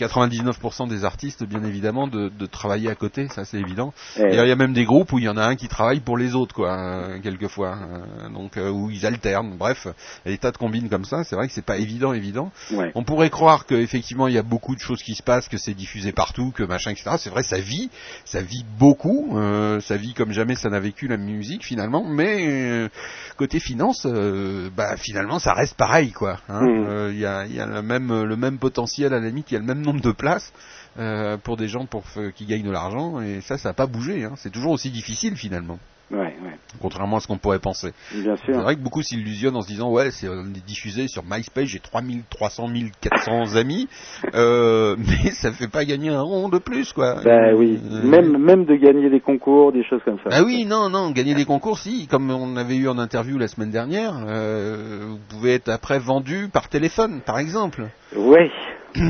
99% 0.00 0.88
des 0.88 1.04
artistes, 1.04 1.44
bien 1.44 1.62
évidemment, 1.64 2.06
de, 2.06 2.28
de 2.28 2.46
travailler 2.46 2.90
à 2.90 2.94
côté, 2.94 3.28
ça 3.28 3.44
c'est 3.44 3.58
évident. 3.58 3.92
Eh. 4.16 4.22
Et 4.22 4.28
il 4.38 4.48
y 4.48 4.50
a 4.52 4.56
même 4.56 4.72
des 4.72 4.84
groupes 4.84 5.12
où 5.12 5.18
il 5.18 5.24
y 5.24 5.28
en 5.28 5.36
a 5.36 5.44
un 5.44 5.56
qui 5.56 5.68
travaille 5.68 6.00
pour 6.00 6.16
les 6.16 6.34
autres, 6.34 6.54
quoi, 6.54 6.72
euh, 6.76 7.18
quelquefois. 7.20 7.76
Euh, 7.76 8.28
donc 8.30 8.56
euh, 8.56 8.70
où 8.70 8.90
ils 8.90 9.06
alternent. 9.06 9.56
Bref, 9.56 9.86
il 10.24 10.28
y 10.30 10.32
a 10.32 10.34
des 10.34 10.38
tas 10.38 10.50
de 10.50 10.56
combines 10.56 10.88
comme 10.88 11.04
ça. 11.04 11.24
C'est 11.24 11.36
vrai 11.36 11.46
que 11.46 11.52
c'est 11.52 11.64
pas 11.64 11.76
évident, 11.78 12.12
évident. 12.12 12.50
Ouais. 12.72 12.90
On 12.94 13.04
pourrait 13.04 13.30
croire 13.30 13.66
qu'effectivement 13.66 14.26
il 14.28 14.34
y 14.34 14.38
a 14.38 14.42
beaucoup 14.42 14.74
de 14.74 14.80
choses 14.80 15.02
qui 15.02 15.14
se 15.14 15.22
passent, 15.22 15.48
que 15.48 15.58
c'est 15.58 15.74
diffusé 15.74 16.12
partout, 16.12 16.50
que 16.54 16.62
machin, 16.62 16.90
etc. 16.90 17.10
C'est 17.18 17.30
vrai, 17.30 17.42
ça 17.42 17.58
vit, 17.58 17.90
ça 18.24 18.40
vit 18.40 18.64
beaucoup, 18.78 19.36
euh, 19.38 19.80
ça 19.80 19.96
vit 19.96 20.14
comme 20.14 20.32
jamais 20.32 20.54
ça 20.54 20.70
n'a 20.70 20.80
vécu 20.80 21.08
la 21.08 21.16
musique 21.16 21.64
finalement. 21.64 22.04
Mais 22.08 22.46
euh, 22.48 22.88
côté 23.36 23.60
finance, 23.60 24.06
euh, 24.06 24.70
bah 24.76 24.96
finalement 24.96 25.38
ça 25.38 25.52
reste 25.52 25.76
pareil, 25.76 26.12
quoi. 26.12 26.38
hein. 26.48 26.60
Euh, 26.66 27.10
Il 27.12 27.18
y 27.18 27.26
a, 27.26 27.46
y 27.46 27.60
a 27.60 27.66
le 27.66 27.82
même 27.82 28.22
le 28.24 28.36
même 28.36 28.58
potentiel 28.58 29.12
à 29.12 29.20
la 29.20 29.26
limite, 29.26 29.50
il 29.50 29.54
y 29.54 29.56
a 29.56 29.60
le 29.60 29.66
même 29.66 29.81
nombre 29.82 30.00
de 30.00 30.12
places. 30.12 30.52
euh, 30.98 31.38
pour 31.38 31.56
des 31.56 31.68
gens 31.68 31.86
pour 31.86 32.02
f- 32.02 32.32
qui 32.32 32.44
gagnent 32.44 32.66
de 32.66 32.70
l'argent 32.70 33.20
et 33.22 33.40
ça 33.40 33.56
ça 33.56 33.70
n'a 33.70 33.72
pas 33.72 33.86
bougé 33.86 34.24
hein. 34.24 34.32
c'est 34.36 34.50
toujours 34.50 34.72
aussi 34.72 34.90
difficile 34.90 35.36
finalement. 35.36 35.78
Ouais 36.10 36.18
ouais. 36.44 36.58
Contrairement 36.82 37.16
à 37.16 37.20
ce 37.20 37.26
qu'on 37.26 37.38
pourrait 37.38 37.58
penser. 37.60 37.94
C'est 38.10 38.52
vrai 38.52 38.76
que 38.76 38.82
beaucoup 38.82 39.00
s'illusionnent 39.02 39.56
en 39.56 39.62
se 39.62 39.68
disant 39.68 39.88
ouais 39.90 40.10
c'est 40.10 40.28
on 40.28 40.44
est 40.54 40.66
diffusé 40.66 41.08
sur 41.08 41.22
MySpace 41.24 41.64
j'ai 41.68 41.78
3000 41.80 42.24
300 42.28 42.68
000 42.68 42.90
400 43.00 43.56
amis 43.56 43.88
euh, 44.34 44.94
mais 44.98 45.30
ça 45.30 45.50
fait 45.52 45.68
pas 45.68 45.86
gagner 45.86 46.10
un 46.10 46.20
rond 46.20 46.50
de 46.50 46.58
plus 46.58 46.92
quoi. 46.92 47.22
Bah 47.24 47.54
oui. 47.54 47.80
Euh, 47.90 48.02
même 48.02 48.36
même 48.36 48.66
de 48.66 48.74
gagner 48.76 49.08
des 49.08 49.20
concours 49.20 49.72
des 49.72 49.84
choses 49.84 50.02
comme 50.04 50.18
ça. 50.18 50.28
Ah 50.30 50.42
oui, 50.42 50.66
non, 50.66 50.90
non, 50.90 51.10
gagner 51.12 51.34
des 51.34 51.46
concours, 51.46 51.78
si, 51.78 52.06
comme 52.06 52.30
on 52.30 52.56
avait 52.58 52.76
eu 52.76 52.88
en 52.88 52.98
interview 52.98 53.38
la 53.38 53.48
semaine 53.48 53.70
dernière, 53.70 54.12
euh, 54.26 55.06
vous 55.08 55.18
pouvez 55.30 55.54
être 55.54 55.70
après 55.70 55.98
vendu 55.98 56.50
par 56.52 56.68
téléphone, 56.68 57.22
par 57.24 57.38
exemple. 57.38 57.86
ouais 58.14 58.50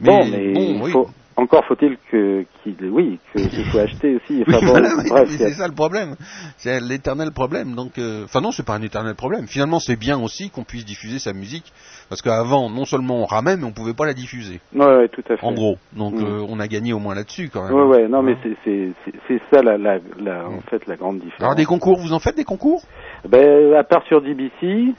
Mais 0.00 0.06
bon 0.10 0.26
mais 0.26 0.52
bon, 0.52 0.60
il 0.76 0.82
oui. 0.82 0.90
faut 0.92 1.08
encore 1.36 1.64
faut-il 1.66 1.96
que 2.12 2.44
qu'il 2.62 2.76
oui 2.90 3.18
que 3.32 3.40
qu'il 3.48 3.64
faut 3.64 3.78
acheter 3.78 4.14
aussi 4.14 4.44
Oui, 4.46 4.54
enfin 4.54 4.60
bon 4.64 4.70
voilà, 4.72 4.88
oui, 4.96 5.08
bref, 5.08 5.28
c'est 5.36 5.52
ça 5.54 5.66
le 5.66 5.74
problème. 5.74 6.14
C'est 6.58 6.78
l'éternel 6.80 7.32
problème. 7.32 7.74
Donc, 7.74 7.98
euh, 7.98 8.22
enfin 8.24 8.40
non, 8.40 8.52
c'est 8.52 8.64
pas 8.64 8.74
un 8.74 8.82
éternel 8.82 9.16
problème. 9.16 9.48
Finalement, 9.48 9.80
c'est 9.80 9.96
bien 9.96 10.16
aussi 10.20 10.50
qu'on 10.50 10.62
puisse 10.62 10.84
diffuser 10.84 11.18
sa 11.18 11.32
musique, 11.32 11.72
parce 12.08 12.22
qu'avant, 12.22 12.70
non 12.70 12.84
seulement 12.84 13.16
on 13.20 13.24
ramait, 13.24 13.56
mais 13.56 13.64
on 13.64 13.72
pouvait 13.72 13.94
pas 13.94 14.06
la 14.06 14.14
diffuser. 14.14 14.60
ouais, 14.76 14.86
ouais 14.86 15.08
tout 15.08 15.24
à 15.28 15.36
fait 15.36 15.44
En 15.44 15.52
gros, 15.54 15.76
donc 15.92 16.14
Mm. 16.14 16.24
euh, 16.24 16.46
on 16.48 16.60
a 16.60 16.68
gagné 16.68 16.92
au 16.92 17.00
moins 17.00 17.16
là-dessus 17.16 17.50
quand 17.52 17.64
même. 17.64 17.74
ouais 17.74 17.82
ouais 18.02 18.08
non 18.08 18.22
mais 18.22 18.36
c'est 18.64 18.92
c'est 19.26 19.40
ça 19.52 19.60
la 19.62 19.76
la, 19.76 19.98
la 20.20 20.46
en 20.48 20.60
fait 20.70 20.86
la 20.86 20.94
grande 20.94 21.16
différence 21.16 21.42
Alors 21.42 21.56
des 21.56 21.64
concours, 21.64 21.98
vous 21.98 22.12
en 22.12 22.20
faites 22.20 22.36
des 22.36 22.44
concours? 22.44 22.82
Ben, 23.28 23.72
à 23.74 23.84
part 23.84 24.04
sur 24.06 24.20
DBC. 24.20 24.52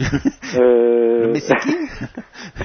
euh... 0.57 1.31
Mais 1.33 1.39
c'est 1.39 1.55
qui 1.59 1.75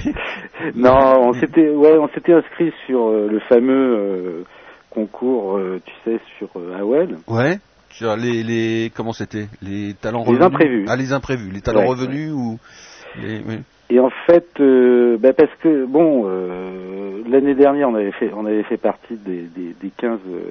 Non, 0.75 1.27
on 1.29 1.33
s'était, 1.33 1.69
ouais, 1.69 1.97
on 1.97 2.07
s'était 2.09 2.33
inscrit 2.33 2.71
sur 2.85 3.07
euh, 3.07 3.27
le 3.29 3.39
fameux 3.41 3.95
euh, 3.97 4.43
concours, 4.89 5.57
euh, 5.57 5.79
tu 5.85 5.93
sais, 6.03 6.19
sur 6.37 6.49
AOL. 6.79 7.17
Ouais. 7.27 7.59
Sur 7.91 8.15
les, 8.15 8.41
les 8.43 8.91
comment 8.95 9.11
c'était? 9.13 9.47
Les 9.61 9.93
talents 9.93 10.19
Les 10.23 10.29
revenus? 10.31 10.45
imprévus. 10.45 10.85
ah 10.87 10.95
les 10.95 11.11
imprévus 11.13 11.51
les 11.51 11.61
talents 11.61 11.81
Ouais, 11.81 11.87
revenus 11.87 12.31
ou 12.31 12.57
les, 13.21 13.39
oui. 13.45 13.59
Et 13.89 13.99
en 13.99 14.09
fait, 14.25 14.47
euh, 14.61 15.17
ben 15.19 15.33
parce 15.33 15.51
que 15.61 15.85
bon, 15.85 16.23
euh, 16.25 17.00
l'année 17.27 17.55
dernière, 17.55 17.89
on 17.89 17.95
avait 17.95 18.11
fait, 18.11 18.31
on 18.33 18.45
avait 18.45 18.63
fait 18.63 18.77
partie 18.77 19.15
des, 19.15 19.43
des, 19.43 19.75
des 19.79 19.89
15 19.97 20.19
euh, 20.27 20.41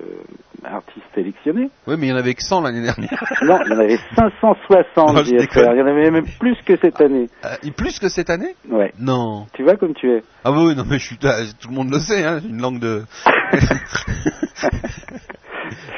artistes 0.64 1.06
sélectionnés. 1.14 1.70
Oui, 1.86 1.94
mais 1.98 2.06
il 2.06 2.10
y 2.10 2.12
en 2.12 2.16
avait 2.16 2.34
que 2.34 2.42
100 2.42 2.62
l'année 2.62 2.82
dernière. 2.82 3.10
Non, 3.42 3.58
il 3.66 3.72
y 3.72 3.74
en 3.74 3.78
avait 3.78 3.98
560 4.16 5.14
Non, 5.14 5.22
je. 5.22 5.30
Il 5.34 5.78
y 5.78 5.82
en 5.82 5.86
avait 5.86 6.10
même 6.10 6.26
plus 6.38 6.56
que 6.64 6.76
cette 6.76 7.00
année. 7.00 7.28
Euh, 7.44 7.48
et 7.62 7.70
plus 7.70 7.98
que 7.98 8.08
cette 8.08 8.30
année? 8.30 8.54
Ouais. 8.68 8.92
Non. 8.98 9.46
Tu 9.54 9.62
vois 9.62 9.76
comme 9.76 9.94
tu 9.94 10.10
es. 10.10 10.22
Ah 10.44 10.52
oui, 10.52 10.74
non 10.76 10.84
mais 10.88 10.98
je 10.98 11.06
suis 11.06 11.18
ah, 11.24 11.36
tout 11.60 11.68
le 11.68 11.74
monde 11.74 11.90
le 11.90 11.98
sait 11.98 12.24
hein, 12.24 12.40
j'ai 12.42 12.48
une 12.48 12.60
langue 12.60 12.80
de 12.80 13.02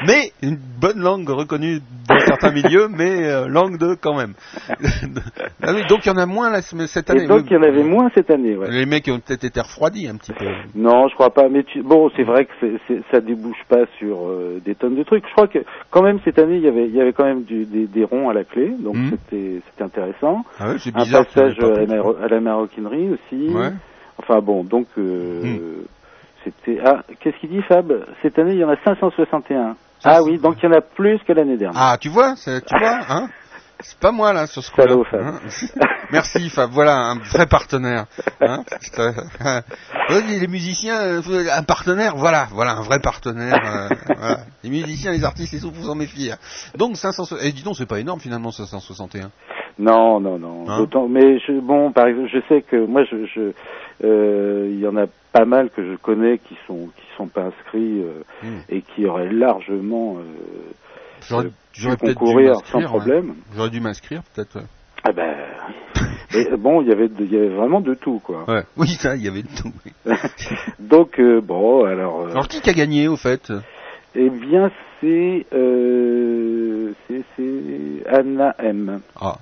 Mais 0.06 0.32
une 0.42 0.56
bonne 0.80 0.98
langue 1.00 1.28
reconnue 1.28 1.80
dans 2.08 2.18
certains 2.20 2.50
milieux, 2.52 2.88
mais 2.90 3.24
euh, 3.26 3.46
langue 3.48 3.78
de 3.78 3.94
quand 3.94 4.16
même. 4.16 4.34
ah 5.62 5.72
oui, 5.74 5.82
donc 5.88 6.04
il 6.04 6.08
y 6.08 6.10
en 6.12 6.16
a 6.16 6.26
moins 6.26 6.50
là, 6.50 6.62
cette 6.62 7.10
année. 7.10 7.24
Et 7.24 7.26
donc 7.26 7.44
il 7.50 7.54
y 7.54 7.56
en 7.56 7.62
avait 7.62 7.84
moins 7.84 8.10
cette 8.14 8.30
année. 8.30 8.56
Ouais. 8.56 8.70
Les 8.70 8.86
mecs 8.86 9.08
ont 9.08 9.20
peut-être 9.20 9.44
été 9.44 9.60
refroidis 9.60 10.08
un 10.08 10.16
petit 10.16 10.32
peu. 10.32 10.44
Non, 10.74 11.08
je 11.08 11.14
crois 11.14 11.30
pas. 11.30 11.48
Mais 11.48 11.62
tu... 11.64 11.82
bon, 11.82 12.10
c'est 12.16 12.24
vrai 12.24 12.46
que 12.46 12.52
c'est, 12.60 12.72
c'est- 12.88 13.02
ça 13.10 13.20
débouche 13.20 13.62
pas 13.68 13.84
sur 13.98 14.26
euh, 14.26 14.60
des 14.64 14.74
tonnes 14.74 14.96
de 14.96 15.02
trucs. 15.02 15.24
Je 15.26 15.32
crois 15.32 15.48
que 15.48 15.58
quand 15.90 16.02
même 16.02 16.18
cette 16.24 16.38
année, 16.38 16.56
il 16.56 16.62
y 16.62 16.68
avait, 16.68 16.86
il 16.86 16.94
y 16.94 17.00
avait 17.00 17.12
quand 17.12 17.24
même 17.24 17.42
du, 17.44 17.64
des, 17.64 17.86
des 17.86 18.04
ronds 18.04 18.28
à 18.30 18.32
la 18.34 18.44
clé, 18.44 18.72
donc 18.80 18.96
Mhm. 18.96 19.10
c'était, 19.10 19.60
c'était 19.70 19.84
intéressant. 19.84 20.44
Ah 20.58 20.68
ouais, 20.70 20.76
c'est 20.78 20.94
Un 20.96 21.02
bizarre. 21.04 21.24
passage 21.26 21.56
pas 21.58 21.66
à 21.78 22.28
la, 22.28 22.36
à 22.36 22.40
maroquinerie 22.40 23.10
aussi. 23.10 23.48
Ouais. 23.54 23.70
Enfin 24.18 24.40
bon, 24.40 24.64
donc 24.64 24.86
euh, 24.98 25.42
Mhm. 25.42 25.84
c'était. 26.44 26.78
Ah, 26.84 27.02
qu'est-ce 27.20 27.36
qu'il 27.38 27.50
dit 27.50 27.62
Fab? 27.62 27.92
Cette 28.22 28.38
année, 28.38 28.52
il 28.54 28.58
y 28.58 28.64
en 28.64 28.68
a 28.70 28.76
561. 28.84 29.76
Ah 30.04 30.22
oui, 30.22 30.38
donc 30.38 30.56
il 30.62 30.66
y 30.66 30.68
en 30.68 30.72
a 30.76 30.80
plus 30.80 31.18
que 31.26 31.32
l'année 31.32 31.56
dernière. 31.56 31.80
Ah, 31.80 31.96
tu 32.00 32.08
vois, 32.08 32.34
c'est- 32.36 32.64
tu 32.64 32.78
vois, 32.78 32.98
hein 33.08 33.28
C'est 33.84 33.98
pas 33.98 34.12
moi 34.12 34.32
là 34.32 34.46
sur 34.46 34.62
ce 34.62 34.70
coup-là. 34.70 34.94
Hein. 35.12 35.40
Merci 36.12 36.48
Fab, 36.50 36.70
voilà 36.70 36.94
un 36.96 37.18
vrai 37.18 37.46
partenaire. 37.46 38.06
Hein 38.40 38.62
euh, 38.98 39.12
les 40.28 40.46
musiciens, 40.46 41.00
euh, 41.00 41.48
un 41.52 41.62
partenaire, 41.64 42.14
voilà, 42.16 42.46
voilà 42.52 42.72
un 42.72 42.82
vrai 42.82 43.00
partenaire. 43.00 43.54
euh, 43.64 43.88
voilà. 44.16 44.38
Les 44.62 44.70
musiciens, 44.70 45.10
les 45.10 45.24
artistes, 45.24 45.52
les 45.52 45.58
sous, 45.58 45.72
vous 45.72 45.90
en 45.90 45.96
méfier. 45.96 46.32
Donc 46.76 46.96
500, 46.96 47.38
et 47.40 47.50
dis 47.50 47.62
donc 47.64 47.76
c'est 47.76 47.86
pas 47.86 47.98
énorme 47.98 48.20
finalement 48.20 48.52
561. 48.52 49.30
Non, 49.78 50.20
non, 50.20 50.38
non. 50.38 50.64
Hein 50.68 50.86
mais 51.08 51.38
je, 51.40 51.58
bon, 51.60 51.92
par 51.92 52.06
exemple, 52.06 52.28
je 52.32 52.38
sais 52.48 52.62
que 52.62 52.76
moi, 52.86 53.04
je, 53.04 53.26
je, 53.26 53.52
euh, 54.04 54.68
il 54.70 54.80
y 54.80 54.86
en 54.86 54.96
a 54.96 55.06
pas 55.32 55.44
mal 55.44 55.70
que 55.70 55.82
je 55.84 55.96
connais 55.96 56.38
qui 56.38 56.56
sont, 56.66 56.88
qui 56.96 57.16
sont 57.16 57.28
pas 57.28 57.42
inscrits 57.44 58.02
euh, 58.02 58.22
Hmm. 58.42 58.58
et 58.68 58.82
qui 58.82 59.06
auraient 59.06 59.30
largement 59.32 60.18
euh, 60.18 60.22
J'aurais, 61.28 61.46
euh, 61.46 61.50
peut-être 61.96 62.08
dû 62.08 62.14
concourir 62.14 62.54
sans 62.70 62.82
problème. 62.82 63.34
J'aurais 63.54 63.70
dû 63.70 63.80
m'inscrire 63.80 64.22
peut-être. 64.34 64.56
ouais. 64.56 64.66
Ah 65.04 65.12
ben, 65.12 65.34
et, 66.34 66.56
bon, 66.56 66.82
il 66.82 66.88
y 66.88 66.92
avait, 66.92 67.08
de- 67.08 67.24
il 67.24 67.32
y 67.32 67.36
avait 67.36 67.48
vraiment 67.48 67.80
de 67.80 67.94
tout, 67.94 68.20
quoi. 68.20 68.44
Ouais. 68.48 68.62
Oui, 68.76 68.88
ça, 68.88 69.16
il 69.16 69.22
y 69.22 69.28
avait 69.28 69.42
de 69.42 69.48
tout. 69.48 69.72
oui. 69.84 69.92
Donc 70.78 71.18
euh, 71.18 71.40
bon, 71.40 71.84
alors. 71.84 72.22
euh, 72.22 72.30
Alors 72.30 72.48
qui 72.48 72.68
a 72.68 72.72
gagné 72.72 73.08
au 73.08 73.16
fait? 73.16 73.52
eh 74.14 74.28
bien, 74.30 74.70
c'est, 75.00 75.46
euh, 75.54 76.92
c'est, 77.08 77.22
c'est 77.36 78.06
Anna 78.08 78.54
M. 78.58 79.00
Ah. 79.20 79.38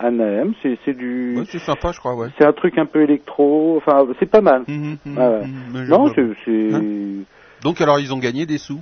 Anahem, 0.00 0.54
c'est 0.62 0.78
c'est 0.84 0.94
du. 0.96 1.36
Ouais, 1.38 1.44
c'est 1.50 1.58
sympa, 1.58 1.92
je 1.92 1.98
crois, 1.98 2.14
ouais. 2.16 2.28
C'est 2.38 2.46
un 2.46 2.52
truc 2.52 2.78
un 2.78 2.86
peu 2.86 3.02
électro, 3.02 3.76
enfin 3.76 4.06
c'est 4.18 4.30
pas 4.30 4.40
mal. 4.40 4.62
Mhm, 4.66 4.96
mhm, 5.04 5.18
ouais. 5.18 5.46
mhm, 5.46 5.88
non, 5.88 6.12
c'est. 6.14 6.74
Hein 6.74 6.82
Donc 7.62 7.80
alors 7.80 8.00
ils 8.00 8.12
ont 8.12 8.18
gagné 8.18 8.46
des 8.46 8.58
sous? 8.58 8.80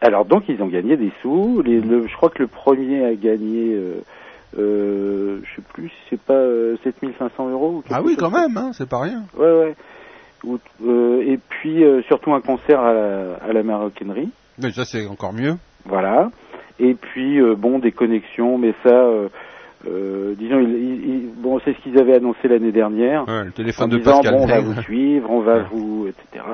Alors 0.00 0.24
donc 0.24 0.44
ils 0.48 0.62
ont 0.62 0.68
gagné 0.68 0.96
des 0.96 1.12
sous. 1.22 1.60
Les, 1.62 1.80
le, 1.80 2.06
je 2.06 2.16
crois 2.16 2.30
que 2.30 2.38
le 2.38 2.46
premier 2.46 3.04
a 3.04 3.14
gagné, 3.14 3.74
euh, 3.74 4.00
euh, 4.58 5.40
je 5.44 5.56
sais 5.56 5.62
plus 5.74 5.88
si 5.88 5.96
c'est 6.10 6.20
pas 6.20 6.32
euh, 6.34 6.76
7500 6.84 7.50
euros. 7.50 7.76
Ou 7.78 7.80
quelque 7.82 7.94
Ah 7.94 8.02
oui, 8.02 8.16
quand 8.16 8.30
même, 8.30 8.56
hein, 8.56 8.70
c'est 8.72 8.88
pas 8.88 9.00
rien. 9.00 9.24
Ouais, 9.36 9.52
ouais. 9.52 9.74
Ou- 10.44 10.58
euh, 10.86 11.20
et 11.26 11.38
puis 11.48 11.84
euh, 11.84 12.00
surtout 12.02 12.32
un 12.32 12.40
concert 12.40 12.80
à 12.80 12.94
la, 12.94 13.34
à 13.42 13.52
la 13.52 13.62
maroquinerie. 13.62 14.30
Mais 14.62 14.70
ça 14.72 14.84
c'est 14.84 15.06
encore 15.06 15.32
mieux. 15.32 15.56
Voilà. 15.84 16.30
Et 16.78 16.94
puis 16.94 17.40
euh, 17.40 17.56
bon 17.56 17.80
des 17.80 17.90
connexions, 17.92 18.56
mais 18.56 18.72
ça, 18.84 18.90
euh, 19.86 19.88
euh, 19.88 20.34
disons, 20.38 20.58
ils- 20.60 20.68
ils- 20.74 21.10
ils- 21.10 21.32
bon 21.36 21.60
c'est 21.64 21.74
ce 21.74 21.78
qu'ils 21.82 21.98
avaient 21.98 22.16
annoncé 22.16 22.48
l'année 22.48 22.72
dernière. 22.72 23.26
Ouais, 23.28 23.44
le 23.44 23.48
en 23.48 23.52
téléphone 23.52 23.90
de 23.90 23.98
disant 23.98 24.12
Pascal 24.12 24.34
bon 24.34 24.42
on 24.42 24.46
va 24.46 24.60
vous 24.60 24.80
suivre, 24.82 25.30
on 25.30 25.40
va 25.40 25.56
Ouais. 25.58 25.64
vous, 25.70 26.06
etc. 26.08 26.44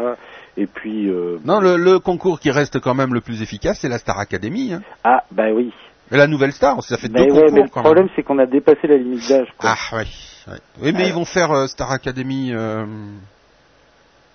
Et 0.56 0.66
puis 0.66 1.08
euh, 1.08 1.38
Non, 1.44 1.60
le, 1.60 1.76
le 1.76 1.98
concours 1.98 2.38
qui 2.40 2.50
reste 2.50 2.78
quand 2.80 2.94
même 2.94 3.14
le 3.14 3.20
plus 3.20 3.42
efficace, 3.42 3.78
c'est 3.80 3.88
la 3.88 3.98
Star 3.98 4.18
Academy. 4.18 4.72
Hein. 4.74 4.82
ah 5.04 5.22
bah 5.30 5.52
oui. 5.52 5.72
Et 6.12 6.16
la 6.18 6.26
nouvelle 6.26 6.52
star, 6.52 6.82
ça 6.82 6.98
fait 6.98 7.08
Mais 7.08 7.24
deux 7.26 7.32
ouais, 7.32 7.40
concours 7.40 7.52
mais 7.54 7.62
le 7.62 7.68
quand 7.70 7.80
problème 7.82 8.08
c'est 8.14 8.22
qu'on 8.22 8.38
a 8.38 8.46
dépassé 8.46 8.86
la 8.86 8.96
limite 8.98 9.26
d'âge. 9.28 9.48
Ah 9.60 9.74
oui. 9.94 10.04
ouais. 10.48 10.58
Oui, 10.82 10.92
mais 10.94 11.08
ils 11.08 11.14
vont 11.14 11.24
faire 11.24 11.50
euh, 11.50 11.66
Star 11.66 11.90
Academy 11.90 12.52
euh, 12.52 12.84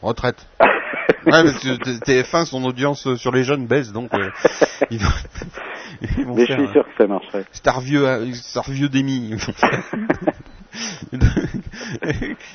retraite. 0.01 0.47
ouais, 0.59 0.67
parce 1.25 1.59
que 1.59 1.75
T- 1.99 2.21
TF1, 2.23 2.45
son 2.45 2.63
audience 2.65 3.05
euh, 3.07 3.15
sur 3.17 3.31
les 3.31 3.43
jeunes 3.43 3.67
baisse, 3.67 3.91
donc 3.91 4.11
euh, 4.15 4.29
ils 4.91 4.99
mais 6.01 6.45
je 6.45 6.53
suis 6.53 6.67
sûr 6.67 6.83
que 6.85 6.95
ça 6.97 7.07
marcherait. 7.07 7.45
Star 7.51 7.81
vieux, 7.81 8.07
euh, 8.07 8.31
Star 8.33 8.69
vieux 8.69 8.89
Demi. 8.89 9.33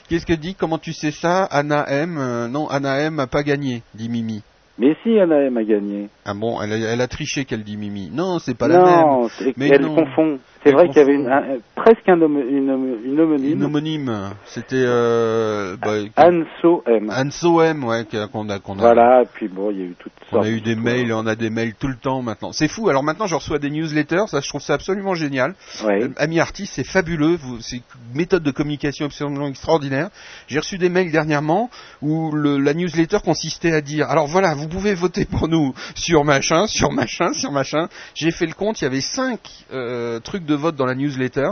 Qu'est-ce 0.08 0.26
que 0.26 0.34
dit 0.34 0.54
Comment 0.54 0.78
tu 0.78 0.92
sais 0.92 1.10
ça 1.10 1.44
Anna 1.44 1.84
M. 1.88 2.16
euh, 2.18 2.48
non, 2.48 2.68
Anna 2.68 3.00
M 3.00 3.18
a 3.20 3.26
pas 3.26 3.42
gagné, 3.42 3.82
dit 3.94 4.08
Mimi. 4.08 4.42
Mais 4.76 4.96
si 5.02 5.18
Anahem 5.20 5.56
a 5.56 5.62
gagné. 5.62 6.08
Ah 6.24 6.34
bon, 6.34 6.60
elle 6.60 6.72
a, 6.72 6.76
elle 6.76 7.00
a 7.00 7.06
triché 7.06 7.44
qu'elle 7.44 7.62
dit 7.62 7.76
Mimi. 7.76 8.10
Non, 8.12 8.40
c'est 8.40 8.56
pas 8.56 8.66
la 8.66 8.82
même. 8.82 9.28
Mais 9.56 9.68
elle 9.68 9.82
non. 9.82 9.94
confond. 9.94 10.38
C'est 10.64 10.72
vrai 10.72 10.88
qu'il 10.88 10.96
y 10.96 11.00
avait 11.00 11.16
confond. 11.16 11.26
une, 11.28 11.32
un- 11.32 11.58
presque 11.76 12.08
un 12.08 12.20
homo- 12.20 12.40
une, 12.48 12.70
homo- 12.70 12.96
une 13.04 13.20
homonyme. 13.20 13.52
Une 13.58 13.64
homonyme. 13.64 14.30
C'était 14.46 14.82
euh, 14.82 15.76
bah, 15.76 15.92
Anso 16.16 16.82
M. 16.86 17.10
Anso 17.10 17.60
M, 17.62 17.84
ouais, 17.84 18.06
qu'on 18.32 18.48
a, 18.48 18.58
qu'on 18.58 18.78
a. 18.78 18.82
Voilà, 18.82 19.22
puis 19.32 19.48
bon, 19.48 19.70
il 19.70 19.78
y 19.78 19.82
a 19.82 19.84
eu 19.86 19.94
toutes 19.98 20.12
On 20.32 20.36
sortes. 20.36 20.46
a 20.46 20.50
eu 20.50 20.60
des 20.60 20.74
mails, 20.74 21.12
on 21.12 21.26
a 21.26 21.34
des 21.34 21.50
mails 21.50 21.74
tout 21.78 21.88
le 21.88 21.96
temps 21.96 22.22
maintenant. 22.22 22.52
C'est 22.52 22.68
fou. 22.68 22.88
Alors 22.88 23.02
maintenant, 23.02 23.26
je 23.26 23.34
reçois 23.34 23.58
des 23.58 23.70
newsletters. 23.70 24.24
Ça, 24.28 24.40
je 24.40 24.48
trouve 24.48 24.62
ça 24.62 24.74
absolument 24.74 25.14
génial. 25.14 25.54
Ouais. 25.84 26.04
Euh, 26.04 26.08
Ami 26.16 26.40
artiste, 26.40 26.74
c'est 26.76 26.84
fabuleux. 26.86 27.38
C'est 27.60 27.76
une 27.76 27.82
méthode 28.14 28.42
de 28.42 28.50
communication 28.50 29.06
absolument 29.06 29.48
extraordinaire. 29.48 30.08
J'ai 30.48 30.58
reçu 30.58 30.78
des 30.78 30.88
mails 30.88 31.12
dernièrement 31.12 31.70
où 32.00 32.32
le, 32.32 32.58
la 32.58 32.72
newsletter 32.74 33.18
consistait 33.24 33.72
à 33.72 33.80
dire 33.80 34.08
alors 34.10 34.26
voilà, 34.26 34.54
vous 34.54 34.68
pouvez 34.68 34.94
voter 34.94 35.24
pour 35.26 35.48
nous 35.48 35.74
sur 35.94 36.24
machin, 36.24 36.66
sur 36.66 36.90
machin, 36.92 37.32
sur 37.32 37.52
machin. 37.52 37.88
J'ai 38.14 38.30
fait 38.30 38.46
le 38.46 38.54
compte. 38.54 38.80
Il 38.80 38.84
y 38.84 38.86
avait 38.86 39.00
cinq 39.02 39.40
euh, 39.72 40.20
trucs 40.20 40.44
de 40.46 40.53
vote 40.54 40.76
dans 40.76 40.86
la 40.86 40.94
newsletter. 40.94 41.50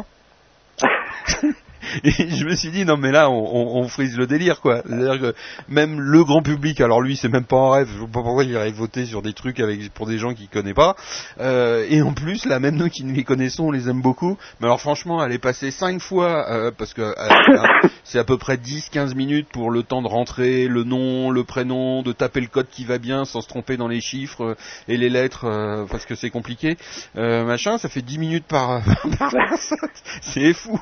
Et 2.05 2.11
je 2.11 2.45
me 2.45 2.55
suis 2.55 2.71
dit 2.71 2.85
non 2.85 2.97
mais 2.97 3.13
là 3.13 3.31
on, 3.31 3.35
on, 3.35 3.83
on 3.83 3.89
frise 3.89 4.17
le 4.17 4.27
délire 4.27 4.61
quoi. 4.61 4.83
C'est-à-dire 4.87 5.21
que 5.21 5.35
même 5.69 6.01
le 6.01 6.25
grand 6.25 6.43
public, 6.43 6.81
alors 6.81 7.01
lui 7.01 7.17
c'est 7.17 7.29
même 7.29 7.45
pas 7.45 7.57
en 7.57 7.71
rêve, 7.71 7.89
je 7.93 7.99
vois 7.99 8.09
pas 8.09 8.23
pourquoi 8.23 8.45
il 8.45 8.51
irait 8.51 8.71
voter 8.73 9.07
sur 9.07 9.23
des 9.23 9.33
trucs 9.33 9.61
avec 9.61 9.93
pour 9.93 10.07
des 10.07 10.19
gens 10.19 10.35
qu'il 10.35 10.49
connaît 10.49 10.75
pas. 10.75 10.97
Euh, 11.41 11.87
et 11.89 12.03
en 12.03 12.13
plus 12.13 12.47
là 12.47 12.59
même 12.61 12.77
nous 12.77 12.89
qui 12.89 13.03
les 13.03 13.25
connaissons 13.25 13.65
on 13.65 13.71
les 13.71 13.89
aime 13.89 14.03
beaucoup. 14.03 14.37
Mais 14.61 14.67
alors 14.67 14.81
franchement 14.81 15.25
elle 15.25 15.33
est 15.33 15.39
passée 15.39 15.71
cinq 15.71 16.01
fois 16.01 16.51
euh, 16.51 16.71
parce 16.77 16.95
que 16.95 17.03
euh, 17.03 17.89
c'est 18.05 18.19
à 18.19 18.25
peu 18.25 18.39
près 18.39 18.57
10-15 18.57 19.15
minutes 19.15 19.49
pour 19.53 19.71
le 19.71 19.83
temps 19.83 20.03
de 20.03 20.09
rentrer 20.09 20.69
le 20.69 20.85
nom, 20.85 21.31
le 21.31 21.45
prénom, 21.45 22.03
de 22.03 22.13
taper 22.13 22.41
le 22.41 22.47
code 22.47 22.69
qui 22.69 22.85
va 22.85 22.99
bien 22.99 23.25
sans 23.25 23.41
se 23.41 23.49
tromper 23.49 23.77
dans 23.77 23.89
les 23.89 24.01
chiffres 24.01 24.45
euh, 24.45 24.55
et 24.89 24.97
les 24.97 25.09
lettres 25.09 25.45
euh, 25.45 25.87
parce 25.91 26.05
que 26.05 26.15
c'est 26.15 26.31
compliqué. 26.31 26.77
Euh, 27.17 27.45
machin, 27.45 27.79
ça 27.79 27.89
fait 27.89 28.03
10 28.03 28.19
minutes 28.19 28.47
par, 28.47 28.83
par 29.19 29.31
personne. 29.31 29.89
C'est 30.21 30.53
fou. 30.53 30.79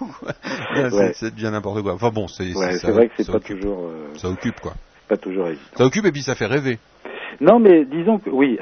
Ouais. 0.96 1.12
c'est- 1.14 1.34
bien 1.34 1.50
n'importe 1.50 1.82
quoi. 1.82 1.94
Enfin 1.94 2.10
bon, 2.10 2.28
c'est 2.28 2.54
Ouais, 2.54 2.76
vrai 2.78 3.08
que 3.08 3.14
c'est 3.18 3.30
pas 3.30 3.36
occupe. 3.38 3.60
toujours, 3.60 3.84
euh, 3.86 4.14
Ça 4.16 4.28
occupe 4.28 4.60
quoi. 4.60 4.72
pas 5.08 5.16
toujours 5.16 5.46
évident. 5.48 5.62
Ça 5.76 5.84
occupe 5.84 6.04
et 6.06 6.12
puis 6.12 6.22
ça 6.22 6.34
fait 6.34 6.46
rêver. 6.46 6.78
Non, 7.40 7.58
mais 7.58 7.84
disons 7.84 8.18
que 8.18 8.28
oui, 8.30 8.58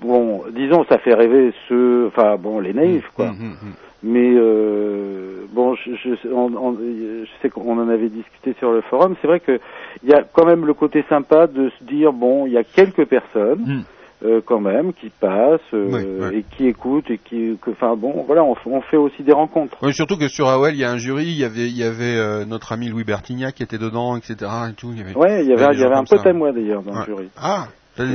bon, 0.00 0.42
disons 0.54 0.84
ça 0.88 0.98
fait 0.98 1.14
rêver 1.14 1.52
ceux, 1.68 2.06
enfin 2.06 2.36
bon, 2.36 2.60
les 2.60 2.72
naïfs 2.72 3.08
quoi. 3.14 3.26
Hum, 3.26 3.36
hum, 3.40 3.56
hum. 3.62 3.72
Mais 4.04 4.32
euh, 4.34 5.44
bon, 5.52 5.74
je, 5.76 5.92
je, 5.94 6.28
on- 6.32 6.52
on- 6.56 6.76
je 6.78 7.24
sais 7.40 7.50
qu'on 7.50 7.78
en 7.78 7.88
avait 7.88 8.08
discuté 8.08 8.54
sur 8.58 8.72
le 8.72 8.80
forum. 8.80 9.14
C'est 9.20 9.28
vrai 9.28 9.38
que 9.40 9.60
il 10.02 10.08
y 10.10 10.14
a 10.14 10.22
quand 10.24 10.44
même 10.44 10.64
le 10.66 10.74
côté 10.74 11.04
sympa 11.08 11.46
de 11.46 11.70
se 11.78 11.84
dire 11.84 12.12
bon, 12.12 12.46
il 12.46 12.52
y 12.52 12.58
a 12.58 12.64
quelques 12.64 13.04
personnes. 13.04 13.84
Euh, 14.24 14.40
quand 14.46 14.60
même 14.60 14.92
qui 14.92 15.08
passent 15.10 15.60
euh, 15.74 15.88
Oui, 15.90 16.02
oui. 16.20 16.36
et 16.38 16.44
qui 16.56 16.68
écoutent 16.68 17.10
et 17.10 17.18
qui 17.18 17.58
enfin 17.68 17.96
bon 17.96 18.22
voilà 18.24 18.44
on, 18.44 18.54
on 18.66 18.80
fait 18.82 18.96
aussi 18.96 19.24
des 19.24 19.32
rencontres 19.32 19.82
Ouais, 19.82 19.92
surtout 19.92 20.16
que 20.16 20.28
sur 20.28 20.46
AOL, 20.48 20.74
il 20.74 20.78
y 20.78 20.84
a 20.84 20.92
un 20.92 20.96
jury, 20.96 21.24
il 21.24 21.38
y 21.38 21.44
avait, 21.44 21.66
il 21.66 21.76
y 21.76 21.82
avait 21.82 22.16
euh, 22.16 22.44
notre 22.44 22.70
ami 22.70 22.88
Louis 22.88 23.02
Bertignac 23.02 23.56
qui 23.56 23.64
était 23.64 23.78
dedans, 23.78 24.16
etc. 24.16 24.36
Et 24.70 24.74
tout. 24.74 24.90
Il 24.92 24.98
y 24.98 25.00
avait, 25.02 25.14
ouais 25.16 25.44
il 25.44 25.50
y 25.50 25.52
avait 25.52 25.66
des 25.66 25.72
il 25.74 25.78
y 25.78 25.80
gens 25.82 25.86
avait 25.86 25.96
un 25.96 26.04
pote 26.04 26.20
ça. 26.22 26.28
à 26.28 26.32
moi 26.32 26.52
d'ailleurs 26.52 26.82
dans 26.82 26.92
Ouais. 26.92 26.98
le 27.00 27.04
jury 27.04 27.30
Ah, 27.36 27.66
t'avais 27.96 28.14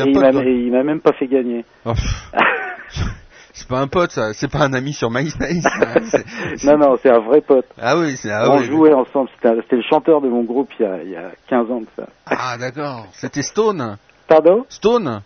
un 0.00 0.04
et 0.06 0.10
il 0.10 0.20
m'a 0.20 0.30
et 0.44 0.52
il 0.66 0.70
m'a 0.70 0.84
même 0.84 1.00
pas 1.00 1.12
fait 1.12 1.26
gagner 1.26 1.64
Oh, 1.84 1.92
c'est 3.52 3.66
pas 3.68 3.80
un 3.80 3.88
pote, 3.88 4.10
ça. 4.12 4.32
C'est 4.32 4.50
pas 4.50 4.60
un 4.60 4.72
ami 4.74 4.92
sur 4.92 5.10
MySpace. 5.10 5.64
C'est- 6.56 6.64
non 6.70 6.78
non 6.78 6.96
c'est 7.02 7.10
un 7.10 7.18
vrai 7.20 7.40
pote 7.40 7.66
Ah 7.80 7.98
oui, 7.98 8.16
c'est 8.16 8.30
ah 8.30 8.50
on 8.50 8.58
oui. 8.58 8.66
jouait 8.66 8.92
ensemble 8.92 9.28
c'était 9.34 9.48
un- 9.48 9.60
c'était 9.62 9.76
le 9.76 9.82
chanteur 9.90 10.20
de 10.20 10.28
mon 10.28 10.44
groupe 10.44 10.70
il 10.78 10.82
y 10.82 10.86
a 10.88 11.02
il 11.02 11.10
y 11.10 11.16
a 11.16 11.30
15 11.48 11.70
ans 11.70 11.80
de 11.80 11.86
ça 11.96 12.06
Ah 12.26 12.56
d'accord. 12.58 13.06
C'était 13.12 13.42
Stone. 13.42 13.96
Pardon 14.26 14.64
Stone. 14.68 15.22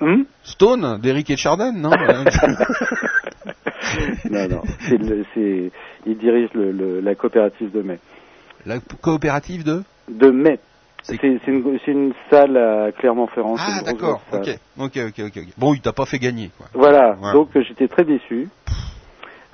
Hum 0.00 0.24
Stone 0.42 0.98
d'Eric 1.00 1.30
et 1.30 1.36
Chardin, 1.36 1.72
non 1.72 1.90
non 4.30 4.48
non 4.48 4.62
c'est 4.88 4.98
le- 4.98 5.24
c'est 5.34 5.70
il 6.06 6.16
dirige 6.18 6.48
le, 6.54 6.72
le- 6.72 7.00
la 7.00 7.14
coopérative 7.14 7.70
de 7.70 7.82
mai 7.82 7.98
La 8.66 8.78
coopérative 9.00 9.64
de 9.64 9.82
de 10.08 10.30
mai 10.30 10.58
C'est- 11.02 11.18
c'est 11.20 11.38
c'est 11.44 11.50
une, 11.50 11.78
c'est 11.84 11.92
une 11.92 12.12
salle 12.30 12.56
à 12.56 12.92
Clermont-Ferrand 12.92 13.56
Ah 13.58 13.80
d'accord. 13.84 14.22
Ok, 14.32 14.48
ok, 14.78 14.98
ok, 15.08 15.20
ok. 15.26 15.38
Bon, 15.58 15.74
il 15.74 15.80
t'a 15.80 15.92
pas 15.92 16.06
fait 16.06 16.20
gagner, 16.20 16.50
quoi. 16.56 16.66
Voilà, 16.74 17.16
donc 17.32 17.48
j'étais 17.60 17.88
très 17.88 18.04
déçu. 18.04 18.48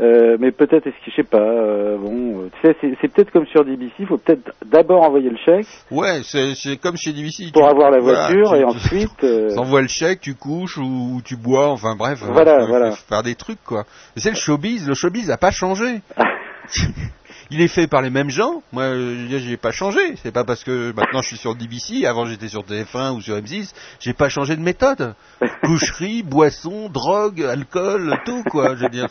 Euh, 0.00 0.36
mais 0.38 0.52
peut-être, 0.52 0.86
est-ce 0.86 0.94
que 1.04 1.10
je 1.10 1.16
sais 1.16 1.24
pas, 1.24 1.38
euh, 1.40 1.96
bon, 1.98 2.42
euh, 2.42 2.50
tu 2.62 2.68
sais, 2.68 2.76
c'est, 3.00 3.08
peut-être 3.08 3.32
comme 3.32 3.46
sur 3.46 3.64
DBC, 3.64 3.90
il 3.98 4.06
faut 4.06 4.16
peut-être 4.18 4.52
d'abord 4.64 5.02
envoyer 5.02 5.28
le 5.28 5.36
chèque 5.44 5.66
Ouais, 5.90 6.20
c'est 6.22 6.76
comme 6.76 6.96
chez 6.96 7.12
DVC. 7.12 7.50
pour 7.52 7.62
tu- 7.62 7.68
avoir 7.68 7.90
la 7.90 7.98
voilà, 7.98 8.28
voiture 8.28 8.50
tu- 8.50 8.56
et 8.56 8.60
tu- 8.60 8.64
ensuite, 8.64 9.10
euh, 9.24 9.54
T'envoies 9.56 9.82
le 9.82 9.88
chèque, 9.88 10.20
tu 10.20 10.34
couches 10.36 10.78
ou, 10.78 11.16
ou 11.16 11.20
tu 11.24 11.36
bois, 11.36 11.68
enfin 11.70 11.96
bref. 11.98 12.20
Voilà, 12.22 12.64
voilà. 12.66 12.92
faire 12.92 13.24
des 13.24 13.34
trucs 13.34 13.62
quoi. 13.64 13.84
Mais 14.14 14.22
c'est 14.22 14.30
le 14.30 14.36
showbiz, 14.36 14.86
le 14.86 14.94
showbiz 14.94 15.30
a 15.30 15.36
pas 15.36 15.50
changé. 15.50 16.00
Il 17.50 17.62
est 17.62 17.68
fait 17.68 17.86
par 17.86 18.02
les 18.02 18.10
mêmes 18.10 18.28
gens. 18.28 18.62
Moi, 18.72 18.82
euh, 18.82 19.26
j'ai 19.38 19.56
pas 19.56 19.72
changé. 19.72 20.16
C'est 20.22 20.32
pas 20.32 20.44
parce 20.44 20.64
que 20.64 20.92
maintenant 20.94 21.22
je 21.22 21.28
suis 21.28 21.38
sur 21.38 21.54
DBC, 21.54 22.04
avant 22.04 22.26
j'étais 22.26 22.48
sur 22.48 22.62
TF1 22.62 23.12
ou 23.14 23.22
sur 23.22 23.36
M6, 23.36 23.70
j'ai 24.00 24.12
pas 24.12 24.28
changé 24.28 24.54
de 24.54 24.60
méthode. 24.60 25.14
Coucherie, 25.62 26.22
boisson, 26.22 26.90
drogue, 26.90 27.42
alcool, 27.42 28.20
tout 28.26 28.42
quoi. 28.50 28.76
Je 28.76 28.82
veux 28.82 28.90
dire, 28.90 29.08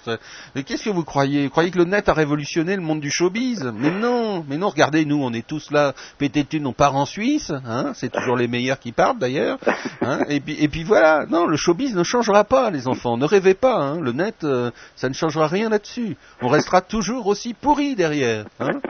mais 0.53 0.61
qu'est-ce 0.61 0.83
que 0.83 0.91
vous 0.91 1.03
croyez? 1.03 1.45
Vous 1.45 1.49
croyez 1.49 1.71
que 1.71 1.79
le 1.79 1.85
net 1.85 2.09
a 2.09 2.13
révolutionné 2.13 2.75
le 2.75 2.81
monde 2.83 2.99
du 2.99 3.09
showbiz? 3.09 3.71
Mais 3.75 3.89
non, 3.89 4.45
mais 4.47 4.57
non. 4.57 4.69
Regardez, 4.69 5.05
nous, 5.05 5.23
on 5.23 5.33
est 5.33 5.45
tous 5.45 5.71
là, 5.71 5.93
pété 6.19 6.43
de 6.43 6.65
on 6.67 6.73
part 6.73 6.95
en 6.95 7.05
Suisse. 7.05 7.51
Hein 7.65 7.93
c'est 7.95 8.11
toujours 8.11 8.35
les 8.35 8.47
meilleurs 8.47 8.79
qui 8.79 8.91
partent 8.91 9.17
d'ailleurs. 9.17 9.57
Hein 10.01 10.19
et 10.29 10.39
puis, 10.41 10.57
et 10.59 10.67
puis 10.67 10.83
voilà. 10.83 11.25
Non, 11.27 11.47
le 11.47 11.57
showbiz 11.57 11.95
ne 11.95 12.03
changera 12.03 12.43
pas, 12.43 12.69
les 12.69 12.87
enfants. 12.87 13.17
Ne 13.17 13.25
rêvez 13.25 13.55
pas. 13.55 13.77
Hein 13.77 13.99
le 13.99 14.11
net, 14.11 14.43
euh, 14.43 14.69
ça 14.95 15.09
ne 15.09 15.13
changera 15.15 15.47
rien 15.47 15.69
là-dessus. 15.69 16.17
On 16.43 16.49
restera 16.49 16.81
toujours 16.81 17.25
aussi 17.25 17.55
pourri 17.55 17.95
derrière. 17.95 18.26
Hein 18.59 18.81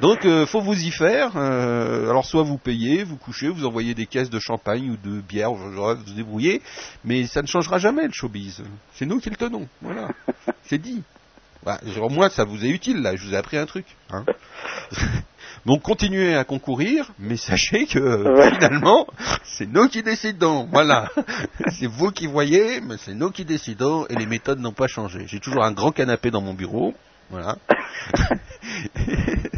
Donc, 0.00 0.24
euh, 0.24 0.46
faut 0.46 0.60
vous 0.60 0.78
y 0.80 0.90
faire. 0.90 1.32
Euh, 1.36 2.10
alors, 2.10 2.24
soit 2.24 2.42
vous 2.42 2.58
payez, 2.58 3.04
vous 3.04 3.16
couchez, 3.16 3.48
vous 3.48 3.64
envoyez 3.64 3.94
des 3.94 4.06
caisses 4.06 4.30
de 4.30 4.38
champagne 4.38 4.90
ou 4.90 4.96
de 4.96 5.20
bière, 5.20 5.52
vous 5.52 5.70
vous 5.72 6.14
débrouillez. 6.14 6.62
Mais 7.04 7.26
ça 7.26 7.42
ne 7.42 7.46
changera 7.46 7.78
jamais 7.78 8.06
le 8.06 8.12
showbiz. 8.12 8.62
C'est 8.94 9.06
nous 9.06 9.20
qui 9.20 9.30
le 9.30 9.36
tenons. 9.36 9.68
Voilà. 9.82 10.08
C'est 10.64 10.78
dit. 10.78 11.02
Bah, 11.64 11.80
au 11.98 12.08
moins, 12.10 12.28
ça 12.28 12.44
vous 12.44 12.62
est 12.64 12.68
utile 12.68 13.00
là. 13.00 13.16
Je 13.16 13.24
vous 13.24 13.32
ai 13.32 13.36
appris 13.38 13.56
un 13.56 13.64
truc. 13.66 13.86
Hein 14.10 14.24
Donc 15.66 15.80
continuez 15.80 16.34
à 16.34 16.44
concourir, 16.44 17.10
mais 17.18 17.36
sachez 17.38 17.86
que 17.86 17.98
Ouais. 17.98 18.52
finalement, 18.52 19.06
c'est 19.44 19.66
nous 19.66 19.88
qui 19.88 20.02
décidons. 20.02 20.68
Voilà. 20.70 21.10
c'est 21.78 21.86
vous 21.86 22.10
qui 22.10 22.26
voyez, 22.26 22.82
mais 22.82 22.96
c'est 22.98 23.14
nous 23.14 23.30
qui 23.30 23.46
décidons 23.46 24.06
et 24.08 24.14
les 24.14 24.26
méthodes 24.26 24.60
n'ont 24.60 24.72
pas 24.72 24.88
changé. 24.88 25.24
J'ai 25.26 25.40
toujours 25.40 25.64
un 25.64 25.72
grand 25.72 25.90
canapé 25.90 26.30
dans 26.30 26.42
mon 26.42 26.52
bureau. 26.52 26.92
Voilà. 27.30 27.56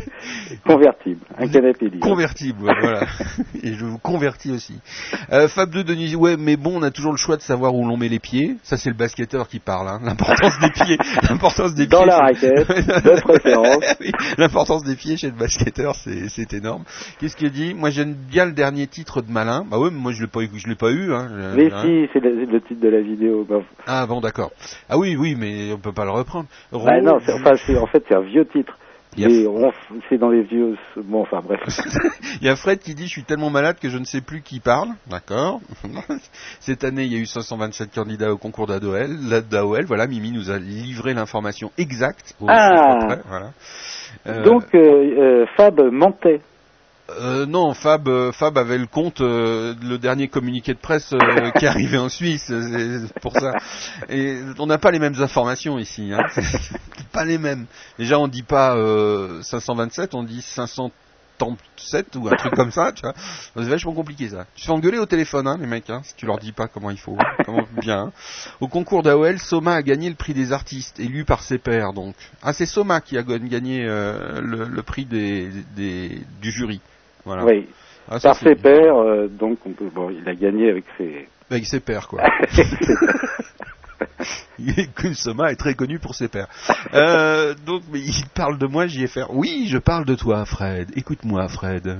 Convertible, 0.67 1.21
un 1.39 1.49
canapé 1.49 1.89
lit. 1.91 2.01
Convertible, 2.01 2.59
voilà. 2.63 3.01
Et 3.63 3.75
je 3.75 3.85
vous 3.85 3.99
convertis 3.99 4.51
aussi. 4.53 4.79
Euh, 5.33 5.49
Fab 5.49 5.71
2 5.71 5.85
Denis, 5.85 6.15
ouais, 6.17 6.37
mais 6.39 6.57
bon, 6.57 6.79
on 6.79 6.83
a 6.83 6.91
toujours 6.91 7.13
le 7.13 7.19
choix 7.19 7.37
de 7.37 7.43
savoir 7.43 7.75
où 7.75 7.87
l'on 7.87 7.97
met 7.97 8.09
les 8.09 8.19
pieds. 8.19 8.57
Ça, 8.63 8.77
c'est 8.77 8.91
le 8.91 8.97
basketteur 8.97 9.49
qui 9.49 9.59
parle, 9.59 9.89
hein. 9.89 10.01
L'importance 10.03 10.59
des 10.61 10.71
pieds. 10.71 10.99
L'importance 11.29 11.75
des 11.75 11.87
Dans 11.87 11.99
pieds. 12.03 12.07
la 12.09 12.35
c'est- 12.35 12.51
raquette, 12.55 12.69
de 13.05 13.21
préférence. 13.21 13.85
Oui, 14.01 14.11
L'importance 14.39 14.85
des 14.85 14.97
pieds 14.97 15.17
chez 15.17 15.29
le 15.29 15.37
basketteur, 15.37 15.95
c'est, 15.95 16.53
énorme. 16.53 16.85
Qu'est-ce 17.19 17.37
qu'il 17.37 17.51
dit? 17.51 17.75
Moi, 17.75 17.91
j'aime 17.91 18.15
bien 18.15 18.45
le 18.47 18.53
dernier 18.53 18.87
titre 18.87 19.23
de 19.23 19.31
Malin. 19.31 19.65
Bah 19.71 19.79
ouais, 19.79 19.91
mais 19.91 19.99
moi, 19.99 20.13
je 20.13 20.23
l'ai 20.23 20.29
pas, 20.29 20.41
eu- 20.41 20.51
je 20.55 20.69
l'ai 20.69 20.75
pas 20.77 20.91
eu, 20.91 21.13
hein. 21.13 21.29
Je- 21.31 21.57
Mais 21.57 21.73
hein. 21.73 21.83
si, 21.83 22.09
c'est 22.13 22.21
le, 22.21 22.45
le 22.45 22.61
titre 22.61 22.81
de 22.81 22.89
la 22.89 23.01
vidéo. 23.01 23.45
Bah, 23.49 23.57
Ah 23.87 24.07
bon, 24.07 24.21
d'accord. 24.21 24.51
Ah 24.89 24.99
oui, 24.99 25.17
oui, 25.17 25.35
mais 25.39 25.73
on 25.73 25.79
peut 25.79 25.93
pas 25.93 26.05
le 26.05 26.11
reprendre. 26.11 26.47
bah 26.73 27.01
non, 27.01 27.19
c'est- 27.25 27.33
enfin, 27.33 27.53
en 27.81 27.87
fait, 27.87 28.05
c'est 28.09 28.15
un 28.15 28.21
vieux 28.23 28.47
titre. 28.47 28.77
Il 29.17 29.23
y 29.23 29.25
a- 29.25 29.29
Mais 29.29 29.47
on- 29.47 29.73
c'est 30.09 30.19
dans 30.19 30.29
les 30.31 30.43
vieux. 30.43 30.77
Bon, 30.97 31.23
enfin, 31.23 31.41
bref. 31.43 31.61
Il 32.41 32.47
y 32.47 32.51
a 32.51 32.57
Fred 32.57 32.79
qui 32.81 32.95
dit 32.95 33.05
je 33.05 33.11
suis 33.11 33.25
tellement 33.25 33.51
malade 33.51 33.77
que 33.81 33.89
je 33.89 33.99
ne 33.99 34.05
sais 34.05 34.21
plus 34.21 34.43
qui 34.43 34.61
parle. 34.61 34.89
D'accord. 35.09 35.61
Cette 36.61 36.85
année, 36.85 37.05
il 37.05 37.13
y 37.13 37.17
a 37.17 37.19
eu 37.19 37.27
527 37.27 37.95
candidats 37.95 38.33
au 38.33 38.37
concours 38.37 38.67
d'AOL. 38.67 39.85
Voilà, 39.87 40.07
Mimi 40.07 40.33
nous 40.33 40.51
a 40.51 40.59
livré 40.59 41.15
l'information 41.15 41.71
exacte. 41.79 42.35
au 42.41 42.47
Ah. 42.49 42.99
voilà. 43.29 43.51
Euh, 44.27 44.43
Donc, 44.45 44.65
euh, 44.75 44.79
euh, 44.81 45.47
Fab 45.57 45.81
mentait. 45.93 46.41
Euh, 47.11 47.47
non, 47.47 47.73
Fab, 47.75 48.09
euh, 48.09 48.33
Fab 48.33 48.59
avait 48.59 48.79
le 48.79 48.87
compte, 48.87 49.21
euh, 49.21 49.75
le 49.81 49.97
dernier 49.99 50.29
communiqué 50.29 50.75
de 50.75 50.79
presse 50.79 51.13
euh, 51.13 51.51
qui 51.59 51.65
est 51.65 51.69
arrivé 51.69 51.99
en 51.99 52.09
Suisse, 52.09 52.51
euh, 52.51 53.07
c'est 53.07 53.21
pour 53.21 53.33
ça. 53.33 53.53
Et 54.09 54.39
on 54.59 54.67
n'a 54.67 54.79
pas 54.79 54.91
les 54.91 54.99
mêmes 54.99 55.21
informations 55.21 55.79
ici, 55.79 56.13
hein. 56.13 56.27
Pas 57.13 57.25
les 57.25 57.39
mêmes. 57.39 57.67
Déjà, 57.99 58.19
on 58.19 58.29
dit 58.29 58.43
pas 58.43 58.77
euh, 58.77 59.41
527, 59.43 60.15
on 60.15 60.23
dit 60.25 60.43
537 60.43 62.17
ou 62.17 62.29
un 62.29 62.37
truc 62.37 62.55
comme 62.55 62.71
ça, 62.73 62.93
tu 62.93 63.03
vois. 63.03 63.15
C'est 63.55 63.63
vachement 63.63 63.95
compliqué 63.95 64.29
ça. 64.29 64.45
Tu 64.55 64.67
fais 64.67 64.73
engueuler 64.73 64.99
au 64.99 65.07
téléphone, 65.07 65.47
hein, 65.47 65.57
les 65.59 65.67
mecs, 65.67 65.89
hein, 65.89 66.03
si 66.05 66.15
tu 66.17 66.27
leur 66.27 66.39
dis 66.39 66.53
pas 66.53 66.67
comment 66.69 66.91
il 66.91 66.99
faut, 66.99 67.17
comment 67.47 67.63
bien. 67.81 68.01
hein. 68.07 68.13
Au 68.61 68.69
concours 68.69 69.03
d'AOL, 69.03 69.39
Soma 69.39 69.75
a 69.75 69.83
gagné 69.83 70.09
le 70.11 70.15
prix 70.17 70.35
des 70.35 70.53
artistes, 70.53 70.99
élu 71.01 71.25
par 71.25 71.43
ses 71.43 71.59
pairs, 71.59 71.93
donc. 71.95 72.17
Ah, 72.43 72.53
c'est 72.53 72.67
Soma 72.67 73.01
qui 73.01 73.17
a 73.17 73.23
gagné 73.23 73.85
euh, 73.87 74.41
le, 74.43 74.65
le 74.65 74.83
prix 74.83 75.05
des, 75.07 75.51
des, 75.77 76.21
du 76.43 76.51
jury. 76.51 76.81
Voilà. 77.27 77.45
Oui. 77.45 77.67
Ah, 78.09 78.21
ça, 78.21 78.31
Par 78.31 78.39
ses 78.39 78.55
pairs, 78.55 78.97
euh, 78.97 79.27
donc 79.27 79.59
on 79.67 79.73
peut, 79.73 79.91
bon, 79.93 80.11
il 80.11 80.27
a 80.29 80.35
gagné 80.35 80.71
avec 80.71 80.85
ses. 80.97 81.29
Avec 81.51 81.67
ses 81.67 81.81
pairs, 81.81 82.09
quoi. 82.09 82.23
Que 84.95 85.13
Soma 85.13 85.53
est 85.53 85.57
très 85.57 85.75
connu 85.75 85.99
pour 85.99 86.15
ses 86.15 86.29
pairs. 86.29 86.49
Euh, 86.95 87.55
donc, 87.67 87.83
mais 87.93 88.01
il 88.01 88.27
parle 88.35 88.59
de 88.59 88.67
moi, 88.67 88.87
JFR. 88.87 89.31
Oui, 89.31 89.67
je 89.69 89.79
parle 89.79 90.05
de 90.05 90.15
toi, 90.15 90.45
Fred. 90.45 90.91
Écoute-moi, 90.97 91.49
Fred. 91.49 91.99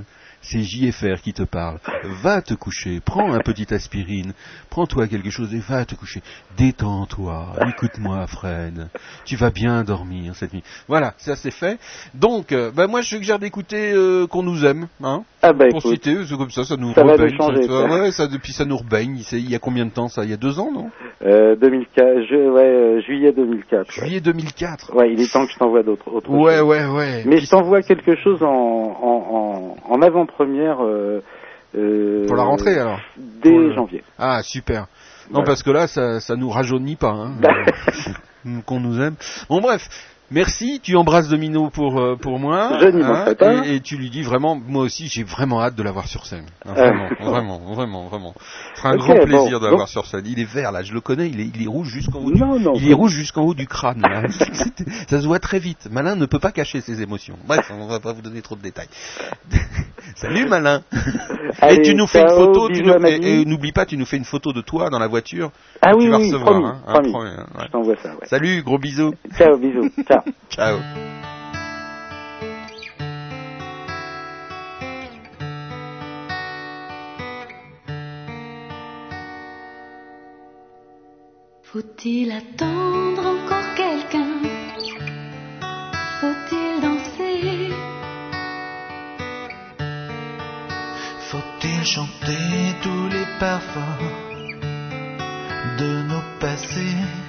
C'est 0.49 0.61
JFR 0.61 1.19
qui 1.21 1.33
te 1.33 1.43
parle. 1.43 1.77
Va 2.23 2.41
te 2.41 2.53
coucher, 2.53 3.01
prends 3.03 3.33
un 3.33 3.39
petit 3.39 3.73
aspirine, 3.73 4.31
prends-toi 4.69 5.07
quelque 5.07 5.29
chose 5.29 5.53
et 5.53 5.59
va 5.59 5.83
te 5.83 5.93
coucher. 5.93 6.21
Détends-toi, 6.57 7.47
écoute-moi, 7.67 8.25
Fred. 8.27 8.87
Tu 9.25 9.35
vas 9.35 9.49
bien 9.49 9.83
dormir 9.83 10.35
cette 10.35 10.53
nuit. 10.53 10.63
Voilà, 10.87 11.15
ça 11.17 11.35
c'est 11.35 11.51
fait. 11.51 11.77
Donc, 12.13 12.53
euh, 12.53 12.71
bah, 12.73 12.87
moi 12.87 13.01
je 13.01 13.09
suggère 13.09 13.39
d'écouter 13.39 13.91
euh, 13.91 14.25
qu'on 14.25 14.41
nous 14.41 14.65
aime, 14.65 14.87
hein. 15.03 15.23
Ah 15.41 15.51
bah 15.51 15.65
pour 15.69 15.79
écoute, 15.79 15.91
citer, 15.95 16.15
c'est 16.25 16.37
comme 16.37 16.49
ça, 16.49 16.63
ça 16.63 16.77
nous 16.77 16.93
ça 16.93 17.03
va 17.03 17.13
rebaigne, 17.13 17.35
changer, 17.37 17.63
ça, 17.63 17.85
ouais, 17.85 18.11
ça, 18.11 18.27
depuis 18.27 18.53
ça 18.53 18.63
nous 18.63 18.77
rebaigne. 18.77 19.21
Il 19.33 19.49
y 19.51 19.55
a 19.55 19.59
combien 19.59 19.85
de 19.85 19.91
temps 19.91 20.07
ça? 20.07 20.23
Il 20.23 20.29
y 20.29 20.33
a 20.33 20.37
deux 20.37 20.59
ans, 20.59 20.71
non? 20.73 20.89
Euh, 21.25 21.57
2004, 21.57 22.05
je, 22.29 22.49
ouais, 22.49 22.61
euh, 22.61 23.01
juillet 23.01 23.33
2004. 23.33 23.87
ouais. 23.99 24.05
Juillet 24.07 24.21
2004. 24.21 24.95
Ouais, 24.95 25.11
il 25.11 25.19
est 25.19 25.31
temps 25.31 25.45
que 25.45 25.51
je 25.51 25.57
t'envoie 25.57 25.83
d'autres. 25.83 26.07
autre 26.09 26.29
Ouais, 26.29 26.61
ouais, 26.61 26.85
ouais. 26.85 27.23
Mais 27.25 27.39
je 27.39 27.49
t'envoie 27.49 27.81
quelque 27.81 28.15
chose 28.23 28.41
en, 28.41 28.47
en, 28.47 29.75
en, 29.89 29.93
en 29.93 30.01
avant-première. 30.01 30.36
Euh, 30.43 31.21
euh, 31.75 32.25
Pour 32.27 32.35
la 32.35 32.43
rentrée 32.43 32.77
alors 32.79 32.99
Dès 33.17 33.51
le- 33.51 33.73
janvier. 33.73 34.03
Ah, 34.17 34.41
super. 34.43 34.87
Non, 35.31 35.43
parce 35.43 35.61
que 35.63 35.69
là, 35.71 35.87
ça, 35.87 36.19
ça 36.21 36.35
nous 36.35 36.49
rajeunit 36.49 36.95
pas, 36.95 37.11
hein. 37.11 37.33
Euh, 37.43 38.59
qu'on 38.65 38.79
nous 38.79 39.01
aime. 39.01 39.15
Bon, 39.49 39.59
bref. 39.59 39.87
Merci, 40.29 40.81
tu 40.83 40.97
embrasses 40.97 41.29
Domino 41.29 41.69
pour 41.69 41.97
euh, 42.01 42.17
pour 42.17 42.37
moi. 42.37 42.77
Je 42.81 43.33
pas. 43.35 43.65
Et, 43.65 43.75
et 43.75 43.79
tu 43.79 43.95
lui 43.95 44.09
dis 44.09 44.23
vraiment, 44.23 44.55
moi 44.67 44.83
aussi, 44.83 45.07
j'ai 45.07 45.23
vraiment 45.23 45.61
hâte 45.61 45.75
de 45.75 45.83
l'avoir 45.83 46.05
sur 46.07 46.25
scène. 46.25 46.43
Hein, 46.65 46.73
Euh. 46.75 46.91
vraiment, 46.91 47.09
vraiment, 47.31 47.59
vraiment, 47.73 48.07
vraiment. 48.07 48.33
Ce 48.75 48.81
sera 48.81 48.89
un 48.89 48.97
grand 48.97 49.13
plaisir 49.15 49.59
bon, 49.59 49.65
de 49.65 49.65
l'avoir 49.69 49.87
sur 49.87 50.05
scène. 50.05 50.23
Il 50.25 50.37
est 50.41 50.43
vert 50.51 50.73
là, 50.73 50.83
je 50.83 50.93
le 50.93 50.99
connais, 50.99 51.29
il 51.29 51.39
est, 51.39 51.49
il 51.55 51.63
est 51.63 51.67
rouge 51.67 51.87
jusqu'en 51.87 52.19
haut. 52.19 52.31
du- 52.31 52.39
Non, 52.41 52.57
il 52.75 52.91
est 52.91 52.93
rouge 52.93 53.13
jusqu'en 53.13 53.43
haut 53.43 53.53
du 53.53 53.67
crâne. 53.67 54.01
là. 54.01 54.23
Ça 55.07 55.21
se 55.21 55.25
voit 55.27 55.39
très 55.39 55.59
vite. 55.59 55.87
Malin 55.91 56.17
ne 56.17 56.25
peut 56.25 56.39
pas 56.39 56.51
cacher 56.51 56.81
ses 56.81 57.01
émotions. 57.01 57.37
Bref, 57.47 57.71
on 57.73 57.87
va 57.87 58.01
pas 58.01 58.11
vous 58.11 58.21
donner 58.21 58.41
trop 58.41 58.55
de 58.57 58.61
détails. 58.61 58.89
Salut 60.15 60.45
Malin. 60.47 60.81
Allez, 61.61 61.75
et 61.77 61.81
tu 61.83 61.95
nous 61.95 62.07
fais 62.07 62.21
une 62.23 62.29
photo. 62.29 62.69
Tu 62.69 62.83
nous, 62.83 62.93
et, 63.05 63.45
n'oublie 63.45 63.71
pas, 63.71 63.85
tu 63.85 63.95
nous 63.97 64.05
fais 64.05 64.17
une 64.17 64.25
photo 64.25 64.51
de 64.51 64.61
toi 64.61 64.89
dans 64.89 64.99
la 64.99 65.07
voiture. 65.07 65.51
Ah 65.81 65.91
oui, 65.95 66.05
tu 66.05 66.09
vas 66.09 66.17
oui, 66.17 66.25
recevoir. 66.31 66.51
promis, 66.51 66.65
hein, 66.65 66.77
hein, 66.85 66.93
promis. 66.93 67.11
promis, 67.11 67.29
hein, 67.29 67.45
ouais. 67.57 67.63
Je 67.65 67.71
t'envoie 67.71 67.95
ça, 68.03 68.09
ouais. 68.09 68.27
Salut, 68.27 68.61
gros 68.63 68.77
bisous. 68.79 69.13
Ciao, 69.37 69.57
bisous. 69.57 69.89
Ciao. 70.07 70.16
Ciao. 70.49 70.79
Faut-il 81.63 82.31
attendre 82.31 83.25
encore 83.25 83.75
quelqu'un? 83.75 84.41
Faut-il 86.21 86.81
danser? 86.81 87.73
Faut-il 91.29 91.85
chanter 91.85 92.73
tous 92.81 93.09
les 93.09 93.25
parfums 93.39 93.99
de 95.77 96.03
nos 96.03 96.23
passés? 96.39 97.26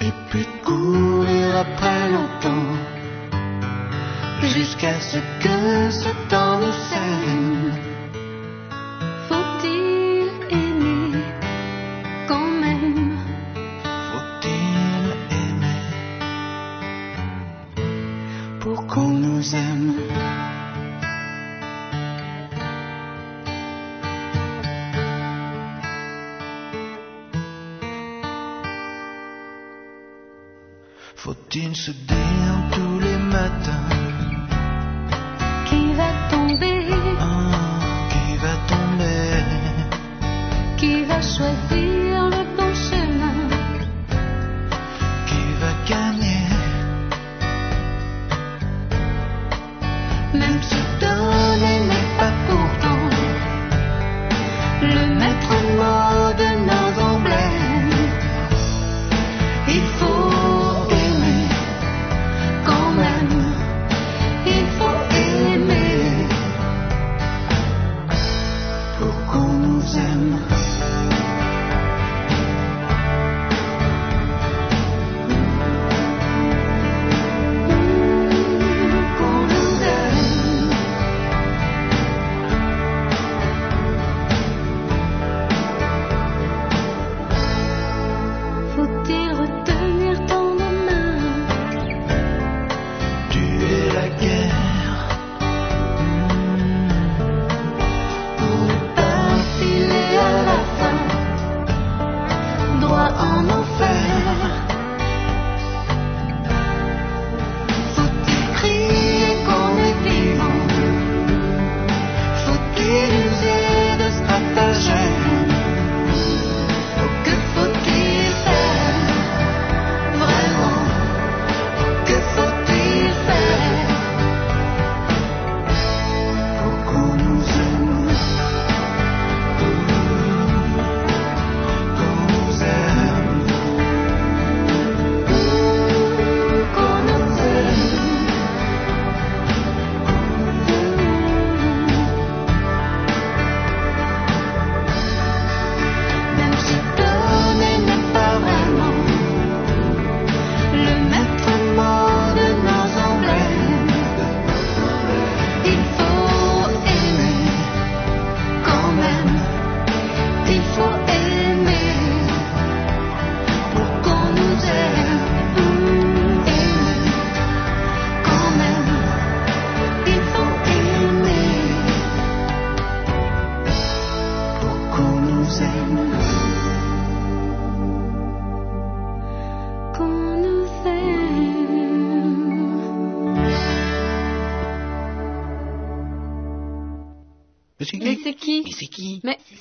Et 0.00 0.12
puis 0.30 0.46
courir 0.64 1.56
après 1.56 2.10
longtemps 2.10 2.76
Jusqu'à 4.42 5.00
ce 5.00 5.18
que 5.42 5.90
ce 5.90 6.08
temps 6.30 6.58
nous 6.58 6.72
saigne 6.90 7.72
Faut-il 9.28 10.30
aimer 10.50 11.18
quand 12.28 12.50
même? 12.60 13.18
Faut-il 14.12 15.36
aimer 15.36 15.82
pour 18.60 18.86
qu'on 18.86 19.08
nous 19.08 19.54
aime? 19.54 20.37
Faut-il 31.50 31.74
se 31.74 31.92
dire 31.92 32.54
tous 32.72 33.00
les 33.00 33.16
matins 33.16 33.88
Qui 35.64 35.94
va 35.94 36.10
tomber 36.28 36.90
ah, 37.18 37.78
qui 38.10 38.36
va 38.36 38.54
tomber 38.68 39.44
Qui 40.76 41.04
va 41.04 41.22
choisir 41.22 42.37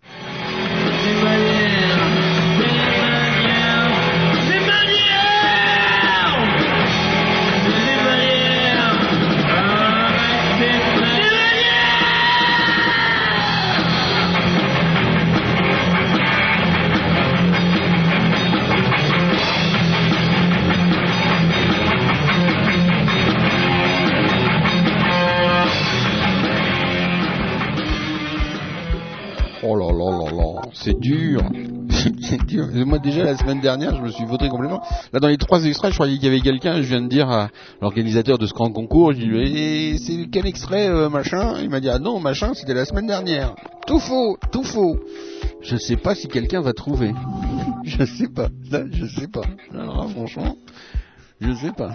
C'est 30.72 30.98
dur. 30.98 31.42
c'est 32.20 32.44
dur. 32.46 32.66
Moi 32.86 32.98
déjà 32.98 33.24
la 33.24 33.36
semaine 33.36 33.60
dernière, 33.60 33.96
je 33.96 34.02
me 34.02 34.08
suis 34.10 34.24
voté 34.24 34.48
complètement. 34.48 34.82
Là 35.12 35.20
dans 35.20 35.28
les 35.28 35.36
trois 35.36 35.64
extraits, 35.64 35.90
je 35.90 35.96
croyais 35.96 36.16
qu'il 36.16 36.24
y 36.24 36.28
avait 36.28 36.40
quelqu'un. 36.40 36.82
Je 36.82 36.88
viens 36.88 37.02
de 37.02 37.08
dire 37.08 37.30
à 37.30 37.50
l'organisateur 37.80 38.38
de 38.38 38.46
ce 38.46 38.52
grand 38.52 38.70
concours, 38.70 39.12
je 39.12 39.20
lui 39.20 39.52
Eh, 39.56 39.98
c'est 39.98 40.28
quel 40.30 40.46
extrait 40.46 40.88
euh, 40.88 41.08
machin? 41.08 41.56
Il 41.62 41.70
m'a 41.70 41.80
dit 41.80 41.88
ah 41.88 41.98
non 41.98 42.20
machin, 42.20 42.52
c'était 42.54 42.74
la 42.74 42.84
semaine 42.84 43.06
dernière. 43.06 43.54
Tout 43.86 43.98
faux, 43.98 44.38
tout 44.50 44.64
faux. 44.64 44.98
Je 45.60 45.76
sais 45.76 45.96
pas 45.96 46.14
si 46.14 46.28
quelqu'un 46.28 46.60
va 46.60 46.72
trouver. 46.72 47.12
je 47.84 48.04
sais 48.04 48.28
pas. 48.28 48.48
Je 48.70 49.06
sais 49.06 49.28
pas. 49.28 49.42
Alors 49.72 50.10
franchement, 50.10 50.56
je 51.40 51.52
sais 51.54 51.72
pas. 51.72 51.92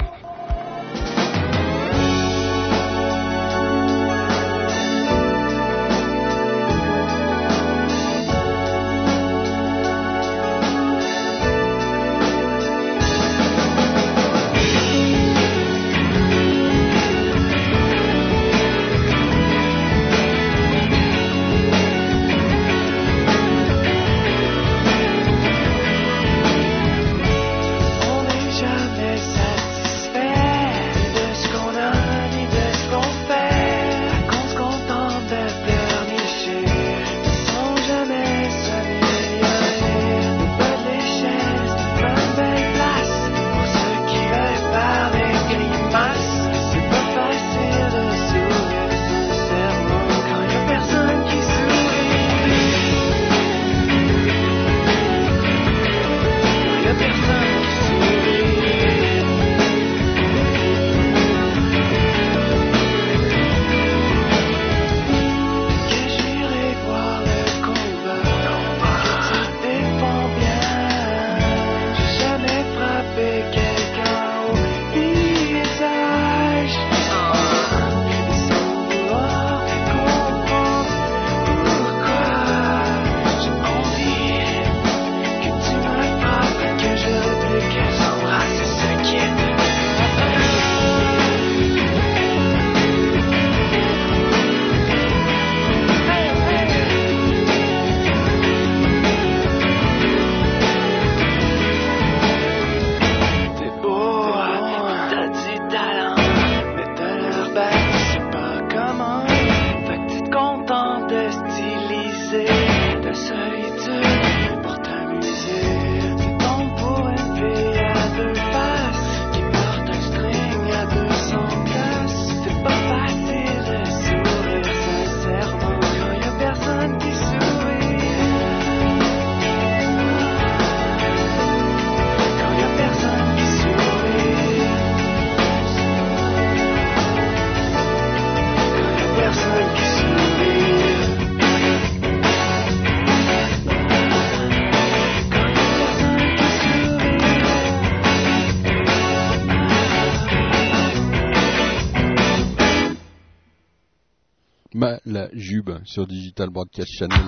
Jube 155.33 155.71
sur 155.83 156.07
Digital 156.07 156.49
Broadcast 156.49 156.89
Channel. 156.97 157.19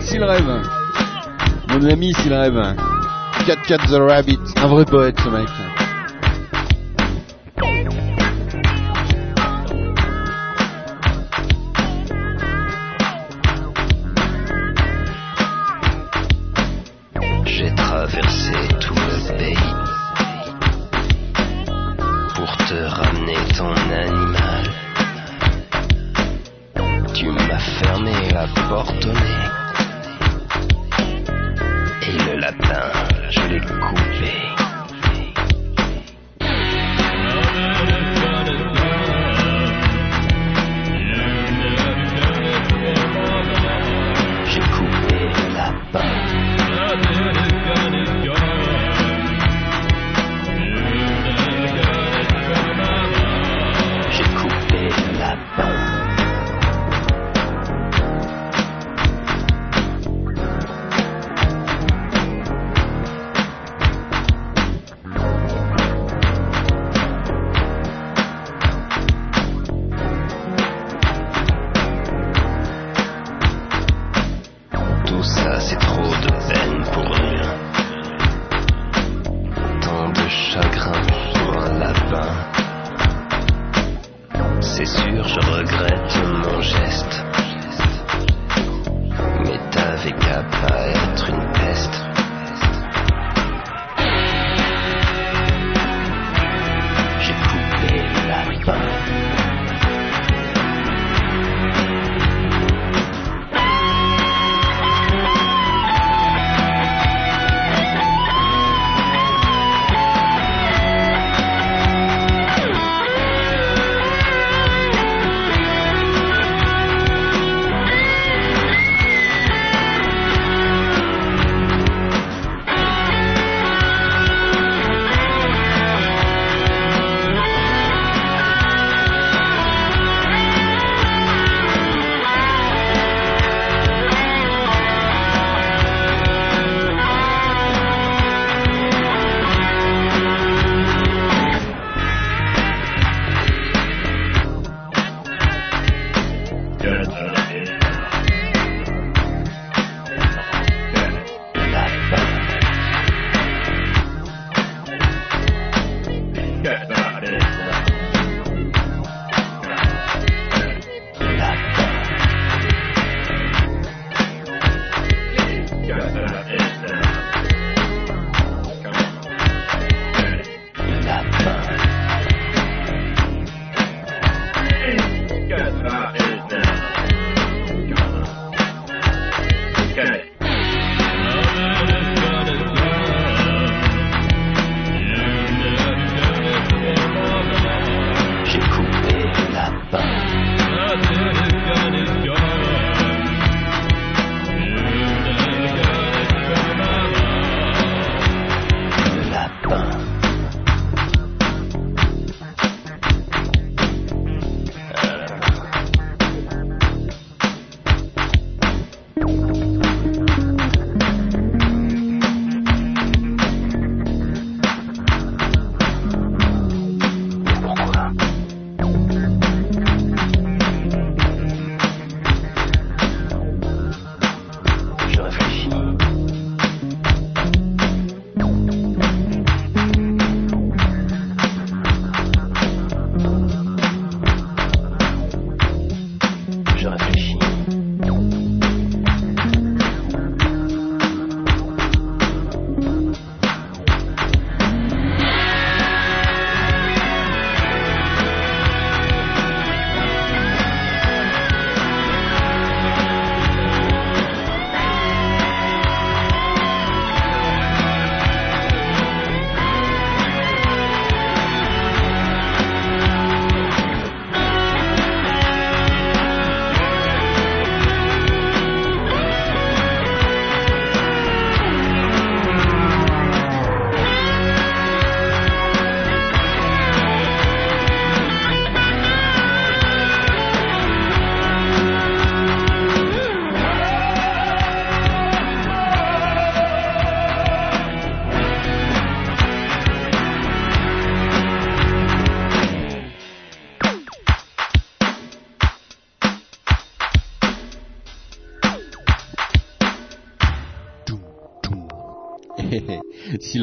S'il 0.00 0.24
rêve. 0.24 0.62
Mon 1.68 1.84
ami 1.88 2.12
s'il 2.14 2.32
rêve. 2.32 2.74
Cat 3.46 3.56
Cat 3.66 3.78
the 3.88 3.98
Rabbit. 3.98 4.40
Un 4.56 4.66
vrai 4.66 4.84
poète 4.84 5.18
ce 5.20 5.28
mec. 5.28 5.69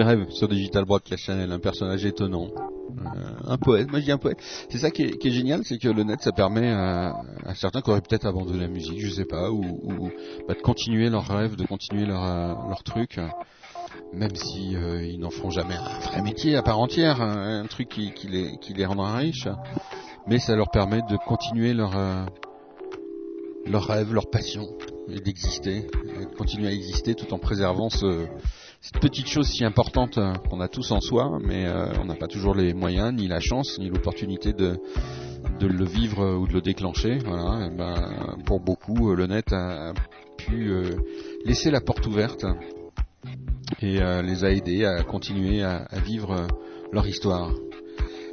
Rêve 0.08 0.30
sur 0.30 0.48
Digital 0.48 0.86
Broadcast 0.86 1.24
Channel, 1.24 1.52
un 1.52 1.60
personnage 1.60 2.06
étonnant, 2.06 2.48
euh, 2.56 3.20
un 3.46 3.58
poète, 3.58 3.90
moi 3.92 4.00
je 4.00 4.06
dis 4.06 4.12
un 4.12 4.18
poète. 4.18 4.38
C'est 4.70 4.78
ça 4.78 4.90
qui 4.90 5.04
est, 5.04 5.30
génial, 5.30 5.62
c'est 5.66 5.78
que 5.78 5.90
le 5.90 6.04
net 6.04 6.22
ça 6.22 6.32
permet 6.32 6.70
à, 6.72 7.14
certains 7.56 7.82
qui 7.82 7.90
auraient 7.90 8.02
peut-être 8.02 8.26
abandonné 8.26 8.60
la 8.60 8.68
musique, 8.70 9.00
je 9.02 9.10
sais 9.10 9.26
pas, 9.26 9.52
ou, 9.52 10.10
bah, 10.48 10.54
de 10.54 10.62
continuer 10.62 11.10
leur 11.10 11.28
rêve, 11.28 11.58
de 11.58 11.66
continuer 11.66 12.06
leur, 12.06 12.24
euh, 12.24 12.54
leur 12.70 12.84
truc, 12.84 13.18
euh, 13.18 13.28
même 14.14 14.36
si 14.36 14.72
ils 14.72 15.20
n'en 15.20 15.30
feront 15.30 15.50
jamais 15.50 15.76
un 15.76 16.00
vrai 16.00 16.22
métier 16.22 16.56
à 16.56 16.62
part 16.62 16.80
entière, 16.80 17.22
un, 17.22 17.64
un 17.64 17.66
truc 17.66 17.90
qui, 17.90 18.28
les, 18.30 18.86
rendra 18.86 19.18
riches, 19.18 19.50
mais 20.26 20.40
ça 20.40 20.56
leur 20.56 20.70
permet 20.70 21.02
de 21.10 21.18
continuer 21.18 21.74
leur, 21.74 21.94
leur 23.66 23.84
rêve, 23.84 24.14
leur 24.14 24.30
passion, 24.30 24.68
et 25.10 25.20
d'exister, 25.20 25.88
et 26.20 26.26
de 26.26 26.36
continuer 26.38 26.68
à 26.68 26.72
exister 26.72 27.16
tout 27.16 27.34
en 27.34 27.40
préservant 27.40 27.90
ce, 27.90 28.28
cette 28.88 29.02
petite 29.02 29.28
chose 29.28 29.50
si 29.50 29.66
importante 29.66 30.18
euh, 30.18 30.32
qu'on 30.50 30.62
a 30.62 30.70
tous 30.70 30.92
en 30.92 31.02
soi, 31.02 31.40
mais 31.44 31.66
euh, 31.66 31.92
on 32.02 32.06
n'a 32.06 32.16
pas 32.16 32.28
toujours 32.28 32.56
les 32.56 32.74
moyens, 32.74 33.14
ni 33.14 33.28
la 33.28 33.42
chance, 33.42 33.78
ni 33.80 33.90
l'opportunité 33.90 34.54
de, 34.54 34.80
le 35.60 35.84
vivre 35.84 36.22
euh, 36.22 36.38
ou 36.38 36.48
de 36.48 36.54
le 36.54 36.62
déclencher. 36.62 37.18
Voilà. 37.18 37.68
Et 37.68 37.76
ben, 37.76 38.38
pour 38.46 38.62
beaucoup, 38.62 39.14
le 39.14 39.28
net 39.28 39.52
a 39.52 39.92
pu 40.38 40.72
laisser 41.44 41.70
la 41.70 41.82
porte 41.82 42.08
ouverte 42.08 42.46
et 43.82 44.00
les 44.00 44.46
a 44.46 44.52
aidés 44.52 44.86
à 44.86 45.04
continuer 45.04 45.64
à, 45.64 45.86
vivre 46.06 46.48
leur 46.94 47.06
histoire. 47.08 47.52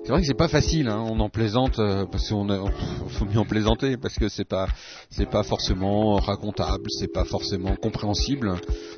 C'est 0.04 0.12
vrai 0.12 0.20
que 0.20 0.26
c'est 0.26 0.34
pas 0.34 0.48
facile, 0.48 0.88
hein, 0.88 1.02
on 1.08 1.18
en 1.20 1.30
plaisante 1.30 1.78
euh, 1.78 2.04
parce 2.04 2.28
qu'on 2.28 2.46
faut 3.08 3.24
mieux 3.24 3.38
en 3.38 3.46
plaisanter 3.46 3.96
parce 3.96 4.16
que 4.16 4.28
c'est 4.28 4.44
pas 4.44 4.68
c'est 5.08 5.30
pas 5.30 5.42
forcément 5.42 6.16
racontable, 6.16 6.84
c'est 6.90 7.10
pas 7.10 7.24
forcément 7.24 7.74
compréhensible 7.74 8.52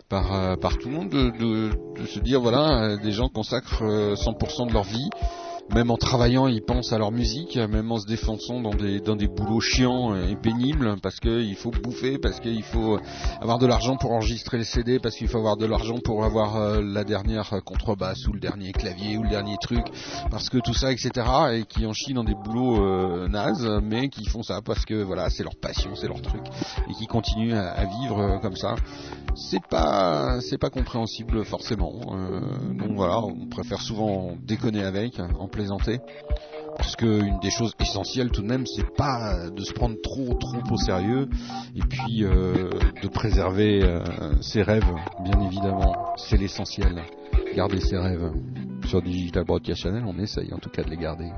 par 0.08 0.34
euh, 0.34 0.56
par 0.56 0.76
tout 0.78 0.88
le 0.88 0.94
monde 0.96 1.10
de, 1.10 1.30
de, 1.96 2.06
se 2.06 2.18
dire 2.18 2.40
voilà 2.40 2.82
euh, 2.82 2.96
des 2.96 3.12
gens 3.12 3.28
consacrent 3.28 3.84
euh, 3.84 4.16
100% 4.16 4.66
de 4.66 4.72
leur 4.72 4.82
vie 4.82 5.08
même 5.74 5.90
en 5.90 5.96
travaillant, 5.96 6.46
ils 6.46 6.62
pensent 6.62 6.92
à 6.92 6.98
leur 6.98 7.12
musique, 7.12 7.56
même 7.56 7.90
en 7.90 7.98
se 7.98 8.06
défonçant 8.06 8.60
dans 8.60 8.74
des 8.74 9.00
dans 9.00 9.16
des 9.16 9.28
boulots 9.28 9.60
chiants 9.60 10.14
et 10.14 10.36
pénibles, 10.36 10.96
parce 11.02 11.20
qu'il 11.20 11.54
faut 11.56 11.70
bouffer, 11.70 12.18
parce 12.18 12.40
qu'il 12.40 12.62
faut 12.62 12.98
avoir 13.40 13.58
de 13.58 13.66
l'argent 13.66 13.96
pour 13.96 14.12
enregistrer 14.12 14.58
les 14.58 14.64
CD, 14.64 14.98
parce 14.98 15.16
qu'il 15.16 15.28
faut 15.28 15.38
avoir 15.38 15.56
de 15.56 15.66
l'argent 15.66 15.98
pour 16.02 16.24
avoir 16.24 16.56
euh, 16.56 16.80
la 16.82 17.04
dernière 17.04 17.50
contrebasse 17.64 18.26
ou 18.28 18.32
le 18.32 18.40
dernier 18.40 18.72
clavier 18.72 19.18
ou 19.18 19.22
le 19.22 19.28
dernier 19.28 19.56
truc, 19.60 19.84
parce 20.30 20.48
que 20.48 20.58
tout 20.58 20.74
ça, 20.74 20.92
etc. 20.92 21.10
Et 21.52 21.64
qui 21.64 21.84
en 21.86 21.92
chient 21.92 22.14
dans 22.14 22.24
des 22.24 22.34
boulots 22.34 22.84
euh, 22.84 23.28
nazes, 23.28 23.80
mais 23.82 24.08
qui 24.08 24.26
font 24.26 24.42
ça 24.42 24.60
parce 24.62 24.84
que 24.84 25.02
voilà, 25.02 25.30
c'est 25.30 25.42
leur 25.42 25.56
passion, 25.56 25.94
c'est 25.94 26.08
leur 26.08 26.22
truc, 26.22 26.42
et 26.88 26.92
qui 26.94 27.06
continuent 27.06 27.54
à, 27.54 27.84
vivre 27.84 28.18
euh, 28.18 28.38
comme 28.38 28.56
ça. 28.56 28.76
C'est 29.34 29.64
pas 29.68 30.40
c'est 30.40 30.58
pas 30.58 30.70
compréhensible 30.70 31.44
forcément. 31.44 31.92
Euh, 32.12 32.40
donc 32.72 32.96
voilà, 32.96 33.20
on 33.20 33.46
préfère 33.46 33.80
souvent 33.80 34.32
déconner 34.42 34.82
avec, 34.82 35.20
plaisanter. 35.56 36.00
Parce 36.76 36.94
que 36.94 37.24
une 37.24 37.38
des 37.40 37.50
choses 37.50 37.74
essentielles 37.80 38.30
tout 38.30 38.42
de 38.42 38.46
même, 38.46 38.66
c'est 38.66 38.94
pas 38.96 39.48
de 39.48 39.62
se 39.62 39.72
prendre 39.72 39.96
trop 40.02 40.34
trop 40.34 40.60
au 40.70 40.76
sérieux 40.76 41.26
et 41.74 41.80
puis 41.80 42.22
euh, 42.22 42.68
de 43.02 43.08
préserver 43.08 43.82
euh, 43.82 44.04
ses 44.42 44.62
rêves, 44.62 44.84
bien 45.24 45.40
évidemment. 45.40 46.14
C'est 46.16 46.36
l'essentiel. 46.36 47.02
Garder 47.54 47.80
ses 47.80 47.96
rêves. 47.96 48.30
Sur 48.86 49.02
Digital 49.02 49.44
Broadcast 49.44 49.82
Channel, 49.82 50.04
on 50.06 50.18
essaye 50.18 50.52
en 50.52 50.58
tout 50.58 50.68
cas 50.68 50.82
de 50.82 50.90
les 50.90 50.96
garder. 50.96 51.30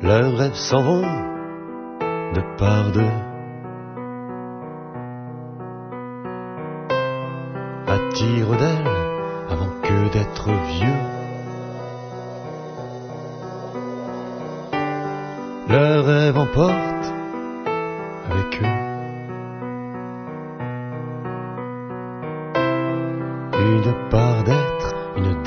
Leurs 0.00 0.36
rêves 0.36 0.54
s'en 0.54 0.82
vont 0.82 1.31
de 2.34 2.40
par 2.58 2.90
deux. 2.92 3.16
À 7.86 7.98
tire 8.14 8.56
d'aile 8.56 8.96
avant 9.50 9.72
que 9.82 10.12
d'être 10.12 10.48
vieux. 10.68 11.02
Leurs 15.68 16.04
rêves 16.04 16.38
emportent 16.38 17.12
avec 18.30 18.62
eux 18.62 18.92
une 23.62 24.08
part 24.10 24.42
d'être, 24.44 24.94
une 25.16 25.42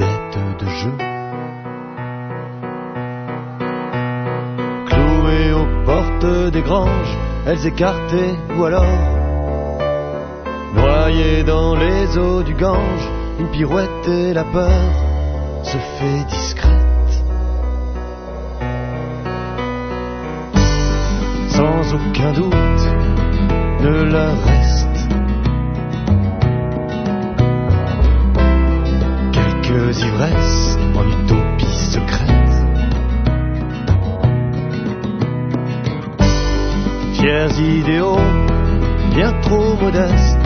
des 6.51 6.61
granges, 6.61 7.17
elles 7.45 7.65
écartées 7.67 8.35
ou 8.57 8.63
alors 8.63 8.85
noyées 10.73 11.43
dans 11.43 11.75
les 11.75 12.17
eaux 12.17 12.41
du 12.43 12.53
Gange, 12.53 13.09
une 13.39 13.49
pirouette 13.49 14.07
et 14.07 14.33
la 14.33 14.43
peur 14.43 14.81
se 15.63 15.77
fait 15.77 16.23
discrète. 16.27 16.71
Sans 21.49 21.93
aucun 21.93 22.33
doute 22.33 22.83
ne 23.81 24.03
leur 24.03 24.35
reste 24.45 25.07
quelques 29.31 30.01
ivresses 30.01 30.77
en 30.95 31.07
utopie 31.07 31.44
Fiers 37.25 37.59
idéaux, 37.59 38.19
bien 39.15 39.31
trop 39.41 39.75
modestes. 39.77 40.44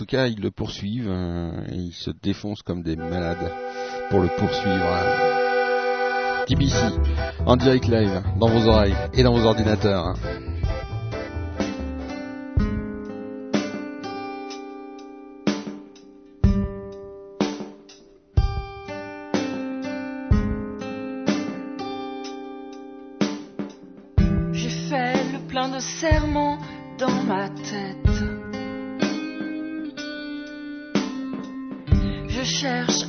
Tout 0.00 0.06
cas, 0.06 0.28
ils 0.28 0.40
le 0.40 0.50
poursuivent 0.50 1.10
euh, 1.10 1.52
et 1.70 1.74
ils 1.74 1.92
se 1.92 2.10
défoncent 2.10 2.62
comme 2.62 2.82
des 2.82 2.96
malades 2.96 3.52
pour 4.08 4.20
le 4.20 4.28
poursuivre. 4.28 4.86
TBC, 6.46 6.74
en 7.44 7.56
direct 7.56 7.86
live, 7.86 8.22
dans 8.38 8.48
vos 8.48 8.66
oreilles 8.66 8.96
et 9.12 9.22
dans 9.22 9.34
vos 9.34 9.44
ordinateurs. 9.44 10.14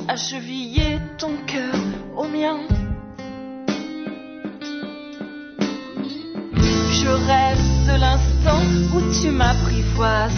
À 0.08 0.16
cheviller 0.16 0.98
ton 1.18 1.36
cœur 1.46 1.74
au 2.16 2.24
mien. 2.24 2.58
Je 6.92 7.08
de 7.86 8.00
l'instant 8.00 8.62
où 8.94 9.00
tu 9.20 9.30
m'apprivoises. 9.30 10.32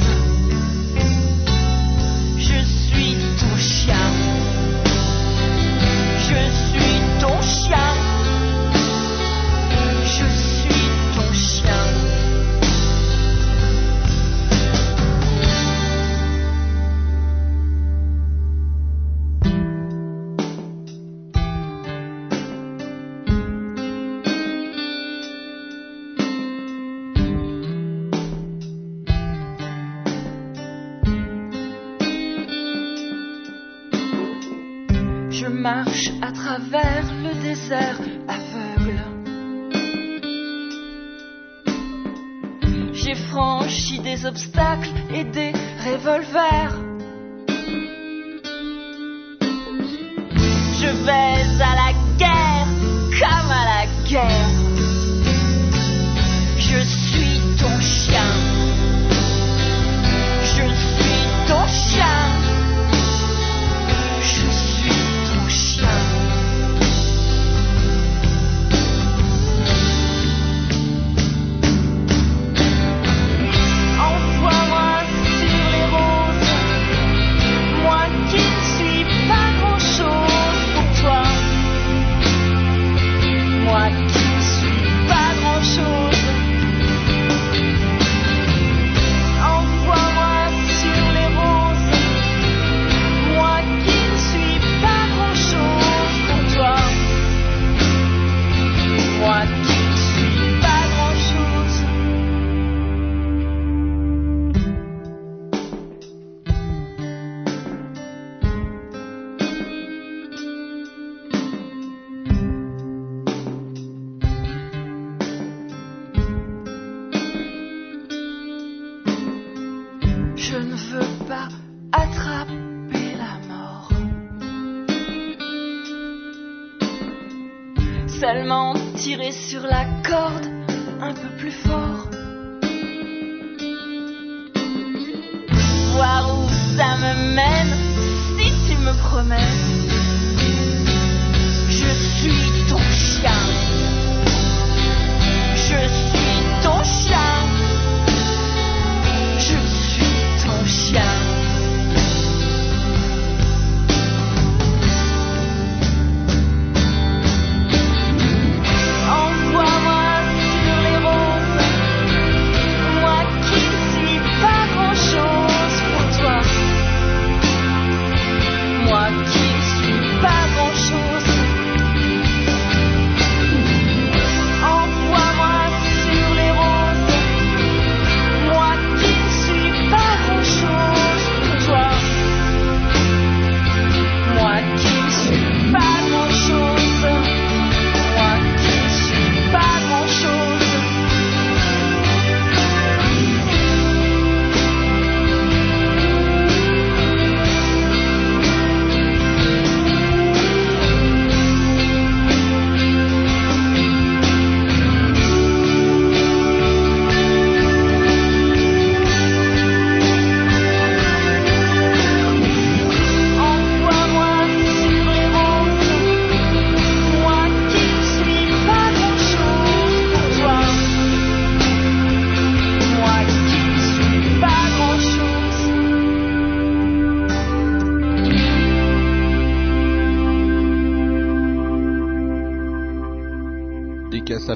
Je 2.39 2.65
suis 2.65 3.16
ton 3.39 3.57
chien. 3.57 4.07
Je 6.19 6.43
suis 6.69 7.01
ton 7.20 7.41
chien. 7.43 8.03
Travers 36.55 37.12
le 37.24 37.35
désert 37.43 37.98
aveugle. 38.28 39.01
J'ai 42.93 43.16
franchi 43.16 43.98
des 43.98 44.24
obstacles 44.24 44.90
et 45.12 45.24
des 45.24 45.52
revolvers. 45.85 46.84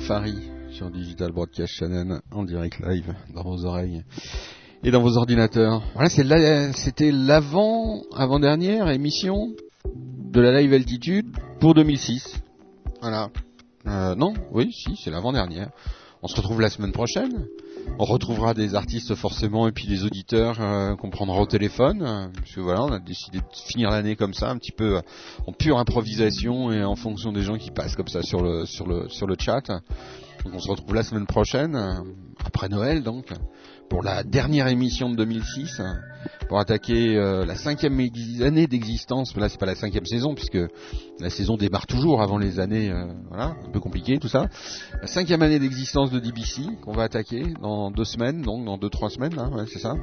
DK 0.09 0.15
Safari 0.15 0.39
sur 0.71 0.91
Digital 0.91 1.33
Broadcast 1.33 1.75
Channel 1.75 2.21
en 2.31 2.43
direct 2.45 2.81
live 2.81 3.15
dans 3.35 3.43
vos 3.43 3.67
oreilles 3.67 4.05
et 4.83 4.91
dans 4.91 5.03
vos 5.03 5.19
ordinateurs. 5.19 5.83
Voilà, 5.93 6.09
c'était 6.09 7.11
l'avant 7.13 8.01
avant-dernière 8.17 8.89
émission 8.89 9.53
de 9.85 10.41
la 10.41 10.61
live 10.61 10.73
altitude 10.73 11.27
pour 11.61 11.75
2006. 11.75 12.41
Voilà. 13.03 13.29
Euh, 13.87 14.15
non, 14.15 14.33
oui, 14.51 14.73
si, 14.73 14.97
c'est 14.97 15.11
l'avant-dernière. 15.11 15.71
On 16.23 16.27
se 16.27 16.37
retrouve 16.37 16.63
la 16.63 16.71
semaine 16.71 16.93
prochaine. 16.93 17.47
On 18.01 18.05
retrouvera 18.05 18.55
des 18.55 18.75
artistes 18.75 19.15
forcément 19.15 19.67
et 19.69 19.73
puis 19.73 19.87
des 19.89 20.05
auditeurs 20.05 20.61
euh, 20.61 20.95
qu'on 20.97 21.11
prendra 21.11 21.41
au 21.41 21.47
téléphone. 21.47 22.03
euh, 22.03 22.29
Parce 22.33 22.53
que 22.55 22.61
voilà, 22.61 22.85
on 22.85 22.93
a 22.93 22.99
décidé 23.01 23.39
de 23.39 23.45
finir 23.67 23.91
l'année 23.91 24.15
comme 24.17 24.35
ça, 24.35 24.51
un 24.51 24.57
petit 24.57 24.73
peu 24.73 24.97
euh, 24.97 25.01
en 25.47 25.53
pure 25.53 25.79
improvisation 25.79 26.71
et 26.73 26.85
en 26.85 26.95
fonction 26.95 27.33
des 27.33 27.43
gens 27.43 27.57
qui 27.57 27.71
passent 27.71 27.97
comme 27.97 28.09
ça 28.09 28.23
sur 28.23 28.43
le 28.43 28.67
sur 28.67 28.87
le 28.87 29.09
sur 29.09 29.27
le 29.27 29.35
chat. 29.39 29.63
Donc 30.45 30.55
on 30.55 30.61
se 30.61 30.71
retrouve 30.71 30.95
la 30.95 31.03
semaine 31.03 31.27
prochaine, 31.27 31.77
après 32.45 32.69
Noël 32.69 33.03
donc, 33.03 33.27
pour 33.91 34.03
la 34.05 34.23
dernière 34.23 34.69
émission 34.69 35.11
de 35.11 35.17
2006, 35.17 35.81
euh, 35.81 35.85
pour 36.49 36.59
attaquer 36.59 37.17
euh, 37.17 37.45
la 37.45 37.55
cinquième 37.55 37.99
année 38.43 38.67
d'existence. 38.67 39.37
Là 39.37 39.49
c'est 39.49 39.59
pas 39.59 39.67
la 39.67 39.75
cinquième 39.75 40.07
saison 40.07 40.35
puisque 40.35 40.59
la 41.21 41.31
saison 41.31 41.57
démarre 41.57 41.87
toujours 41.87 42.23
avant 42.23 42.39
les 42.39 42.61
années, 42.61 42.91
euh, 42.91 43.07
voilà, 43.29 43.57
un 43.67 43.71
peu 43.71 43.81
compliqué 43.81 44.19
tout 44.19 44.29
ça. 44.29 44.49
La 45.01 45.07
cinquième 45.07 45.43
année 45.43 45.59
d'existence 45.59 46.11
de 46.11 46.21
DBC 46.21 46.63
qu'on 46.83 46.93
va 46.93 47.05
attaquer 47.05 47.45
dans 47.61 47.91
deux 47.91 48.05
semaines, 48.05 48.43
donc 48.43 48.65
dans 48.65 48.79
deux 48.79 48.91
trois 48.91 49.11
semaines, 49.11 49.39
hein, 49.39 49.51
ouais, 49.55 49.65
c'est 49.73 49.81
ça. 49.81 49.95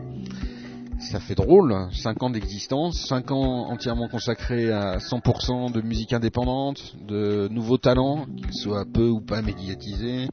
Ça 0.98 1.20
fait 1.20 1.36
drôle, 1.36 1.76
5 1.92 2.24
ans 2.24 2.30
d'existence, 2.30 2.98
5 3.08 3.32
ans 3.32 3.70
entièrement 3.70 4.08
consacrés 4.08 4.72
à 4.72 4.98
100% 4.98 5.72
de 5.72 5.82
musique 5.82 6.14
indépendante, 6.14 6.96
de 7.08 7.48
nouveaux 7.52 7.78
talents, 7.78 8.26
qu'ils 8.38 8.54
soient 8.54 8.86
peu 8.92 9.08
ou 9.10 9.20
pas 9.22 9.42
médiatisés, 9.42 10.28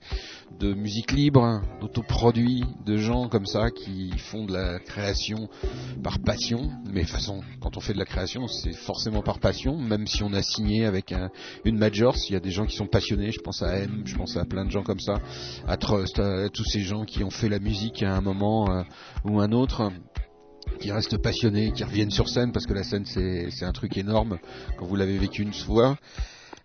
de 0.61 0.73
musique 0.73 1.13
libre, 1.13 1.61
d'autoproduits, 1.81 2.65
de 2.87 2.97
gens 2.97 3.29
comme 3.29 3.45
ça 3.47 3.71
qui 3.71 4.11
font 4.19 4.45
de 4.45 4.53
la 4.53 4.79
création 4.79 5.49
par 6.03 6.19
passion. 6.21 6.71
Mais 6.91 7.03
de 7.03 7.09
façon, 7.09 7.41
quand 7.61 7.77
on 7.77 7.81
fait 7.81 7.93
de 7.95 7.99
la 7.99 8.05
création, 8.07 8.47
c'est 8.49 8.73
forcément 8.73 9.23
par 9.23 9.41
passion, 9.41 9.77
même 9.77 10.07
si 10.07 10.23
on 10.23 10.33
a 10.33 10.43
signé 10.43 10.87
avec 10.87 11.13
un- 11.13 11.31
une 11.65 11.77
major, 11.77 12.15
il 12.29 12.33
y 12.33 12.37
a 12.37 12.41
des 12.41 12.51
gens 12.51 12.67
qui 12.67 12.77
sont 12.77 12.87
passionnés, 12.87 13.31
je 13.33 13.41
pense 13.41 13.63
à 13.63 13.77
M, 13.79 14.03
je 14.05 14.15
pense 14.17 14.37
à 14.37 14.45
plein 14.45 14.65
de 14.65 14.71
gens 14.71 14.83
comme 14.85 15.01
ça, 15.01 15.19
à 15.67 15.77
Trust, 15.77 16.19
à 16.19 16.49
tous 16.49 16.65
ces 16.65 16.81
gens 16.81 17.05
qui 17.05 17.25
ont 17.25 17.31
fait 17.31 17.49
la 17.49 17.59
musique 17.59 18.03
à 18.03 18.15
un 18.15 18.21
moment 18.21 18.71
euh, 18.71 18.83
ou 19.25 19.41
un 19.41 19.53
autre 19.53 19.91
qui 20.81 20.93
restent 20.93 21.19
passionnés, 21.19 21.73
qui 21.73 21.85
reviennent 21.85 22.11
sur 22.11 22.29
scène 22.29 22.53
parce 22.53 22.67
que 22.67 22.75
la 22.75 22.85
scène 22.85 23.05
c'est 23.07 23.65
un 23.65 23.73
truc 23.73 23.97
énorme 23.97 24.39
quand 24.79 24.87
vous 24.87 24.97
l'avez 24.97 25.19
vécu 25.19 25.43
une 25.43 25.53
fois. 25.53 25.97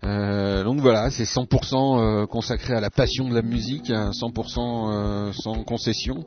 Euh, 0.04 0.64
donc 0.64 0.80
voilà, 0.80 1.10
c'est 1.10 1.24
100% 1.24 2.00
euh, 2.00 2.26
consacré 2.28 2.76
à 2.76 2.80
la 2.80 2.92
passion 2.92 3.28
de 3.28 3.34
la 3.34 3.42
musique, 3.42 3.90
hein, 3.90 4.12
100% 4.12 4.92
euh, 4.92 5.32
sans 5.34 5.64
concession 5.64 6.24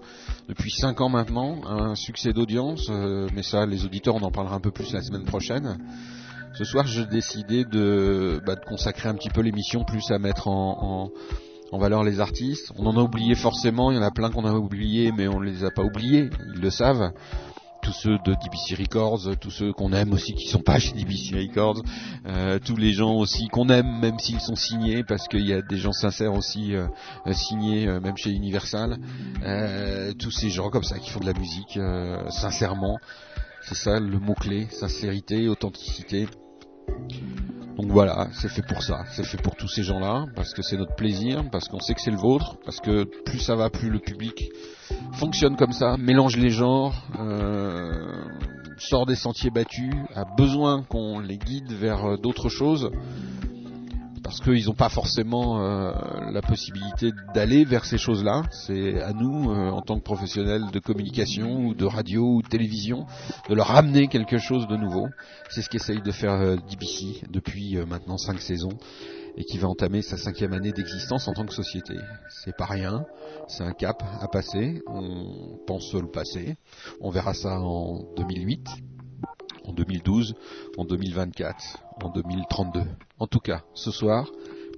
depuis 0.48 0.72
5 0.72 1.00
ans 1.00 1.08
maintenant, 1.08 1.60
un 1.66 1.94
succès 1.94 2.32
d'audience, 2.32 2.90
mais 3.34 3.44
ça 3.44 3.66
les 3.66 3.84
auditeurs 3.84 4.16
on 4.16 4.22
en 4.22 4.32
parlera 4.32 4.56
un 4.56 4.60
peu 4.60 4.72
plus 4.72 4.92
la 4.92 5.02
semaine 5.02 5.24
prochaine. 5.24 5.78
Ce 6.54 6.64
soir 6.64 6.86
j'ai 6.88 7.06
décidé 7.06 7.64
de, 7.64 8.40
bah, 8.44 8.56
consacrer 8.56 9.08
un 9.08 9.14
petit 9.14 9.30
peu 9.30 9.40
l'émission 9.40 9.84
plus 9.84 10.10
à 10.10 10.18
mettre 10.18 10.48
en, 10.48 11.12
en 11.70 11.78
valeur 11.78 12.02
les 12.02 12.18
artistes. 12.18 12.72
On 12.76 12.86
en 12.86 12.96
a 12.96 13.02
oublié 13.02 13.36
forcément, 13.36 13.92
il 13.92 13.96
y 13.96 14.00
en 14.00 14.02
a 14.02 14.10
plein 14.10 14.30
qu'on 14.30 14.44
a 14.44 14.52
oubliés, 14.52 15.12
mais 15.16 15.28
on 15.28 15.38
ne 15.38 15.44
les 15.44 15.64
a 15.64 15.70
pas 15.70 15.82
oubliés, 15.82 16.30
ils 16.54 16.60
le 16.60 16.70
savent. 16.70 17.12
Tous 17.82 17.92
ceux 17.92 18.18
de 18.18 18.34
DBC 18.34 18.74
Records, 18.78 19.36
tous 19.40 19.50
ceux 19.50 19.72
qu'on 19.72 19.92
aime 19.92 20.12
aussi 20.12 20.34
qui 20.34 20.48
sont 20.48 20.60
pas 20.60 20.78
chez 20.78 20.92
DBC 20.92 21.34
Records, 21.34 21.82
euh, 22.26 22.58
tous 22.58 22.76
les 22.76 22.92
gens 22.92 23.14
aussi 23.14 23.48
qu'on 23.48 23.68
aime 23.68 24.00
même 24.00 24.18
s'ils 24.18 24.40
sont 24.40 24.54
signés, 24.54 25.02
parce 25.02 25.28
qu'il 25.28 25.46
y 25.46 25.52
a 25.52 25.62
des 25.62 25.78
gens 25.78 25.92
sincères 25.92 26.34
aussi 26.34 26.74
euh, 26.74 26.86
euh, 27.26 27.32
signés 27.32 27.86
même 28.00 28.16
chez 28.16 28.30
Universal. 28.30 28.98
Tous 30.18 30.30
ces 30.30 30.50
gens 30.50 30.70
comme 30.70 30.84
ça 30.84 30.98
qui 30.98 31.10
font 31.10 31.20
de 31.20 31.26
la 31.26 31.38
musique 31.38 31.78
sincèrement, 32.30 32.98
c'est 33.62 33.76
ça 33.76 33.98
le 33.98 34.18
mot 34.18 34.34
clé, 34.34 34.66
sincérité, 34.70 35.48
authenticité. 35.48 36.26
Donc 37.80 37.92
voilà, 37.92 38.28
c'est 38.34 38.50
fait 38.50 38.60
pour 38.60 38.82
ça, 38.82 39.04
c'est 39.12 39.24
fait 39.24 39.40
pour 39.40 39.56
tous 39.56 39.66
ces 39.66 39.82
gens-là, 39.82 40.26
parce 40.36 40.52
que 40.52 40.60
c'est 40.60 40.76
notre 40.76 40.94
plaisir, 40.96 41.44
parce 41.50 41.66
qu'on 41.66 41.80
sait 41.80 41.94
que 41.94 42.02
c'est 42.02 42.10
le 42.10 42.18
vôtre, 42.18 42.58
parce 42.62 42.78
que 42.78 43.04
plus 43.24 43.38
ça 43.38 43.56
va, 43.56 43.70
plus 43.70 43.88
le 43.88 43.98
public 43.98 44.50
fonctionne 45.14 45.56
comme 45.56 45.72
ça, 45.72 45.96
mélange 45.96 46.36
les 46.36 46.50
genres, 46.50 46.92
euh, 47.18 48.06
sort 48.76 49.06
des 49.06 49.14
sentiers 49.14 49.48
battus, 49.48 49.94
a 50.14 50.26
besoin 50.26 50.82
qu'on 50.82 51.20
les 51.20 51.38
guide 51.38 51.72
vers 51.72 52.18
d'autres 52.18 52.50
choses, 52.50 52.90
parce 54.30 54.42
qu'ils 54.42 54.66
n'ont 54.66 54.74
pas 54.74 54.88
forcément 54.88 55.60
euh, 55.60 55.90
la 56.30 56.40
possibilité 56.40 57.10
d'aller 57.34 57.64
vers 57.64 57.84
ces 57.84 57.98
choses-là. 57.98 58.44
C'est 58.52 59.02
à 59.02 59.12
nous, 59.12 59.50
euh, 59.50 59.70
en 59.70 59.82
tant 59.82 59.98
que 59.98 60.04
professionnels 60.04 60.70
de 60.72 60.78
communication 60.78 61.66
ou 61.66 61.74
de 61.74 61.84
radio 61.84 62.36
ou 62.36 62.40
de 62.40 62.46
télévision, 62.46 63.06
de 63.48 63.54
leur 63.56 63.72
amener 63.72 64.06
quelque 64.06 64.38
chose 64.38 64.68
de 64.68 64.76
nouveau. 64.76 65.08
C'est 65.48 65.62
ce 65.62 65.68
qu'essaye 65.68 66.00
de 66.00 66.12
faire 66.12 66.34
euh, 66.34 66.56
DBC 66.70 67.22
depuis 67.28 67.76
maintenant 67.88 68.18
cinq 68.18 68.40
saisons 68.40 68.78
et 69.36 69.42
qui 69.42 69.58
va 69.58 69.66
entamer 69.66 70.00
sa 70.00 70.16
cinquième 70.16 70.52
année 70.52 70.70
d'existence 70.70 71.26
en 71.26 71.32
tant 71.32 71.44
que 71.44 71.52
société. 71.52 71.94
C'est 72.44 72.56
pas 72.56 72.66
rien, 72.66 73.04
c'est 73.48 73.64
un 73.64 73.72
cap 73.72 74.00
à 74.20 74.28
passer. 74.28 74.80
On 74.86 75.58
pense 75.66 75.92
le 75.92 76.08
passer. 76.08 76.54
On 77.00 77.10
verra 77.10 77.34
ça 77.34 77.58
en 77.58 77.98
2008, 78.16 78.60
en 79.70 79.72
2012, 79.72 80.34
en 80.76 80.84
2024, 80.84 81.78
en 82.02 82.10
2032. 82.10 82.82
En 83.18 83.26
tout 83.26 83.38
cas, 83.38 83.62
ce 83.74 83.90
soir, 83.90 84.28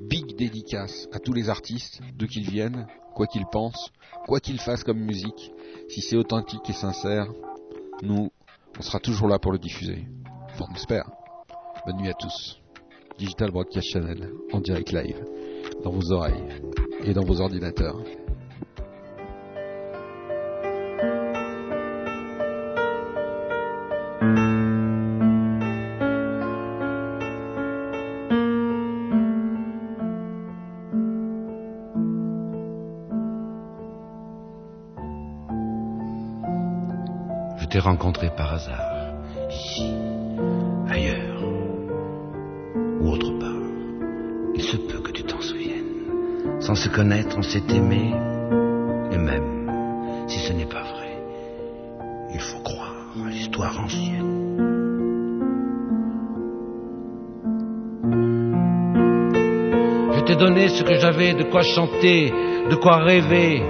big 0.00 0.36
dédicace 0.36 1.08
à 1.12 1.18
tous 1.18 1.32
les 1.32 1.48
artistes, 1.48 2.00
d'où 2.14 2.26
qu'ils 2.26 2.48
viennent, 2.48 2.86
quoi 3.14 3.26
qu'ils 3.26 3.46
pensent, 3.46 3.90
quoi 4.26 4.40
qu'ils 4.40 4.60
fassent 4.60 4.84
comme 4.84 5.00
musique. 5.00 5.52
Si 5.88 6.02
c'est 6.02 6.16
authentique 6.16 6.68
et 6.68 6.74
sincère, 6.74 7.26
nous, 8.02 8.30
on 8.78 8.82
sera 8.82 9.00
toujours 9.00 9.28
là 9.28 9.38
pour 9.38 9.52
le 9.52 9.58
diffuser. 9.58 10.06
Enfin, 10.50 10.66
on 10.70 10.74
espère. 10.74 11.10
Bonne 11.86 11.96
nuit 11.96 12.10
à 12.10 12.14
tous. 12.14 12.60
Digital 13.18 13.50
Broadcast 13.50 13.88
Channel, 13.88 14.30
en 14.52 14.60
direct 14.60 14.92
live, 14.92 15.24
dans 15.84 15.90
vos 15.90 16.12
oreilles 16.12 16.60
et 17.04 17.14
dans 17.14 17.24
vos 17.24 17.40
ordinateurs. 17.40 17.98
Rencontré 37.82 38.30
par 38.36 38.54
hasard, 38.54 39.14
ici, 39.50 39.92
ailleurs, 40.88 41.42
ou 43.00 43.08
autre 43.08 43.38
part. 43.38 43.48
Il 44.54 44.62
se 44.62 44.76
peut 44.76 45.00
que 45.00 45.10
tu 45.10 45.24
t'en 45.24 45.40
souviennes. 45.40 46.60
Sans 46.60 46.74
se 46.74 46.88
connaître, 46.88 47.36
on 47.36 47.42
s'est 47.42 47.62
aimé, 47.70 48.14
et 49.10 49.18
même 49.18 49.68
si 50.28 50.38
ce 50.38 50.52
n'est 50.52 50.66
pas 50.66 50.82
vrai, 50.82 51.22
il 52.32 52.40
faut 52.40 52.60
croire 52.60 52.94
à 53.24 53.28
l'histoire 53.28 53.78
ancienne. 53.80 54.30
Je 60.14 60.20
t'ai 60.20 60.36
donné 60.36 60.68
ce 60.68 60.84
que 60.84 60.94
j'avais, 60.94 61.34
de 61.34 61.44
quoi 61.44 61.62
chanter, 61.62 62.32
de 62.70 62.76
quoi 62.76 62.98
rêver. 62.98 63.60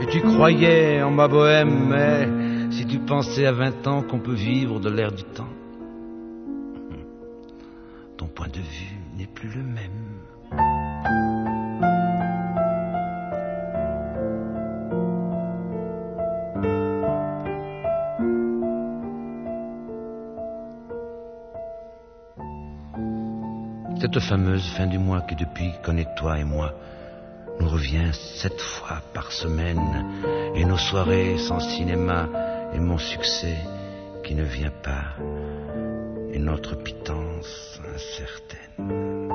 Et 0.00 0.06
tu 0.06 0.20
croyais 0.20 1.00
en 1.02 1.10
ma 1.10 1.28
bohème, 1.28 1.86
mais 1.90 2.39
tu 2.90 2.98
pensais 2.98 3.46
à 3.46 3.52
20 3.52 3.86
ans 3.86 4.02
qu'on 4.02 4.18
peut 4.18 4.34
vivre 4.34 4.80
de 4.80 4.90
l'air 4.90 5.12
du 5.12 5.22
temps, 5.22 5.48
ton 8.16 8.26
point 8.26 8.48
de 8.48 8.58
vue 8.58 8.98
n'est 9.16 9.28
plus 9.28 9.48
le 9.48 9.62
même. 9.62 9.90
Cette 24.00 24.18
fameuse 24.18 24.66
fin 24.70 24.86
du 24.86 24.98
mois 24.98 25.20
qui 25.20 25.36
depuis 25.36 25.70
connaît 25.84 26.08
toi 26.16 26.38
et 26.38 26.44
moi 26.44 26.72
nous 27.60 27.68
revient 27.68 28.12
sept 28.12 28.60
fois 28.60 29.00
par 29.14 29.30
semaine 29.30 30.06
et 30.56 30.64
nos 30.64 30.78
soirées 30.78 31.36
sans 31.38 31.60
cinéma 31.60 32.28
et 32.72 32.78
mon 32.78 32.98
succès 32.98 33.56
qui 34.24 34.34
ne 34.34 34.44
vient 34.44 34.72
pas 34.82 35.16
et 36.32 36.38
notre 36.38 36.76
pitance 36.76 37.80
incertaine. 37.94 39.28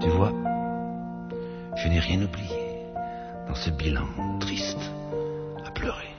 Tu 0.00 0.08
vois, 0.08 0.32
je 1.76 1.88
n'ai 1.88 2.00
rien 2.00 2.22
oublié 2.22 2.86
dans 3.48 3.54
ce 3.54 3.70
bilan 3.70 4.06
triste 4.40 4.90
à 5.64 5.70
pleurer 5.70 6.14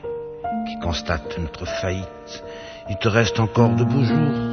qui 0.68 0.80
constate 0.80 1.38
notre 1.38 1.66
faillite. 1.66 2.44
Il 2.90 2.98
te 2.98 3.08
reste 3.08 3.40
encore 3.40 3.76
de 3.76 3.84
beaux 3.84 4.04
jours. 4.04 4.53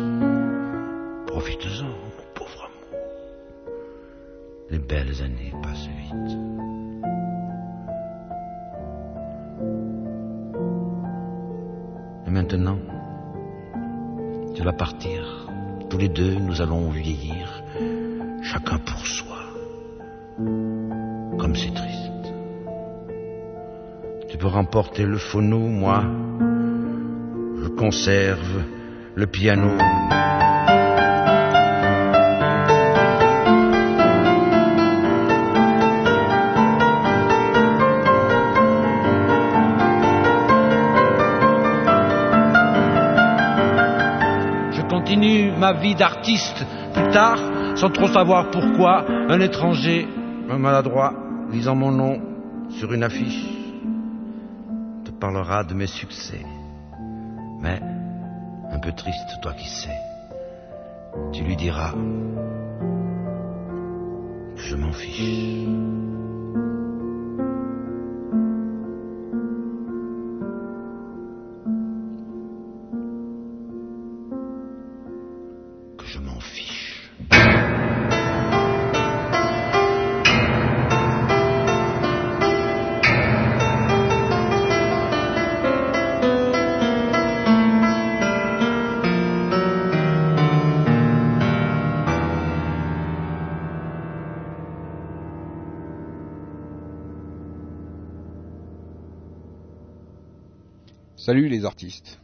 Nous 16.60 16.66
allons 16.66 16.90
vieillir, 16.90 17.62
chacun 18.42 18.78
pour 18.78 19.06
soi. 19.06 19.38
Comme 20.36 21.54
c'est 21.54 21.72
triste. 21.72 22.34
Tu 24.28 24.36
peux 24.36 24.46
remporter 24.46 25.04
le 25.04 25.16
phono, 25.16 25.58
moi, 25.58 26.04
je 27.62 27.68
conserve 27.68 28.64
le 29.14 29.26
piano. 29.26 29.70
Vie 45.72 45.94
d'artiste. 45.94 46.64
Plus 46.94 47.10
tard, 47.10 47.38
sans 47.76 47.90
trop 47.90 48.08
savoir 48.08 48.50
pourquoi, 48.50 49.04
un 49.08 49.40
étranger, 49.40 50.08
un 50.50 50.58
maladroit, 50.58 51.14
lisant 51.50 51.74
mon 51.74 51.92
nom 51.92 52.20
sur 52.70 52.92
une 52.92 53.02
affiche, 53.02 53.46
te 55.04 55.10
parlera 55.10 55.64
de 55.64 55.74
mes 55.74 55.86
succès. 55.86 56.44
Mais, 57.60 57.80
un 58.72 58.78
peu 58.78 58.92
triste, 58.92 59.40
toi 59.42 59.52
qui 59.52 59.68
sais, 59.68 59.98
tu 61.32 61.42
lui 61.42 61.56
diras 61.56 61.92
que 64.56 64.62
je 64.62 64.76
m'en 64.76 64.92
fiche. 64.92 65.99
Les 101.60 101.66
artistes. 101.66 102.18